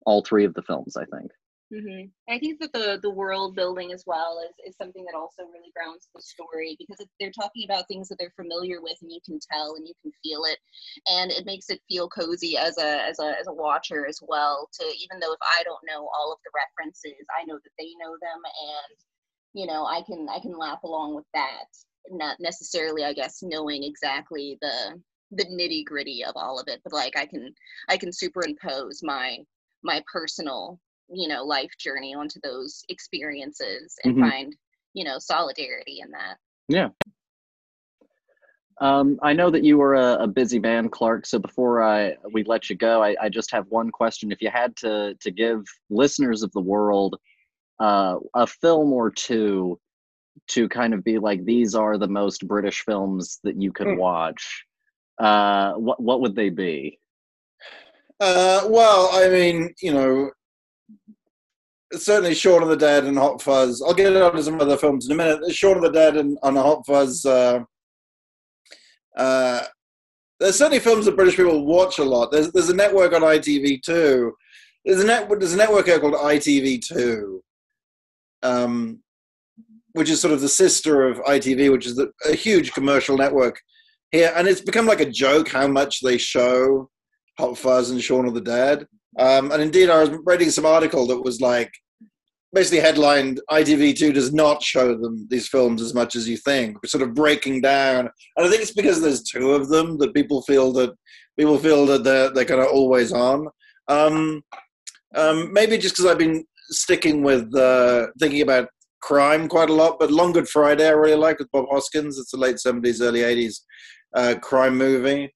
all 0.05 0.23
three 0.23 0.45
of 0.45 0.53
the 0.53 0.63
films. 0.63 0.95
I 0.95 1.05
think. 1.05 1.31
Hmm 1.73 2.05
I 2.29 2.39
think 2.39 2.59
that 2.61 2.71
the 2.73 2.99
the 3.01 3.09
world 3.09 3.55
building 3.55 3.91
as 3.91 4.03
well 4.05 4.39
is, 4.47 4.55
is 4.69 4.77
something 4.77 5.03
that 5.05 5.17
also 5.17 5.43
really 5.43 5.71
grounds 5.75 6.07
the 6.13 6.21
story 6.21 6.75
because 6.79 7.05
they're 7.19 7.31
talking 7.31 7.65
about 7.65 7.87
things 7.87 8.07
that 8.09 8.17
they're 8.19 8.33
familiar 8.37 8.81
with 8.81 8.97
and 9.01 9.11
you 9.11 9.19
can 9.25 9.39
tell 9.51 9.75
and 9.75 9.87
you 9.87 9.93
can 10.01 10.11
feel 10.23 10.43
it, 10.45 10.59
and 11.07 11.31
it 11.31 11.45
makes 11.45 11.69
it 11.69 11.81
feel 11.89 12.07
cozy 12.09 12.57
as 12.57 12.77
a 12.77 13.03
as 13.03 13.19
a 13.19 13.37
as 13.39 13.47
a 13.47 13.53
watcher 13.53 14.05
as 14.07 14.19
well. 14.21 14.69
To 14.79 14.85
even 14.85 15.19
though 15.19 15.33
if 15.33 15.39
I 15.41 15.63
don't 15.63 15.83
know 15.87 16.07
all 16.15 16.31
of 16.31 16.39
the 16.45 16.51
references, 16.55 17.25
I 17.37 17.43
know 17.45 17.55
that 17.55 17.75
they 17.79 17.91
know 17.99 18.13
them, 18.21 18.41
and 18.45 18.97
you 19.53 19.67
know 19.67 19.85
I 19.85 20.01
can 20.03 20.27
I 20.29 20.39
can 20.39 20.57
laugh 20.57 20.83
along 20.83 21.15
with 21.15 21.25
that. 21.33 21.65
Not 22.09 22.37
necessarily, 22.39 23.03
I 23.03 23.13
guess, 23.13 23.39
knowing 23.41 23.83
exactly 23.83 24.57
the 24.61 25.01
the 25.31 25.45
nitty 25.45 25.85
gritty 25.85 26.23
of 26.23 26.33
all 26.35 26.59
of 26.59 26.67
it, 26.67 26.81
but 26.83 26.93
like 26.93 27.17
I 27.17 27.25
can 27.25 27.53
I 27.89 27.97
can 27.97 28.11
superimpose 28.13 29.01
my 29.03 29.37
my 29.83 30.03
personal 30.11 30.79
you 31.13 31.27
know 31.27 31.43
life 31.43 31.71
journey 31.79 32.13
onto 32.15 32.39
those 32.41 32.83
experiences 32.89 33.95
and 34.03 34.15
Mhm. 34.15 34.19
find 34.19 34.55
you 34.93 35.03
know 35.03 35.19
solidarity 35.19 35.99
in 36.01 36.11
that 36.11 36.37
yeah 36.67 36.89
Um, 38.81 39.19
I 39.21 39.33
know 39.33 39.49
that 39.51 39.63
you 39.63 39.77
were 39.77 39.93
a, 39.93 40.23
a 40.23 40.27
busy 40.27 40.59
man, 40.59 40.89
Clark. 40.89 41.25
So 41.25 41.37
before 41.39 41.83
I 41.83 42.17
we 42.31 42.43
let 42.43 42.69
you 42.69 42.75
go, 42.75 43.03
I, 43.03 43.15
I 43.21 43.29
just 43.29 43.51
have 43.51 43.67
one 43.69 43.91
question. 43.91 44.31
If 44.31 44.41
you 44.41 44.49
had 44.49 44.75
to 44.77 45.15
to 45.19 45.31
give 45.31 45.63
listeners 45.89 46.43
of 46.43 46.51
the 46.53 46.59
world 46.59 47.15
uh, 47.79 48.17
a 48.33 48.47
film 48.47 48.91
or 48.91 49.11
two 49.11 49.79
to 50.47 50.67
kind 50.69 50.93
of 50.93 51.03
be 51.03 51.19
like 51.19 51.45
these 51.45 51.75
are 51.75 51.97
the 51.97 52.07
most 52.07 52.47
British 52.47 52.81
films 52.83 53.39
that 53.43 53.61
you 53.61 53.71
could 53.71 53.87
Hmm. 53.87 53.97
watch, 53.97 54.65
uh, 55.19 55.73
what 55.73 56.01
what 56.01 56.21
would 56.21 56.35
they 56.35 56.49
be? 56.49 56.99
Uh, 58.19 58.67
well, 58.69 59.09
I 59.13 59.29
mean, 59.29 59.73
you 59.81 59.93
know, 59.93 60.31
certainly 61.93 62.33
Shaun 62.33 62.63
of 62.63 62.69
the 62.69 62.77
Dead 62.77 63.05
and 63.05 63.17
Hot 63.17 63.41
Fuzz. 63.41 63.81
I'll 63.81 63.93
get 63.93 64.15
on 64.15 64.35
to 64.35 64.43
some 64.43 64.59
other 64.59 64.77
films 64.77 65.05
in 65.05 65.11
a 65.11 65.15
minute. 65.15 65.53
Shaun 65.53 65.77
of 65.77 65.83
the 65.83 65.91
Dead 65.91 66.17
and, 66.17 66.37
and 66.43 66.57
Hot 66.57 66.85
Fuzz. 66.85 67.25
Uh, 67.25 67.63
uh, 69.17 69.61
there's 70.39 70.57
certainly 70.57 70.79
films 70.79 71.05
that 71.05 71.15
British 71.15 71.37
people 71.37 71.65
watch 71.65 71.99
a 71.99 72.03
lot. 72.03 72.31
There's 72.31 72.51
there's 72.51 72.69
a 72.69 72.75
network 72.75 73.13
on 73.13 73.21
ITV2. 73.21 74.31
There's 74.85 75.03
a 75.03 75.05
net 75.05 75.29
there's 75.29 75.53
a 75.53 75.57
network 75.57 75.85
here 75.85 75.99
called 75.99 76.15
ITV2, 76.15 77.39
um, 78.41 78.99
which 79.93 80.09
is 80.09 80.19
sort 80.19 80.33
of 80.33 80.41
the 80.41 80.49
sister 80.49 81.07
of 81.07 81.19
ITV, 81.19 81.71
which 81.71 81.85
is 81.85 81.95
the, 81.95 82.11
a 82.29 82.35
huge 82.35 82.73
commercial 82.73 83.17
network 83.17 83.61
here, 84.11 84.31
and 84.35 84.47
it's 84.47 84.61
become 84.61 84.85
like 84.85 85.01
a 85.01 85.09
joke 85.09 85.49
how 85.49 85.67
much 85.67 86.01
they 86.01 86.17
show 86.17 86.89
Hot 87.37 87.57
Fuzz 87.57 87.91
and 87.91 88.01
Shaun 88.01 88.25
of 88.27 88.33
the 88.33 88.41
Dead. 88.41 88.85
Um, 89.19 89.51
and 89.51 89.61
indeed, 89.61 89.89
I 89.89 90.01
was 90.01 90.11
reading 90.25 90.49
some 90.49 90.65
article 90.65 91.05
that 91.07 91.21
was 91.21 91.41
like 91.41 91.71
basically 92.53 92.79
headlined 92.79 93.41
ITV2 93.49 94.13
does 94.13 94.31
not 94.31 94.61
show 94.61 94.95
them 94.95 95.27
these 95.29 95.47
films 95.47 95.81
as 95.81 95.93
much 95.93 96.15
as 96.15 96.29
you 96.29 96.37
think, 96.37 96.77
sort 96.85 97.01
of 97.01 97.15
breaking 97.15 97.61
down. 97.61 98.09
And 98.37 98.45
I 98.45 98.49
think 98.49 98.61
it's 98.61 98.73
because 98.73 99.01
there's 99.01 99.23
two 99.23 99.51
of 99.51 99.69
them 99.69 99.97
that 99.97 100.13
people 100.13 100.43
feel 100.43 100.71
that 100.73 100.91
people 101.37 101.57
feel 101.57 101.85
that 101.87 102.03
they're, 102.03 102.29
they're 102.29 102.45
kind 102.45 102.61
of 102.61 102.67
always 102.67 103.11
on. 103.11 103.47
Um, 103.87 104.43
um, 105.15 105.51
maybe 105.51 105.77
just 105.77 105.95
because 105.95 106.09
I've 106.09 106.19
been 106.19 106.45
sticking 106.69 107.23
with 107.23 107.53
uh, 107.55 108.07
thinking 108.19 108.41
about 108.41 108.69
crime 109.01 109.47
quite 109.47 109.69
a 109.69 109.73
lot, 109.73 109.97
but 109.99 110.11
Long 110.11 110.31
Good 110.31 110.47
Friday 110.47 110.87
I 110.87 110.91
really 110.91 111.17
like 111.17 111.39
with 111.39 111.51
Bob 111.51 111.65
Hoskins. 111.69 112.17
It's 112.17 112.33
a 112.33 112.37
late 112.37 112.55
70s, 112.55 113.01
early 113.01 113.21
80s 113.21 113.59
uh, 114.15 114.35
crime 114.41 114.77
movie. 114.77 115.33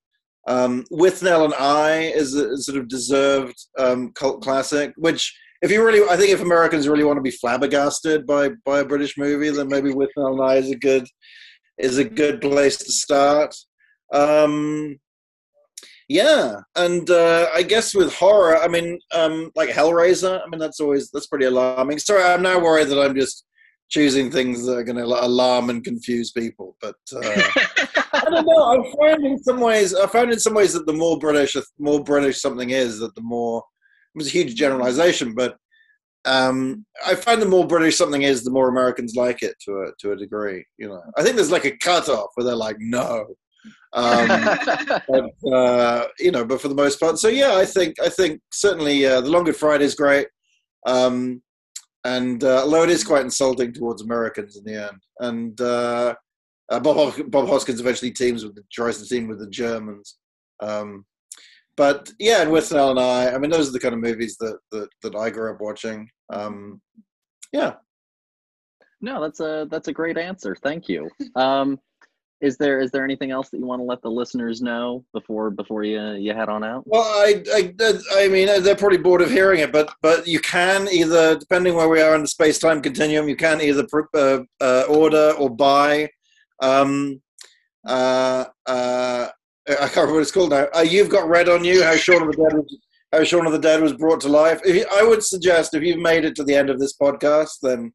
Um, 0.48 0.86
Withnail 0.92 1.46
and 1.46 1.54
I 1.56 2.00
is 2.16 2.34
a 2.34 2.58
sort 2.58 2.78
of 2.78 2.88
deserved 2.88 3.56
um, 3.78 4.12
cult 4.14 4.42
classic, 4.42 4.94
which 4.96 5.38
if 5.62 5.72
you 5.72 5.86
really, 5.86 6.08
I 6.10 6.16
think 6.16 6.32
if 6.32 6.42
Americans 6.42 6.88
really 6.88 7.04
want 7.04 7.18
to 7.18 7.22
be 7.22 7.32
flabbergasted 7.32 8.26
by 8.26 8.50
by 8.66 8.80
a 8.80 8.86
British 8.86 9.18
movie, 9.18 9.50
then 9.50 9.68
maybe 9.68 9.92
Withnail 9.92 10.34
and 10.34 10.42
I 10.42 10.56
is 10.56 10.72
a 10.72 10.76
good 10.76 11.06
is 11.78 11.98
a 11.98 12.04
good 12.04 12.42
place 12.42 12.78
to 12.78 12.92
start. 12.92 13.56
Um, 14.14 15.00
yeah, 16.08 16.62
and 16.76 17.10
uh, 17.10 17.48
I 17.54 17.64
guess 17.64 17.94
with 17.94 18.14
horror, 18.14 18.58
I 18.58 18.70
mean, 18.70 18.98
um, 19.14 19.52
like 19.56 19.70
Hellraiser. 19.70 20.42
I 20.42 20.50
mean, 20.50 20.60
that's 20.60 20.80
always 20.80 21.10
that's 21.12 21.28
pretty 21.28 21.46
alarming. 21.46 22.00
Sorry, 22.00 22.24
I'm 22.24 22.42
now 22.42 22.60
worried 22.60 22.88
that 22.88 23.02
I'm 23.02 23.16
just 23.16 23.44
choosing 23.90 24.32
things 24.32 24.66
that 24.66 24.78
are 24.78 24.84
going 24.84 24.98
to 24.98 25.06
alarm 25.06 25.70
and 25.70 25.84
confuse 25.84 26.32
people, 26.32 26.76
but. 26.82 26.96
Uh, 27.14 27.42
I 28.14 28.30
don't 28.30 28.46
know. 28.46 28.64
I 28.64 28.96
find 28.98 29.26
in 29.26 29.38
some 29.40 29.60
ways, 29.60 29.94
I 29.96 30.08
found 30.08 30.32
in 30.32 30.40
some 30.40 30.54
ways 30.54 30.74
that 30.74 30.86
the 30.86 30.94
more 30.94 31.18
British, 31.20 31.56
more 31.80 32.04
British 32.04 32.42
something 32.42 32.72
is, 32.72 33.00
that 33.00 33.16
the 33.16 33.22
more. 33.22 33.64
It 34.16 34.18
was 34.18 34.28
a 34.28 34.32
huge 34.32 34.56
generalization, 34.56 35.36
but 35.36 35.58
um, 36.26 36.86
I 37.06 37.14
find 37.16 37.42
the 37.42 37.48
more 37.48 37.68
British 37.68 37.98
something 37.98 38.24
is, 38.24 38.44
the 38.44 38.52
more 38.52 38.68
Americans 38.68 39.16
like 39.16 39.44
it 39.44 39.56
to 39.66 39.82
a 39.82 39.92
to 40.00 40.12
a 40.14 40.16
degree. 40.16 40.66
You 40.78 40.90
know, 40.90 41.02
I 41.18 41.24
think 41.24 41.36
there's 41.36 41.52
like 41.52 41.66
a 41.66 41.78
cutoff 41.78 42.30
where 42.36 42.46
they're 42.46 42.56
like, 42.56 42.78
no, 42.80 43.26
um, 43.94 44.28
but, 45.08 45.52
uh, 45.54 46.08
you 46.20 46.32
know, 46.32 46.46
but 46.46 46.62
for 46.62 46.68
the 46.68 46.76
most 46.76 47.00
part, 47.00 47.18
so 47.18 47.28
yeah, 47.28 47.56
I 47.56 47.66
think 47.66 47.96
I 48.02 48.10
think 48.10 48.42
certainly 48.52 49.06
uh, 49.06 49.22
the 49.22 49.30
Long 49.30 49.44
Good 49.44 49.56
Friday 49.56 49.86
is 49.86 49.96
great, 49.96 50.28
um, 50.86 51.42
and 52.08 52.44
uh, 52.44 52.64
although 52.64 52.84
it 52.84 52.90
is 52.90 53.04
quite 53.04 53.26
insulting 53.26 53.74
towards 53.74 54.02
Americans 54.02 54.56
in 54.56 54.64
the 54.64 54.88
end, 54.90 55.02
and 55.20 55.60
uh, 55.60 56.16
uh, 56.72 56.80
Bob 56.80 57.14
Bob 57.30 57.48
Hoskins 57.50 57.82
eventually 57.82 58.12
teams 58.12 58.46
with 58.46 58.56
the, 58.56 58.64
tries 58.72 59.02
to 59.02 59.08
team 59.08 59.28
with 59.28 59.40
the 59.40 59.50
Germans. 59.50 60.18
Um, 60.62 61.06
but 61.76 62.12
yeah, 62.18 62.42
and 62.42 62.52
Withnail 62.52 62.92
and 62.92 63.00
I, 63.00 63.34
I 63.34 63.38
mean, 63.38 63.52
those 63.52 63.70
are 63.70 63.74
the 63.74 63.80
kind 63.80 63.94
of 63.94 64.00
movies 64.00 64.38
that 64.40 64.58
that, 64.72 64.90
that 65.04 65.16
I 65.16 65.30
grew 65.30 65.52
up 65.52 65.62
watching. 65.62 66.10
Um, 66.32 66.82
yeah. 67.52 67.74
No, 69.02 69.22
that's 69.22 69.42
a 69.42 69.68
that's 69.70 69.90
a 69.90 69.94
great 69.94 70.18
answer. 70.18 70.56
Thank 70.56 70.90
you. 70.90 71.10
Um, 71.36 71.80
is 72.42 72.58
there 72.58 72.80
is 72.80 72.92
there 72.92 73.04
anything 73.04 73.32
else 73.32 73.50
that 73.50 73.58
you 73.58 73.66
want 73.66 73.80
to 73.80 73.86
let 73.86 74.02
the 74.02 74.10
listeners 74.10 74.62
know 74.62 75.04
before 75.14 75.50
before 75.50 75.84
you 75.84 76.14
you 76.14 76.34
head 76.34 76.50
on 76.50 76.64
out? 76.64 76.84
Well, 76.86 77.02
I 77.02 77.44
I, 77.54 77.74
I 78.16 78.28
mean 78.28 78.48
they're 78.64 78.76
probably 78.76 79.00
bored 79.00 79.22
of 79.22 79.32
hearing 79.32 79.60
it, 79.60 79.72
but 79.72 79.94
but 80.02 80.28
you 80.28 80.40
can 80.40 80.88
either 80.92 81.38
depending 81.38 81.76
where 81.76 81.90
we 81.90 82.02
are 82.02 82.16
in 82.16 82.22
the 82.22 82.28
space 82.28 82.60
time 82.60 82.82
continuum, 82.82 83.28
you 83.28 83.36
can 83.36 83.62
either 83.62 83.86
uh, 84.14 84.40
uh, 84.62 84.84
order 84.88 85.34
or 85.38 85.50
buy. 85.50 86.10
Um, 86.62 87.22
uh, 87.86 88.46
uh, 88.66 89.28
I 89.70 89.74
can't 89.76 89.96
remember 89.96 90.14
what 90.14 90.22
it's 90.22 90.32
called 90.32 90.52
now. 90.52 90.68
Uh, 90.76 90.82
you've 90.82 91.10
got 91.10 91.28
red 91.28 91.50
on 91.50 91.66
you. 91.66 91.84
How 91.84 91.96
Shaun 91.96 92.22
of 92.22 92.36
the 92.36 92.44
Dead 92.44 92.54
was, 92.54 92.78
how 93.12 93.24
Shaun 93.24 93.46
of 93.46 93.52
the 93.52 93.60
Dead 93.60 93.82
was 93.82 93.94
brought 93.94 94.22
to 94.22 94.30
life. 94.30 94.62
I 94.92 95.04
would 95.04 95.24
suggest 95.24 95.74
if 95.74 95.84
you've 95.84 96.00
made 96.00 96.24
it 96.26 96.36
to 96.36 96.44
the 96.44 96.56
end 96.56 96.70
of 96.70 96.80
this 96.80 96.96
podcast, 96.96 97.60
then 97.62 97.94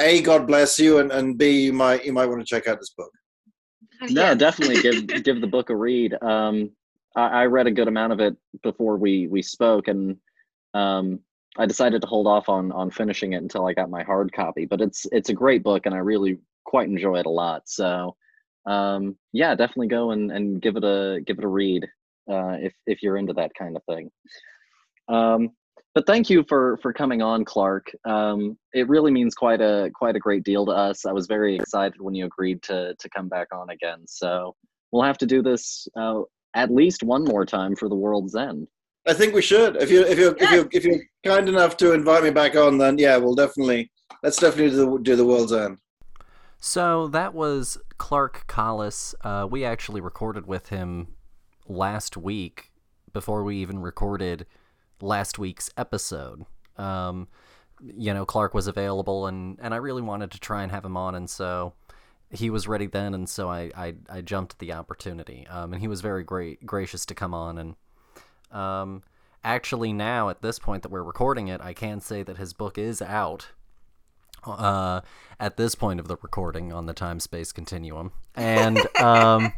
a 0.00 0.22
God 0.22 0.46
bless 0.46 0.78
you, 0.78 0.98
and, 0.98 1.12
and 1.12 1.38
b 1.38 1.64
you 1.64 1.72
might 1.72 2.04
you 2.04 2.12
might 2.12 2.26
want 2.26 2.40
to 2.40 2.46
check 2.46 2.66
out 2.66 2.80
this 2.80 2.94
book. 2.96 3.10
No, 4.10 4.34
definitely 4.34 4.82
give 4.82 5.24
give 5.24 5.40
the 5.40 5.46
book 5.46 5.70
a 5.70 5.76
read. 5.76 6.14
Um, 6.22 6.70
I, 7.14 7.28
I, 7.28 7.46
read 7.46 7.66
a 7.66 7.70
good 7.70 7.88
amount 7.88 8.12
of 8.12 8.20
it 8.20 8.36
before 8.62 8.96
we 8.96 9.26
we 9.26 9.42
spoke, 9.42 9.88
and 9.88 10.16
um, 10.74 11.20
I 11.56 11.66
decided 11.66 12.02
to 12.02 12.06
hold 12.06 12.26
off 12.26 12.48
on 12.48 12.72
on 12.72 12.90
finishing 12.90 13.32
it 13.32 13.42
until 13.42 13.66
I 13.66 13.72
got 13.72 13.90
my 13.90 14.02
hard 14.02 14.32
copy. 14.32 14.66
But 14.66 14.80
it's 14.80 15.06
it's 15.12 15.30
a 15.30 15.34
great 15.34 15.62
book, 15.62 15.86
and 15.86 15.94
I 15.94 15.98
really 15.98 16.38
quite 16.64 16.88
enjoy 16.88 17.18
it 17.18 17.26
a 17.26 17.30
lot. 17.30 17.62
So 17.66 18.16
um, 18.66 19.16
yeah, 19.32 19.54
definitely 19.54 19.88
go 19.88 20.10
and, 20.10 20.30
and 20.30 20.60
give 20.60 20.76
it 20.76 20.84
a 20.84 21.20
give 21.24 21.38
it 21.38 21.44
a 21.44 21.48
read 21.48 21.84
uh, 22.30 22.56
if 22.60 22.74
if 22.86 23.02
you're 23.02 23.16
into 23.16 23.32
that 23.34 23.52
kind 23.58 23.76
of 23.76 23.84
thing. 23.84 24.10
Um, 25.08 25.50
but 25.96 26.06
thank 26.06 26.28
you 26.28 26.44
for 26.46 26.76
for 26.82 26.92
coming 26.92 27.22
on, 27.22 27.42
Clark. 27.42 27.90
Um, 28.04 28.58
it 28.74 28.86
really 28.86 29.10
means 29.10 29.34
quite 29.34 29.62
a 29.62 29.90
quite 29.94 30.14
a 30.14 30.18
great 30.18 30.44
deal 30.44 30.66
to 30.66 30.72
us. 30.72 31.06
I 31.06 31.12
was 31.12 31.26
very 31.26 31.56
excited 31.56 32.02
when 32.02 32.14
you 32.14 32.26
agreed 32.26 32.62
to 32.64 32.94
to 32.98 33.08
come 33.08 33.30
back 33.30 33.48
on 33.50 33.70
again. 33.70 34.06
So 34.06 34.54
we'll 34.92 35.04
have 35.04 35.16
to 35.16 35.26
do 35.26 35.40
this 35.40 35.88
uh, 35.96 36.20
at 36.54 36.70
least 36.70 37.02
one 37.02 37.24
more 37.24 37.46
time 37.46 37.74
for 37.74 37.88
the 37.88 37.94
world's 37.94 38.36
end. 38.36 38.68
I 39.06 39.14
think 39.14 39.34
we 39.34 39.40
should. 39.40 39.76
If 39.76 39.90
you 39.90 40.02
if 40.02 40.18
you 40.18 40.36
if 40.38 40.50
you 40.50 40.68
if 40.70 40.84
you're 40.84 41.00
kind 41.24 41.48
enough 41.48 41.78
to 41.78 41.94
invite 41.94 42.22
me 42.22 42.30
back 42.30 42.56
on, 42.56 42.76
then 42.76 42.98
yeah, 42.98 43.16
we'll 43.16 43.34
definitely 43.34 43.90
let's 44.22 44.36
definitely 44.36 44.76
do 44.76 44.76
the, 44.76 44.98
do 45.02 45.16
the 45.16 45.24
world's 45.24 45.54
end. 45.54 45.78
So 46.58 47.08
that 47.08 47.32
was 47.32 47.78
Clark 47.96 48.44
Collis. 48.48 49.14
Uh, 49.24 49.48
we 49.50 49.64
actually 49.64 50.02
recorded 50.02 50.46
with 50.46 50.68
him 50.68 51.14
last 51.66 52.18
week 52.18 52.70
before 53.14 53.42
we 53.44 53.56
even 53.56 53.78
recorded 53.78 54.44
last 55.00 55.38
week's 55.38 55.70
episode. 55.76 56.44
Um, 56.76 57.28
you 57.80 58.14
know, 58.14 58.24
Clark 58.24 58.54
was 58.54 58.66
available, 58.66 59.26
and, 59.26 59.58
and 59.60 59.74
I 59.74 59.76
really 59.78 60.02
wanted 60.02 60.30
to 60.32 60.40
try 60.40 60.62
and 60.62 60.72
have 60.72 60.84
him 60.84 60.96
on, 60.96 61.14
and 61.14 61.28
so 61.28 61.74
he 62.30 62.50
was 62.50 62.66
ready 62.66 62.86
then, 62.86 63.14
and 63.14 63.28
so 63.28 63.48
I, 63.48 63.70
I, 63.76 63.94
I 64.10 64.20
jumped 64.20 64.54
at 64.54 64.58
the 64.58 64.72
opportunity. 64.72 65.46
Um, 65.48 65.72
and 65.72 65.80
he 65.80 65.88
was 65.88 66.00
very 66.00 66.24
great, 66.24 66.64
gracious 66.66 67.06
to 67.06 67.14
come 67.14 67.34
on. 67.34 67.58
And 67.58 67.76
um, 68.50 69.02
actually, 69.44 69.92
now 69.92 70.28
at 70.28 70.42
this 70.42 70.58
point 70.58 70.82
that 70.82 70.90
we're 70.90 71.02
recording 71.02 71.48
it, 71.48 71.60
I 71.60 71.72
can 71.72 72.00
say 72.00 72.22
that 72.22 72.36
his 72.36 72.52
book 72.52 72.78
is 72.78 73.00
out 73.00 73.48
uh, 74.44 75.00
at 75.38 75.56
this 75.56 75.74
point 75.74 76.00
of 76.00 76.08
the 76.08 76.16
recording 76.22 76.72
on 76.72 76.86
the 76.86 76.94
time 76.94 77.20
space 77.20 77.52
continuum, 77.52 78.12
and 78.34 78.78
um, 79.00 79.52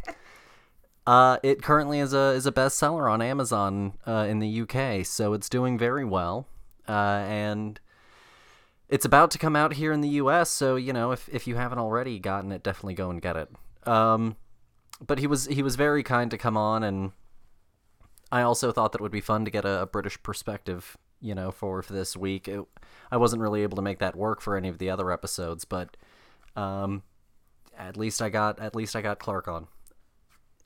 uh, 1.09 1.39
it 1.43 1.63
currently 1.63 2.01
is 2.01 2.13
a 2.13 2.33
is 2.33 2.45
a 2.45 2.53
bestseller 2.53 3.11
on 3.11 3.23
Amazon 3.23 3.95
uh, 4.07 4.27
in 4.29 4.41
the 4.41 4.61
UK, 4.61 5.07
so 5.07 5.33
it's 5.33 5.49
doing 5.49 5.79
very 5.79 6.05
well, 6.05 6.47
uh, 6.87 7.25
and 7.27 7.81
it's 8.91 9.07
about 9.07 9.31
to 9.31 9.39
come 9.39 9.57
out 9.57 9.73
here 9.73 9.91
in 9.91 10.03
the 10.03 10.11
US. 10.21 10.51
So 10.51 10.77
you 10.77 10.93
know, 10.93 11.13
if 11.13 11.27
if 11.31 11.47
you 11.47 11.57
haven't 11.57 11.79
already 11.79 12.19
gotten 12.19 12.53
it, 12.53 12.63
definitely 12.63 12.93
go 12.93 13.09
and 13.09 13.23
get 13.23 13.37
it. 13.37 13.49
Um, 13.89 14.37
but 15.01 15.19
he 15.19 15.27
was 15.27 15.47
he 15.47 15.63
was 15.63 15.77
very 15.77 16.03
kind 16.03 16.31
to 16.31 16.37
come 16.37 16.59
on, 16.59 16.83
and 16.83 17.13
I 18.31 18.43
also 18.43 18.71
thought 18.71 18.93
that 18.93 19.01
it 19.01 19.03
would 19.03 19.11
be 19.11 19.23
fun 19.23 19.47
to 19.47 19.51
get 19.51 19.65
a, 19.65 19.81
a 19.81 19.87
British 19.87 20.23
perspective 20.23 20.99
you 21.23 21.35
know, 21.35 21.51
for, 21.51 21.83
for 21.83 21.95
this 21.95 22.17
week. 22.19 22.47
It, 22.49 22.61
I 23.11 23.17
wasn't 23.17 23.41
really 23.41 23.63
able 23.63 23.77
to 23.77 23.83
make 23.83 23.99
that 23.99 24.15
work 24.15 24.43
for 24.43 24.59
any 24.59 24.69
of 24.69 24.77
the 24.77 24.91
other 24.91 25.11
episodes, 25.11 25.65
but 25.65 25.97
um, 26.55 27.03
at 27.79 27.97
least 27.97 28.21
I 28.21 28.29
got 28.29 28.61
at 28.61 28.77
least 28.77 28.95
I 28.95 29.01
got 29.01 29.19
Clark 29.19 29.49
on. 29.49 29.69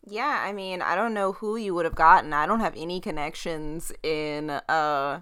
Yeah, 0.05 0.43
I 0.45 0.53
mean, 0.53 0.83
I 0.83 0.95
don't 0.95 1.15
know 1.15 1.33
who 1.33 1.57
you 1.57 1.75
would 1.75 1.85
have 1.85 1.95
gotten. 1.95 2.33
I 2.33 2.47
don't 2.47 2.61
have 2.61 2.75
any 2.77 3.01
connections 3.01 3.93
in 4.03 4.51
uh, 4.51 5.21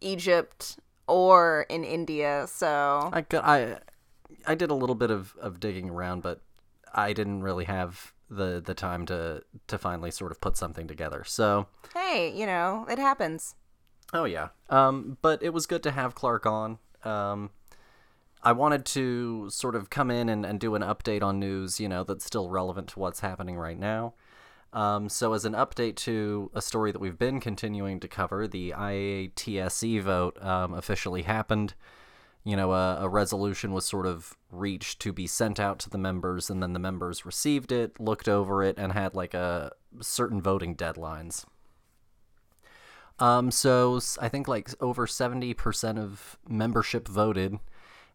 Egypt 0.00 0.78
or 1.08 1.66
in 1.68 1.84
India, 1.84 2.46
so 2.48 3.10
I 3.12 3.22
got, 3.22 3.44
I 3.44 3.78
I 4.46 4.54
did 4.54 4.70
a 4.70 4.74
little 4.74 4.94
bit 4.94 5.10
of, 5.10 5.34
of 5.40 5.58
digging 5.58 5.90
around, 5.90 6.22
but 6.22 6.40
I 6.94 7.12
didn't 7.12 7.42
really 7.42 7.64
have 7.64 8.12
the 8.28 8.60
the 8.64 8.74
time 8.74 9.06
to 9.06 9.42
to 9.68 9.78
finally 9.78 10.10
sort 10.10 10.32
of 10.32 10.40
put 10.40 10.56
something 10.56 10.86
together. 10.86 11.24
So 11.24 11.66
hey, 11.94 12.32
you 12.34 12.46
know, 12.46 12.86
it 12.88 12.98
happens. 12.98 13.54
Oh 14.12 14.24
yeah. 14.24 14.48
Um, 14.70 15.18
but 15.22 15.42
it 15.42 15.52
was 15.52 15.66
good 15.66 15.82
to 15.84 15.90
have 15.90 16.14
Clark 16.14 16.46
on. 16.46 16.78
Um, 17.04 17.50
I 18.46 18.52
wanted 18.52 18.84
to 18.84 19.50
sort 19.50 19.74
of 19.74 19.90
come 19.90 20.08
in 20.08 20.28
and, 20.28 20.46
and 20.46 20.60
do 20.60 20.76
an 20.76 20.82
update 20.82 21.20
on 21.20 21.40
news, 21.40 21.80
you 21.80 21.88
know, 21.88 22.04
that's 22.04 22.24
still 22.24 22.48
relevant 22.48 22.86
to 22.90 23.00
what's 23.00 23.18
happening 23.18 23.56
right 23.56 23.76
now. 23.76 24.14
Um, 24.72 25.08
so, 25.08 25.32
as 25.32 25.44
an 25.44 25.54
update 25.54 25.96
to 25.96 26.52
a 26.54 26.62
story 26.62 26.92
that 26.92 27.00
we've 27.00 27.18
been 27.18 27.40
continuing 27.40 27.98
to 27.98 28.06
cover, 28.06 28.46
the 28.46 28.70
IATSE 28.70 30.00
vote 30.00 30.40
um, 30.40 30.74
officially 30.74 31.22
happened. 31.22 31.74
You 32.44 32.54
know, 32.54 32.70
a, 32.70 32.98
a, 33.00 33.08
resolution 33.08 33.72
was 33.72 33.84
sort 33.84 34.06
of 34.06 34.36
reached 34.52 35.00
to 35.00 35.12
be 35.12 35.26
sent 35.26 35.58
out 35.58 35.80
to 35.80 35.90
the 35.90 35.98
members, 35.98 36.48
and 36.48 36.62
then 36.62 36.72
the 36.72 36.78
members 36.78 37.26
received 37.26 37.72
it, 37.72 37.98
looked 37.98 38.28
over 38.28 38.62
it, 38.62 38.78
and 38.78 38.92
had 38.92 39.16
like 39.16 39.34
a 39.34 39.72
certain 40.00 40.40
voting 40.40 40.76
deadlines. 40.76 41.44
Um, 43.18 43.50
so 43.50 43.98
I 44.20 44.28
think 44.28 44.46
like 44.46 44.70
over 44.80 45.08
70% 45.08 45.98
of 45.98 46.38
membership 46.48 47.08
voted, 47.08 47.58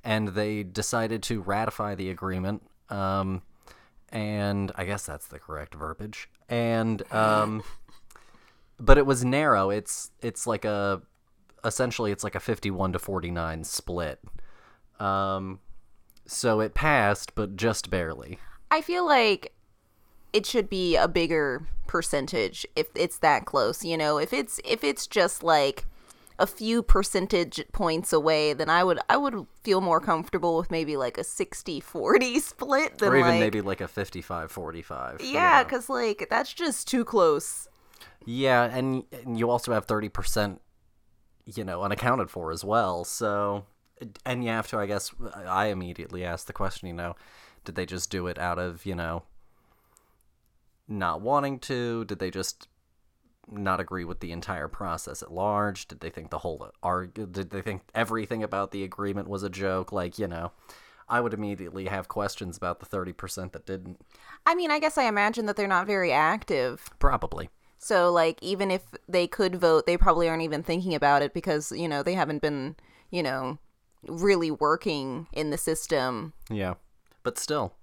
and 0.04 0.30
they 0.30 0.64
decided 0.64 1.24
to 1.24 1.42
ratify 1.42 1.96
the 1.96 2.10
agreement. 2.10 2.64
Um, 2.90 3.42
and 4.10 4.72
I 4.76 4.86
guess 4.86 5.06
that's 5.06 5.28
the 5.28 5.40
correct 5.40 5.76
verbiage. 5.76 6.30
And 6.50 7.02
um, 7.14 7.64
but 8.80 8.98
it 8.98 9.06
was 9.06 9.24
narrow. 9.24 9.70
It's 9.70 10.12
it's 10.22 10.46
like 10.46 10.66
a 10.66 11.02
essentially 11.64 12.12
it's 12.12 12.24
like 12.24 12.36
a 12.36 12.40
51 12.40 12.94
to 12.94 13.00
49 13.00 13.64
split. 13.64 14.20
Um, 15.00 15.60
so 16.26 16.60
it 16.60 16.74
passed, 16.74 17.36
but 17.36 17.56
just 17.56 17.90
barely. 17.90 18.40
I 18.70 18.82
feel 18.82 19.06
like 19.06 19.54
it 20.34 20.46
should 20.46 20.70
be 20.70 20.96
a 20.96 21.08
bigger 21.08 21.68
percentage 21.88 22.66
if 22.76 22.88
it's 22.96 23.18
that 23.18 23.44
close 23.44 23.84
you 23.84 23.98
know 23.98 24.18
if 24.18 24.32
it's 24.32 24.62
if 24.64 24.82
it's 24.82 25.06
just 25.06 25.44
like 25.44 25.86
a 26.42 26.48
few 26.48 26.82
percentage 26.82 27.64
points 27.72 28.12
away 28.12 28.54
then 28.54 28.70
i 28.70 28.84
would 28.84 29.00
i 29.10 29.16
would 29.16 29.46
feel 29.64 29.80
more 29.80 30.00
comfortable 30.00 30.58
with 30.58 30.72
maybe 30.72 30.98
like 30.98 31.18
a 31.18 31.24
60 31.24 31.80
40 31.80 32.40
split 32.40 32.98
than 32.98 33.10
or 33.10 33.18
even 33.18 33.30
like, 33.30 33.40
maybe 33.40 33.62
like 33.62 33.80
a 33.80 33.88
55 33.88 34.52
45 34.52 35.22
yeah 35.22 35.64
because 35.64 35.90
like 35.90 36.28
that's 36.30 36.54
just 36.54 36.88
too 36.88 37.06
close 37.06 37.68
yeah 38.26 38.64
and, 38.64 39.04
and 39.12 39.40
you 39.40 39.50
also 39.50 39.72
have 39.72 39.88
30% 39.88 40.60
you 41.46 41.64
know 41.64 41.82
unaccounted 41.84 42.30
for 42.30 42.52
as 42.52 42.64
well 42.64 43.04
so 43.04 43.66
and 44.26 44.44
you 44.44 44.50
have 44.50 44.68
to 44.68 44.78
i 44.78 44.86
guess 44.86 45.12
i 45.46 45.68
immediately 45.68 46.26
asked 46.26 46.48
the 46.48 46.54
question 46.54 46.88
you 46.88 46.94
know 46.94 47.16
did 47.66 47.76
they 47.76 47.86
just 47.86 48.10
do 48.10 48.26
it 48.26 48.40
out 48.40 48.58
of 48.58 48.86
you 48.86 48.96
know 48.96 49.24
not 50.92 51.22
wanting 51.22 51.58
to? 51.60 52.06
Did 52.06 52.20
they 52.20 52.30
just 52.30 52.68
not 53.52 53.80
agree 53.80 54.06
with 54.06 54.20
the 54.20 54.32
entire 54.32 54.68
process 54.68 55.22
at 55.22 55.32
large? 55.32 55.88
Did 55.88 56.00
they 56.00 56.10
think 56.10 56.30
the 56.30 56.40
whole 56.40 56.72
argue? 56.82 57.26
Did 57.26 57.50
they 57.50 57.62
think 57.62 57.84
everything 57.94 58.44
about 58.44 58.72
the 58.72 58.84
agreement 58.84 59.28
was 59.28 59.44
a 59.44 59.50
joke? 59.50 59.92
Like 59.92 60.18
you 60.18 60.28
know, 60.28 60.52
I 61.10 61.22
would 61.22 61.34
immediately 61.34 61.86
have 61.86 62.08
questions 62.08 62.58
about 62.58 62.80
the 62.80 62.86
thirty 62.86 63.14
percent 63.14 63.54
that 63.54 63.66
didn't. 63.66 64.02
I 64.46 64.56
mean, 64.56 64.72
I 64.72 64.80
guess 64.80 64.98
I 64.98 65.04
imagine 65.04 65.46
that 65.46 65.56
they're 65.56 65.68
not 65.68 65.88
very 65.88 66.12
active. 66.12 66.90
Probably. 67.00 67.50
So 67.78 68.12
like, 68.12 68.38
even 68.42 68.70
if 68.70 68.84
they 69.10 69.28
could 69.28 69.56
vote, 69.56 69.88
they 69.88 69.98
probably 69.98 70.30
aren't 70.30 70.44
even 70.44 70.62
thinking 70.64 70.94
about 70.94 71.22
it 71.22 71.34
because 71.34 71.72
you 71.72 71.88
know 71.88 72.04
they 72.04 72.14
haven't 72.14 72.42
been 72.42 72.76
you 73.12 73.22
know, 73.22 73.60
really 74.08 74.50
working 74.50 75.28
in 75.32 75.52
the 75.52 75.58
system. 75.58 76.34
Yeah. 76.50 76.76
But 77.22 77.38
still, 77.38 77.74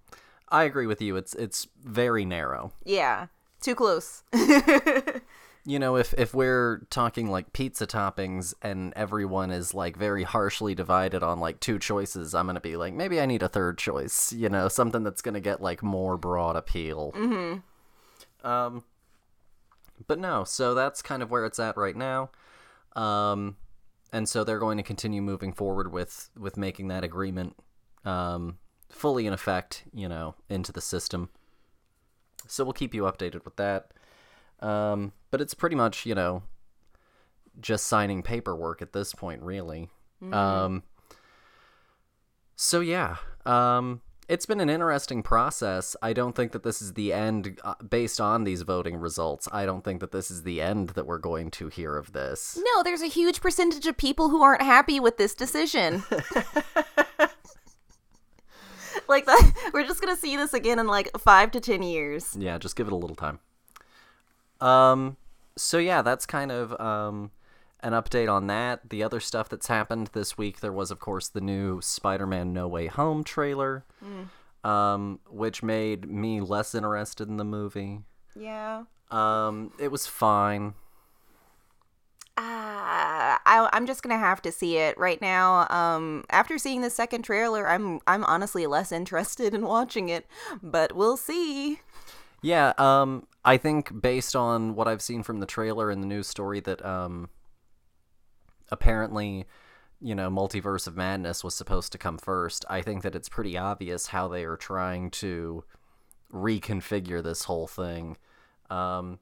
I 0.48 0.64
agree 0.64 0.86
with 0.86 1.00
you. 1.00 1.14
It's 1.14 1.34
it's 1.34 1.68
very 1.80 2.24
narrow. 2.24 2.72
Yeah, 2.84 3.26
too 3.60 3.76
close. 3.76 4.24
You 5.64 5.78
know, 5.78 5.96
if 5.96 6.14
if 6.16 6.34
we're 6.34 6.86
talking 6.90 7.30
like 7.30 7.52
pizza 7.52 7.86
toppings 7.86 8.54
and 8.62 8.92
everyone 8.96 9.50
is 9.50 9.74
like 9.74 9.96
very 9.96 10.22
harshly 10.22 10.74
divided 10.74 11.22
on 11.22 11.40
like 11.40 11.60
two 11.60 11.78
choices, 11.78 12.34
I'm 12.34 12.46
gonna 12.46 12.60
be 12.60 12.76
like, 12.76 12.94
maybe 12.94 13.20
I 13.20 13.26
need 13.26 13.42
a 13.42 13.48
third 13.48 13.76
choice. 13.76 14.32
You 14.32 14.48
know, 14.48 14.68
something 14.68 15.02
that's 15.02 15.22
gonna 15.22 15.40
get 15.40 15.60
like 15.60 15.82
more 15.82 16.16
broad 16.16 16.56
appeal. 16.56 17.12
Mm-hmm. 17.14 18.48
Um, 18.48 18.84
but 20.06 20.18
no, 20.18 20.44
so 20.44 20.74
that's 20.74 21.02
kind 21.02 21.22
of 21.22 21.30
where 21.30 21.44
it's 21.44 21.58
at 21.58 21.76
right 21.76 21.96
now. 21.96 22.30
Um, 22.96 23.56
and 24.12 24.28
so 24.28 24.44
they're 24.44 24.58
going 24.58 24.78
to 24.78 24.82
continue 24.82 25.20
moving 25.20 25.52
forward 25.52 25.92
with 25.92 26.30
with 26.38 26.56
making 26.56 26.88
that 26.88 27.04
agreement 27.04 27.56
um 28.04 28.58
fully 28.88 29.26
in 29.26 29.32
effect. 29.32 29.84
You 29.92 30.08
know, 30.08 30.34
into 30.48 30.72
the 30.72 30.80
system. 30.80 31.28
So 32.46 32.64
we'll 32.64 32.72
keep 32.72 32.94
you 32.94 33.02
updated 33.02 33.44
with 33.44 33.56
that. 33.56 33.92
Um, 34.60 35.12
but 35.30 35.40
it's 35.40 35.54
pretty 35.54 35.76
much, 35.76 36.06
you 36.06 36.14
know, 36.14 36.42
just 37.60 37.86
signing 37.86 38.22
paperwork 38.22 38.82
at 38.82 38.92
this 38.92 39.14
point, 39.14 39.42
really. 39.42 39.90
Um, 40.32 40.82
so 42.56 42.80
yeah, 42.80 43.16
um, 43.46 44.00
it's 44.28 44.46
been 44.46 44.60
an 44.60 44.68
interesting 44.68 45.22
process. 45.22 45.96
I 46.02 46.12
don't 46.12 46.34
think 46.34 46.52
that 46.52 46.62
this 46.62 46.82
is 46.82 46.94
the 46.94 47.12
end 47.12 47.58
uh, 47.64 47.74
based 47.88 48.20
on 48.20 48.44
these 48.44 48.62
voting 48.62 48.96
results. 48.96 49.48
I 49.52 49.64
don't 49.64 49.84
think 49.84 50.00
that 50.00 50.12
this 50.12 50.30
is 50.30 50.42
the 50.42 50.60
end 50.60 50.90
that 50.90 51.06
we're 51.06 51.18
going 51.18 51.50
to 51.52 51.68
hear 51.68 51.96
of 51.96 52.12
this. 52.12 52.58
no, 52.60 52.82
there's 52.82 53.02
a 53.02 53.06
huge 53.06 53.40
percentage 53.40 53.86
of 53.86 53.96
people 53.96 54.28
who 54.28 54.42
aren't 54.42 54.62
happy 54.62 55.00
with 55.00 55.16
this 55.16 55.34
decision. 55.34 56.02
like 59.08 59.24
that, 59.26 59.52
we're 59.72 59.86
just 59.86 60.00
gonna 60.00 60.16
see 60.16 60.36
this 60.36 60.52
again 60.52 60.78
in 60.78 60.86
like 60.86 61.10
five 61.18 61.50
to 61.52 61.60
ten 61.60 61.82
years. 61.82 62.36
Yeah, 62.38 62.58
just 62.58 62.76
give 62.76 62.86
it 62.86 62.92
a 62.92 62.96
little 62.96 63.16
time. 63.16 63.38
Um 64.60 65.16
so 65.56 65.78
yeah, 65.78 66.02
that's 66.02 66.26
kind 66.26 66.52
of 66.52 66.78
um 66.80 67.30
an 67.80 67.92
update 67.92 68.32
on 68.32 68.46
that. 68.48 68.90
The 68.90 69.02
other 69.02 69.20
stuff 69.20 69.48
that's 69.48 69.68
happened 69.68 70.10
this 70.12 70.36
week, 70.36 70.60
there 70.60 70.72
was 70.72 70.90
of 70.90 70.98
course 70.98 71.28
the 71.28 71.40
new 71.40 71.80
Spider-Man 71.80 72.52
No 72.52 72.68
Way 72.68 72.86
Home 72.86 73.24
trailer. 73.24 73.84
Um 74.64 75.20
which 75.30 75.62
made 75.62 76.08
me 76.10 76.40
less 76.40 76.74
interested 76.74 77.28
in 77.28 77.36
the 77.36 77.44
movie. 77.44 78.00
Yeah. 78.34 78.84
Um 79.10 79.72
it 79.78 79.90
was 79.90 80.06
fine. 80.06 80.74
Uh, 82.38 83.34
I, 83.44 83.68
I'm 83.72 83.84
just 83.84 84.04
gonna 84.04 84.16
have 84.16 84.40
to 84.42 84.52
see 84.52 84.76
it 84.76 84.96
right 84.96 85.20
now. 85.20 85.66
Um, 85.70 86.24
after 86.30 86.56
seeing 86.56 86.82
the 86.82 86.90
second 86.90 87.22
trailer, 87.22 87.68
I'm 87.68 87.98
I'm 88.06 88.22
honestly 88.24 88.64
less 88.68 88.92
interested 89.00 89.54
in 89.54 89.62
watching 89.62 90.08
it, 90.08 90.24
but 90.62 90.94
we'll 90.94 91.16
see. 91.16 91.80
Yeah, 92.40 92.74
um, 92.78 93.26
I 93.48 93.56
think 93.56 94.02
based 94.02 94.36
on 94.36 94.74
what 94.74 94.86
I've 94.86 95.00
seen 95.00 95.22
from 95.22 95.40
the 95.40 95.46
trailer 95.46 95.90
and 95.90 96.02
the 96.02 96.06
news 96.06 96.26
story 96.26 96.60
that 96.60 96.84
um, 96.84 97.30
apparently, 98.70 99.46
you 100.02 100.14
know, 100.14 100.28
Multiverse 100.28 100.86
of 100.86 100.98
Madness 100.98 101.42
was 101.42 101.54
supposed 101.54 101.90
to 101.92 101.98
come 101.98 102.18
first. 102.18 102.66
I 102.68 102.82
think 102.82 103.02
that 103.04 103.14
it's 103.14 103.30
pretty 103.30 103.56
obvious 103.56 104.08
how 104.08 104.28
they 104.28 104.44
are 104.44 104.58
trying 104.58 105.10
to 105.12 105.64
reconfigure 106.30 107.22
this 107.22 107.44
whole 107.44 107.66
thing. 107.66 108.18
Um, 108.68 109.18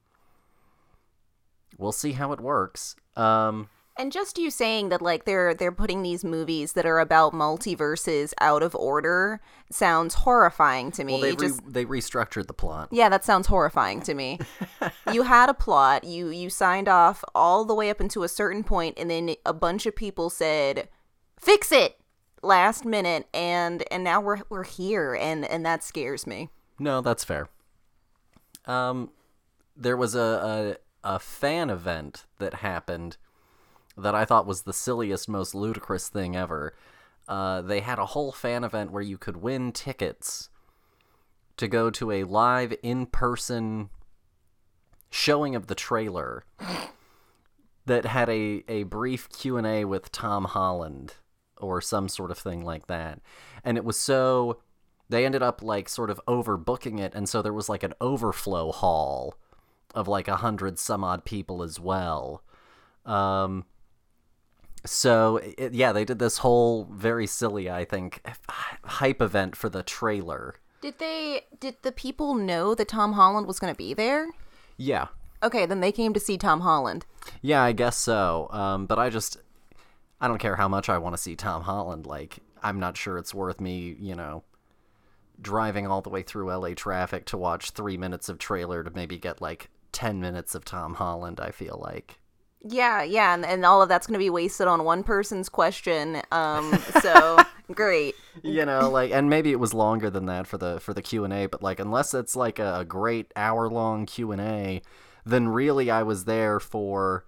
we'll 1.79 1.93
see 1.93 2.11
how 2.11 2.33
it 2.33 2.41
works. 2.41 2.97
Um, 3.15 3.69
And 3.99 4.13
just 4.13 4.37
you 4.39 4.51
saying 4.51 4.91
that 4.91 5.01
like 5.01 5.25
they're 5.25 5.55
they're 5.55 5.73
putting 5.73 6.03
these 6.03 6.23
movies 6.23 6.75
that 6.75 6.85
are 6.85 6.99
about 6.99 7.33
multiverses 7.33 8.35
out 8.41 8.63
of 8.63 8.75
order 8.75 9.41
sounds 9.71 10.15
horrifying 10.15 10.91
to 10.93 11.05
me. 11.05 11.15
well, 11.15 11.23
they 11.23 11.31
re- 11.31 11.37
just 11.37 11.73
they 11.73 11.85
restructured 11.85 12.47
the 12.47 12.53
plot. 12.53 12.89
yeah, 12.93 13.09
that 13.09 13.25
sounds 13.25 13.47
horrifying 13.47 14.03
to 14.03 14.15
me. 14.15 14.39
you 15.13 15.23
had 15.23 15.49
a 15.49 15.55
plot, 15.55 16.05
you 16.05 16.29
you 16.29 16.51
signed 16.51 16.89
off 16.89 17.25
all 17.35 17.65
the 17.65 17.75
way 17.75 17.89
up 17.89 18.01
into 18.01 18.23
a 18.23 18.29
certain 18.29 18.63
point, 18.63 18.99
and 18.99 19.11
then 19.11 19.35
a 19.47 19.55
bunch 19.55 19.87
of 19.87 19.97
people 19.97 20.29
said, 20.31 20.89
"Fix 21.41 21.73
it." 21.73 21.99
Last 22.43 22.85
minute, 22.85 23.27
and 23.33 23.83
and 23.91 24.05
now 24.05 24.21
we're 24.21 24.43
we're 24.51 24.63
here, 24.65 25.15
and 25.15 25.45
and 25.45 25.65
that 25.65 25.83
scares 25.83 26.27
me. 26.27 26.51
No, 26.79 27.01
that's 27.01 27.25
fair. 27.25 27.49
Um, 28.67 29.11
there 29.75 29.97
was 29.97 30.15
a, 30.15 30.77
a 31.03 31.15
a 31.15 31.19
fan 31.19 31.71
event 31.71 32.27
that 32.39 32.55
happened 32.55 33.17
that 33.97 34.15
I 34.15 34.25
thought 34.25 34.47
was 34.47 34.63
the 34.63 34.73
silliest, 34.73 35.29
most 35.29 35.55
ludicrous 35.55 36.09
thing 36.09 36.37
ever. 36.37 36.75
Uh, 37.29 37.61
they 37.63 37.81
had 37.81 37.99
a 37.99 38.07
whole 38.07 38.33
fan 38.33 38.63
event 38.65 38.93
where 38.93 39.03
you 39.03 39.19
could 39.19 39.39
win 39.39 39.73
tickets 39.73 40.49
to 41.57 41.67
go 41.67 41.91
to 41.91 42.11
a 42.11 42.25
live 42.25 42.75
in-person 42.83 43.91
showing 45.11 45.55
of 45.55 45.67
the 45.67 45.75
trailer 45.75 46.45
that 47.87 48.05
had 48.05 48.29
a, 48.29 48.63
a 48.69 48.83
brief 48.85 49.29
Q&A 49.31 49.85
with 49.85 50.13
Tom 50.13 50.45
Holland 50.45 51.15
or 51.57 51.81
some 51.81 52.09
sort 52.09 52.31
of 52.31 52.39
thing 52.39 52.65
like 52.65 52.87
that. 52.89 53.21
And 53.65 53.77
it 53.77 53.85
was 53.85 53.99
so 53.99 54.61
they 55.09 55.25
ended 55.25 55.43
up 55.43 55.63
like 55.63 55.89
sort 55.89 56.11
of 56.11 56.21
overbooking 56.27 57.01
it 57.01 57.15
and 57.15 57.29
so 57.29 57.41
there 57.41 57.53
was 57.53 57.69
like 57.69 57.83
an 57.85 57.95
overflow 58.01 58.73
hall 58.73 59.37
of 59.95 60.09
like 60.09 60.29
a 60.29 60.37
hundred 60.37 60.79
some 60.79 61.03
odd 61.03 61.25
people 61.25 61.63
as 61.63 61.81
well. 61.81 62.43
Um 63.05 63.65
so 64.87 65.37
it, 65.37 65.75
yeah, 65.75 65.93
they 65.93 66.05
did 66.05 66.19
this 66.19 66.39
whole 66.39 66.85
very 66.91 67.27
silly, 67.27 67.71
I 67.71 67.85
think, 67.85 68.23
hype 68.85 69.21
event 69.21 69.57
for 69.57 69.69
the 69.69 69.83
trailer. 69.83 70.55
Did 70.81 70.99
they? 70.99 71.43
Did 71.59 71.77
the 71.83 71.93
people 71.93 72.35
know 72.35 72.75
that 72.75 72.89
Tom 72.89 73.13
Holland 73.13 73.47
was 73.47 73.59
going 73.59 73.73
to 73.73 73.77
be 73.77 73.93
there? 73.95 74.29
Yeah, 74.77 75.09
Okay, 75.43 75.67
then 75.67 75.81
they 75.81 75.93
came 75.93 76.13
to 76.15 76.21
see 76.21 76.39
Tom 76.39 76.61
Holland. 76.61 77.07
Yeah, 77.43 77.63
I 77.63 77.73
guess 77.73 77.97
so. 77.97 78.49
Um, 78.51 78.87
but 78.87 78.99
I 78.99 79.11
just, 79.11 79.37
I 80.21 80.29
don't 80.29 80.39
care 80.39 80.57
how 80.57 80.69
much 80.69 80.89
I 80.89 80.99
want 80.99 81.15
to 81.15 81.23
see 81.23 81.37
Tom 81.37 81.63
Holland. 81.63 82.07
Like, 82.07 82.39
I'm 82.63 82.81
not 82.81 82.97
sure 82.97 83.19
it's 83.19 83.35
worth 83.35 83.61
me, 83.61 83.97
you 84.01 84.15
know, 84.15 84.45
driving 85.41 85.87
all 85.87 86.01
the 86.01 86.11
way 86.11 86.23
through 86.23 86.51
LA 86.51 86.71
traffic 86.75 87.27
to 87.27 87.37
watch 87.37 87.71
three 87.71 87.97
minutes 87.97 88.29
of 88.29 88.39
trailer 88.39 88.83
to 88.83 88.91
maybe 88.91 89.19
get 89.19 89.43
like 89.43 89.69
10 89.93 90.21
minutes 90.21 90.55
of 90.55 90.65
Tom 90.65 90.95
Holland, 90.95 91.39
I 91.41 91.51
feel 91.51 91.79
like. 91.83 92.19
Yeah, 92.63 93.03
yeah, 93.03 93.35
and, 93.35 93.45
and 93.45 93.65
all 93.65 93.83
of 93.83 93.89
that's 93.89 94.07
going 94.07 94.15
to 94.15 94.19
be 94.19 94.31
wasted 94.31 94.67
on 94.67 94.85
one 94.85 95.03
person's 95.03 95.49
question. 95.49 96.21
Um, 96.33 96.73
so 97.03 97.39
great. 97.73 98.15
you 98.43 98.65
know 98.65 98.89
like 98.91 99.11
and 99.11 99.29
maybe 99.29 99.51
it 99.51 99.59
was 99.59 99.75
longer 99.75 100.09
than 100.09 100.27
that 100.27 100.47
for 100.47 100.57
the 100.57 100.79
for 100.79 100.95
the 100.95 101.03
q&a 101.03 101.47
but 101.47 101.63
like 101.63 101.81
unless 101.81 102.15
it's 102.15 102.37
like 102.37 102.59
a, 102.61 102.81
a 102.81 102.85
great 102.85 103.33
hour 103.35 103.69
long 103.69 104.07
q&a 104.07 104.81
then 105.25 105.49
really 105.49 105.91
i 105.91 106.01
was 106.03 106.25
there 106.27 106.61
for 106.61 107.25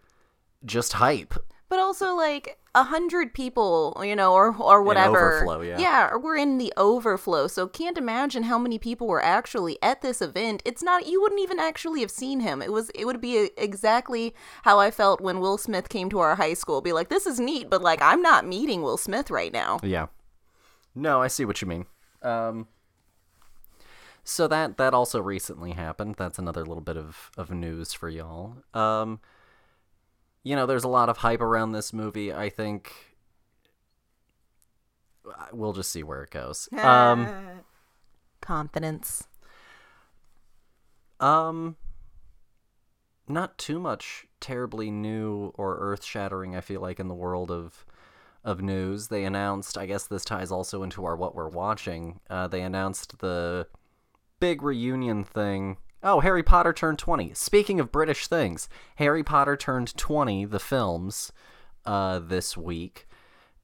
just 0.64 0.94
hype 0.94 1.34
But 1.68 1.78
also, 1.78 2.14
like 2.14 2.58
a 2.74 2.84
hundred 2.84 3.34
people, 3.34 4.00
you 4.04 4.14
know, 4.14 4.32
or 4.32 4.54
or 4.56 4.82
whatever. 4.82 5.42
overflow, 5.42 5.60
yeah. 5.62 5.78
Yeah, 5.78 6.16
we're 6.16 6.36
in 6.36 6.58
the 6.58 6.72
overflow, 6.76 7.46
so 7.46 7.66
can't 7.66 7.98
imagine 7.98 8.44
how 8.44 8.58
many 8.58 8.78
people 8.78 9.06
were 9.06 9.22
actually 9.22 9.78
at 9.82 10.00
this 10.00 10.22
event. 10.22 10.62
It's 10.64 10.82
not 10.82 11.06
you 11.06 11.20
wouldn't 11.20 11.40
even 11.40 11.58
actually 11.58 12.00
have 12.00 12.10
seen 12.10 12.40
him. 12.40 12.62
It 12.62 12.72
was 12.72 12.90
it 12.94 13.04
would 13.04 13.20
be 13.20 13.50
exactly 13.56 14.34
how 14.62 14.78
I 14.78 14.90
felt 14.90 15.20
when 15.20 15.40
Will 15.40 15.58
Smith 15.58 15.88
came 15.88 16.08
to 16.10 16.20
our 16.20 16.36
high 16.36 16.54
school. 16.54 16.80
Be 16.80 16.92
like, 16.92 17.08
this 17.08 17.26
is 17.26 17.40
neat, 17.40 17.68
but 17.68 17.82
like 17.82 18.00
I'm 18.00 18.22
not 18.22 18.46
meeting 18.46 18.82
Will 18.82 18.96
Smith 18.96 19.30
right 19.30 19.52
now. 19.52 19.80
Yeah. 19.82 20.06
No, 20.94 21.20
I 21.20 21.28
see 21.28 21.44
what 21.44 21.60
you 21.60 21.68
mean. 21.68 21.86
Um 22.22 22.68
so 24.24 24.46
that 24.46 24.76
that 24.76 24.94
also 24.94 25.20
recently 25.20 25.72
happened. 25.72 26.14
That's 26.16 26.38
another 26.38 26.64
little 26.64 26.82
bit 26.82 26.96
of 26.96 27.30
of 27.36 27.50
news 27.50 27.92
for 27.92 28.08
y'all. 28.08 28.58
Um 28.72 29.20
you 30.48 30.56
know, 30.56 30.64
there's 30.64 30.84
a 30.84 30.88
lot 30.88 31.10
of 31.10 31.18
hype 31.18 31.42
around 31.42 31.72
this 31.72 31.92
movie. 31.92 32.32
I 32.32 32.48
think 32.48 32.92
we'll 35.52 35.74
just 35.74 35.92
see 35.92 36.02
where 36.02 36.22
it 36.22 36.30
goes. 36.30 36.70
Um 36.72 37.28
Confidence. 38.40 39.28
Um, 41.20 41.76
not 43.28 43.58
too 43.58 43.78
much 43.78 44.26
terribly 44.40 44.90
new 44.90 45.52
or 45.56 45.76
earth-shattering. 45.80 46.56
I 46.56 46.62
feel 46.62 46.80
like 46.80 46.98
in 46.98 47.08
the 47.08 47.14
world 47.14 47.50
of 47.50 47.84
of 48.44 48.62
news, 48.62 49.08
they 49.08 49.24
announced. 49.24 49.76
I 49.76 49.84
guess 49.84 50.06
this 50.06 50.24
ties 50.24 50.50
also 50.50 50.82
into 50.82 51.04
our 51.04 51.16
what 51.16 51.34
we're 51.34 51.48
watching. 51.48 52.20
Uh, 52.30 52.48
they 52.48 52.62
announced 52.62 53.18
the 53.18 53.66
big 54.40 54.62
reunion 54.62 55.24
thing. 55.24 55.76
Oh, 56.02 56.20
Harry 56.20 56.42
Potter 56.42 56.72
turned 56.72 56.98
twenty. 56.98 57.32
Speaking 57.34 57.80
of 57.80 57.92
British 57.92 58.26
things, 58.26 58.68
Harry 58.96 59.24
Potter 59.24 59.56
turned 59.56 59.96
twenty. 59.96 60.44
The 60.44 60.60
films, 60.60 61.32
uh, 61.84 62.18
this 62.20 62.56
week. 62.56 63.06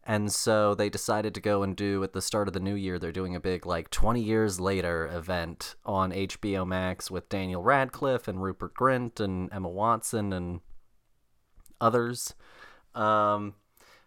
And 0.07 0.31
so 0.31 0.75
they 0.75 0.91
decided 0.91 1.35
to 1.35 1.41
go 1.41 1.63
and 1.63 1.75
do 1.75 2.03
at 2.05 2.13
the 2.13 2.21
start 2.21 2.47
of 2.47 2.55
the 2.55 2.61
new 2.61 2.75
year, 2.75 2.99
they're 2.99 3.11
doing 3.11 3.35
a 3.35 3.41
big, 3.41 3.65
like, 3.65 3.89
20 3.89 4.21
years 4.21 4.61
later 4.61 5.07
event 5.07 5.77
on 5.85 6.13
HBO 6.13 6.67
Max 6.67 7.11
with 7.11 7.31
Daniel 7.31 7.63
Radcliffe 7.63 8.29
and 8.29 8.43
Rupert 8.43 8.75
Grint 8.75 9.19
and 9.19 9.51
Emma 9.51 9.69
Watson 9.71 10.33
and 10.35 10.61
others. 11.81 12.35
Um, 12.95 13.55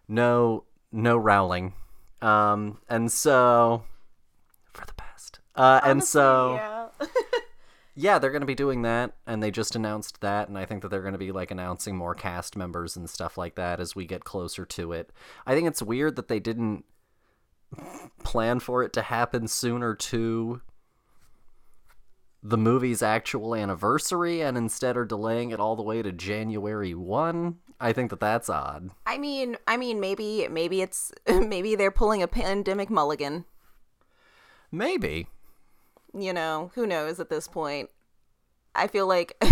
no, 0.06 0.64
no 0.92 1.16
Rowling. 1.16 1.74
Um, 2.22 2.78
and 2.88 3.10
so 3.10 3.82
for 4.72 4.86
the 4.86 4.94
best. 4.94 5.40
Uh, 5.56 5.80
and 5.82 6.02
so 6.04 6.54
yeah. 6.54 7.06
yeah, 8.00 8.20
they're 8.20 8.30
going 8.30 8.42
to 8.42 8.46
be 8.46 8.54
doing 8.54 8.82
that, 8.82 9.14
and 9.26 9.42
they 9.42 9.50
just 9.50 9.74
announced 9.74 10.20
that, 10.20 10.48
and 10.48 10.56
I 10.56 10.64
think 10.64 10.82
that 10.82 10.88
they're 10.88 11.02
going 11.02 11.14
to 11.14 11.18
be 11.18 11.32
like 11.32 11.50
announcing 11.50 11.96
more 11.96 12.14
cast 12.14 12.56
members 12.56 12.96
and 12.96 13.10
stuff 13.10 13.36
like 13.36 13.56
that 13.56 13.80
as 13.80 13.96
we 13.96 14.06
get 14.06 14.22
closer 14.22 14.64
to 14.64 14.92
it. 14.92 15.10
I 15.44 15.54
think 15.54 15.66
it's 15.66 15.82
weird 15.82 16.14
that 16.14 16.28
they 16.28 16.38
didn't 16.38 16.84
plan 18.22 18.60
for 18.60 18.84
it 18.84 18.92
to 18.92 19.02
happen 19.02 19.48
sooner 19.48 19.96
to 19.96 20.62
the 22.40 22.56
movie's 22.56 23.02
actual 23.02 23.52
anniversary 23.56 24.42
and 24.42 24.56
instead 24.56 24.96
are 24.96 25.04
delaying 25.04 25.50
it 25.50 25.58
all 25.58 25.74
the 25.74 25.82
way 25.82 26.00
to 26.00 26.12
January 26.12 26.94
1. 26.94 27.56
I 27.80 27.92
think 27.92 28.10
that 28.10 28.20
that's 28.20 28.48
odd. 28.48 28.90
I 29.06 29.18
mean, 29.18 29.56
I 29.66 29.76
mean, 29.76 29.98
maybe, 29.98 30.46
maybe 30.48 30.82
it's, 30.82 31.10
maybe 31.26 31.74
they're 31.74 31.90
pulling 31.90 32.22
a 32.22 32.28
pandemic 32.28 32.90
mulligan. 32.90 33.44
Maybe. 34.70 35.26
You 36.14 36.32
know, 36.32 36.70
who 36.74 36.86
knows 36.86 37.20
at 37.20 37.30
this 37.30 37.48
point? 37.48 37.90
I 38.74 38.86
feel 38.86 39.06
like, 39.06 39.36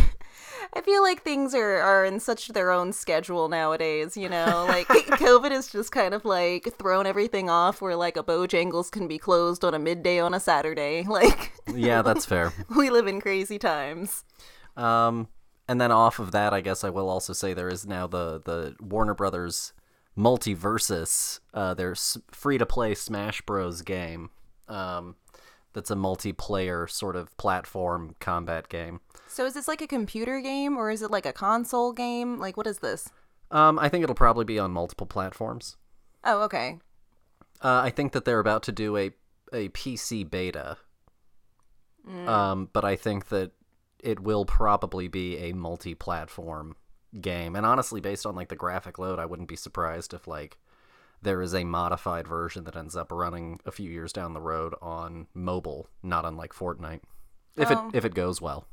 I 0.75 0.81
feel 0.83 1.03
like 1.03 1.23
things 1.23 1.55
are 1.55 1.77
are 1.81 2.05
in 2.05 2.21
such 2.21 2.49
their 2.49 2.71
own 2.71 2.93
schedule 2.93 3.49
nowadays. 3.49 4.17
You 4.17 4.29
know, 4.29 4.67
like 4.69 4.87
COVID 4.89 5.51
has 5.51 5.71
just 5.71 5.93
kind 5.93 6.15
of 6.15 6.25
like 6.25 6.69
thrown 6.79 7.07
everything 7.07 7.49
off. 7.51 7.81
Where 7.81 7.97
like 7.97 8.17
a 8.17 8.23
Bojangles 8.23 8.91
can 8.91 9.07
be 9.09 9.19
closed 9.19 9.65
on 9.65 9.75
a 9.75 9.79
midday 9.79 10.19
on 10.19 10.35
a 10.35 10.41
Saturday. 10.41 11.05
Like, 11.09 11.53
Yeah, 11.75 12.03
that's 12.03 12.27
fair. 12.27 12.53
we 12.77 12.91
live 12.91 13.07
in 13.07 13.21
crazy 13.21 13.59
times. 13.59 14.25
Um, 14.77 15.29
and 15.69 15.81
then 15.81 15.91
off 15.91 16.19
of 16.19 16.33
that, 16.33 16.53
I 16.53 16.61
guess 16.61 16.85
I 16.85 16.91
will 16.91 17.09
also 17.09 17.33
say 17.33 17.55
there 17.55 17.69
is 17.69 17.87
now 17.87 18.07
the 18.07 18.41
the 18.45 18.77
Warner 18.81 19.15
Brothers 19.15 19.73
Multiversus, 20.17 21.41
uh, 21.55 21.75
their 21.75 21.95
free 22.31 22.59
to 22.59 22.67
play 22.67 22.95
Smash 22.95 23.43
Bros. 23.43 23.83
game. 23.83 24.31
Um, 24.69 25.17
that's 25.77 25.91
a 25.91 25.95
multiplayer 25.95 26.89
sort 26.89 27.17
of 27.17 27.37
platform 27.37 28.17
combat 28.19 28.71
game. 28.71 28.99
So 29.29 29.45
is 29.45 29.53
this 29.53 29.69
like 29.69 29.83
a 29.83 29.87
computer 29.87 30.41
game 30.41 30.79
or 30.79 30.91
is 30.91 31.03
it 31.03 31.11
like 31.11 31.27
a 31.27 31.35
console 31.35 31.93
game? 31.93 32.39
Like, 32.39 32.57
what 32.57 32.67
is 32.67 32.79
this? 32.79 33.11
Um, 33.51 33.79
I 33.79 33.91
think 33.91 34.03
it'll 34.03 34.15
probably 34.15 34.47
be 34.47 34.59
on 34.59 34.71
multiple 34.73 35.07
platforms. 35.07 35.77
Oh, 36.25 36.41
okay. 36.45 36.79
Uh, 37.63 37.83
I 37.85 37.91
think 37.91 38.13
that 38.13 38.25
they're 38.25 38.41
about 38.41 38.63
to 38.65 38.73
do 38.73 38.97
a 38.97 39.11
a 39.53 39.69
PC 39.69 40.29
beta. 40.29 40.79
Um, 42.27 42.71
but 42.73 42.85
I 42.85 42.97
think 42.97 43.29
that 43.29 43.53
it 44.01 44.21
will 44.21 44.45
probably 44.45 45.09
be 45.09 45.37
a 45.39 45.53
multi-platform 45.53 46.77
game. 47.21 47.55
And 47.55 47.67
honestly, 47.67 48.01
based 48.01 48.25
on 48.25 48.35
like 48.35 48.49
the 48.49 48.57
graphic 48.57 48.99
load, 48.99 49.19
I 49.19 49.27
wouldn't 49.27 49.49
be 49.49 49.57
surprised 49.57 50.15
if 50.15 50.27
like 50.27 50.57
there 51.23 51.43
is 51.43 51.55
a 51.55 51.65
modified 51.65 52.27
version 52.29 52.65
that 52.65 52.77
ends 52.77 52.97
up 52.97 53.11
running 53.11 53.59
a 53.65 53.73
few 53.73 53.91
years 53.91 54.13
down 54.13 54.33
the 54.35 54.41
road 54.41 54.75
on 54.83 55.27
mobile, 55.35 55.89
not 56.03 56.25
unlike 56.25 56.53
Fortnite. 56.53 57.01
If 57.57 57.71
Oh. 57.71 57.89
it 57.89 57.97
if 57.97 58.05
it 58.05 58.15
goes 58.15 58.41
well. 58.41 58.67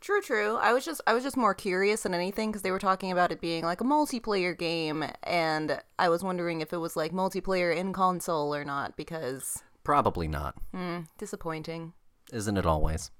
True, 0.00 0.22
true. 0.22 0.56
I 0.56 0.72
was 0.72 0.84
just 0.84 1.00
I 1.06 1.12
was 1.12 1.22
just 1.22 1.36
more 1.36 1.54
curious 1.54 2.02
than 2.04 2.14
anything 2.14 2.50
because 2.50 2.62
they 2.62 2.70
were 2.70 2.78
talking 2.78 3.12
about 3.12 3.30
it 3.32 3.40
being 3.40 3.64
like 3.64 3.80
a 3.82 3.84
multiplayer 3.84 4.56
game, 4.56 5.04
and 5.24 5.80
I 5.98 6.08
was 6.08 6.22
wondering 6.24 6.60
if 6.62 6.72
it 6.72 6.78
was 6.78 6.96
like 6.96 7.12
multiplayer 7.12 7.74
in 7.76 7.92
console 7.92 8.54
or 8.54 8.64
not. 8.64 8.96
Because 8.96 9.62
Probably 9.84 10.26
not. 10.26 10.54
hmm, 10.74 11.00
disappointing. 11.18 11.92
isn't 12.32 12.56
it 12.56 12.64
always? 12.66 13.10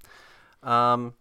Um, 0.63 1.15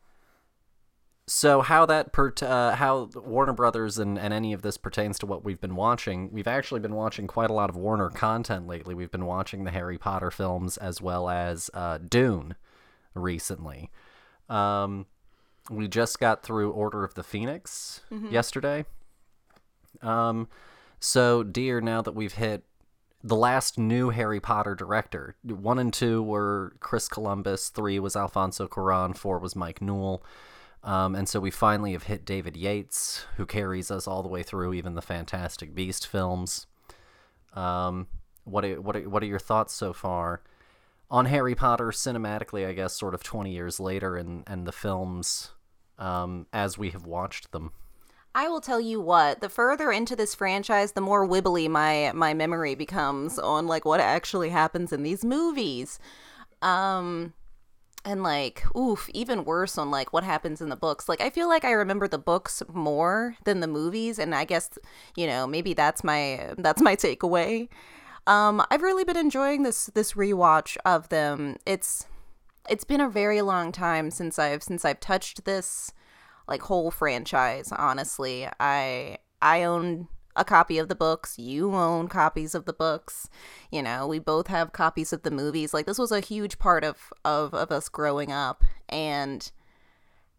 so 1.30 1.61
how 1.61 1.85
that 1.85 2.11
per 2.11 2.34
uh, 2.41 2.73
how 2.73 3.07
Warner 3.14 3.53
Brothers 3.53 3.99
and, 3.99 4.18
and 4.18 4.34
any 4.34 4.51
of 4.51 4.64
this 4.64 4.77
pertains 4.77 5.19
to 5.19 5.27
what 5.27 5.45
we've 5.45 5.61
been 5.61 5.76
watching, 5.76 6.31
we've 6.31 6.47
actually 6.47 6.80
been 6.80 6.95
watching 6.95 7.27
quite 7.27 7.51
a 7.51 7.53
lot 7.53 7.69
of 7.69 7.76
Warner 7.76 8.10
content 8.10 8.65
lately. 8.65 8.95
We've 8.95 9.11
been 9.11 9.27
watching 9.27 9.64
the 9.64 9.69
Harry 9.69 9.99
Potter 9.99 10.31
films 10.31 10.76
as 10.77 11.03
well 11.03 11.30
as 11.30 11.69
uh, 11.76 11.99
Dune 11.99 12.56
recently. 13.14 13.91
Um, 14.49 15.06
we 15.69 15.88
just 15.88 16.19
got 16.19 16.41
through 16.41 16.72
Order 16.72 17.03
of 17.03 17.14
the 17.14 17.22
Phoenix 17.22 18.01
yesterday. 18.31 18.85
Um, 20.01 20.47
so 20.99 21.43
dear, 21.43 21.80
now 21.80 22.01
that 22.01 22.15
we've 22.15 22.34
hit 22.34 22.64
the 23.23 23.35
last 23.35 23.77
new 23.77 24.10
Harry 24.10 24.39
Potter 24.39 24.73
director. 24.73 25.35
One 25.43 25.77
and 25.77 25.93
two 25.93 26.23
were 26.23 26.73
Chris 26.80 27.07
Columbus. 27.07 27.69
Three 27.69 27.99
was 27.99 28.15
Alfonso 28.15 28.68
Cuarón. 28.68 29.15
Four 29.15 29.38
was 29.38 29.56
Mike 29.56 29.80
Newell. 29.80 30.23
Um, 30.84 31.14
and 31.14 31.27
so 31.27 31.39
we 31.39 31.51
finally 31.51 31.91
have 31.91 32.03
hit 32.03 32.23
David 32.26 32.56
Yates, 32.56 33.26
who 33.35 33.45
carries 33.45 33.91
us 33.91 34.07
all 34.07 34.23
the 34.23 34.30
way 34.30 34.43
through 34.43 34.73
even 34.73 34.95
the 34.95 35.01
Fantastic 35.01 35.76
Beast 35.76 36.07
films. 36.07 36.68
Um, 37.53 38.07
what 38.45 38.64
are, 38.64 38.81
what 38.81 38.95
are, 38.95 39.10
what 39.10 39.22
are 39.22 39.27
your 39.27 39.39
thoughts 39.39 39.73
so 39.73 39.91
far 39.91 40.41
on 41.11 41.26
Harry 41.26 41.53
Potter 41.53 41.88
cinematically? 41.88 42.65
I 42.65 42.73
guess 42.73 42.93
sort 42.93 43.14
of 43.14 43.23
twenty 43.23 43.51
years 43.51 43.80
later, 43.80 44.15
and 44.15 44.43
and 44.47 44.65
the 44.65 44.72
films 44.72 45.51
um, 45.97 46.47
as 46.53 46.77
we 46.77 46.91
have 46.91 47.06
watched 47.06 47.51
them. 47.51 47.72
I 48.34 48.47
will 48.47 48.61
tell 48.61 48.80
you 48.80 49.01
what. 49.01 49.41
The 49.41 49.49
further 49.49 49.91
into 49.91 50.15
this 50.15 50.34
franchise, 50.34 50.93
the 50.93 51.01
more 51.01 51.27
wibbly 51.27 51.68
my 51.68 52.11
my 52.15 52.34
memory 52.34 52.76
becomes 52.76 53.38
on 53.38 53.68
like 53.68 53.84
what 53.84 53.99
actually 53.99 54.49
happens 54.49 54.93
in 54.93 55.03
these 55.03 55.26
movies. 55.26 55.99
Um 56.61 57.34
and 58.05 58.23
like 58.23 58.63
oof 58.76 59.09
even 59.13 59.43
worse 59.43 59.77
on 59.77 59.91
like 59.91 60.13
what 60.13 60.23
happens 60.23 60.61
in 60.61 60.69
the 60.69 60.76
books. 60.76 61.09
Like 61.09 61.21
i 61.21 61.30
feel 61.30 61.47
like 61.47 61.65
i 61.65 61.71
remember 61.71 62.07
the 62.07 62.17
books 62.17 62.63
more 62.71 63.35
than 63.45 63.59
the 63.59 63.67
movies 63.67 64.19
and 64.19 64.34
i 64.34 64.45
guess 64.45 64.69
you 65.15 65.27
know 65.27 65.45
maybe 65.45 65.73
that's 65.73 66.03
my 66.03 66.53
that's 66.57 66.81
my 66.81 66.95
takeaway. 66.95 67.67
Um 68.27 68.63
i've 68.71 68.81
really 68.81 69.03
been 69.03 69.17
enjoying 69.17 69.63
this 69.63 69.88
this 69.88 70.13
rewatch 70.13 70.77
of 70.85 71.09
them. 71.09 71.57
It's 71.65 72.05
it's 72.69 72.84
been 72.84 73.01
a 73.01 73.09
very 73.09 73.41
long 73.41 73.71
time 73.71 74.11
since 74.11 74.38
i've 74.39 74.63
since 74.63 74.85
i've 74.85 74.99
touched 74.99 75.45
this 75.45 75.91
like 76.47 76.61
whole 76.63 76.91
franchise 76.91 77.71
honestly. 77.71 78.47
I 78.59 79.17
i 79.41 79.63
own 79.63 80.07
a 80.40 80.45
copy 80.45 80.78
of 80.78 80.88
the 80.88 80.95
books. 80.95 81.38
You 81.38 81.76
own 81.76 82.07
copies 82.07 82.56
of 82.56 82.66
the 82.66 82.74
books. 82.74 83.30
You 83.72 83.84
know 83.84 84.07
we 84.07 84.20
both 84.20 84.48
have 84.48 84.74
copies 84.74 85.14
of 85.14 85.24
the 85.24 85.32
movies. 85.32 85.74
Like 85.74 85.86
this 85.86 85.99
was 85.99 86.11
a 86.11 86.20
huge 86.20 86.57
part 86.57 86.84
of 86.84 87.14
of, 87.24 87.53
of 87.53 87.72
us 87.72 87.90
growing 87.90 88.32
up. 88.32 88.64
And 88.88 89.52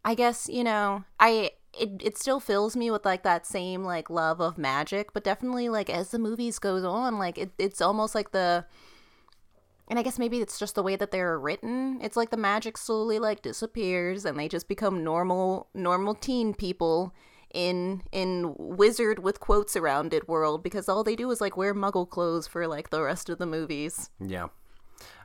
i 0.03 0.15
guess 0.15 0.49
you 0.49 0.65
know 0.65 1.05
i 1.21 1.51
it, 1.79 1.91
it 2.03 2.17
still 2.17 2.41
fills 2.41 2.75
me 2.75 2.91
with 2.91 3.05
like 3.05 3.23
that 3.23 3.47
same 3.47 3.85
like 3.85 4.09
love 4.09 4.41
of 4.41 4.57
magic 4.57 5.13
but 5.13 5.23
definitely 5.23 5.69
like 5.69 5.91
as 5.91 6.11
the 6.11 6.19
movies 6.19 6.59
goes 6.59 6.85
on 6.85 7.19
like 7.19 7.37
it, 7.37 7.51
it's 7.59 7.83
almost 7.83 8.15
like 8.15 8.33
the 8.33 8.65
and 9.91 9.99
I 9.99 10.03
guess 10.03 10.21
maybe 10.21 10.39
it's 10.39 10.59
just 10.59 10.77
the 10.77 10.85
way 10.85 10.95
that 10.95 11.11
they're 11.11 11.37
written. 11.37 11.99
It's 12.01 12.17
like 12.17 12.31
the 12.31 12.37
magic 12.37 12.79
slowly 12.79 13.19
like 13.19 13.43
disappears 13.43 14.25
and 14.25 14.39
they 14.39 14.49
just 14.49 14.69
become 14.69 15.03
normal 15.03 15.67
normal 15.75 16.15
teen 16.15 16.55
people 16.55 17.13
in 17.53 18.03
in 18.13 18.55
wizard 18.59 19.21
with 19.21 19.41
quotes 19.41 19.77
around 19.77 20.15
it 20.15 20.29
world 20.29 20.63
because 20.63 20.89
all 20.89 21.05
they 21.05 21.17
do 21.17 21.31
is 21.31 21.41
like 21.41 21.57
wear 21.57 21.75
muggle 21.75 22.09
clothes 22.09 22.47
for 22.47 22.67
like 22.67 22.91
the 22.91 23.03
rest 23.03 23.29
of 23.29 23.39
the 23.39 23.47
movies. 23.47 24.11
Yeah. 24.21 24.49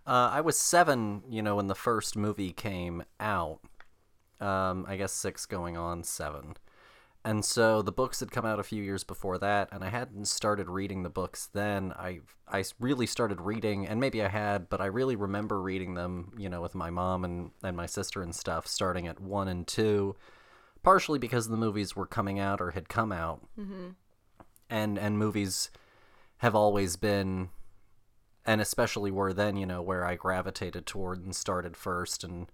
Uh, 0.08 0.30
I 0.32 0.42
was 0.42 0.60
seven, 0.60 1.24
you 1.30 1.42
know, 1.42 1.56
when 1.56 1.68
the 1.68 1.76
first 1.76 2.16
movie 2.16 2.52
came 2.52 3.04
out. 3.20 3.60
Um, 4.40 4.86
I 4.88 4.98
guess 4.98 5.14
six 5.14 5.46
going 5.46 5.78
on 5.78 6.04
seven. 6.04 6.56
And 7.26 7.44
so 7.44 7.82
the 7.82 7.92
books 7.92 8.20
had 8.20 8.30
come 8.30 8.46
out 8.46 8.60
a 8.60 8.64
few 8.64 8.84
years 8.84 9.04
before 9.04 9.40
that, 9.40 9.70
and 9.72 9.84
I 9.84 9.90
hadn't 9.90 10.28
started 10.28 10.70
reading 10.70 11.02
the 11.02 11.10
books 11.10 11.50
then. 11.52 11.92
I 11.98 12.20
I 12.48 12.64
really 12.80 13.08
started 13.08 13.42
reading, 13.42 13.88
and 13.88 14.00
maybe 14.00 14.22
I 14.22 14.28
had, 14.28 14.70
but 14.70 14.80
I 14.80 14.86
really 14.86 15.16
remember 15.16 15.60
reading 15.60 15.96
them, 15.96 16.34
you 16.38 16.50
know, 16.50 16.62
with 16.62 16.76
my 16.76 16.92
mom 16.92 17.26
and, 17.26 17.50
and 17.64 17.76
my 17.76 17.88
sister 17.88 18.22
and 18.22 18.36
stuff, 18.36 18.68
starting 18.68 19.08
at 19.08 19.20
one 19.20 19.48
and 19.48 19.66
two, 19.66 20.16
partially 20.86 21.20
because 21.20 21.50
the 21.50 21.58
movies 21.58 21.96
were 21.96 22.06
coming 22.06 22.40
out 22.40 22.62
or 22.62 22.72
had 22.72 22.88
come 22.88 23.12
out, 23.12 23.42
mm-hmm. 23.60 23.90
and 24.70 24.98
and 24.98 25.18
movies 25.20 25.70
have 26.38 26.56
always 26.56 26.96
been 26.96 27.50
and 28.46 28.62
especially 28.62 29.12
were 29.12 29.34
then, 29.34 29.58
you 29.58 29.66
know, 29.66 29.82
where 29.82 30.06
I 30.06 30.16
gravitated 30.16 30.86
toward 30.86 31.24
and 31.24 31.36
started 31.36 31.76
first 31.76 32.24
and 32.24 32.48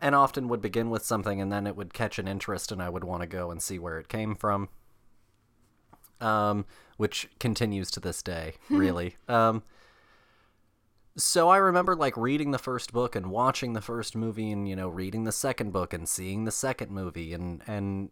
and 0.00 0.14
often 0.14 0.48
would 0.48 0.60
begin 0.60 0.90
with 0.90 1.04
something 1.04 1.40
and 1.40 1.50
then 1.50 1.66
it 1.66 1.76
would 1.76 1.94
catch 1.94 2.18
an 2.18 2.28
interest 2.28 2.70
and 2.70 2.82
I 2.82 2.90
would 2.90 3.04
want 3.04 3.22
to 3.22 3.26
go 3.26 3.50
and 3.50 3.62
see 3.62 3.78
where 3.78 3.98
it 3.98 4.08
came 4.08 4.34
from. 4.34 4.68
Um, 6.20 6.66
which 6.96 7.28
continues 7.40 7.90
to 7.92 8.00
this 8.00 8.22
day, 8.22 8.54
really. 8.70 9.16
um, 9.28 9.62
so 11.16 11.48
I 11.48 11.58
remember 11.58 11.94
like 11.94 12.16
reading 12.16 12.50
the 12.50 12.58
first 12.58 12.92
book 12.92 13.14
and 13.14 13.26
watching 13.26 13.72
the 13.72 13.80
first 13.80 14.16
movie 14.16 14.50
and 14.50 14.68
you 14.68 14.76
know 14.76 14.88
reading 14.88 15.24
the 15.24 15.32
second 15.32 15.72
book 15.72 15.92
and 15.92 16.08
seeing 16.08 16.44
the 16.44 16.50
second 16.50 16.90
movie 16.90 17.32
and 17.32 17.62
and 17.66 18.10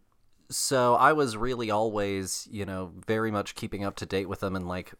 so 0.49 0.95
I 0.95 1.13
was 1.13 1.35
really 1.37 1.71
always, 1.71 2.47
you 2.51 2.65
know, 2.65 2.91
very 3.07 3.31
much 3.31 3.55
keeping 3.55 3.83
up 3.83 3.95
to 3.97 4.05
date 4.05 4.29
with 4.29 4.41
them 4.41 4.55
and 4.55 4.67
like 4.67 4.93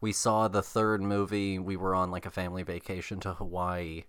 we 0.00 0.12
saw 0.12 0.48
the 0.48 0.62
third 0.62 1.02
movie. 1.02 1.58
We 1.58 1.76
were 1.76 1.94
on 1.94 2.10
like 2.10 2.24
a 2.26 2.30
family 2.30 2.62
vacation 2.62 3.20
to 3.20 3.34
Hawaii, 3.34 4.04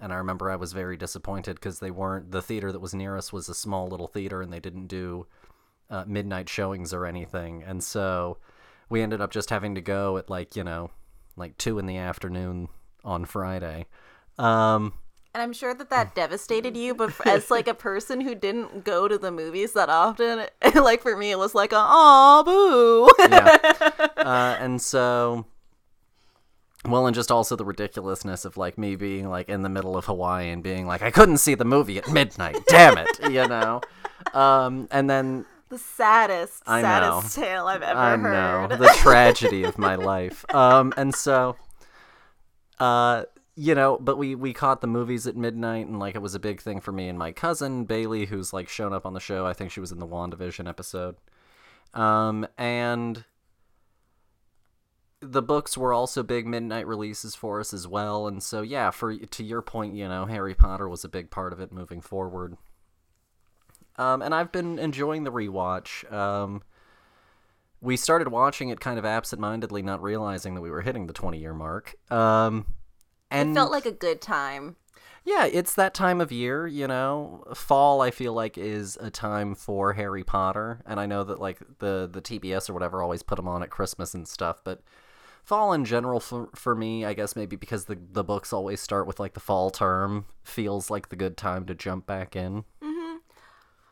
and 0.00 0.12
I 0.12 0.16
remember 0.16 0.50
I 0.50 0.56
was 0.56 0.72
very 0.72 0.96
disappointed 0.96 1.56
because 1.56 1.78
they 1.78 1.90
weren't 1.90 2.32
the 2.32 2.40
theater 2.40 2.72
that 2.72 2.80
was 2.80 2.94
near 2.94 3.16
us 3.16 3.32
was 3.32 3.48
a 3.48 3.54
small 3.54 3.88
little 3.88 4.06
theater, 4.06 4.40
and 4.40 4.50
they 4.50 4.60
didn't 4.60 4.86
do 4.86 5.26
uh, 5.90 6.04
midnight 6.06 6.48
showings 6.48 6.94
or 6.94 7.04
anything. 7.04 7.62
And 7.62 7.84
so 7.84 8.38
we 8.88 9.02
ended 9.02 9.20
up 9.20 9.30
just 9.30 9.50
having 9.50 9.74
to 9.74 9.82
go 9.82 10.16
at 10.16 10.30
like 10.30 10.56
you 10.56 10.64
know, 10.64 10.90
like 11.36 11.56
two 11.58 11.78
in 11.78 11.86
the 11.86 11.96
afternoon 11.98 12.68
on 13.04 13.24
Friday. 13.24 13.86
Um, 14.38 14.94
And 15.34 15.42
I'm 15.42 15.52
sure 15.52 15.74
that 15.74 15.90
that 15.90 16.14
devastated 16.14 16.76
you, 16.76 16.94
but 16.94 17.12
as 17.26 17.50
like 17.50 17.68
a 17.68 17.74
person 17.88 18.20
who 18.22 18.34
didn't 18.34 18.84
go 18.84 19.06
to 19.08 19.18
the 19.18 19.30
movies 19.30 19.72
that 19.74 19.88
often, 19.88 20.46
like 20.74 21.02
for 21.02 21.16
me, 21.16 21.30
it 21.30 21.38
was 21.38 21.54
like 21.54 21.72
a 21.72 21.76
aw 21.78 22.42
boo. 22.42 23.08
yeah. 23.18 23.58
Uh, 24.26 24.56
and 24.58 24.82
so, 24.82 25.46
well, 26.84 27.06
and 27.06 27.14
just 27.14 27.30
also 27.30 27.54
the 27.54 27.64
ridiculousness 27.64 28.44
of 28.44 28.56
like 28.56 28.76
me 28.76 28.96
being 28.96 29.28
like 29.28 29.48
in 29.48 29.62
the 29.62 29.68
middle 29.68 29.96
of 29.96 30.06
Hawaii 30.06 30.48
and 30.50 30.62
being 30.64 30.86
like, 30.86 31.00
I 31.02 31.10
couldn't 31.12 31.38
see 31.38 31.54
the 31.54 31.64
movie 31.64 31.98
at 31.98 32.10
midnight. 32.10 32.58
Damn 32.66 32.98
it, 32.98 33.20
you 33.30 33.46
know. 33.46 33.80
Um, 34.34 34.88
and 34.90 35.08
then 35.08 35.44
the 35.68 35.78
saddest, 35.78 36.62
I 36.66 36.80
saddest 36.80 37.34
tale 37.34 37.66
I've 37.66 37.82
ever 37.82 37.98
I 37.98 38.16
heard. 38.16 38.70
know 38.70 38.76
the 38.76 38.88
tragedy 38.98 39.64
of 39.64 39.78
my 39.78 39.96
life. 39.96 40.44
Um, 40.54 40.92
and 40.96 41.14
so, 41.14 41.56
uh, 42.78 43.24
you 43.56 43.74
know, 43.74 43.98
but 44.00 44.18
we 44.18 44.34
we 44.34 44.52
caught 44.52 44.80
the 44.80 44.86
movies 44.86 45.26
at 45.26 45.36
midnight, 45.36 45.86
and 45.86 45.98
like 45.98 46.14
it 46.14 46.22
was 46.22 46.34
a 46.34 46.40
big 46.40 46.60
thing 46.60 46.80
for 46.80 46.92
me 46.92 47.08
and 47.08 47.18
my 47.18 47.32
cousin 47.32 47.84
Bailey, 47.84 48.26
who's 48.26 48.52
like 48.52 48.68
shown 48.68 48.92
up 48.92 49.06
on 49.06 49.14
the 49.14 49.20
show. 49.20 49.46
I 49.46 49.52
think 49.54 49.70
she 49.70 49.80
was 49.80 49.92
in 49.92 49.98
the 49.98 50.06
Wandavision 50.06 50.68
episode. 50.68 51.16
Um, 51.94 52.46
and 52.58 53.24
the 55.20 55.42
books 55.42 55.78
were 55.78 55.94
also 55.94 56.22
big 56.22 56.46
midnight 56.46 56.86
releases 56.86 57.34
for 57.34 57.58
us 57.58 57.72
as 57.72 57.88
well, 57.88 58.28
and 58.28 58.42
so 58.42 58.60
yeah, 58.60 58.90
for 58.90 59.16
to 59.16 59.42
your 59.44 59.62
point, 59.62 59.94
you 59.94 60.06
know, 60.06 60.26
Harry 60.26 60.54
Potter 60.54 60.88
was 60.88 61.04
a 61.04 61.08
big 61.08 61.30
part 61.30 61.52
of 61.52 61.60
it 61.60 61.72
moving 61.72 62.02
forward. 62.02 62.56
Um, 63.98 64.22
and 64.22 64.34
I've 64.34 64.52
been 64.52 64.78
enjoying 64.78 65.24
the 65.24 65.32
rewatch. 65.32 66.10
Um, 66.12 66.62
we 67.80 67.96
started 67.96 68.28
watching 68.28 68.70
it 68.70 68.80
kind 68.80 68.98
of 68.98 69.04
absentmindedly, 69.04 69.82
not 69.82 70.02
realizing 70.02 70.54
that 70.54 70.60
we 70.60 70.70
were 70.70 70.82
hitting 70.82 71.06
the 71.06 71.12
20 71.12 71.38
year 71.38 71.54
mark. 71.54 71.94
Um, 72.10 72.66
and 73.30 73.50
it 73.50 73.54
felt 73.54 73.70
like 73.70 73.86
a 73.86 73.92
good 73.92 74.20
time. 74.20 74.76
yeah, 75.24 75.46
it's 75.46 75.74
that 75.74 75.94
time 75.94 76.20
of 76.20 76.30
year, 76.30 76.66
you 76.66 76.86
know. 76.86 77.44
Fall, 77.54 78.00
I 78.00 78.10
feel 78.10 78.32
like, 78.32 78.56
is 78.56 78.96
a 79.00 79.10
time 79.10 79.54
for 79.54 79.92
Harry 79.94 80.24
Potter, 80.24 80.80
and 80.86 81.00
I 81.00 81.06
know 81.06 81.24
that 81.24 81.40
like 81.40 81.58
the 81.78 82.08
the 82.10 82.22
TBS 82.22 82.70
or 82.70 82.74
whatever 82.74 83.02
always 83.02 83.22
put 83.22 83.36
them 83.36 83.48
on 83.48 83.62
at 83.62 83.70
Christmas 83.70 84.14
and 84.14 84.26
stuff, 84.28 84.62
but 84.62 84.82
fall 85.44 85.72
in 85.72 85.84
general 85.84 86.20
for 86.20 86.48
for 86.54 86.74
me, 86.74 87.04
I 87.04 87.14
guess 87.14 87.36
maybe 87.36 87.56
because 87.56 87.86
the 87.86 87.98
the 88.12 88.24
books 88.24 88.52
always 88.52 88.80
start 88.80 89.06
with 89.06 89.18
like 89.18 89.34
the 89.34 89.40
fall 89.40 89.70
term, 89.70 90.26
feels 90.44 90.90
like 90.90 91.08
the 91.08 91.16
good 91.16 91.36
time 91.36 91.66
to 91.66 91.74
jump 91.74 92.06
back 92.06 92.36
in. 92.36 92.64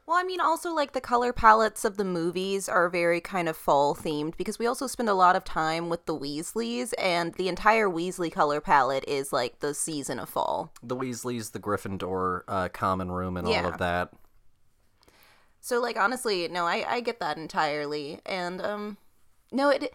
Well, 0.07 0.19
I 0.19 0.23
mean, 0.23 0.41
also 0.41 0.75
like 0.75 0.93
the 0.93 1.01
color 1.01 1.33
palettes 1.33 1.83
of 1.85 1.97
the 1.97 2.05
movies 2.05 2.69
are 2.69 2.91
very 2.91 3.23
kind 3.23 3.49
of 3.49 3.57
fall 3.57 3.95
themed 3.95 4.37
because 4.37 4.59
we 4.59 4.67
also 4.67 4.87
spend 4.87 5.09
a 5.09 5.15
lot 5.15 5.35
of 5.35 5.45
time 5.45 5.89
with 5.89 6.05
the 6.05 6.15
Weasleys, 6.15 6.93
and 6.99 7.33
the 7.35 7.49
entire 7.49 7.89
Weasley 7.89 8.31
color 8.31 8.61
palette 8.61 9.05
is 9.09 9.33
like 9.33 9.61
the 9.61 9.73
season 9.73 10.19
of 10.19 10.29
fall. 10.29 10.73
The 10.83 10.97
Weasleys, 10.97 11.53
the 11.53 11.59
Gryffindor 11.59 12.43
uh, 12.47 12.69
common 12.69 13.11
room, 13.11 13.39
and 13.39 13.49
all 13.49 13.67
of 13.67 13.79
that. 13.79 14.13
So, 15.61 15.81
like, 15.81 15.97
honestly, 15.97 16.49
no, 16.49 16.67
I 16.67 16.85
I 16.87 17.01
get 17.01 17.19
that 17.21 17.39
entirely, 17.39 18.21
and 18.27 18.61
um, 18.61 18.97
no, 19.51 19.71
it. 19.71 19.95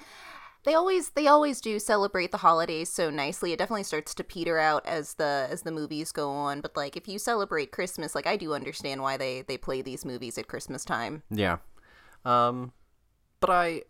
They 0.63 0.73
always 0.73 1.11
they 1.11 1.27
always 1.27 1.61
do 1.61 1.79
celebrate 1.79 2.31
the 2.31 2.37
holidays 2.37 2.89
so 2.91 3.09
nicely. 3.09 3.53
It 3.53 3.59
definitely 3.59 3.83
starts 3.83 4.13
to 4.15 4.23
peter 4.23 4.59
out 4.59 4.85
as 4.85 5.13
the 5.13 5.47
as 5.49 5.61
the 5.61 5.71
movies 5.71 6.11
go 6.11 6.29
on. 6.31 6.59
But 6.61 6.75
like 6.75 6.97
if 6.97 7.07
you 7.07 7.17
celebrate 7.17 7.71
Christmas, 7.71 8.13
like 8.13 8.27
I 8.27 8.35
do 8.35 8.53
understand 8.53 9.01
why 9.01 9.15
they 9.15 9.41
they 9.41 9.57
play 9.57 9.81
these 9.81 10.03
movies 10.03 10.37
at 10.37 10.47
Christmas 10.47 10.83
time. 10.83 11.23
Yeah. 11.29 11.57
Um 12.25 12.73
but 13.39 13.49
I 13.49 13.83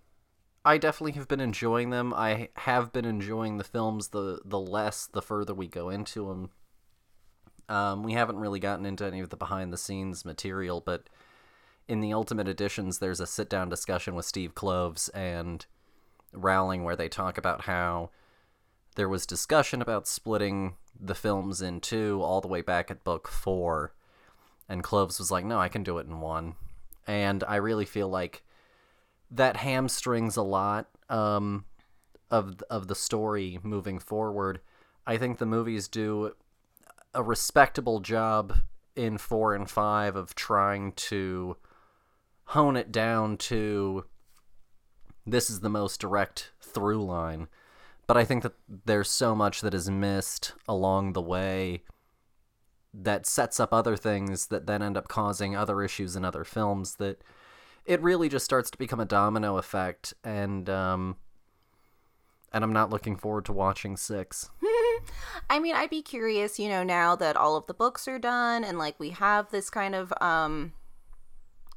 I 0.64 0.78
definitely 0.78 1.14
have 1.14 1.28
been 1.28 1.40
enjoying 1.40 1.90
them. 1.90 2.14
I 2.14 2.50
have 2.56 2.94
been 2.94 3.06
enjoying 3.06 3.58
the 3.58 3.64
films 3.64 4.10
the 4.10 4.42
the 4.46 4.60
less 4.60 5.08
the 5.08 5.24
further 5.24 5.56
we 5.56 5.68
go 5.68 5.90
into 5.90 6.28
them. 6.28 6.52
Um 7.68 8.04
we 8.04 8.14
haven't 8.14 8.38
really 8.38 8.60
gotten 8.60 8.86
into 8.86 9.06
any 9.06 9.22
of 9.22 9.30
the 9.30 9.38
behind 9.38 9.74
the 9.74 9.78
scenes 9.78 10.24
material, 10.24 10.82
but 10.82 11.10
in 11.88 12.00
the 12.00 12.14
ultimate 12.14 12.48
editions 12.48 13.00
there's 13.00 13.20
a 13.20 13.26
sit 13.26 13.50
down 13.50 13.70
discussion 13.70 14.14
with 14.14 14.26
Steve 14.26 14.54
Kloves 14.54 15.10
and 15.16 15.66
Rowling 16.34 16.84
where 16.84 16.96
they 16.96 17.10
talk 17.10 17.38
about 17.38 17.62
how 17.62 18.12
there 18.96 19.10
was 19.10 19.26
discussion 19.26 19.82
about 19.82 20.08
splitting 20.08 20.76
the 21.00 21.16
films 21.16 21.62
in 21.62 21.80
two 21.80 22.22
all 22.22 22.42
the 22.42 22.48
way 22.48 22.62
back 22.62 22.92
at 22.92 23.04
book 23.04 23.28
4 23.28 23.94
and 24.70 24.84
Kloves 24.84 25.18
was 25.18 25.32
like, 25.32 25.44
"No, 25.44 25.60
I 25.60 25.68
can 25.68 25.84
do 25.84 25.98
it 25.98 26.06
in 26.06 26.22
one." 26.22 26.56
And 27.08 27.44
I 27.46 27.56
really 27.56 27.86
feel 27.86 28.08
like 28.08 28.44
that 29.32 29.58
hamstrings 29.58 30.38
a 30.38 30.44
lot 30.44 30.88
um, 31.10 31.66
of 32.30 32.62
of 32.70 32.88
the 32.88 32.96
story 32.96 33.60
moving 33.64 33.98
forward. 34.00 34.62
I 35.08 35.18
think 35.18 35.40
the 35.40 35.46
movies 35.48 35.88
do 35.88 36.36
a 37.16 37.24
respectable 37.24 38.00
job 38.00 38.58
in 38.96 39.18
four 39.18 39.56
and 39.56 39.68
five 39.70 40.16
of 40.16 40.36
trying 40.36 40.92
to 40.94 41.58
hone 42.46 42.76
it 42.76 42.92
down 42.92 43.38
to 43.38 44.06
this 45.32 45.50
is 45.50 45.60
the 45.60 45.70
most 45.70 46.00
direct 46.00 46.52
through 46.62 47.04
line. 47.04 47.48
But 48.08 48.18
I 48.18 48.26
think 48.26 48.44
that 48.44 48.54
there's 48.86 49.10
so 49.10 49.36
much 49.36 49.62
that 49.62 49.74
is 49.74 49.90
missed 49.90 50.54
along 50.68 51.14
the 51.14 51.22
way 51.22 51.84
that 52.94 53.28
sets 53.28 53.60
up 53.60 53.72
other 53.72 53.96
things 53.96 54.48
that 54.48 54.66
then 54.66 54.82
end 54.82 54.98
up 54.98 55.08
causing 55.08 55.56
other 55.56 55.84
issues 55.84 56.16
in 56.16 56.26
other 56.26 56.44
films 56.44 56.96
that 56.96 57.22
it 57.86 58.02
really 58.02 58.30
just 58.30 58.46
starts 58.46 58.72
to 58.72 58.78
become 58.78 59.00
a 59.00 59.06
domino 59.06 59.58
effect 59.58 60.14
and 60.24 60.70
um 60.70 61.16
and 62.52 62.64
I'm 62.64 62.74
not 62.74 62.90
looking 62.90 63.16
forward 63.16 63.46
to 63.46 63.54
watching 63.54 63.96
6. 63.96 64.50
I 65.52 65.60
mean, 65.60 65.76
I'd 65.76 65.92
be 65.92 66.02
curious, 66.02 66.58
you 66.58 66.68
know, 66.68 66.82
now 66.82 67.16
that 67.16 67.38
all 67.38 67.56
of 67.56 67.68
the 67.68 67.76
books 67.76 68.08
are 68.08 68.18
done 68.18 68.64
and 68.64 68.80
like 68.80 69.00
we 69.00 69.12
have 69.12 69.52
this 69.52 69.70
kind 69.70 69.94
of 69.94 70.12
um 70.20 70.74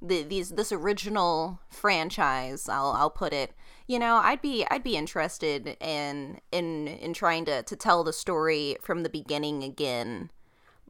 the, 0.02 0.22
these 0.22 0.50
this 0.50 0.72
original 0.72 1.60
franchise, 1.70 2.68
I'll 2.68 2.90
I'll 2.90 3.10
put 3.10 3.32
it. 3.32 3.52
You 3.86 3.98
know, 3.98 4.16
I'd 4.16 4.42
be 4.42 4.66
I'd 4.70 4.82
be 4.82 4.96
interested 4.96 5.76
in 5.80 6.40
in 6.50 6.88
in 6.88 7.14
trying 7.14 7.44
to 7.46 7.62
to 7.62 7.76
tell 7.76 8.02
the 8.04 8.12
story 8.12 8.76
from 8.82 9.02
the 9.02 9.08
beginning 9.08 9.62
again. 9.62 10.30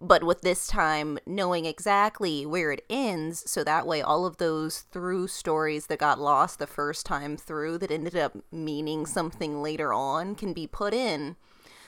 But 0.01 0.25
with 0.25 0.41
this 0.41 0.67
time 0.67 1.19
knowing 1.27 1.65
exactly 1.65 2.45
where 2.45 2.73
it 2.73 2.85
ends, 2.91 3.49
so 3.49 3.63
that 3.63 3.87
way 3.87 4.03
all 4.03 4.27
of 4.27 4.39
those 4.39 4.81
through 4.91 5.29
stories 5.29 5.87
that 5.87 6.01
got 6.01 6.19
lost 6.19 6.59
the 6.59 6.67
first 6.67 7.07
time 7.07 7.37
through 7.37 7.79
that 7.79 7.93
ended 7.93 8.17
up 8.17 8.37
meaning 8.51 9.07
something 9.07 9.63
later 9.63 9.93
on 9.93 10.35
can 10.35 10.53
be 10.53 10.67
put 10.67 10.93
in 10.93 11.37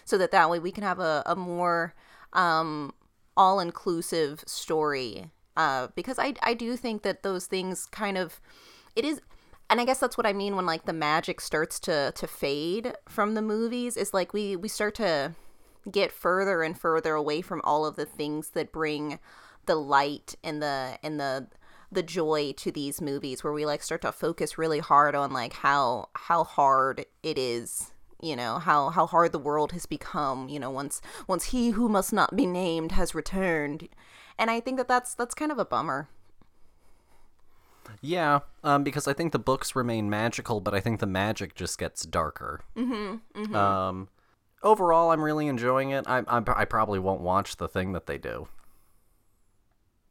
so 0.05 0.17
that 0.19 0.31
that 0.31 0.49
way 0.49 0.61
we 0.61 0.71
can 0.71 0.85
have 0.85 1.01
a, 1.01 1.25
a 1.27 1.35
more 1.35 1.95
um, 2.35 2.93
all-inclusive 3.37 4.45
story 4.47 5.31
uh, 5.57 5.89
because 5.95 6.19
I, 6.19 6.35
I 6.43 6.55
do 6.55 6.77
think 6.77 7.03
that 7.03 7.23
those 7.23 7.47
things 7.47 7.87
kind 7.87 8.19
of 8.19 8.41
it 8.97 9.05
is 9.05 9.21
and 9.71 9.81
i 9.81 9.85
guess 9.85 9.99
that's 9.99 10.17
what 10.17 10.27
i 10.27 10.33
mean 10.33 10.57
when 10.57 10.67
like 10.67 10.85
the 10.85 10.93
magic 10.93 11.41
starts 11.41 11.81
to 11.81 12.13
to 12.15 12.27
fade 12.27 12.93
from 13.09 13.35
the 13.35 13.43
movies 13.43 13.97
is 13.97 14.13
like 14.13 14.33
we 14.33 14.57
we 14.57 14.69
start 14.69 14.95
to 14.97 15.35
get 15.91 16.13
further 16.13 16.63
and 16.63 16.79
further 16.79 17.15
away 17.15 17.41
from 17.41 17.61
all 17.65 17.85
of 17.85 17.97
the 17.97 18.07
things 18.07 18.51
that 18.51 18.73
bring 18.73 19.19
the 19.67 19.75
light 19.75 20.35
and 20.43 20.63
the 20.63 20.99
and 21.03 21.19
the 21.19 21.47
the 21.93 22.03
joy 22.03 22.53
to 22.57 22.73
these 22.73 23.01
movies 23.01 23.45
where 23.45 23.53
we 23.53 23.65
like 23.65 23.83
start 23.83 24.03
to 24.03 24.13
focus 24.13 24.59
really 24.59 24.81
hard 24.81 25.15
on 25.15 25.33
like 25.33 25.53
how 25.53 26.09
how 26.15 26.45
hard 26.45 27.05
it 27.23 27.39
is 27.39 27.93
you 28.21 28.35
know 28.35 28.59
how 28.59 28.91
how 28.91 29.07
hard 29.07 29.33
the 29.33 29.39
world 29.39 29.73
has 29.73 29.87
become 29.87 30.49
you 30.49 30.59
know 30.59 30.71
once 30.71 31.01
once 31.29 31.47
he 31.47 31.71
who 31.71 31.89
must 31.89 32.13
not 32.13 32.35
be 32.35 32.47
named 32.47 32.93
has 32.93 33.15
returned 33.15 33.89
and 34.39 34.51
i 34.51 34.61
think 34.61 34.77
that 34.77 34.89
that's 34.89 35.15
that's 35.15 35.35
kind 35.35 35.53
of 35.53 35.59
a 35.59 35.65
bummer 35.65 36.09
Yeah, 38.01 38.41
um, 38.63 38.83
because 38.83 39.07
I 39.07 39.13
think 39.13 39.33
the 39.33 39.39
books 39.39 39.77
remain 39.77 40.09
magical, 40.11 40.61
but 40.61 40.75
I 40.75 40.81
think 40.81 41.01
the 41.01 41.07
magic 41.07 41.55
just 41.55 41.79
gets 41.79 42.05
darker. 42.07 42.61
Mm-hmm. 42.77 43.55
Um, 43.55 44.09
overall, 44.63 45.11
I'm 45.11 45.23
really 45.23 45.47
enjoying 45.49 45.91
it. 45.91 46.05
I, 46.07 46.19
I 46.27 46.43
I 46.63 46.65
probably 46.65 46.99
won't 46.99 47.21
watch 47.21 47.57
the 47.57 47.69
thing 47.69 47.93
that 47.93 48.07
they 48.07 48.19
do. 48.19 48.49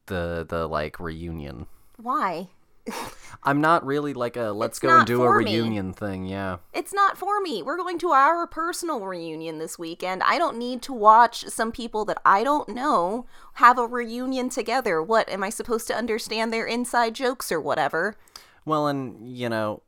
The 0.06 0.46
the 0.48 0.68
like 0.68 1.00
reunion. 1.00 1.66
why 1.98 2.50
I'm 3.46 3.60
not 3.60 3.86
really 3.86 4.14
like 4.14 4.38
a 4.38 4.52
let's 4.52 4.78
It's 4.78 4.80
go 4.80 4.98
and 4.98 5.06
do 5.08 5.22
a 5.24 5.26
for 5.28 5.40
me. 5.40 5.46
reunion 5.60 5.94
thing. 5.94 6.26
Yeah. 6.26 6.58
it's 6.74 6.94
not 6.94 7.18
for 7.18 7.42
me 7.42 7.62
we're 7.62 7.78
going 7.78 8.00
to 8.00 8.10
our 8.12 8.48
personal 8.48 9.02
reunion 9.06 9.58
this 9.60 9.78
weekend 9.78 10.22
i 10.24 10.38
don't 10.38 10.58
need 10.58 10.82
to 10.84 10.94
watch 10.94 11.46
some 11.48 11.72
people 11.72 12.06
that 12.06 12.18
i 12.26 12.44
don't 12.44 12.70
know 12.70 13.26
have 13.56 13.78
a 13.78 13.86
reunion 13.88 14.50
together 14.50 15.02
what 15.04 15.28
am 15.30 15.44
i 15.44 15.50
supposed 15.50 15.88
to 15.88 15.96
understand 15.96 16.52
their 16.54 16.66
inside 16.66 17.14
jokes 17.16 17.52
or 17.52 17.60
whatever 17.60 18.16
Well, 18.66 18.88
and 18.88 19.28
you 19.38 19.50
know, 19.50 19.82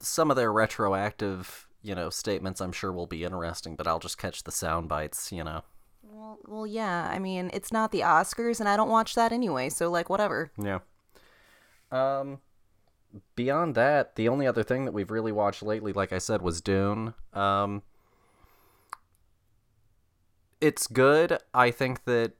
some 0.00 0.30
of 0.30 0.36
their 0.36 0.52
retroactive 0.52 1.68
you 1.82 1.94
know 1.94 2.10
statements 2.10 2.60
I'm 2.60 2.72
sure 2.72 2.92
will 2.92 3.06
be 3.08 3.24
interesting, 3.24 3.74
but 3.76 3.86
I'll 3.88 3.98
just 3.98 4.16
catch 4.18 4.44
the 4.44 4.52
sound 4.52 4.88
bites. 4.88 5.32
You 5.32 5.42
know. 5.44 5.62
well, 6.02 6.38
well 6.46 6.66
yeah 6.66 7.08
i 7.12 7.18
mean 7.18 7.50
it's 7.52 7.72
not 7.72 7.90
the 7.92 8.00
oscars 8.00 8.60
and 8.60 8.68
i 8.68 8.76
don't 8.76 8.88
watch 8.90 9.14
that 9.16 9.32
anyway 9.32 9.68
so 9.68 9.90
like 9.90 10.08
whatever 10.08 10.50
Yeah. 10.56 10.78
Um 11.92 12.40
beyond 13.36 13.74
that, 13.74 14.16
the 14.16 14.28
only 14.28 14.46
other 14.46 14.62
thing 14.62 14.84
that 14.84 14.92
we've 14.92 15.10
really 15.10 15.32
watched 15.32 15.62
lately, 15.62 15.92
like 15.92 16.12
I 16.12 16.18
said, 16.18 16.42
was 16.42 16.60
Dune. 16.60 17.14
Um, 17.32 17.82
it's 20.60 20.86
good. 20.86 21.38
I 21.52 21.70
think 21.70 22.04
that 22.04 22.32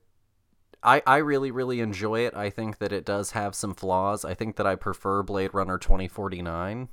I 0.82 1.02
I 1.06 1.18
really 1.18 1.50
really 1.50 1.80
enjoy 1.80 2.20
it. 2.20 2.34
I 2.34 2.50
think 2.50 2.78
that 2.78 2.92
it 2.92 3.04
does 3.04 3.32
have 3.32 3.54
some 3.54 3.74
flaws. 3.74 4.24
I 4.24 4.34
think 4.34 4.56
that 4.56 4.66
I 4.66 4.76
prefer 4.76 5.22
Blade 5.22 5.52
Runner 5.52 5.78
2049 5.78 6.88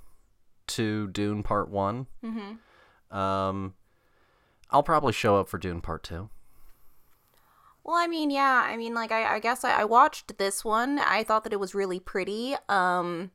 to 0.67 1.07
Dune 1.07 1.43
Part 1.43 1.69
1. 1.69 2.07
Mm-hmm. 2.23 3.17
Um 3.17 3.75
I'll 4.71 4.83
probably 4.83 5.13
show 5.13 5.37
up 5.37 5.47
for 5.47 5.57
Dune 5.57 5.81
Part 5.81 6.03
2. 6.03 6.29
Well, 7.89 7.97
I 7.97 8.05
mean, 8.05 8.29
yeah. 8.29 8.67
I 8.67 8.77
mean, 8.77 8.93
like, 8.93 9.11
I, 9.11 9.37
I 9.37 9.39
guess 9.39 9.63
I, 9.63 9.81
I 9.81 9.83
watched 9.83 10.37
this 10.37 10.63
one. 10.63 10.99
I 10.99 11.23
thought 11.23 11.43
that 11.43 11.53
it 11.53 11.59
was 11.59 11.73
really 11.73 11.99
pretty. 11.99 12.53
Um, 12.69 13.31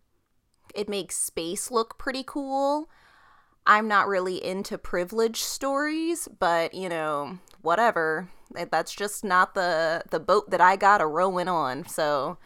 it 0.76 0.89
makes 0.89 1.16
space 1.16 1.72
look 1.72 1.98
pretty 1.98 2.22
cool. 2.24 2.89
I'm 3.66 3.89
not 3.89 4.06
really 4.06 4.36
into 4.44 4.78
privilege 4.78 5.43
stories, 5.43 6.28
but 6.39 6.72
you 6.72 6.89
know, 6.89 7.40
whatever. 7.62 8.31
That's 8.70 8.94
just 8.94 9.24
not 9.24 9.56
the 9.56 10.05
the 10.12 10.20
boat 10.20 10.51
that 10.51 10.60
I 10.60 10.76
got 10.76 11.01
a 11.01 11.06
rowing 11.09 11.48
on. 11.48 11.89
So, 11.89 12.39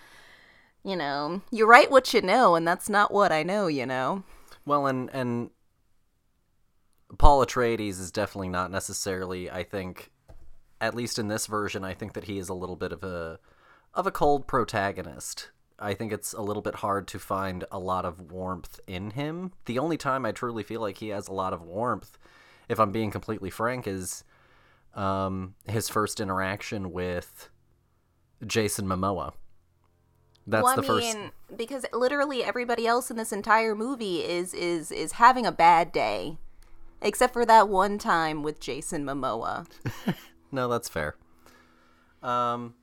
you 0.83 0.97
know, 0.97 1.43
you 1.51 1.67
write 1.67 1.91
what 1.91 2.15
you 2.15 2.23
know, 2.23 2.55
and 2.55 2.67
that's 2.67 2.89
not 2.89 3.13
what 3.13 3.33
I 3.33 3.43
know. 3.43 3.67
You 3.67 3.85
know. 3.85 4.23
Well, 4.65 4.87
and 4.87 5.11
and 5.13 5.51
Paul 7.19 7.45
Atreides 7.45 8.01
is 8.01 8.11
definitely 8.11 8.49
not 8.49 8.71
necessarily. 8.71 9.51
I 9.51 9.63
think, 9.63 10.11
at 10.81 10.95
least 10.95 11.19
in 11.19 11.29
this 11.29 11.47
version, 11.47 11.85
I 11.85 11.95
think 11.95 12.13
that 12.15 12.25
he 12.25 12.39
is 12.39 12.49
a 12.49 12.55
little 12.55 12.77
bit 12.77 12.93
of 12.93 13.03
a 13.03 13.39
of 13.95 14.07
a 14.07 14.11
cold 14.11 14.47
protagonist. 14.47 15.51
I 15.79 15.95
think 15.95 16.13
it's 16.13 16.33
a 16.33 16.43
little 16.43 16.63
bit 16.63 16.77
hard 16.77 17.07
to 17.09 17.19
find 17.19 17.65
a 17.71 17.79
lot 17.79 18.05
of 18.05 18.33
warmth 18.33 18.81
in 18.87 19.11
him. 19.11 19.53
The 19.67 19.79
only 19.79 19.97
time 19.97 20.27
I 20.27 20.33
truly 20.33 20.63
feel 20.63 20.81
like 20.81 20.99
he 20.99 21.09
has 21.09 21.29
a 21.29 21.33
lot 21.33 21.53
of 21.53 21.63
warmth, 21.63 22.19
if 22.69 22.81
I'm 22.81 22.91
being 22.91 23.11
completely 23.11 23.51
frank, 23.51 23.87
is 23.87 24.25
um, 24.95 25.55
his 25.69 25.89
first 25.89 26.21
interaction 26.21 26.93
with 26.93 27.49
Jason 28.45 28.87
Momoa. 28.87 29.33
That's 30.47 30.65
well, 30.65 30.73
I 30.73 30.77
the 30.77 30.83
first. 30.83 31.17
because 31.55 31.85
literally 31.93 32.43
everybody 32.43 32.87
else 32.87 33.11
in 33.11 33.17
this 33.17 33.33
entire 33.33 33.75
movie 33.75 34.21
is 34.21 34.55
is 34.55 34.91
is 34.91 35.13
having 35.13 35.45
a 35.45 35.53
bad 35.53 35.93
day, 35.93 36.39
except 37.03 37.35
for 37.35 37.45
that 37.45 37.69
one 37.69 37.99
time 37.99 38.43
with 38.43 38.59
Jason 38.59 39.05
Momoa. 39.05 39.67
No, 40.51 40.69
that's 40.69 40.89
fair. 40.89 41.17
Um, 42.23 42.75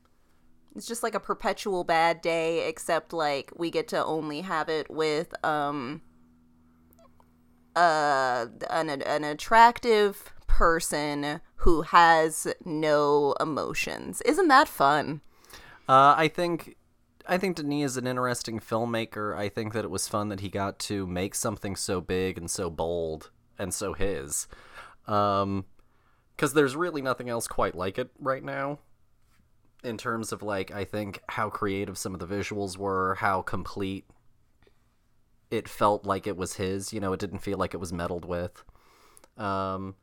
It's 0.75 0.85
just 0.85 1.03
like 1.03 1.15
a 1.15 1.19
perpetual 1.19 1.83
bad 1.83 2.21
day, 2.21 2.67
except 2.67 3.13
like 3.13 3.51
we 3.55 3.71
get 3.71 3.87
to 3.89 4.03
only 4.03 4.41
have 4.41 4.69
it 4.69 4.89
with 4.91 5.33
um 5.43 6.01
uh 7.75 8.45
an 8.69 8.89
an 8.89 9.23
attractive 9.23 10.33
person 10.47 11.41
who 11.57 11.81
has 11.81 12.47
no 12.63 13.33
emotions. 13.39 14.21
Isn't 14.21 14.47
that 14.47 14.67
fun? 14.67 15.21
Uh, 15.87 16.15
I 16.17 16.27
think 16.27 16.75
I 17.27 17.37
think 17.37 17.55
Denis 17.57 17.91
is 17.91 17.97
an 17.97 18.07
interesting 18.07 18.59
filmmaker. 18.59 19.35
I 19.35 19.49
think 19.49 19.73
that 19.73 19.83
it 19.83 19.91
was 19.91 20.07
fun 20.07 20.29
that 20.29 20.39
he 20.41 20.49
got 20.49 20.79
to 20.79 21.07
make 21.07 21.35
something 21.35 21.75
so 21.75 22.01
big 22.01 22.37
and 22.37 22.49
so 22.49 22.69
bold 22.69 23.31
and 23.57 23.73
so 23.73 23.93
his. 23.93 24.47
Um, 25.07 25.65
because 26.35 26.53
there's 26.53 26.75
really 26.75 27.01
nothing 27.01 27.29
else 27.29 27.47
quite 27.47 27.75
like 27.75 27.97
it 27.97 28.09
right 28.19 28.43
now. 28.43 28.79
In 29.83 29.97
terms 29.97 30.31
of 30.31 30.41
like, 30.41 30.71
I 30.71 30.83
think 30.83 31.19
how 31.29 31.49
creative 31.49 31.97
some 31.97 32.13
of 32.15 32.19
the 32.19 32.27
visuals 32.27 32.75
were, 32.77 33.15
how 33.15 33.41
complete 33.43 34.05
it 35.51 35.67
felt 35.69 36.05
like 36.05 36.25
it 36.25 36.35
was 36.37 36.55
his. 36.55 36.91
You 36.91 36.99
know, 36.99 37.13
it 37.13 37.19
didn't 37.19 37.39
feel 37.39 37.57
like 37.57 37.73
it 37.73 37.79
was 37.79 37.93
meddled 37.93 38.25
with. 38.25 38.63
Um, 39.37 39.95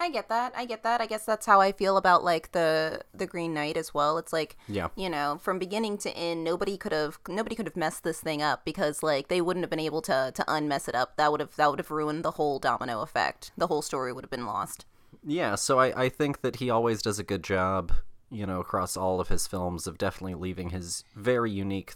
I 0.00 0.10
get 0.10 0.28
that. 0.28 0.52
I 0.56 0.64
get 0.64 0.82
that. 0.82 1.00
I 1.00 1.06
guess 1.06 1.24
that's 1.24 1.46
how 1.46 1.60
I 1.60 1.70
feel 1.70 1.96
about 1.96 2.24
like 2.24 2.50
the 2.50 3.02
the 3.14 3.26
Green 3.26 3.54
Knight 3.54 3.76
as 3.76 3.94
well. 3.94 4.18
It's 4.18 4.32
like 4.32 4.56
Yeah. 4.66 4.88
you 4.96 5.08
know, 5.08 5.38
from 5.40 5.60
beginning 5.60 5.98
to 5.98 6.10
end, 6.16 6.42
nobody 6.42 6.76
could 6.76 6.90
have 6.90 7.20
nobody 7.28 7.54
could 7.54 7.66
have 7.66 7.76
messed 7.76 8.02
this 8.02 8.20
thing 8.20 8.42
up 8.42 8.64
because 8.64 9.04
like 9.04 9.28
they 9.28 9.40
wouldn't 9.40 9.62
have 9.62 9.70
been 9.70 9.78
able 9.78 10.02
to 10.02 10.32
to 10.34 10.44
unmess 10.48 10.88
it 10.88 10.96
up. 10.96 11.16
That 11.16 11.30
would 11.30 11.40
have 11.40 11.54
that 11.54 11.70
would 11.70 11.78
have 11.78 11.92
ruined 11.92 12.24
the 12.24 12.32
whole 12.32 12.58
domino 12.58 13.02
effect. 13.02 13.52
The 13.56 13.68
whole 13.68 13.82
story 13.82 14.12
would 14.12 14.24
have 14.24 14.30
been 14.30 14.46
lost. 14.46 14.84
Yeah, 15.24 15.54
so 15.54 15.78
I, 15.78 16.04
I 16.04 16.08
think 16.08 16.40
that 16.40 16.56
he 16.56 16.70
always 16.70 17.02
does 17.02 17.18
a 17.18 17.24
good 17.24 17.44
job, 17.44 17.92
you 18.30 18.44
know, 18.46 18.60
across 18.60 18.96
all 18.96 19.20
of 19.20 19.28
his 19.28 19.46
films 19.46 19.86
of 19.86 19.98
definitely 19.98 20.34
leaving 20.34 20.70
his 20.70 21.04
very 21.14 21.50
unique 21.50 21.94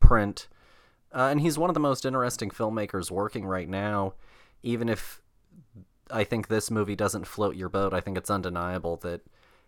print. 0.00 0.48
Uh, 1.12 1.28
and 1.30 1.40
he's 1.40 1.58
one 1.58 1.70
of 1.70 1.74
the 1.74 1.80
most 1.80 2.04
interesting 2.04 2.50
filmmakers 2.50 3.10
working 3.10 3.46
right 3.46 3.68
now. 3.68 4.14
Even 4.62 4.88
if 4.88 5.20
I 6.10 6.24
think 6.24 6.48
this 6.48 6.70
movie 6.70 6.96
doesn't 6.96 7.26
float 7.26 7.56
your 7.56 7.68
boat, 7.68 7.94
I 7.94 8.00
think 8.00 8.16
it's 8.18 8.30
undeniable 8.30 8.96
that 8.98 9.22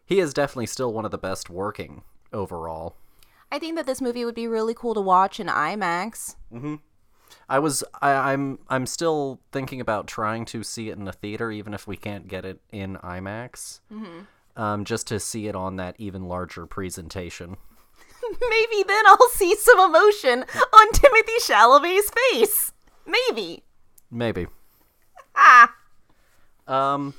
he 0.04 0.18
is 0.18 0.34
definitely 0.34 0.66
still 0.66 0.92
one 0.92 1.04
of 1.04 1.10
the 1.10 1.18
best 1.18 1.48
working 1.48 2.02
overall. 2.32 2.96
I 3.50 3.58
think 3.58 3.76
that 3.76 3.86
this 3.86 4.00
movie 4.00 4.24
would 4.24 4.34
be 4.34 4.48
really 4.48 4.74
cool 4.74 4.94
to 4.94 5.00
watch 5.00 5.38
in 5.38 5.46
IMAX. 5.46 6.36
I 7.48 7.58
was 7.58 7.84
I, 8.00 8.32
I'm 8.32 8.58
I'm 8.68 8.86
still 8.86 9.40
thinking 9.52 9.80
about 9.80 10.06
trying 10.06 10.44
to 10.46 10.62
see 10.62 10.88
it 10.88 10.98
in 10.98 11.06
a 11.08 11.12
theater, 11.12 11.50
even 11.50 11.74
if 11.74 11.86
we 11.86 11.96
can't 11.96 12.28
get 12.28 12.44
it 12.44 12.60
in 12.70 12.96
IMAX, 12.98 13.80
um, 14.56 14.84
just 14.84 15.06
to 15.08 15.20
see 15.20 15.46
it 15.46 15.56
on 15.56 15.76
that 15.76 15.96
even 15.98 16.24
larger 16.24 16.66
presentation. 16.66 17.56
Maybe 18.40 18.84
then 18.86 19.06
I'll 19.06 19.28
see 19.30 19.56
some 19.56 19.80
emotion 19.80 20.40
on 20.42 20.88
Timothée 20.92 21.40
Chalamet's 21.40 22.10
face. 22.30 22.72
Maybe. 23.06 23.64
Maybe. 24.10 24.46
Ah. 25.34 25.74
Um, 26.68 27.14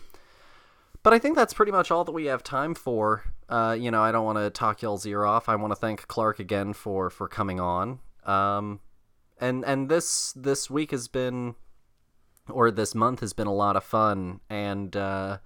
but 1.02 1.14
I 1.14 1.19
think 1.19 1.35
that's 1.35 1.53
pretty 1.53 1.72
much 1.72 1.91
all 1.91 2.06
that 2.06 2.11
we 2.11 2.26
have 2.26 2.44
time 2.44 2.73
for. 2.73 3.23
Uh, 3.49 3.76
you 3.77 3.91
know, 3.91 4.02
I 4.02 4.11
don't 4.11 4.26
want 4.26 4.38
to 4.38 4.49
talk 4.49 4.81
y'all's 4.81 5.06
ear 5.06 5.26
off. 5.26 5.49
I 5.49 5.56
want 5.56 5.72
to 5.72 5.76
thank 5.76 6.07
Clark 6.07 6.40
again 6.40 6.73
for 6.73 7.10
for 7.10 7.27
coming 7.27 7.60
on. 7.60 7.99
Um, 8.26 8.80
and 9.43 9.65
and 9.65 9.89
this 9.89 10.33
this 10.33 10.69
week 10.69 10.91
has 10.91 11.07
been, 11.07 11.55
or 12.49 12.71
this 12.71 12.95
month 12.95 13.19
has 13.19 13.33
been 13.33 13.47
a 13.47 13.53
lot 13.53 13.75
of 13.75 13.83
fun, 13.83 14.39
and 14.49 14.95
uh, 14.95 15.37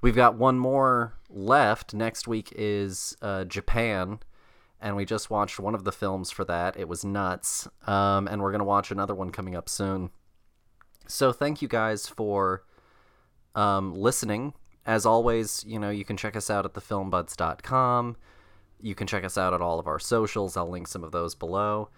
we've 0.00 0.16
got 0.16 0.36
one 0.36 0.58
more 0.58 1.14
left. 1.30 1.94
Next 1.94 2.28
week 2.28 2.52
is 2.54 3.16
uh, 3.22 3.44
Japan. 3.44 4.20
And 4.80 4.94
we 4.94 5.04
just 5.04 5.28
watched 5.28 5.58
one 5.58 5.74
of 5.74 5.82
the 5.82 5.90
films 5.90 6.30
for 6.30 6.44
that. 6.44 6.78
It 6.78 6.88
was 6.88 7.04
nuts. 7.04 7.66
Um, 7.88 8.28
and 8.28 8.40
we're 8.40 8.52
going 8.52 8.60
to 8.60 8.64
watch 8.64 8.92
another 8.92 9.12
one 9.12 9.32
coming 9.32 9.56
up 9.56 9.68
soon. 9.68 10.10
So 11.08 11.32
thank 11.32 11.60
you 11.60 11.66
guys 11.66 12.06
for 12.06 12.62
um, 13.56 13.92
listening. 13.92 14.54
As 14.86 15.04
always, 15.04 15.64
you 15.66 15.78
know, 15.78 15.90
you 15.90 16.04
can 16.04 16.16
check 16.16 16.36
us 16.36 16.48
out 16.48 16.64
at 16.64 16.74
thefilmbuds.com. 16.74 18.16
You 18.80 18.94
can 18.94 19.06
check 19.06 19.24
us 19.24 19.36
out 19.36 19.52
at 19.52 19.60
all 19.60 19.80
of 19.80 19.88
our 19.88 19.98
socials. 19.98 20.56
I'll 20.56 20.70
link 20.70 20.86
some 20.86 21.02
of 21.02 21.10
those 21.10 21.34
below. 21.34 21.90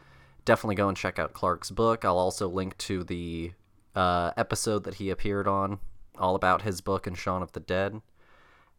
Definitely 0.50 0.74
go 0.74 0.88
and 0.88 0.96
check 0.96 1.20
out 1.20 1.32
Clark's 1.32 1.70
book. 1.70 2.04
I'll 2.04 2.18
also 2.18 2.48
link 2.48 2.76
to 2.78 3.04
the 3.04 3.52
uh, 3.94 4.32
episode 4.36 4.82
that 4.82 4.94
he 4.94 5.08
appeared 5.08 5.46
on, 5.46 5.78
all 6.18 6.34
about 6.34 6.62
his 6.62 6.80
book 6.80 7.06
and 7.06 7.16
Shaun 7.16 7.40
of 7.40 7.52
the 7.52 7.60
Dead. 7.60 8.00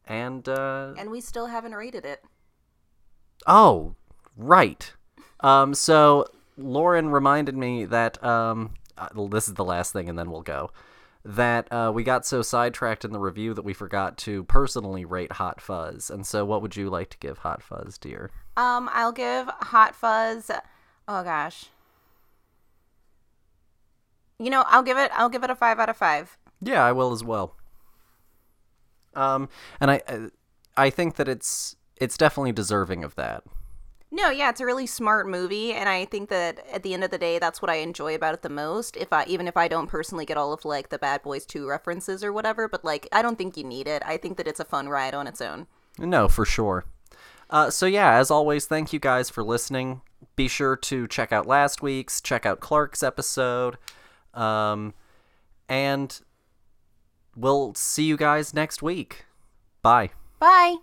And, 0.06 0.50
uh, 0.50 0.96
And 0.98 1.10
we 1.10 1.22
still 1.22 1.46
haven't 1.46 1.74
rated 1.74 2.04
it. 2.04 2.26
Oh, 3.48 3.96
right. 4.36 4.92
Um, 5.40 5.74
so 5.74 6.26
Lauren 6.58 7.08
reminded 7.08 7.56
me 7.56 7.86
that 7.86 8.22
um, 8.22 8.74
uh, 8.98 9.08
this 9.30 9.48
is 9.48 9.54
the 9.54 9.64
last 9.64 9.94
thing, 9.94 10.10
and 10.10 10.20
then 10.20 10.30
we'll 10.30 10.42
go. 10.42 10.72
That 11.24 11.72
uh, 11.72 11.94
we 11.96 12.04
got 12.04 12.26
so 12.26 12.42
sidetracked 12.42 13.06
in 13.06 13.14
the 13.14 13.20
review 13.20 13.54
that 13.54 13.64
we 13.64 13.74
forgot 13.74 14.18
to 14.18 14.44
personally 14.44 15.06
rate 15.06 15.32
Hot 15.32 15.62
Fuzz. 15.62 16.10
And 16.10 16.28
so, 16.28 16.44
what 16.44 16.62
would 16.62 16.76
you 16.76 16.90
like 16.90 17.12
to 17.12 17.18
give 17.20 17.38
Hot 17.38 17.64
Fuzz, 17.64 17.98
dear? 17.98 18.30
Um, 18.58 18.90
I'll 18.92 19.14
give 19.14 19.48
Hot 19.48 19.96
Fuzz. 19.96 20.52
Oh 21.14 21.24
gosh. 21.24 21.66
You 24.40 24.50
know, 24.50 24.64
I'll 24.68 24.82
give 24.82 24.98
it. 24.98 25.12
I'll 25.14 25.28
give 25.28 25.44
it 25.44 25.50
a 25.50 25.56
five 25.56 25.78
out 25.78 25.90
of 25.90 25.98
five. 25.98 26.38
Yeah, 26.62 26.86
I 26.86 26.94
will 26.94 27.12
as 27.12 27.22
well. 27.22 27.58
Um, 29.14 29.50
and 29.82 29.92
I, 29.92 30.02
I 30.78 30.90
think 30.90 31.18
that 31.18 31.28
it's 31.28 31.76
it's 31.98 32.16
definitely 32.16 32.54
deserving 32.54 33.04
of 33.04 33.16
that. 33.16 33.44
No, 34.10 34.30
yeah, 34.30 34.50
it's 34.50 34.62
a 34.62 34.66
really 34.66 34.88
smart 34.88 35.28
movie, 35.28 35.74
and 35.74 35.90
I 35.90 36.06
think 36.06 36.30
that 36.30 36.66
at 36.72 36.82
the 36.82 36.94
end 36.94 37.04
of 37.04 37.12
the 37.12 37.18
day, 37.18 37.40
that's 37.40 37.62
what 37.62 37.70
I 37.70 37.76
enjoy 37.76 38.16
about 38.16 38.34
it 38.34 38.42
the 38.42 38.50
most. 38.50 38.96
If 38.96 39.12
I, 39.12 39.26
even 39.26 39.50
if 39.50 39.58
I 39.58 39.68
don't 39.68 39.88
personally 39.88 40.26
get 40.26 40.38
all 40.38 40.54
of 40.54 40.64
like 40.64 40.90
the 40.90 40.98
Bad 40.98 41.24
Boys 41.24 41.46
Two 41.46 41.68
references 41.68 42.24
or 42.24 42.32
whatever, 42.32 42.70
but 42.70 42.86
like 42.86 43.06
I 43.12 43.22
don't 43.22 43.38
think 43.38 43.58
you 43.58 43.66
need 43.66 43.90
it. 43.90 44.02
I 44.06 44.16
think 44.16 44.38
that 44.38 44.48
it's 44.48 44.62
a 44.62 44.66
fun 44.66 44.88
ride 44.88 45.14
on 45.14 45.28
its 45.28 45.42
own. 45.42 45.68
No, 46.00 46.30
for 46.30 46.46
sure. 46.46 46.86
Uh, 47.50 47.70
so 47.70 47.86
yeah, 47.86 48.14
as 48.14 48.32
always, 48.32 48.66
thank 48.66 48.94
you 48.94 49.00
guys 49.00 49.30
for 49.30 49.44
listening. 49.44 50.02
Be 50.36 50.48
sure 50.48 50.76
to 50.78 51.08
check 51.08 51.32
out 51.32 51.46
last 51.46 51.82
week's, 51.82 52.22
check 52.22 52.46
out 52.46 52.60
Clark's 52.60 53.04
episode, 53.04 53.78
um, 54.34 54.94
and 55.68 56.22
we'll 57.36 57.74
see 57.76 58.04
you 58.04 58.18
guys 58.18 58.54
next 58.54 58.82
week. 58.82 59.26
Bye. 59.82 60.12
Bye. 60.40 60.78